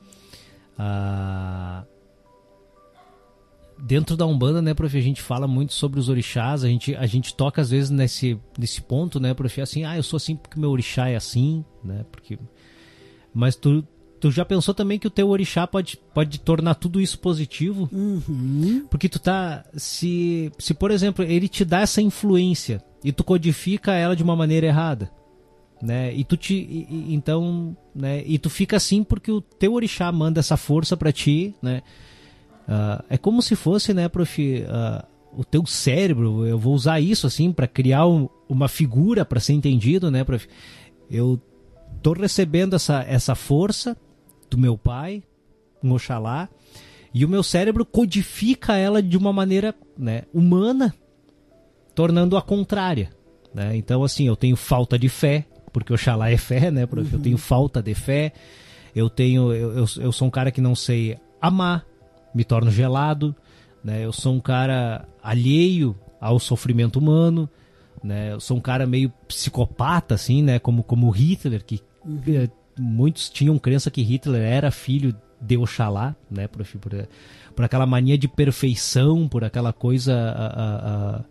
ah, 0.79 1.85
dentro 3.79 4.17
da 4.17 4.27
Umbanda, 4.27 4.63
né, 4.63 4.73
prof, 4.73 4.97
a 4.97 5.01
gente 5.01 5.21
fala 5.21 5.47
muito 5.47 5.75
sobre 5.75 6.01
os 6.01 6.09
orixás, 6.09 6.65
a 6.65 6.69
gente, 6.69 6.95
a 6.95 7.07
gente 7.07 7.35
toca 7.35 7.61
às 7.61 7.71
vezes 7.71 7.91
nesse, 7.91 8.39
nesse 8.59 8.81
ponto, 8.81 9.21
né, 9.21 9.35
prof, 9.35 9.61
assim, 9.61 9.85
ah, 9.85 9.97
eu 9.97 10.03
sou 10.03 10.17
assim 10.17 10.37
porque 10.37 10.59
meu 10.59 10.71
orixá 10.71 11.09
é 11.09 11.17
assim, 11.17 11.65
né, 11.85 12.05
porque... 12.11 12.39
Mas 13.35 13.55
tu, 13.55 13.87
tu 14.21 14.31
já 14.31 14.45
pensou 14.45 14.75
também 14.75 14.99
que 14.99 15.07
o 15.07 15.11
teu 15.11 15.29
orixá 15.29 15.67
pode, 15.67 15.99
pode 16.15 16.41
tornar 16.41 16.75
tudo 16.75 17.01
isso 17.01 17.19
positivo? 17.19 17.89
Uhum. 17.93 18.87
Porque 18.91 19.09
tu 19.09 19.19
tá. 19.19 19.65
Se, 19.77 20.51
se, 20.59 20.75
por 20.75 20.91
exemplo, 20.91 21.25
ele 21.25 21.49
te 21.49 21.65
dá 21.65 21.81
essa 21.81 22.01
influência 22.03 22.83
e 23.05 23.13
tu 23.13 23.23
codifica 23.25 23.93
ela 23.93 24.17
de 24.17 24.23
uma 24.23 24.35
maneira 24.37 24.67
errada. 24.67 25.11
Né? 25.83 26.15
E 26.15 26.25
tu 26.25 26.37
te. 26.37 26.55
e- 26.55 27.15
então. 27.15 27.77
Né? 27.95 28.23
E 28.27 28.39
tu 28.39 28.49
fica 28.49 28.77
assim 28.77 29.05
porque 29.05 29.31
o 29.31 29.41
teu 29.41 29.75
orixá 29.75 30.11
manda 30.11 30.41
essa 30.41 30.57
força 30.57 30.97
pra 30.97 31.13
ti, 31.13 31.55
né? 31.63 31.83
Ah, 32.69 33.05
é 33.09 33.17
como 33.17 33.41
se 33.43 33.55
fosse, 33.55 33.95
né, 33.95 34.09
prof. 34.09 34.65
ah, 34.69 35.05
o 35.33 35.45
teu 35.45 35.67
cérebro, 35.67 36.47
eu 36.47 36.59
vou 36.59 36.75
usar 36.75 36.99
isso 36.99 37.27
assim 37.27 37.53
pra 37.53 37.67
criar 37.69 38.07
um- 38.07 38.27
uma 38.49 38.69
figura 38.69 39.23
pra 39.25 39.39
ser 39.39 39.53
entendido, 39.53 40.11
né, 40.11 40.25
prof? 40.25 40.49
Eu 41.11 41.39
tô 42.03 42.15
recebendo 42.15 42.75
essa, 42.75 43.03
essa 43.07 43.35
força 43.35 43.97
do 44.51 44.59
meu 44.59 44.77
pai, 44.77 45.23
um 45.83 45.93
Oxalá, 45.93 46.49
e 47.13 47.25
o 47.25 47.29
meu 47.29 47.43
cérebro 47.43 47.85
codifica 47.85 48.77
ela 48.77 49.03
de 49.03 49.17
uma 49.17 49.33
maneira 49.33 49.75
né, 49.97 50.23
humana, 50.33 50.95
tornando-a 51.95 52.43
contrária. 52.43 53.11
Né? 53.55 53.77
Então, 53.77 54.05
assim, 54.05 54.27
eu 54.27 54.37
tenho 54.37 54.57
falta 54.57 54.99
de 54.99 55.09
fé, 55.09 55.47
porque 55.73 55.93
Oxalá 55.93 56.31
é 56.31 56.37
fé, 56.37 56.71
né, 56.71 56.87
prof? 56.87 57.13
Eu 57.13 57.21
tenho 57.21 57.39
falta 57.39 57.83
de 57.83 57.95
fé, 57.95 58.33
eu 58.95 59.09
tenho. 59.09 59.53
Eu, 59.53 59.73
eu, 59.73 59.87
eu 59.99 60.13
sou 60.13 60.29
um 60.29 60.31
cara 60.31 60.51
que 60.51 60.61
não 60.61 60.75
sei 60.75 61.19
amar, 61.41 61.87
me 62.35 62.45
torno 62.45 62.71
gelado, 62.71 63.35
né? 63.83 64.05
Eu 64.05 64.13
sou 64.13 64.35
um 64.35 64.41
cara 64.41 65.07
alheio 65.23 65.97
ao 66.21 66.39
sofrimento 66.39 66.99
humano, 66.99 67.49
né? 68.03 68.33
Eu 68.33 68.41
sou 68.41 68.57
um 68.57 68.61
cara 68.61 68.87
meio 68.87 69.11
psicopata, 69.29 70.15
assim, 70.15 70.43
né? 70.43 70.59
Como, 70.59 70.83
como 70.83 71.11
Hitler, 71.11 71.65
que 71.65 71.81
eh, 72.29 72.49
muitos 72.79 73.29
tinham 73.31 73.59
crença 73.59 73.91
que 73.91 74.03
Hitler 74.03 74.43
era 74.43 74.71
filho 74.71 75.15
de 75.41 75.57
Oxalá, 75.57 76.15
né, 76.31 76.47
prof, 76.49 76.79
por, 76.79 77.09
por 77.55 77.65
aquela 77.65 77.87
mania 77.87 78.17
de 78.17 78.27
perfeição, 78.29 79.29
por 79.29 79.45
aquela 79.45 79.73
coisa 79.73 80.15
a- 80.15 80.47
a- 80.47 81.17
a- 81.17 81.25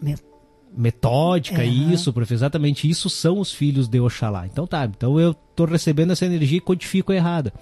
Me- 0.00 0.16
metódica, 0.76 1.62
É. 1.62 1.66
isso, 1.66 2.12
prof, 2.12 2.32
exatamente 2.32 2.88
isso 2.88 3.08
são 3.10 3.38
os 3.38 3.52
filhos 3.52 3.88
de 3.88 4.00
Oxalá. 4.00 4.46
Então 4.46 4.66
tá, 4.66 4.84
então 4.86 5.18
eu 5.20 5.34
tô 5.34 5.64
recebendo 5.64 6.12
essa 6.12 6.26
energia 6.26 6.58
e 6.58 6.60
codifico 6.60 7.12
errada. 7.12 7.52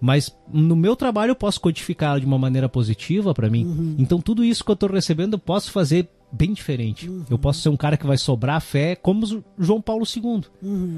Mas 0.00 0.34
no 0.50 0.74
meu 0.74 0.96
trabalho 0.96 1.32
eu 1.32 1.36
posso 1.36 1.60
codificar 1.60 2.18
de 2.18 2.26
uma 2.26 2.38
maneira 2.38 2.68
positiva 2.68 3.34
para 3.34 3.50
mim. 3.50 3.94
Então 3.98 4.20
tudo 4.20 4.42
isso 4.42 4.64
que 4.64 4.70
eu 4.70 4.76
tô 4.76 4.86
recebendo 4.86 5.34
eu 5.34 5.38
posso 5.38 5.70
fazer 5.70 6.08
bem 6.32 6.52
diferente. 6.52 7.10
Eu 7.28 7.38
posso 7.38 7.60
ser 7.60 7.68
um 7.68 7.76
cara 7.76 7.96
que 7.96 8.06
vai 8.06 8.16
sobrar 8.16 8.60
fé 8.60 8.94
como 8.94 9.26
João 9.58 9.80
Paulo 9.80 10.04
II. 10.04 10.42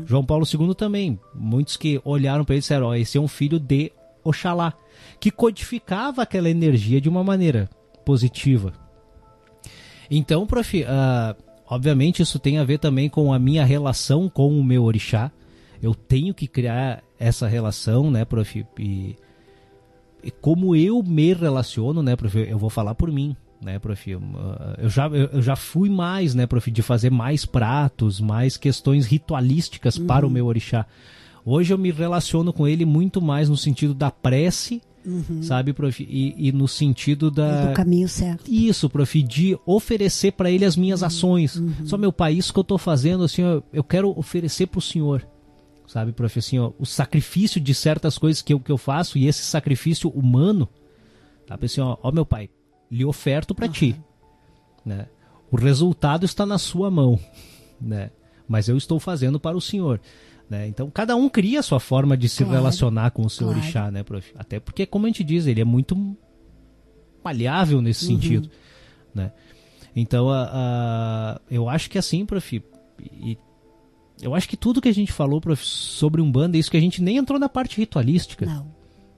João 0.06 0.24
Paulo 0.24 0.46
II 0.46 0.74
também. 0.74 1.18
Muitos 1.34 1.76
que 1.76 2.00
olharam 2.04 2.44
para 2.44 2.54
ele 2.54 2.60
e 2.60 2.62
disseram: 2.62 2.86
ó, 2.86 2.94
esse 2.94 3.18
é 3.18 3.20
um 3.20 3.28
filho 3.28 3.58
de 3.58 3.90
Oxalá, 4.24 4.74
que 5.18 5.30
codificava 5.30 6.22
aquela 6.22 6.48
energia 6.48 7.00
de 7.00 7.08
uma 7.08 7.24
maneira 7.24 7.68
positiva. 8.04 8.72
Então, 10.10 10.46
prof, 10.46 10.84
ah, 10.84 11.34
obviamente 11.66 12.22
isso 12.22 12.38
tem 12.38 12.58
a 12.58 12.64
ver 12.64 12.78
também 12.78 13.08
com 13.08 13.32
a 13.32 13.38
minha 13.38 13.64
relação 13.64 14.28
com 14.28 14.58
o 14.58 14.62
meu 14.62 14.84
orixá. 14.84 15.32
Eu 15.82 15.94
tenho 15.94 16.32
que 16.32 16.46
criar 16.46 17.02
essa 17.22 17.46
relação, 17.46 18.10
né, 18.10 18.24
prof? 18.24 18.66
E, 18.78 19.16
e 20.22 20.30
como 20.30 20.74
eu 20.74 21.02
me 21.02 21.32
relaciono, 21.32 22.02
né, 22.02 22.16
prof? 22.16 22.36
Eu 22.36 22.58
vou 22.58 22.68
falar 22.68 22.94
por 22.96 23.10
mim, 23.12 23.36
né, 23.62 23.78
prof? 23.78 24.10
Eu, 24.10 24.20
eu 24.78 24.88
já, 24.88 25.06
eu, 25.06 25.28
eu 25.32 25.42
já 25.42 25.54
fui 25.54 25.88
mais, 25.88 26.34
né, 26.34 26.46
prof? 26.46 26.68
De 26.70 26.82
fazer 26.82 27.10
mais 27.10 27.46
pratos, 27.46 28.20
mais 28.20 28.56
questões 28.56 29.06
ritualísticas 29.06 29.98
para 29.98 30.26
o 30.26 30.30
meu 30.30 30.46
orixá. 30.46 30.84
Hoje 31.44 31.72
eu 31.72 31.78
me 31.78 31.90
relaciono 31.92 32.52
com 32.52 32.66
ele 32.66 32.84
muito 32.84 33.22
mais 33.22 33.48
no 33.48 33.56
sentido 33.56 33.94
da 33.94 34.10
prece, 34.10 34.82
sabe, 35.42 35.72
prof? 35.72 36.02
E, 36.02 36.48
e 36.48 36.52
no 36.52 36.66
sentido 36.66 37.30
da. 37.30 37.66
do 37.66 37.74
caminho 37.74 38.08
certo. 38.08 38.50
Isso, 38.50 38.90
prof, 38.90 39.22
de 39.22 39.56
oferecer 39.64 40.32
para 40.32 40.50
ele 40.50 40.64
as 40.64 40.76
minhas 40.76 41.02
ações. 41.02 41.60
Só 41.84 41.96
meu 41.96 42.12
pai, 42.12 42.34
isso 42.34 42.52
que 42.52 42.58
eu 42.58 42.64
tô 42.64 42.78
fazendo, 42.78 43.22
assim, 43.24 43.42
ó, 43.42 43.62
eu 43.72 43.84
quero 43.84 44.16
oferecer 44.18 44.66
pro 44.66 44.80
senhor. 44.80 45.26
Sabe, 45.92 46.10
prof, 46.12 46.38
assim, 46.38 46.58
ó, 46.58 46.72
o 46.78 46.86
sacrifício 46.86 47.60
de 47.60 47.74
certas 47.74 48.16
coisas 48.16 48.40
que 48.40 48.54
eu, 48.54 48.58
que 48.58 48.72
eu 48.72 48.78
faço 48.78 49.18
e 49.18 49.26
esse 49.26 49.42
sacrifício 49.42 50.08
humano, 50.08 50.66
sabe, 51.46 51.66
assim, 51.66 51.82
ó, 51.82 51.98
ó 52.02 52.10
meu 52.10 52.24
pai, 52.24 52.48
lhe 52.90 53.04
oferto 53.04 53.54
para 53.54 53.68
ti, 53.68 53.94
né? 54.86 55.06
O 55.50 55.56
resultado 55.56 56.24
está 56.24 56.46
na 56.46 56.56
sua 56.56 56.90
mão, 56.90 57.20
né? 57.78 58.10
Mas 58.48 58.70
eu 58.70 58.76
estou 58.78 58.98
fazendo 58.98 59.38
para 59.38 59.54
o 59.54 59.60
senhor. 59.60 60.00
Né? 60.48 60.66
Então, 60.66 60.90
cada 60.90 61.14
um 61.14 61.28
cria 61.28 61.60
a 61.60 61.62
sua 61.62 61.78
forma 61.78 62.16
de 62.16 62.26
se 62.26 62.38
Claro, 62.42 62.52
relacionar 62.58 63.10
com 63.10 63.26
o 63.26 63.28
seu 63.28 63.48
claro. 63.48 63.60
orixá, 63.60 63.90
né, 63.90 64.02
prof? 64.02 64.32
Até 64.34 64.58
porque, 64.58 64.86
como 64.86 65.04
a 65.04 65.10
gente 65.10 65.22
diz, 65.22 65.46
ele 65.46 65.60
é 65.60 65.64
muito 65.64 66.16
maleável 67.22 67.82
nesse 67.82 68.06
sentido, 68.06 68.48
né? 69.14 69.30
Então, 69.94 70.30
a, 70.30 70.48
a- 70.50 71.40
eu 71.50 71.68
acho 71.68 71.90
que 71.90 71.98
assim, 71.98 72.24
prof, 72.24 72.62
e 72.98 73.36
eu 74.22 74.34
acho 74.36 74.48
que 74.48 74.56
tudo 74.56 74.80
que 74.80 74.88
a 74.88 74.94
gente 74.94 75.12
falou, 75.12 75.40
prof, 75.40 75.66
sobre 75.66 76.22
Umbanda, 76.22 76.56
é 76.56 76.60
isso 76.60 76.70
que 76.70 76.76
a 76.76 76.80
gente 76.80 77.02
nem 77.02 77.16
entrou 77.16 77.40
na 77.40 77.48
parte 77.48 77.76
ritualística, 77.76 78.46
Não. 78.46 78.72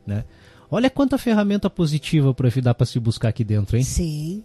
né? 0.06 0.24
Olha 0.70 0.88
quanta 0.88 1.18
ferramenta 1.18 1.68
positiva, 1.68 2.32
prof, 2.32 2.60
dá 2.62 2.74
para 2.74 2.86
se 2.86 2.98
buscar 2.98 3.28
aqui 3.28 3.44
dentro, 3.44 3.76
hein? 3.76 3.84
Sim. 3.84 4.42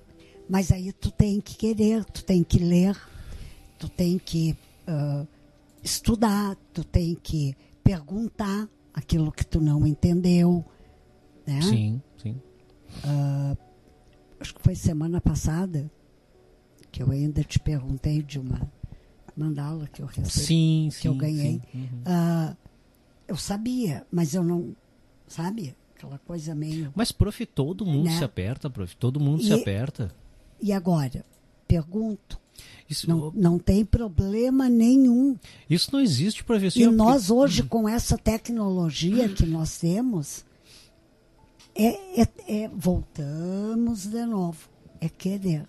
Mas 0.49 0.71
aí 0.71 0.91
tu 0.91 1.09
tem 1.11 1.39
que 1.39 1.55
querer, 1.55 2.03
tu 2.05 2.23
tem 2.23 2.43
que 2.43 2.59
ler, 2.59 2.95
tu 3.77 3.87
tem 3.87 4.19
que 4.19 4.55
ah, 4.85 5.25
estudar, 5.81 6.57
tu 6.73 6.83
tem 6.83 7.15
que 7.15 7.55
perguntar 7.83 8.67
aquilo 8.93 9.31
que 9.31 9.45
tu 9.45 9.61
não 9.61 9.87
entendeu. 9.87 10.65
Né? 11.47 11.61
Sim, 11.61 12.01
sim. 12.17 12.35
Acho 14.39 14.53
que 14.55 14.61
foi 14.61 14.75
semana 14.75 15.21
passada 15.21 15.89
que 16.91 17.01
eu 17.01 17.11
ainda 17.11 17.43
te 17.43 17.59
perguntei 17.59 18.21
de 18.21 18.39
uma 18.39 18.69
mandala 19.39 19.87
que 19.87 20.01
eu 20.01 20.05
recebi. 20.05 20.29
Sim, 20.29 20.89
sim. 20.91 21.01
que 21.01 21.07
eu 21.07 21.15
ganhei. 21.15 21.61
sim. 21.71 21.79
Uhum. 21.79 22.01
Ah, 22.05 22.55
eu 23.27 23.37
sabia, 23.37 24.05
mas 24.11 24.33
eu 24.33 24.43
não. 24.43 24.75
Sabe? 25.27 25.75
Aquela 25.95 26.17
coisa 26.19 26.53
meio. 26.55 26.91
Mas, 26.95 27.11
prof, 27.11 27.45
todo 27.45 27.85
mundo 27.85 28.05
Né? 28.05 28.17
se 28.17 28.23
aperta, 28.23 28.69
prof. 28.69 28.95
Todo 28.97 29.19
mundo 29.19 29.43
se 29.43 29.49
E- 29.49 29.53
aperta. 29.61 30.11
E 30.61 30.71
agora? 30.71 31.25
Pergunto. 31.67 32.39
Isso 32.89 33.07
Não, 33.07 33.31
não 33.35 33.57
tem 33.59 33.85
problema 33.85 34.67
nenhum. 34.67 35.37
isso 35.69 35.89
não 35.93 36.01
existe, 36.01 36.43
prof. 36.43 36.65
assim, 36.65 36.81
E 36.81 36.83
porque- 36.85 36.95
nós 36.97 37.29
hoje, 37.29 37.63
com 37.63 37.87
essa 37.87 38.17
tecnologia 38.17 39.29
que 39.29 39.45
nós 39.45 39.77
temos, 39.77 40.43
é, 41.75 42.21
é- 42.21 42.29
é- 42.63 42.67
voltamos 42.73 44.05
de 44.05 44.25
novo. 44.25 44.67
É 44.99 45.07
querer. 45.07 45.65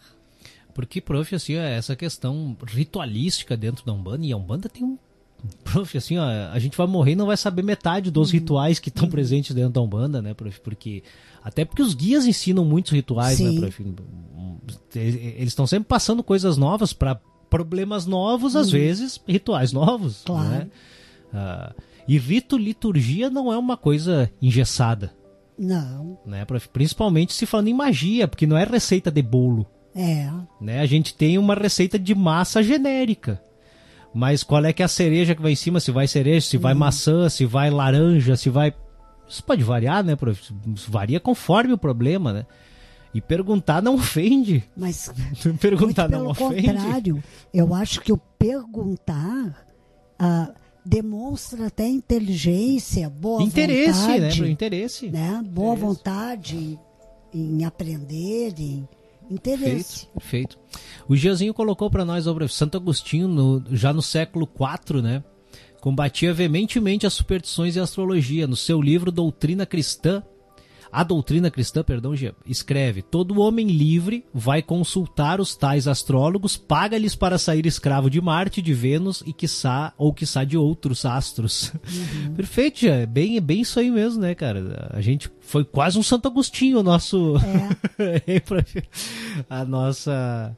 Porque, 0.74 1.00
prof, 1.00 1.34
assim, 1.34 1.54
essa 1.54 1.94
questão 1.96 2.56
ritualística 2.66 3.56
dentro 3.56 3.84
da 3.84 3.92
Umbanda, 3.92 4.24
e 4.26 4.32
a 4.32 4.36
Umbanda 4.36 4.68
tem 4.68 4.84
um. 4.84 4.98
Prof, 5.64 5.96
assim, 5.96 6.18
ó, 6.18 6.24
a 6.52 6.58
gente 6.58 6.76
vai 6.76 6.86
morrer 6.86 7.12
e 7.12 7.16
não 7.16 7.26
vai 7.26 7.36
saber 7.36 7.62
metade 7.62 8.08
Uhum. 8.08 8.12
dos 8.12 8.30
rituais 8.30 8.78
que 8.78 8.88
estão 8.90 9.08
presentes 9.08 9.54
dentro 9.54 9.70
da 9.72 9.80
Umbanda, 9.80 10.20
né, 10.20 10.34
prof? 10.34 10.60
Porque. 10.60 11.02
Até 11.42 11.64
porque 11.64 11.82
os 11.82 11.94
guias 11.94 12.26
ensinam 12.26 12.64
muitos 12.64 12.92
rituais, 12.92 13.38
Sim. 13.38 13.54
né, 13.58 13.60
prof? 13.60 13.82
Eles 14.94 15.48
estão 15.48 15.66
sempre 15.66 15.88
passando 15.88 16.22
coisas 16.22 16.56
novas 16.56 16.92
para 16.92 17.18
problemas 17.48 18.06
novos, 18.06 18.54
às 18.54 18.70
vezes, 18.70 19.20
rituais 19.26 19.72
novos. 19.72 20.18
Uhum. 20.20 20.24
Claro. 20.26 20.48
Né? 20.50 20.68
Ah, 21.32 21.74
e 22.06 22.18
rito, 22.18 22.56
liturgia 22.58 23.30
não 23.30 23.52
é 23.52 23.56
uma 23.58 23.76
coisa 23.76 24.30
engessada, 24.42 25.12
Não. 25.58 26.18
né, 26.26 26.44
prof? 26.44 26.68
Principalmente 26.68 27.32
se 27.32 27.46
falando 27.46 27.68
em 27.68 27.74
magia, 27.74 28.28
porque 28.28 28.46
não 28.46 28.56
é 28.58 28.64
receita 28.64 29.10
de 29.10 29.22
bolo 29.22 29.66
É. 29.94 30.30
né? 30.60 30.80
A 30.80 30.86
gente 30.86 31.14
tem 31.14 31.36
uma 31.36 31.54
receita 31.54 31.98
de 31.98 32.14
massa 32.14 32.62
genérica. 32.62 33.42
Mas 34.12 34.42
qual 34.42 34.64
é 34.64 34.72
que 34.72 34.82
é 34.82 34.84
a 34.84 34.88
cereja 34.88 35.34
que 35.34 35.42
vai 35.42 35.52
em 35.52 35.56
cima? 35.56 35.78
Se 35.78 35.90
vai 35.90 36.06
cereja, 36.08 36.46
se 36.46 36.56
vai 36.56 36.74
maçã, 36.74 37.28
se 37.28 37.44
vai 37.44 37.70
laranja, 37.70 38.36
se 38.36 38.50
vai. 38.50 38.74
Isso 39.28 39.42
pode 39.44 39.62
variar, 39.62 40.02
né, 40.02 40.16
prof? 40.16 40.52
Isso 40.74 40.90
varia 40.90 41.20
conforme 41.20 41.72
o 41.72 41.78
problema, 41.78 42.32
né? 42.32 42.46
E 43.14 43.20
perguntar 43.20 43.80
não 43.80 43.94
ofende. 43.94 44.64
Mas 44.76 45.12
perguntar 45.60 46.08
não 46.08 46.18
pelo 46.18 46.30
ofende. 46.30 46.66
contrário, 46.66 47.22
eu 47.54 47.72
acho 47.74 48.00
que 48.00 48.12
o 48.12 48.16
perguntar 48.16 49.64
ah, 50.18 50.52
demonstra 50.84 51.66
até 51.66 51.86
inteligência, 51.86 53.08
boa 53.08 53.42
Interesse, 53.42 54.06
né? 54.06 54.14
vontade. 54.14 54.36
Pro 54.38 54.48
interesse. 54.48 55.10
né? 55.10 55.42
Boa 55.46 55.74
Interesse. 55.74 55.86
vontade 55.86 56.78
em, 57.32 57.60
em 57.60 57.64
aprender, 57.64 58.54
em 58.58 58.88
interesse. 59.30 60.06
Perfeito. 60.08 60.58
O 61.08 61.16
Giazinho 61.16 61.54
colocou 61.54 61.90
para 61.90 62.04
nós 62.04 62.24
sobre 62.24 62.46
Santo 62.48 62.76
Agostinho, 62.76 63.28
no- 63.28 63.62
já 63.72 63.92
no 63.92 64.02
século 64.02 64.48
IV, 64.88 65.00
né? 65.02 65.22
Combatia 65.80 66.32
veementemente 66.34 67.06
as 67.06 67.14
superstições 67.14 67.74
e 67.76 67.80
a 67.80 67.84
astrologia. 67.84 68.46
No 68.46 68.56
seu 68.56 68.80
livro 68.82 69.10
Doutrina 69.10 69.64
Cristã, 69.64 70.22
a 70.92 71.04
doutrina 71.04 71.50
cristã, 71.50 71.82
perdão, 71.82 72.12
escreve: 72.44 73.02
Todo 73.02 73.40
homem 73.40 73.68
livre 73.68 74.24
vai 74.34 74.62
consultar 74.62 75.40
os 75.40 75.54
tais 75.54 75.86
astrólogos, 75.86 76.56
paga-lhes 76.56 77.14
para 77.14 77.38
sair 77.38 77.66
escravo 77.66 78.10
de 78.10 78.20
Marte, 78.20 78.60
de 78.60 78.74
Vênus 78.74 79.22
e 79.26 79.32
quiçá, 79.32 79.92
ou 79.96 80.12
quiçá 80.12 80.44
de 80.44 80.56
outros 80.56 81.04
astros. 81.04 81.72
Perfeito, 82.34 82.80
Gia. 82.80 82.94
É 82.94 83.06
bem, 83.06 83.36
é 83.36 83.40
bem 83.40 83.60
isso 83.60 83.78
aí 83.78 83.90
mesmo, 83.90 84.20
né, 84.20 84.34
cara? 84.34 84.90
A 84.92 85.00
gente 85.00 85.30
foi 85.40 85.64
quase 85.64 85.98
um 85.98 86.02
Santo 86.02 86.26
Agostinho, 86.26 86.80
o 86.80 86.82
nosso. 86.82 87.36
É, 87.98 88.42
a 89.48 89.64
nossa 89.64 90.56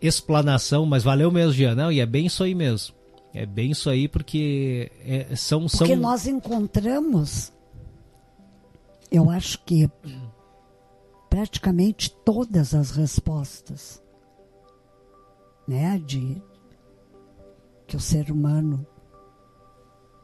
explanação, 0.00 0.86
mas 0.86 1.02
valeu 1.02 1.30
mesmo, 1.30 1.52
Gia. 1.52 1.74
Não, 1.74 1.90
e 1.90 2.00
é 2.00 2.06
bem 2.06 2.26
isso 2.26 2.42
aí 2.42 2.54
mesmo. 2.54 2.94
É 3.34 3.44
bem 3.44 3.72
isso 3.72 3.90
aí, 3.90 4.06
porque 4.06 4.92
é- 5.04 5.34
são. 5.34 5.68
são... 5.68 5.80
porque 5.80 5.96
nós 5.96 6.26
encontramos, 6.26 7.52
eu 9.16 9.30
acho 9.30 9.58
que 9.64 9.90
praticamente 11.28 12.10
todas 12.24 12.74
as 12.74 12.90
respostas, 12.92 14.02
né, 15.66 15.98
de 16.04 16.40
que 17.86 17.96
o 17.96 18.00
ser 18.00 18.30
humano 18.30 18.86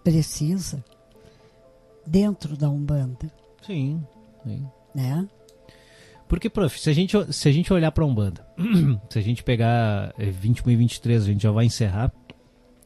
precisa 0.04 0.82
dentro 2.06 2.56
da 2.56 2.68
Umbanda, 2.70 3.30
Sim, 3.62 4.02
sim. 4.44 4.66
né? 4.94 5.28
Porque, 6.28 6.48
prof, 6.48 6.78
se 6.78 6.88
a 6.88 6.92
gente, 6.92 7.16
se 7.32 7.48
a 7.48 7.52
gente 7.52 7.72
olhar 7.72 7.90
pra 7.90 8.04
Umbanda, 8.06 8.46
se 9.10 9.18
a 9.18 9.22
gente 9.22 9.42
pegar 9.42 10.14
é, 10.16 10.26
21 10.30 10.70
e 10.70 10.76
23, 10.76 11.22
a 11.22 11.26
gente 11.26 11.42
já 11.42 11.50
vai 11.50 11.64
encerrar, 11.66 12.12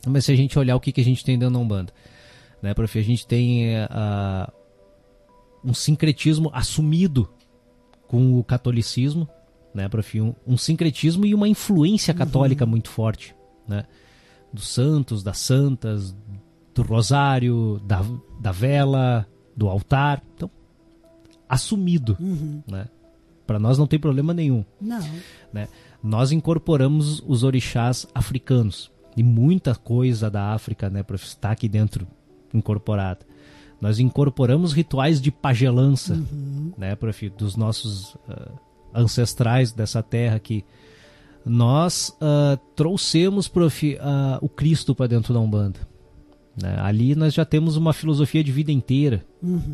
mas 0.06 0.24
se 0.24 0.32
a 0.32 0.36
gente 0.36 0.58
olhar 0.58 0.74
o 0.76 0.80
que, 0.80 0.92
que 0.92 1.00
a 1.00 1.04
gente 1.04 1.22
tem 1.24 1.38
dentro 1.38 1.52
da 1.54 1.60
Umbanda, 1.60 1.92
né, 2.62 2.72
prof, 2.74 2.98
a 2.98 3.02
gente 3.02 3.26
tem 3.26 3.74
é, 3.74 3.86
a- 3.90 4.50
um 5.64 5.72
sincretismo 5.72 6.50
assumido 6.52 7.28
com 8.06 8.38
o 8.38 8.44
catolicismo, 8.44 9.28
né, 9.74 9.88
prof, 9.88 10.20
um, 10.20 10.34
um 10.46 10.56
sincretismo 10.56 11.24
e 11.24 11.34
uma 11.34 11.48
influência 11.48 12.12
católica 12.14 12.66
muito 12.66 12.90
forte, 12.90 13.34
né, 13.66 13.84
dos 14.52 14.68
santos, 14.68 15.22
das 15.22 15.38
santas, 15.38 16.14
do 16.74 16.82
rosário, 16.82 17.80
da, 17.84 18.04
da 18.40 18.52
vela, 18.52 19.26
do 19.56 19.68
altar. 19.68 20.22
Então, 20.34 20.50
assumido, 21.48 22.16
né? 22.66 22.88
Para 23.46 23.58
nós 23.58 23.76
não 23.76 23.86
tem 23.86 23.98
problema 23.98 24.32
nenhum, 24.32 24.64
Não. 24.80 25.00
né? 25.52 25.68
Nós 26.02 26.32
incorporamos 26.32 27.22
os 27.26 27.44
orixás 27.44 28.06
africanos 28.14 28.90
e 29.16 29.22
muita 29.22 29.74
coisa 29.74 30.30
da 30.30 30.52
África, 30.52 30.88
né, 30.90 31.02
prof, 31.02 31.24
está 31.24 31.50
aqui 31.50 31.68
dentro 31.68 32.06
incorporada. 32.52 33.20
Nós 33.84 33.98
incorporamos 33.98 34.72
rituais 34.72 35.20
de 35.20 35.30
pagelança, 35.30 36.18
né, 36.78 36.96
prof, 36.96 37.28
dos 37.28 37.54
nossos 37.54 38.16
ah, 38.26 38.52
ancestrais 38.94 39.72
dessa 39.72 40.02
terra 40.02 40.36
aqui. 40.36 40.64
Nós 41.44 42.16
ah, 42.18 42.58
trouxemos, 42.74 43.46
prof, 43.46 43.98
ah, 44.00 44.38
o 44.40 44.48
Cristo 44.48 44.94
para 44.94 45.08
dentro 45.08 45.34
da 45.34 45.40
Umbanda. 45.40 45.80
né? 46.58 46.78
Ali 46.80 47.14
nós 47.14 47.34
já 47.34 47.44
temos 47.44 47.76
uma 47.76 47.92
filosofia 47.92 48.42
de 48.42 48.50
vida 48.50 48.72
inteira. 48.72 49.22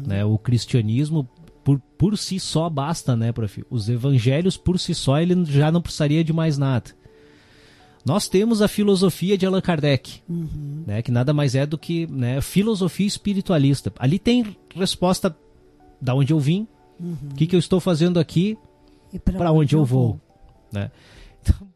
Né? 0.05 0.24
O 0.24 0.37
cristianismo, 0.37 1.28
por, 1.62 1.81
por 1.97 2.19
si 2.19 2.41
só, 2.41 2.69
basta, 2.69 3.15
né, 3.15 3.31
prof? 3.31 3.65
Os 3.70 3.89
evangelhos, 3.89 4.57
por 4.57 4.77
si 4.81 4.93
só, 4.93 5.20
ele 5.20 5.45
já 5.45 5.70
não 5.70 5.81
precisaria 5.81 6.24
de 6.24 6.32
mais 6.32 6.59
nada. 6.59 6.91
Nós 8.05 8.28
temos 8.28 8.62
a 8.62 8.68
filosofia 8.68 9.36
de 9.36 9.44
Allan 9.44 9.60
Kardec, 9.60 10.22
né, 10.28 11.02
que 11.02 11.10
nada 11.10 11.32
mais 11.35 11.55
é 11.55 11.66
do 11.66 11.77
que 11.77 12.06
né, 12.06 12.40
filosofia 12.40 13.06
espiritualista. 13.06 13.93
Ali 13.98 14.18
tem 14.18 14.56
resposta 14.74 15.36
da 16.01 16.14
onde 16.14 16.32
eu 16.32 16.40
vim, 16.40 16.66
o 16.98 17.35
que, 17.35 17.47
que 17.47 17.55
eu 17.55 17.59
estou 17.59 17.78
fazendo 17.81 18.18
aqui, 18.18 18.56
E 19.12 19.18
para 19.18 19.52
onde 19.52 19.74
eu 19.74 19.85
vou. 19.85 20.18
Né? 20.72 20.90
Então, 21.43 21.68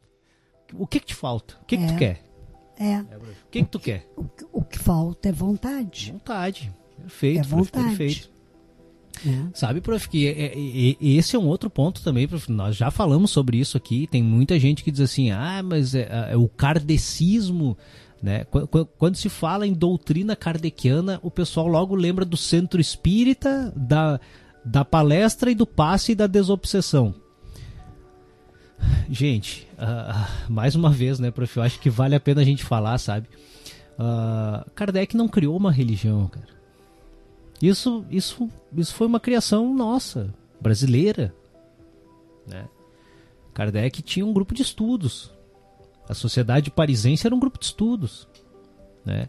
o 0.79 0.87
que, 0.87 1.01
que 1.01 1.07
te 1.07 1.15
falta? 1.15 1.57
O 1.63 1.65
que, 1.67 1.77
que 1.77 1.87
tu 1.87 1.93
É. 1.93 1.97
quer? 1.97 2.25
É. 2.79 2.99
O 3.01 3.51
que, 3.51 3.63
que 3.63 3.69
tu 3.71 3.79
quer? 3.79 4.09
O, 4.17 4.25
que- 4.25 4.47
o 4.53 4.63
que 4.63 4.79
falta 4.79 5.29
é 5.29 5.33
vontade. 5.33 6.11
Vontade. 6.13 6.73
Perfeito, 6.97 7.41
É 7.41 7.43
vontade. 7.43 7.87
perfeito. 7.97 8.31
Né? 9.25 9.51
Sabe, 9.55 9.81
prof, 9.81 10.09
que 10.09 10.27
é- 10.27 10.31
é- 10.47 10.53
é- 10.59 10.97
esse 11.01 11.37
é 11.37 11.39
um 11.39 11.47
outro 11.47 11.69
ponto 11.69 12.03
também, 12.03 12.27
prof. 12.27 12.51
Nós 12.51 12.77
já 12.77 12.91
falamos 12.91 13.31
sobre 13.31 13.59
isso 13.59 13.77
aqui. 13.77 14.07
Tem 14.07 14.23
muita 14.23 14.59
gente 14.59 14.83
que 14.83 14.91
diz 14.91 15.01
assim: 15.01 15.31
ah, 15.31 15.63
mas 15.63 15.95
é, 15.95 16.31
é 16.33 16.37
o 16.37 16.49
kardecismo. 16.49 17.77
Né? 18.23 18.45
Qu- 18.45 18.67
qu- 18.67 18.87
Quando 18.99 19.17
se 19.17 19.29
fala 19.29 19.67
em 19.67 19.73
doutrina 19.75 20.35
kardeciana, 20.35 21.21
o 21.23 21.31
pessoal 21.31 21.67
logo 21.67 21.95
lembra 21.95 22.25
do 22.25 22.37
centro 22.39 22.81
espírita, 22.81 23.71
da, 23.77 24.19
da 24.65 24.85
palestra 24.85 25.51
e 25.51 25.55
do 25.55 25.67
passe 25.67 26.13
e 26.13 26.15
da 26.15 26.27
desobsessão. 26.27 27.15
Gente, 29.11 29.67
ah, 29.79 30.29
mais 30.49 30.75
uma 30.75 30.91
vez, 30.91 31.19
né, 31.19 31.31
prof? 31.31 31.57
Eu 31.57 31.63
acho 31.63 31.79
que 31.81 31.91
vale 31.91 32.15
a 32.15 32.21
pena 32.21 32.41
a 32.41 32.45
gente 32.45 32.65
falar, 32.65 32.99
sabe? 32.99 33.27
Ah, 33.99 34.67
Kardec 34.75 35.17
não 35.17 35.29
criou 35.29 35.57
uma 35.57 35.71
religião, 35.71 36.27
cara. 36.27 36.54
Isso, 37.67 38.05
isso, 38.11 38.49
isso 38.77 38.95
foi 38.95 39.07
uma 39.07 39.21
criação 39.21 39.75
nossa, 39.75 40.35
brasileira. 40.61 41.35
Né? 42.47 42.69
Kardec 43.55 44.03
tinha 44.03 44.27
um 44.27 44.33
grupo 44.33 44.53
de 44.55 44.63
estudos. 44.63 45.33
A 46.09 46.13
sociedade 46.15 46.71
parisense 46.71 47.27
era 47.27 47.35
um 47.35 47.41
grupo 47.41 47.59
de 47.59 47.65
estudos. 47.67 48.29
Né? 49.05 49.29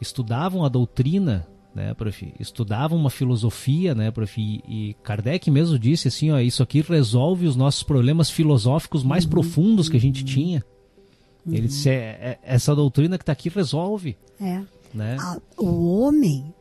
Estudavam 0.00 0.64
a 0.64 0.68
doutrina, 0.68 1.46
né, 1.74 1.94
prof? 1.94 2.34
Estudavam 2.38 2.98
uma 2.98 3.08
filosofia, 3.08 3.94
né, 3.94 4.10
prof? 4.10 4.38
E, 4.38 4.94
Kardec 5.02 5.50
mesmo 5.50 5.78
disse 5.78 6.08
assim, 6.08 6.30
ó, 6.30 6.38
isso 6.38 6.62
aqui 6.62 6.82
resolve 6.82 7.46
os 7.46 7.56
nossos 7.56 7.82
problemas 7.82 8.28
filosóficos 8.28 9.02
mais 9.02 9.24
profundos 9.24 9.88
que 9.88 9.96
a 9.96 10.00
gente 10.00 10.22
tinha. 10.24 10.62
Ele 11.46 11.66
disse, 11.68 11.88
é, 11.88 11.92
é- 11.94 12.38
essa 12.42 12.74
doutrina 12.74 13.16
que 13.16 13.22
está 13.22 13.32
aqui 13.32 13.48
resolve, 13.48 14.16
É. 14.40 14.62
né? 14.92 15.16
A- 15.18 15.40
o 15.56 15.98
homem 15.98 16.52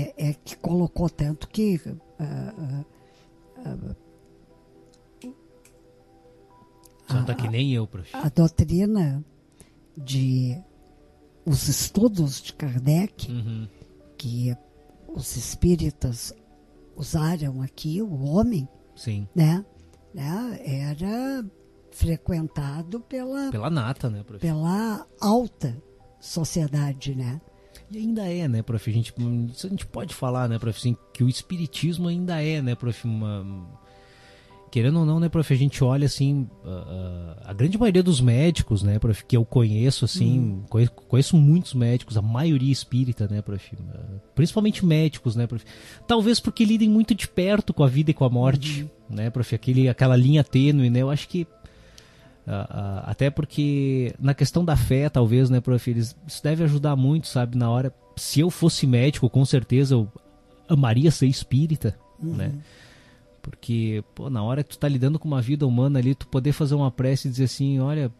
é, 0.00 0.30
é 0.30 0.34
que 0.34 0.56
colocou 0.56 1.08
tanto 1.08 1.48
que 1.48 1.80
ah, 2.18 2.84
Só 7.08 7.24
tá 7.24 7.34
que 7.34 7.48
nem 7.48 7.72
eu, 7.72 7.86
prof. 7.86 8.08
a 8.14 8.28
doutrina 8.28 9.24
de 9.96 10.56
os 11.44 11.66
estudos 11.68 12.40
de 12.40 12.52
Kardec 12.52 13.30
Uhum. 13.30 13.68
que 14.16 14.56
os 15.08 15.36
espíritas 15.36 16.32
usaram 16.94 17.62
aqui, 17.62 18.00
o 18.00 18.22
homem, 18.24 18.68
Sim. 18.94 19.26
né, 19.34 19.64
né 20.14 20.60
era 20.64 21.44
frequentado 21.90 23.00
pela, 23.00 23.50
Pela 23.50 23.68
nata, 23.70 24.08
né, 24.08 24.22
prof? 24.22 24.40
pela 24.40 25.04
alta 25.20 25.76
sociedade, 26.20 27.14
né? 27.16 27.40
E 27.92 27.98
ainda 27.98 28.22
é, 28.26 28.46
né, 28.46 28.62
prof? 28.62 28.88
A 28.88 28.92
gente, 28.92 29.12
a 29.18 29.68
gente 29.68 29.86
pode 29.86 30.14
falar, 30.14 30.48
né, 30.48 30.58
prof, 30.58 30.78
assim, 30.78 30.96
que 31.12 31.24
o 31.24 31.28
espiritismo 31.28 32.08
ainda 32.08 32.40
é, 32.42 32.62
né, 32.62 32.74
prof, 32.74 33.04
uma... 33.06 33.44
Querendo 34.70 35.00
ou 35.00 35.04
não, 35.04 35.18
né, 35.18 35.28
prof, 35.28 35.52
a 35.52 35.56
gente 35.56 35.82
olha, 35.82 36.06
assim, 36.06 36.48
a, 36.64 37.46
a- 37.46 37.52
grande 37.52 37.76
maioria 37.76 38.04
dos 38.04 38.20
médicos, 38.20 38.84
né, 38.84 39.00
prof, 39.00 39.24
que 39.24 39.36
eu 39.36 39.44
conheço, 39.44 40.04
assim, 40.04 40.62
conheço, 40.70 40.92
conheço 40.92 41.36
muitos 41.36 41.74
médicos, 41.74 42.16
a 42.16 42.22
maioria 42.22 42.70
espírita, 42.70 43.26
né, 43.28 43.42
prof, 43.42 43.76
principalmente 44.36 44.86
médicos, 44.86 45.34
né, 45.34 45.48
prof, 45.48 45.64
talvez 46.06 46.38
porque 46.38 46.64
lidem 46.64 46.88
muito 46.88 47.16
de 47.16 47.26
perto 47.26 47.74
com 47.74 47.82
a 47.82 47.88
vida 47.88 48.12
e 48.12 48.14
com 48.14 48.24
a 48.24 48.30
morte, 48.30 48.88
né, 49.08 49.28
prof, 49.28 49.52
aquele, 49.52 49.88
aquela 49.88 50.14
linha 50.16 50.44
tênue, 50.44 50.88
né, 50.88 51.02
eu 51.02 51.10
acho 51.10 51.28
que 51.28 51.44
ah, 52.52 53.04
até 53.06 53.30
porque 53.30 54.14
na 54.18 54.34
questão 54.34 54.64
da 54.64 54.76
fé, 54.76 55.08
talvez, 55.08 55.48
né, 55.48 55.60
prof, 55.60 55.90
eles, 55.90 56.16
isso 56.26 56.42
deve 56.42 56.64
ajudar 56.64 56.96
muito, 56.96 57.28
sabe? 57.28 57.56
Na 57.56 57.70
hora, 57.70 57.94
se 58.16 58.40
eu 58.40 58.50
fosse 58.50 58.86
médico, 58.86 59.30
com 59.30 59.44
certeza 59.44 59.94
eu 59.94 60.08
amaria 60.68 61.10
ser 61.10 61.26
espírita, 61.26 61.96
né? 62.20 62.52
Porque, 63.42 64.04
pô, 64.14 64.28
na 64.28 64.42
hora 64.42 64.62
que 64.62 64.70
tu 64.70 64.78
tá 64.78 64.88
lidando 64.88 65.18
com 65.18 65.26
uma 65.26 65.40
vida 65.40 65.66
humana 65.66 65.98
ali, 65.98 66.14
tu 66.14 66.26
poder 66.26 66.52
fazer 66.52 66.74
uma 66.74 66.90
prece 66.90 67.28
e 67.28 67.30
dizer 67.30 67.44
assim, 67.44 67.78
olha, 67.78 68.12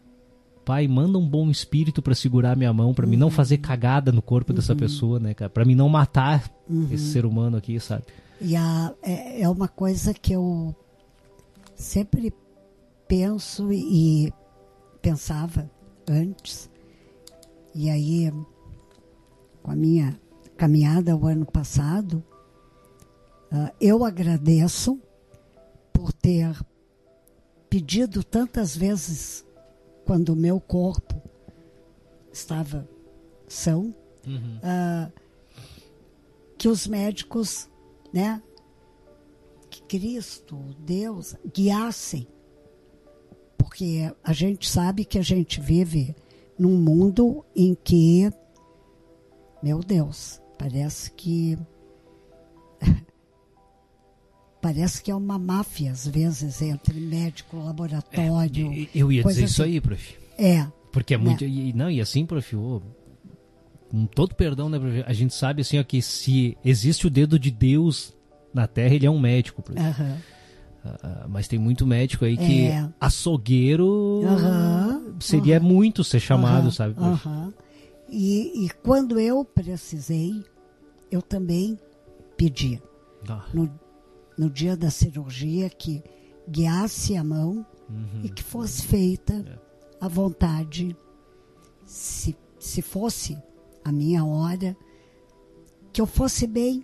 pai, 0.65 0.87
manda 0.87 1.17
um 1.17 1.27
bom 1.27 1.49
espírito 1.49 2.01
pra 2.01 2.15
segurar 2.15 2.55
minha 2.55 2.73
mão, 2.73 2.93
pra 2.93 3.05
mim 3.05 3.17
não 3.17 3.29
fazer 3.29 3.57
cagada 3.57 4.11
no 4.11 4.21
corpo 4.21 4.53
dessa 4.53 4.75
pessoa, 4.75 5.19
né, 5.19 5.33
cara? 5.33 5.49
Pra 5.49 5.65
mim 5.65 5.75
não 5.75 5.89
matar 5.89 6.43
esse 6.91 7.11
ser 7.11 7.25
humano 7.25 7.57
aqui, 7.57 7.79
sabe? 7.79 8.03
E 8.39 8.55
a, 8.55 8.91
é, 9.03 9.41
é 9.41 9.49
uma 9.49 9.67
coisa 9.67 10.13
que 10.13 10.33
eu 10.33 10.75
sempre 11.75 12.33
penso 13.11 13.73
e, 13.73 14.33
pensava 15.01 15.69
antes. 16.07 16.69
E 17.75 17.89
aí, 17.89 18.31
com 19.61 19.69
a 19.69 19.75
minha 19.75 20.17
caminhada 20.55 21.17
o 21.17 21.27
ano 21.27 21.45
passado, 21.45 22.23
ah, 23.51 23.73
eu 23.81 24.05
agradeço 24.05 24.97
por 25.91 26.13
ter 26.13 26.57
pedido 27.69 28.23
tantas 28.23 28.77
vezes, 28.77 29.45
quando 30.05 30.29
o 30.29 30.35
meu 30.35 30.61
corpo 30.61 31.21
estava 32.31 32.87
são, 33.45 33.93
ah, 34.63 35.11
que 36.57 36.69
os 36.69 36.87
médicos, 36.87 37.69
né, 38.13 38.41
que 39.69 39.81
Cristo, 39.81 40.57
Deus, 40.79 41.35
guiassem. 41.53 42.25
Porque 43.61 44.11
a 44.23 44.33
gente 44.33 44.67
sabe 44.69 45.05
que 45.05 45.17
a 45.19 45.21
gente 45.21 45.59
vive 45.61 46.15
num 46.57 46.77
mundo 46.77 47.45
em 47.55 47.75
que, 47.75 48.29
meu 49.61 49.79
Deus, 49.79 50.41
parece 50.57 51.11
que. 51.11 51.57
Parece 54.61 55.01
que 55.01 55.09
é 55.09 55.15
uma 55.15 55.39
máfia, 55.39 55.91
às 55.91 56.07
vezes, 56.07 56.61
entre 56.61 56.99
médico, 56.99 57.57
laboratório. 57.57 58.71
E- 58.71 58.89
Eu 58.93 59.11
ia 59.11 59.23
dizer 59.23 59.45
isso 59.45 59.63
assim. 59.63 59.71
aí, 59.73 59.81
prof. 59.81 60.15
É, 60.37 60.67
Porque 60.91 61.15
é 61.15 61.17
Né? 61.17 61.23
muito. 61.23 61.43
E, 61.43 61.73
não, 61.73 61.89
e 61.89 61.99
assim, 61.99 62.25
prof, 62.27 62.55
ô, 62.55 62.79
com 63.89 64.05
todo 64.05 64.35
perdão, 64.35 64.69
né, 64.69 64.77
prof, 64.77 65.03
a 65.07 65.13
gente 65.13 65.33
sabe 65.33 65.61
assim 65.63 65.79
ó, 65.79 65.83
que 65.83 65.99
se 66.01 66.55
existe 66.63 67.07
o 67.07 67.09
dedo 67.09 67.39
de 67.39 67.49
Deus 67.49 68.15
na 68.53 68.67
Terra, 68.67 68.93
ele 68.93 69.05
é 69.07 69.09
um 69.09 69.19
médico, 69.19 69.63
prof. 69.63 69.79
aham. 69.79 70.17
Ah, 70.83 71.27
mas 71.29 71.47
tem 71.47 71.59
muito 71.59 71.85
médico 71.85 72.25
aí 72.25 72.35
que 72.35 72.65
É. 72.67 72.89
açougueiro 72.99 74.21
Aham, 74.25 75.15
seria 75.19 75.59
muito 75.59 76.03
ser 76.03 76.19
chamado, 76.19 76.63
Aham, 76.63 76.71
sabe? 76.71 76.95
E, 78.09 78.65
e 78.65 78.69
quando 78.83 79.19
eu 79.19 79.45
precisei, 79.45 80.43
eu 81.11 81.21
também 81.21 81.77
pedi. 82.35 82.81
Ah, 83.29 83.45
no, 83.53 83.69
no 84.37 84.49
dia 84.49 84.75
da 84.75 84.89
cirurgia 84.89 85.69
que 85.69 86.03
guiasse 86.49 87.15
a 87.15 87.23
mão 87.23 87.63
uhum. 87.89 88.21
e 88.23 88.29
que 88.29 88.41
fosse 88.41 88.81
feita 88.83 89.33
É. 89.47 89.59
à 90.03 90.07
vontade, 90.07 90.95
se, 91.85 92.35
se 92.59 92.81
fosse 92.81 93.37
a 93.85 93.91
minha 93.91 94.25
hora, 94.25 94.75
que 95.93 96.01
eu 96.01 96.07
fosse 96.07 96.47
bem, 96.47 96.83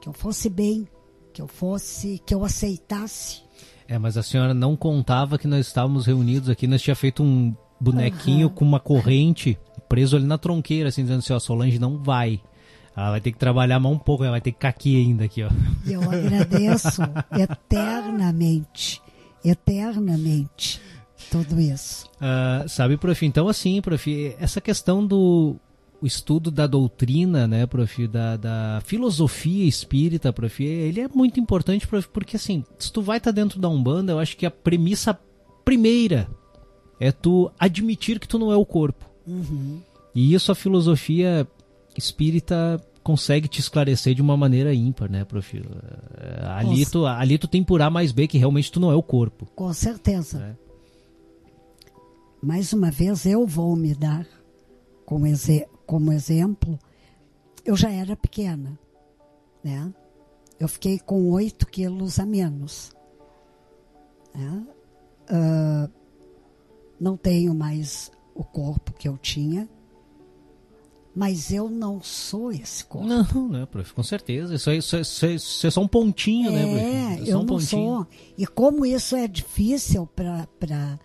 que 0.00 0.08
eu 0.08 0.12
fosse 0.12 0.50
bem, 0.50 0.86
que 1.34 1.42
eu 1.42 1.48
fosse, 1.48 2.22
que 2.24 2.32
eu 2.32 2.44
aceitasse. 2.44 3.42
É, 3.88 3.98
mas 3.98 4.16
a 4.16 4.22
senhora 4.22 4.54
não 4.54 4.76
contava 4.76 5.36
que 5.36 5.48
nós 5.48 5.66
estávamos 5.66 6.06
reunidos 6.06 6.48
aqui, 6.48 6.66
nós 6.66 6.80
tinha 6.80 6.94
feito 6.94 7.22
um 7.22 7.54
bonequinho 7.78 8.48
com 8.48 8.64
uma 8.64 8.80
corrente 8.80 9.58
preso 9.88 10.16
ali 10.16 10.24
na 10.24 10.38
tronqueira, 10.38 10.88
assim, 10.88 11.02
dizendo 11.02 11.18
assim, 11.18 11.32
ó, 11.32 11.38
Solange 11.38 11.78
não 11.78 11.98
vai. 11.98 12.40
Ela 12.96 13.10
vai 13.10 13.20
ter 13.20 13.32
que 13.32 13.38
trabalhar 13.38 13.80
mais 13.80 13.94
um 13.94 13.98
pouco, 13.98 14.22
ela 14.22 14.30
vai 14.30 14.40
ter 14.40 14.52
que 14.52 14.58
ficar 14.58 14.68
aqui 14.68 14.96
ainda, 14.96 15.24
aqui, 15.24 15.42
ó. 15.42 15.50
Eu 15.84 16.00
agradeço 16.02 17.02
eternamente, 17.36 19.02
eternamente, 19.44 20.80
tudo 21.30 21.60
isso. 21.60 22.08
Ah, 22.20 22.64
sabe, 22.68 22.96
prof, 22.96 23.26
então 23.26 23.48
assim, 23.48 23.82
prof, 23.82 24.36
essa 24.38 24.60
questão 24.60 25.04
do 25.04 25.56
o 26.04 26.06
estudo 26.06 26.50
da 26.50 26.66
doutrina, 26.66 27.48
né, 27.48 27.64
prof, 27.64 28.06
da, 28.06 28.36
da 28.36 28.82
filosofia 28.84 29.64
espírita, 29.64 30.34
prof, 30.34 30.62
ele 30.62 31.00
é 31.00 31.08
muito 31.08 31.40
importante, 31.40 31.86
prof, 31.86 32.06
porque 32.08 32.36
assim, 32.36 32.62
se 32.78 32.92
tu 32.92 33.00
vai 33.00 33.16
estar 33.16 33.30
dentro 33.30 33.58
da 33.58 33.70
Umbanda, 33.70 34.12
eu 34.12 34.18
acho 34.18 34.36
que 34.36 34.44
a 34.44 34.50
premissa 34.50 35.18
primeira 35.64 36.28
é 37.00 37.10
tu 37.10 37.50
admitir 37.58 38.20
que 38.20 38.28
tu 38.28 38.38
não 38.38 38.52
é 38.52 38.56
o 38.56 38.66
corpo. 38.66 39.08
E 40.14 40.34
isso 40.34 40.52
a 40.52 40.54
filosofia 40.54 41.48
espírita 41.96 42.78
consegue 43.02 43.48
te 43.48 43.60
esclarecer 43.60 44.14
de 44.14 44.20
uma 44.20 44.36
maneira 44.36 44.74
ímpar, 44.74 45.10
né, 45.10 45.24
prof? 45.24 45.56
Eh, 45.56 46.46
Ali 46.48 46.80
Nossa. 46.80 46.90
tu, 46.92 47.06
ali 47.06 47.38
tu 47.38 47.48
tem 47.48 47.64
por 47.64 47.80
A 47.80 47.88
mais 47.88 48.12
B 48.12 48.28
que 48.28 48.36
realmente 48.36 48.70
tu 48.70 48.78
não 48.78 48.90
é 48.90 48.94
o 48.94 49.02
corpo. 49.02 49.46
Com 49.56 49.72
certeza. 49.72 50.38
né? 50.38 50.56
Mais 52.42 52.74
uma 52.74 52.90
vez 52.90 53.24
eu 53.24 53.46
vou 53.46 53.74
me 53.74 53.94
dar 53.94 54.26
como, 55.06 55.26
como 55.86 56.12
exemplo. 56.12 56.78
Eu 57.64 57.76
já 57.76 57.90
era 57.90 58.14
pequena, 58.16 58.78
né? 59.62 59.92
Eu 60.60 60.68
fiquei 60.68 60.98
com 60.98 61.30
8 61.30 61.66
quilos 61.66 62.18
a 62.18 62.26
menos. 62.26 62.92
né? 64.34 64.66
Ah, 65.28 65.88
não 67.00 67.16
tenho 67.16 67.54
mais 67.54 68.10
o 68.34 68.44
corpo 68.44 68.92
que 68.92 69.08
eu 69.08 69.16
tinha, 69.16 69.68
mas 71.14 71.52
eu 71.52 71.68
não 71.70 72.02
sou 72.02 72.50
esse 72.52 72.84
corpo. 72.84 73.06
Não, 73.06 73.48
né, 73.48 73.66
prof? 73.66 73.92
Com 73.94 74.02
certeza. 74.02 74.54
Isso 74.54 74.68
é, 74.70 74.76
isso 74.76 74.96
é- 74.96 75.00
isso 75.00 75.26
é- 75.26 75.34
é 75.68 75.70
só 75.70 75.80
um 75.80 75.88
pontinho, 75.88 76.50
né, 76.50 76.62
prof? 76.62 76.78
É, 77.24 77.28
é 77.30 77.32
eu 77.32 77.38
um 77.38 77.44
não 77.44 77.60
sou. 77.60 78.06
E 78.36 78.46
como 78.46 78.84
isso 78.84 79.14
é 79.16 79.26
difícil 79.28 80.06
para 80.06 80.98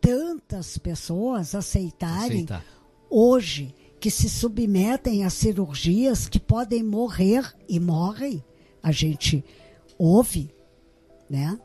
tantas 0.00 0.76
pessoas 0.76 1.54
aceitarem 1.54 2.44
Aceitar. 2.44 2.64
hoje, 3.08 3.74
que 4.04 4.10
se 4.10 4.28
submetem 4.28 5.24
a 5.24 5.30
cirurgias 5.30 6.28
que 6.28 6.38
podem 6.38 6.82
morrer 6.82 7.54
e 7.66 7.80
morrem, 7.80 8.44
a 8.82 8.92
gente 8.92 9.42
ouve, 9.98 10.54
né? 11.30 11.58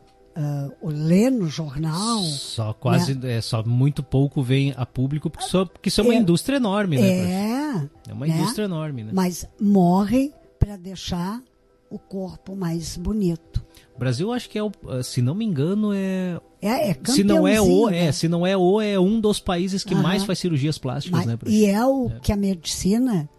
O 0.81 0.87
lê 0.87 1.29
no 1.29 1.49
jornal. 1.49 2.21
Só 2.23 2.71
quase, 2.71 3.19
é, 3.27 3.41
só 3.41 3.61
muito 3.61 4.01
pouco 4.01 4.41
vem 4.41 4.73
a 4.77 4.85
público, 4.85 5.29
porque, 5.29 5.45
só, 5.49 5.65
porque 5.65 5.89
isso 5.89 5.99
é 5.99 6.03
uma 6.05 6.13
É. 6.13 6.17
indústria 6.17 6.55
enorme, 6.55 6.97
né? 6.97 7.09
É, 7.09 7.89
É 8.07 8.13
uma 8.13 8.25
né? 8.25 8.37
indústria 8.39 8.63
enorme, 8.63 9.03
né? 9.03 9.11
mas 9.13 9.45
morrem 9.59 10.33
para 10.57 10.77
deixar 10.77 11.43
o 11.89 11.99
corpo 11.99 12.55
mais 12.55 12.95
bonito. 12.95 13.61
Brasil, 13.99 14.31
acho 14.34 14.49
que 14.49 14.57
é, 14.57 14.63
o, 14.63 14.71
se 15.03 15.21
não 15.21 15.35
me 15.35 15.45
engano, 15.45 15.91
é 15.93 16.39
É, 16.61 16.91
é 16.91 16.97
se 17.05 17.23
não 17.23 17.47
é 17.47 17.61
o, 17.61 17.88
é, 17.89 17.91
né? 18.05 18.11
se 18.11 18.27
não 18.27 18.47
é 18.47 18.55
o, 18.57 18.81
é 18.81 18.99
um 18.99 19.19
dos 19.19 19.39
países 19.39 19.84
que 19.84 19.93
Aham. 19.93 20.01
mais 20.03 20.23
faz 20.23 20.39
cirurgias 20.39 20.77
plásticas, 20.77 21.26
Mas- 21.26 21.27
né, 21.27 21.38
e 21.47 21.65
é 21.65 21.85
o 21.85 22.09
que 22.21 22.31
a 22.31 22.35
medicina, 22.35 23.30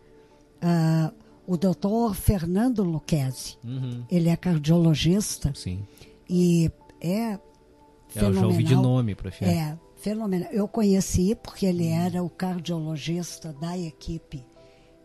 ah, 0.62 1.12
o 1.46 1.56
doutor 1.56 2.14
Fernando 2.14 2.82
Lucchesi, 2.84 3.56
Uhum, 3.64 4.04
ele 4.10 4.28
é 4.28 4.36
cardiologista 4.36 5.52
sim. 5.54 5.80
e 6.28 6.70
é 7.00 7.38
É, 8.14 8.24
eu 8.24 8.32
já 8.34 8.46
ouvi 8.46 8.62
de 8.62 8.70
fenomenal. 8.70 8.82
nome, 8.96 9.14
prof. 9.14 9.44
É, 9.44 9.76
fenomenal. 9.96 10.48
Eu 10.52 10.66
conheci 10.68 11.34
porque 11.36 11.64
ele 11.66 11.86
era 11.88 12.22
o 12.22 12.28
cardiologista 12.30 13.52
da 13.60 13.76
equipe 13.78 14.44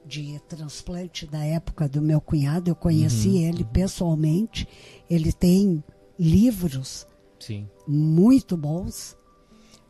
de 0.05 0.39
transplante 0.47 1.25
da 1.25 1.43
época 1.43 1.87
do 1.89 2.01
meu 2.01 2.21
cunhado. 2.21 2.69
Eu 2.69 2.75
conheci 2.75 3.29
Uhum, 3.29 3.47
ele 3.47 3.63
pessoalmente. 3.65 4.67
Ele 5.09 5.31
tem 5.33 5.83
livros 6.19 7.07
Sim. 7.39 7.67
muito 7.87 8.55
bons. 8.55 9.17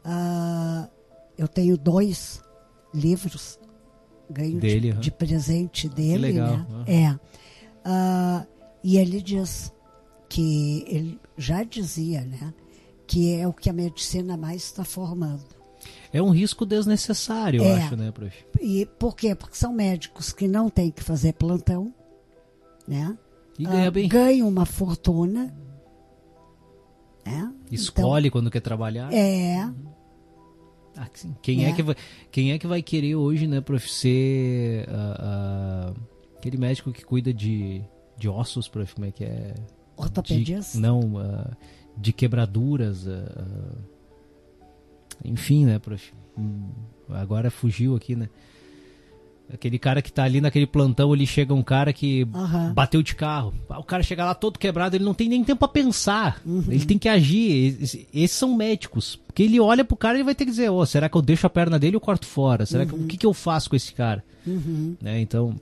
Ah, 0.04 0.90
eu 1.38 1.48
tenho 1.48 1.78
dois 1.78 2.42
livros 2.94 3.60
ganho 4.30 4.60
Dele, 4.60 4.80
de, 4.80 4.92
aham. 4.92 5.00
de 5.02 5.12
presente 5.12 5.90
dele, 5.90 6.18
legal, 6.32 6.58
né? 6.58 6.84
É. 6.88 7.20
Ah, 7.84 8.46
e 8.84 8.98
ele 8.98 9.22
diz 9.22 9.72
que 10.30 10.84
ele 10.88 11.20
já 11.38 11.64
dizia, 11.64 12.22
né, 12.22 12.54
que 13.06 13.36
é 13.36 13.48
o 13.48 13.54
que 13.54 13.70
a 13.70 13.74
medicina 13.74 14.36
mais 14.36 14.64
está 14.64 14.84
formando. 14.84 15.55
É 16.16 16.22
um 16.22 16.30
risco 16.30 16.66
desnecessário, 16.66 17.62
eu 17.62 17.66
É. 17.66 17.74
acho, 17.84 17.96
né, 17.98 18.12
prof? 18.12 18.46
E 18.62 18.86
por 18.86 19.16
quê? 19.16 19.36
Porque 19.36 19.56
são 19.58 19.74
médicos 19.74 20.32
que 20.32 20.48
não 20.48 20.70
têm 20.70 20.90
que 20.92 21.04
fazer 21.04 21.34
plantão, 21.34 21.94
né? 22.88 23.18
E 23.60 23.66
Ah, 23.66 23.70
ganha 23.72 23.92
bem. 23.92 24.08
ganham 24.08 24.48
uma 24.48 24.66
fortuna, 24.66 25.54
né? 27.26 27.52
Escolhe 27.72 28.30
quando 28.30 28.50
quer 28.50 28.62
trabalhar. 28.62 29.08
Então, 29.12 29.20
é, 29.20 29.74
Ah, 30.98 31.10
sim. 31.14 31.36
Quem, 31.42 31.66
é. 31.66 31.70
É. 31.70 31.74
que 31.74 31.84
vai, 31.84 31.96
quem 32.32 32.52
é 32.54 32.58
que 32.60 32.66
vai 32.68 32.82
querer 32.82 33.16
hoje, 33.16 33.48
né, 33.48 33.60
prof, 33.60 33.90
ser 33.92 34.88
ah, 34.90 35.18
ah, 35.20 35.94
aquele 36.38 36.56
médico 36.58 36.94
que 36.94 37.04
cuida 37.04 37.34
de, 37.34 37.82
de 38.18 38.30
ossos, 38.30 38.70
prof, 38.70 38.94
como 38.96 39.06
é 39.06 39.12
que 39.12 39.26
é? 39.26 39.54
ortopedista. 39.98 40.78
Não, 40.80 41.18
ah, 41.18 41.52
de 41.98 42.14
quebraduras. 42.14 43.06
ah, 43.06 43.12
ah, 43.38 43.95
enfim, 45.24 45.66
né, 45.66 45.80
prof? 45.80 46.12
Hum, 46.38 46.70
Agora 47.10 47.52
fugiu 47.52 47.96
aqui, 47.96 48.16
né? 48.16 48.28
Aquele 49.54 49.78
cara 49.78 50.02
que 50.02 50.12
tá 50.12 50.24
ali 50.24 50.42
naquele 50.42 50.66
plantão, 50.66 51.14
ele 51.14 51.28
chega 51.28 51.54
um 51.54 51.62
cara 51.62 51.94
que 51.94 52.28
Aham. 52.34 52.74
bateu 52.74 53.04
de 53.04 53.14
carro. 53.14 53.54
Ah, 53.70 53.78
O 53.80 53.84
cara 53.84 54.02
chega 54.02 54.26
lá 54.26 54.34
todo 54.34 54.58
quebrado, 54.58 54.96
ele 54.96 55.04
não 55.06 55.14
tem 55.14 55.30
nem 55.30 55.44
tempo 55.44 55.60
pra 55.60 55.68
pensar. 55.68 56.42
Uhum. 56.44 56.64
Ele 56.68 56.84
tem 56.84 56.98
que 56.98 57.08
agir. 57.08 57.78
Esses, 58.12 58.32
são 58.32 58.56
médicos. 58.56 59.18
Porque 59.28 59.44
ele 59.44 59.60
olha 59.60 59.86
pro 59.86 59.96
cara 59.96 60.18
e 60.18 60.24
vai 60.24 60.34
ter 60.34 60.46
que 60.46 60.52
dizer, 60.52 60.70
ó, 60.72 60.84
será 60.84 61.08
que 61.08 61.16
eu 61.16 61.22
deixo 61.22 61.46
a 61.46 61.50
perna 61.50 61.78
dele 61.78 61.96
ou 61.96 62.02
corto 62.02 62.26
fora? 62.26 62.66
Será 62.66 62.88
que 62.88 62.96
o 62.96 63.06
que, 63.06 63.18
que 63.18 63.26
eu 63.26 63.34
faço 63.36 63.70
com 63.70 63.76
esse 63.76 63.94
cara? 63.94 64.24
Uhum. 64.48 64.96
Né? 65.00 65.20
Então, 65.22 65.56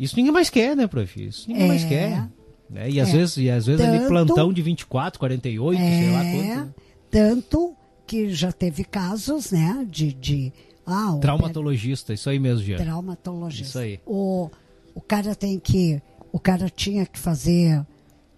isso 0.00 0.16
ninguém 0.16 0.32
mais 0.32 0.48
quer, 0.48 0.74
né, 0.74 0.86
prof? 0.86 1.22
Isso 1.22 1.48
ninguém 1.50 1.64
É. 1.64 1.68
mais 1.68 1.84
quer. 1.84 2.28
Né? 2.70 2.90
E 2.90 2.98
às 3.02 3.10
É. 3.10 3.12
vezes, 3.12 3.36
e 3.36 3.50
às 3.50 3.66
vezes 3.66 3.84
ali 3.84 3.98
Tanto- 3.98 4.08
plantão 4.08 4.50
de 4.50 4.62
24, 4.62 5.20
48, 5.20 5.78
sei 5.78 6.10
lá 6.10 6.24
É, 6.24 6.32
quanto. 6.32 6.46
né? 6.48 6.68
tanto 7.10 7.74
que 8.12 8.28
já 8.34 8.52
teve 8.52 8.84
casos, 8.84 9.50
né, 9.52 9.86
de, 9.88 10.12
de 10.12 10.52
ah, 10.86 11.16
Traumatologista, 11.18 12.12
isso 12.12 12.28
aí 12.28 12.38
mesmo, 12.38 12.62
Jean. 12.62 12.76
traumatologista. 12.76 13.64
Isso 13.68 13.78
aí. 13.78 14.00
O, 14.04 14.50
o 14.94 15.00
cara 15.00 15.34
tem 15.34 15.58
que, 15.58 16.02
o 16.30 16.38
cara 16.38 16.68
tinha 16.68 17.06
que 17.06 17.18
fazer 17.18 17.82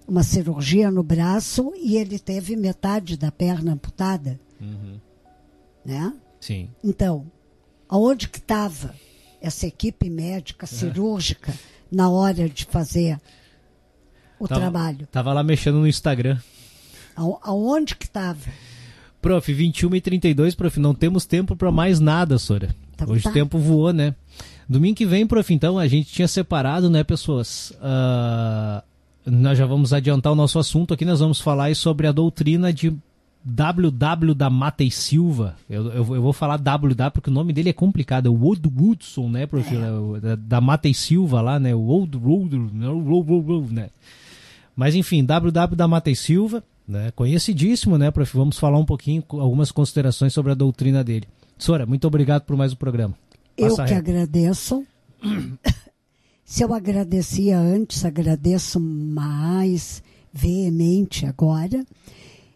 uma 0.06 0.22
cirurgia 0.22 0.92
no 0.92 1.02
braço 1.02 1.72
e 1.76 1.96
ele 1.96 2.20
teve 2.20 2.54
metade 2.54 3.16
da 3.16 3.32
perna 3.32 3.72
amputada, 3.72 4.38
Uhum. 4.60 5.00
né? 5.84 6.14
Sim. 6.40 6.68
Então, 6.84 7.26
aonde 7.88 8.28
que 8.28 8.38
estava 8.38 8.94
essa 9.40 9.66
equipe 9.66 10.06
É. 10.06 10.10
médica 10.10 10.66
cirúrgica 10.68 11.52
na 11.90 12.08
hora 12.08 12.48
de 12.48 12.64
fazer 12.66 13.18
o 14.38 14.46
Tava- 14.46 14.60
trabalho? 14.60 15.06
Tava 15.08 15.32
lá 15.32 15.42
mexendo 15.42 15.80
no 15.80 15.88
Instagram. 15.88 16.38
Ao- 17.16 17.40
Aonde 17.42 17.96
que 17.96 18.04
estava? 18.04 18.38
Prof, 19.24 19.50
21 19.54 19.94
e 19.94 20.00
32, 20.02 20.54
prof, 20.54 20.78
não 20.78 20.94
temos 20.94 21.24
tempo 21.24 21.56
pra 21.56 21.72
mais 21.72 21.98
nada, 21.98 22.36
Sora. 22.36 22.74
Tá- 22.94 23.06
Hoje 23.08 23.22
tá. 23.24 23.30
o 23.30 23.32
tempo 23.32 23.58
voou, 23.58 23.90
né? 23.90 24.14
Domingo 24.68 24.94
que 24.96 25.06
vem, 25.06 25.26
prof, 25.26 25.52
então, 25.54 25.78
a 25.78 25.88
gente 25.88 26.12
tinha 26.12 26.28
separado, 26.28 26.90
né, 26.90 27.02
pessoas? 27.02 27.72
Ah, 27.80 28.82
nós 29.24 29.56
já 29.56 29.64
vamos 29.64 29.94
adiantar 29.94 30.30
o 30.30 30.36
nosso 30.36 30.58
assunto 30.58 30.92
aqui, 30.92 31.06
nós 31.06 31.20
vamos 31.20 31.40
falar 31.40 31.74
sobre 31.74 32.06
a 32.06 32.12
doutrina 32.12 32.70
de 32.70 32.92
WW 33.42 34.34
da 34.34 34.50
Mata 34.50 34.84
e 34.84 34.90
Silva. 34.90 35.56
Eu, 35.70 35.86
eu, 35.86 36.14
eu 36.16 36.22
vou 36.22 36.34
falar 36.34 36.58
WW 36.58 37.10
porque 37.10 37.30
o 37.30 37.32
nome 37.32 37.54
dele 37.54 37.70
é 37.70 37.74
complicado, 37.74 38.26
é 38.26 38.30
o 38.30 38.42
Old 38.44 38.70
Woodson, 38.76 39.30
né, 39.30 39.46
prof? 39.46 39.74
É. 39.74 39.90
O 39.90 40.20
Da, 40.20 40.34
da 40.36 40.60
Mata 40.60 40.86
e 40.86 40.92
Silva 40.92 41.40
lá, 41.40 41.58
né? 41.58 41.74
O 41.74 41.86
Old 41.86 42.14
Road, 42.18 42.58
né? 43.72 43.88
Mas 44.76 44.94
enfim, 44.94 45.24
WW 45.24 45.74
da 45.76 45.88
Mata 45.88 46.10
e 46.10 46.16
Silva, 46.16 46.62
né? 46.86 47.10
Conhecidíssimo, 47.12 47.98
né, 47.98 48.10
prof? 48.10 48.36
Vamos 48.36 48.58
falar 48.58 48.78
um 48.78 48.84
pouquinho, 48.84 49.24
algumas 49.30 49.72
considerações 49.72 50.32
sobre 50.32 50.52
a 50.52 50.54
doutrina 50.54 51.02
dele. 51.02 51.26
Sora, 51.58 51.86
muito 51.86 52.06
obrigado 52.06 52.42
por 52.42 52.56
mais 52.56 52.72
um 52.72 52.76
programa. 52.76 53.14
Eu 53.56 53.68
Passa 53.70 53.84
que 53.84 53.94
reto. 53.94 54.10
agradeço. 54.10 54.84
Se 56.44 56.62
eu 56.62 56.74
agradecia 56.74 57.58
antes, 57.58 58.04
agradeço 58.04 58.78
mais 58.78 60.02
veemente 60.32 61.24
agora. 61.24 61.84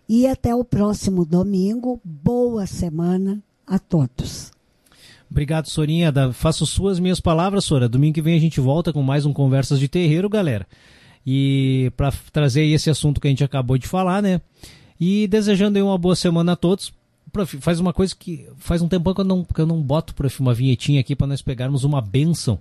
E 0.09 0.27
até 0.27 0.55
o 0.55 0.65
próximo 0.65 1.25
domingo. 1.25 2.01
Boa 2.05 2.67
semana 2.67 3.43
a 3.67 3.79
todos. 3.79 4.53
Obrigado, 5.31 5.69
Sorinha. 5.69 6.13
Faço 6.33 6.67
suas 6.67 6.99
minhas 6.99 7.21
palavras, 7.21 7.65
Sora. 7.65 7.89
Domingo 7.89 8.15
que 8.15 8.23
vem 8.23 8.37
a 8.37 8.41
gente 8.41 8.61
volta 8.61 8.93
com 8.93 9.03
mais 9.03 9.27
um 9.27 9.33
Conversas 9.33 9.79
de 9.79 9.89
Terreiro, 9.89 10.29
galera. 10.29 10.67
E 11.31 11.93
para 11.95 12.11
trazer 12.33 12.65
esse 12.65 12.89
assunto 12.89 13.21
que 13.21 13.27
a 13.27 13.31
gente 13.31 13.45
acabou 13.45 13.77
de 13.77 13.87
falar, 13.87 14.23
né? 14.23 14.41
E 14.99 15.29
desejando 15.29 15.79
uma 15.85 15.99
boa 15.99 16.17
semana 16.17 16.53
a 16.53 16.57
todos. 16.57 16.91
prof, 17.31 17.59
faz 17.59 17.79
uma 17.79 17.93
coisa 17.93 18.17
que 18.19 18.49
faz 18.57 18.81
um 18.81 18.89
tempo 18.89 19.15
que 19.15 19.21
eu 19.21 19.25
não, 19.27 19.45
que 19.45 19.61
eu 19.61 19.67
não 19.67 19.83
boto, 19.83 20.15
prof, 20.15 20.41
uma 20.41 20.55
vinhetinha 20.55 21.01
aqui 21.01 21.15
para 21.15 21.27
nós 21.27 21.43
pegarmos 21.43 21.85
uma 21.85 22.01
benção 22.01 22.59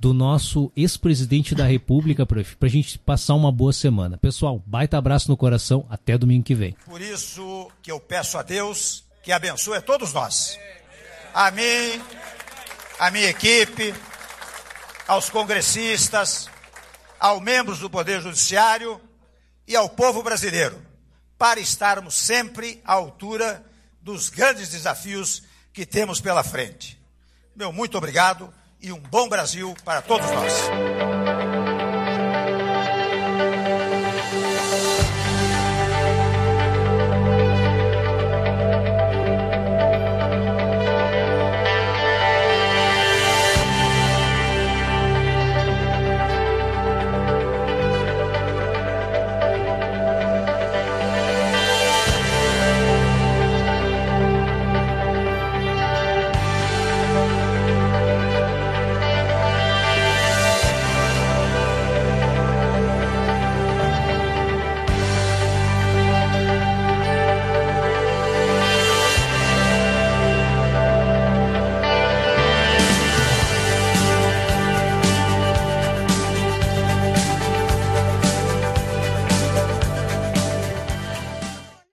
do 0.00 0.12
nosso 0.12 0.72
ex-presidente 0.76 1.54
da 1.54 1.64
República, 1.64 2.26
prof, 2.26 2.56
pra 2.56 2.68
gente 2.68 2.98
passar 2.98 3.36
uma 3.36 3.52
boa 3.52 3.72
semana. 3.72 4.18
Pessoal, 4.18 4.60
baita 4.66 4.98
abraço 4.98 5.30
no 5.30 5.36
coração, 5.36 5.86
até 5.88 6.18
domingo 6.18 6.42
que 6.42 6.56
vem. 6.56 6.74
Por 6.84 7.00
isso 7.00 7.70
que 7.80 7.92
eu 7.92 8.00
peço 8.00 8.36
a 8.36 8.42
Deus 8.42 9.04
que 9.22 9.30
abençoe 9.30 9.76
a 9.76 9.80
todos 9.80 10.12
nós. 10.12 10.58
A 11.32 11.52
mim, 11.52 12.02
a 12.98 13.12
minha 13.12 13.28
equipe, 13.28 13.94
aos 15.06 15.30
congressistas, 15.30 16.50
aos 17.22 17.40
membros 17.40 17.78
do 17.78 17.88
Poder 17.88 18.20
Judiciário 18.20 19.00
e 19.64 19.76
ao 19.76 19.88
povo 19.88 20.24
brasileiro, 20.24 20.84
para 21.38 21.60
estarmos 21.60 22.16
sempre 22.16 22.82
à 22.84 22.94
altura 22.94 23.64
dos 24.00 24.28
grandes 24.28 24.70
desafios 24.70 25.44
que 25.72 25.86
temos 25.86 26.20
pela 26.20 26.42
frente. 26.42 27.00
Meu 27.54 27.72
muito 27.72 27.96
obrigado 27.96 28.52
e 28.80 28.90
um 28.90 28.98
bom 28.98 29.28
Brasil 29.28 29.72
para 29.84 30.02
todos 30.02 30.28
nós. 30.32 31.21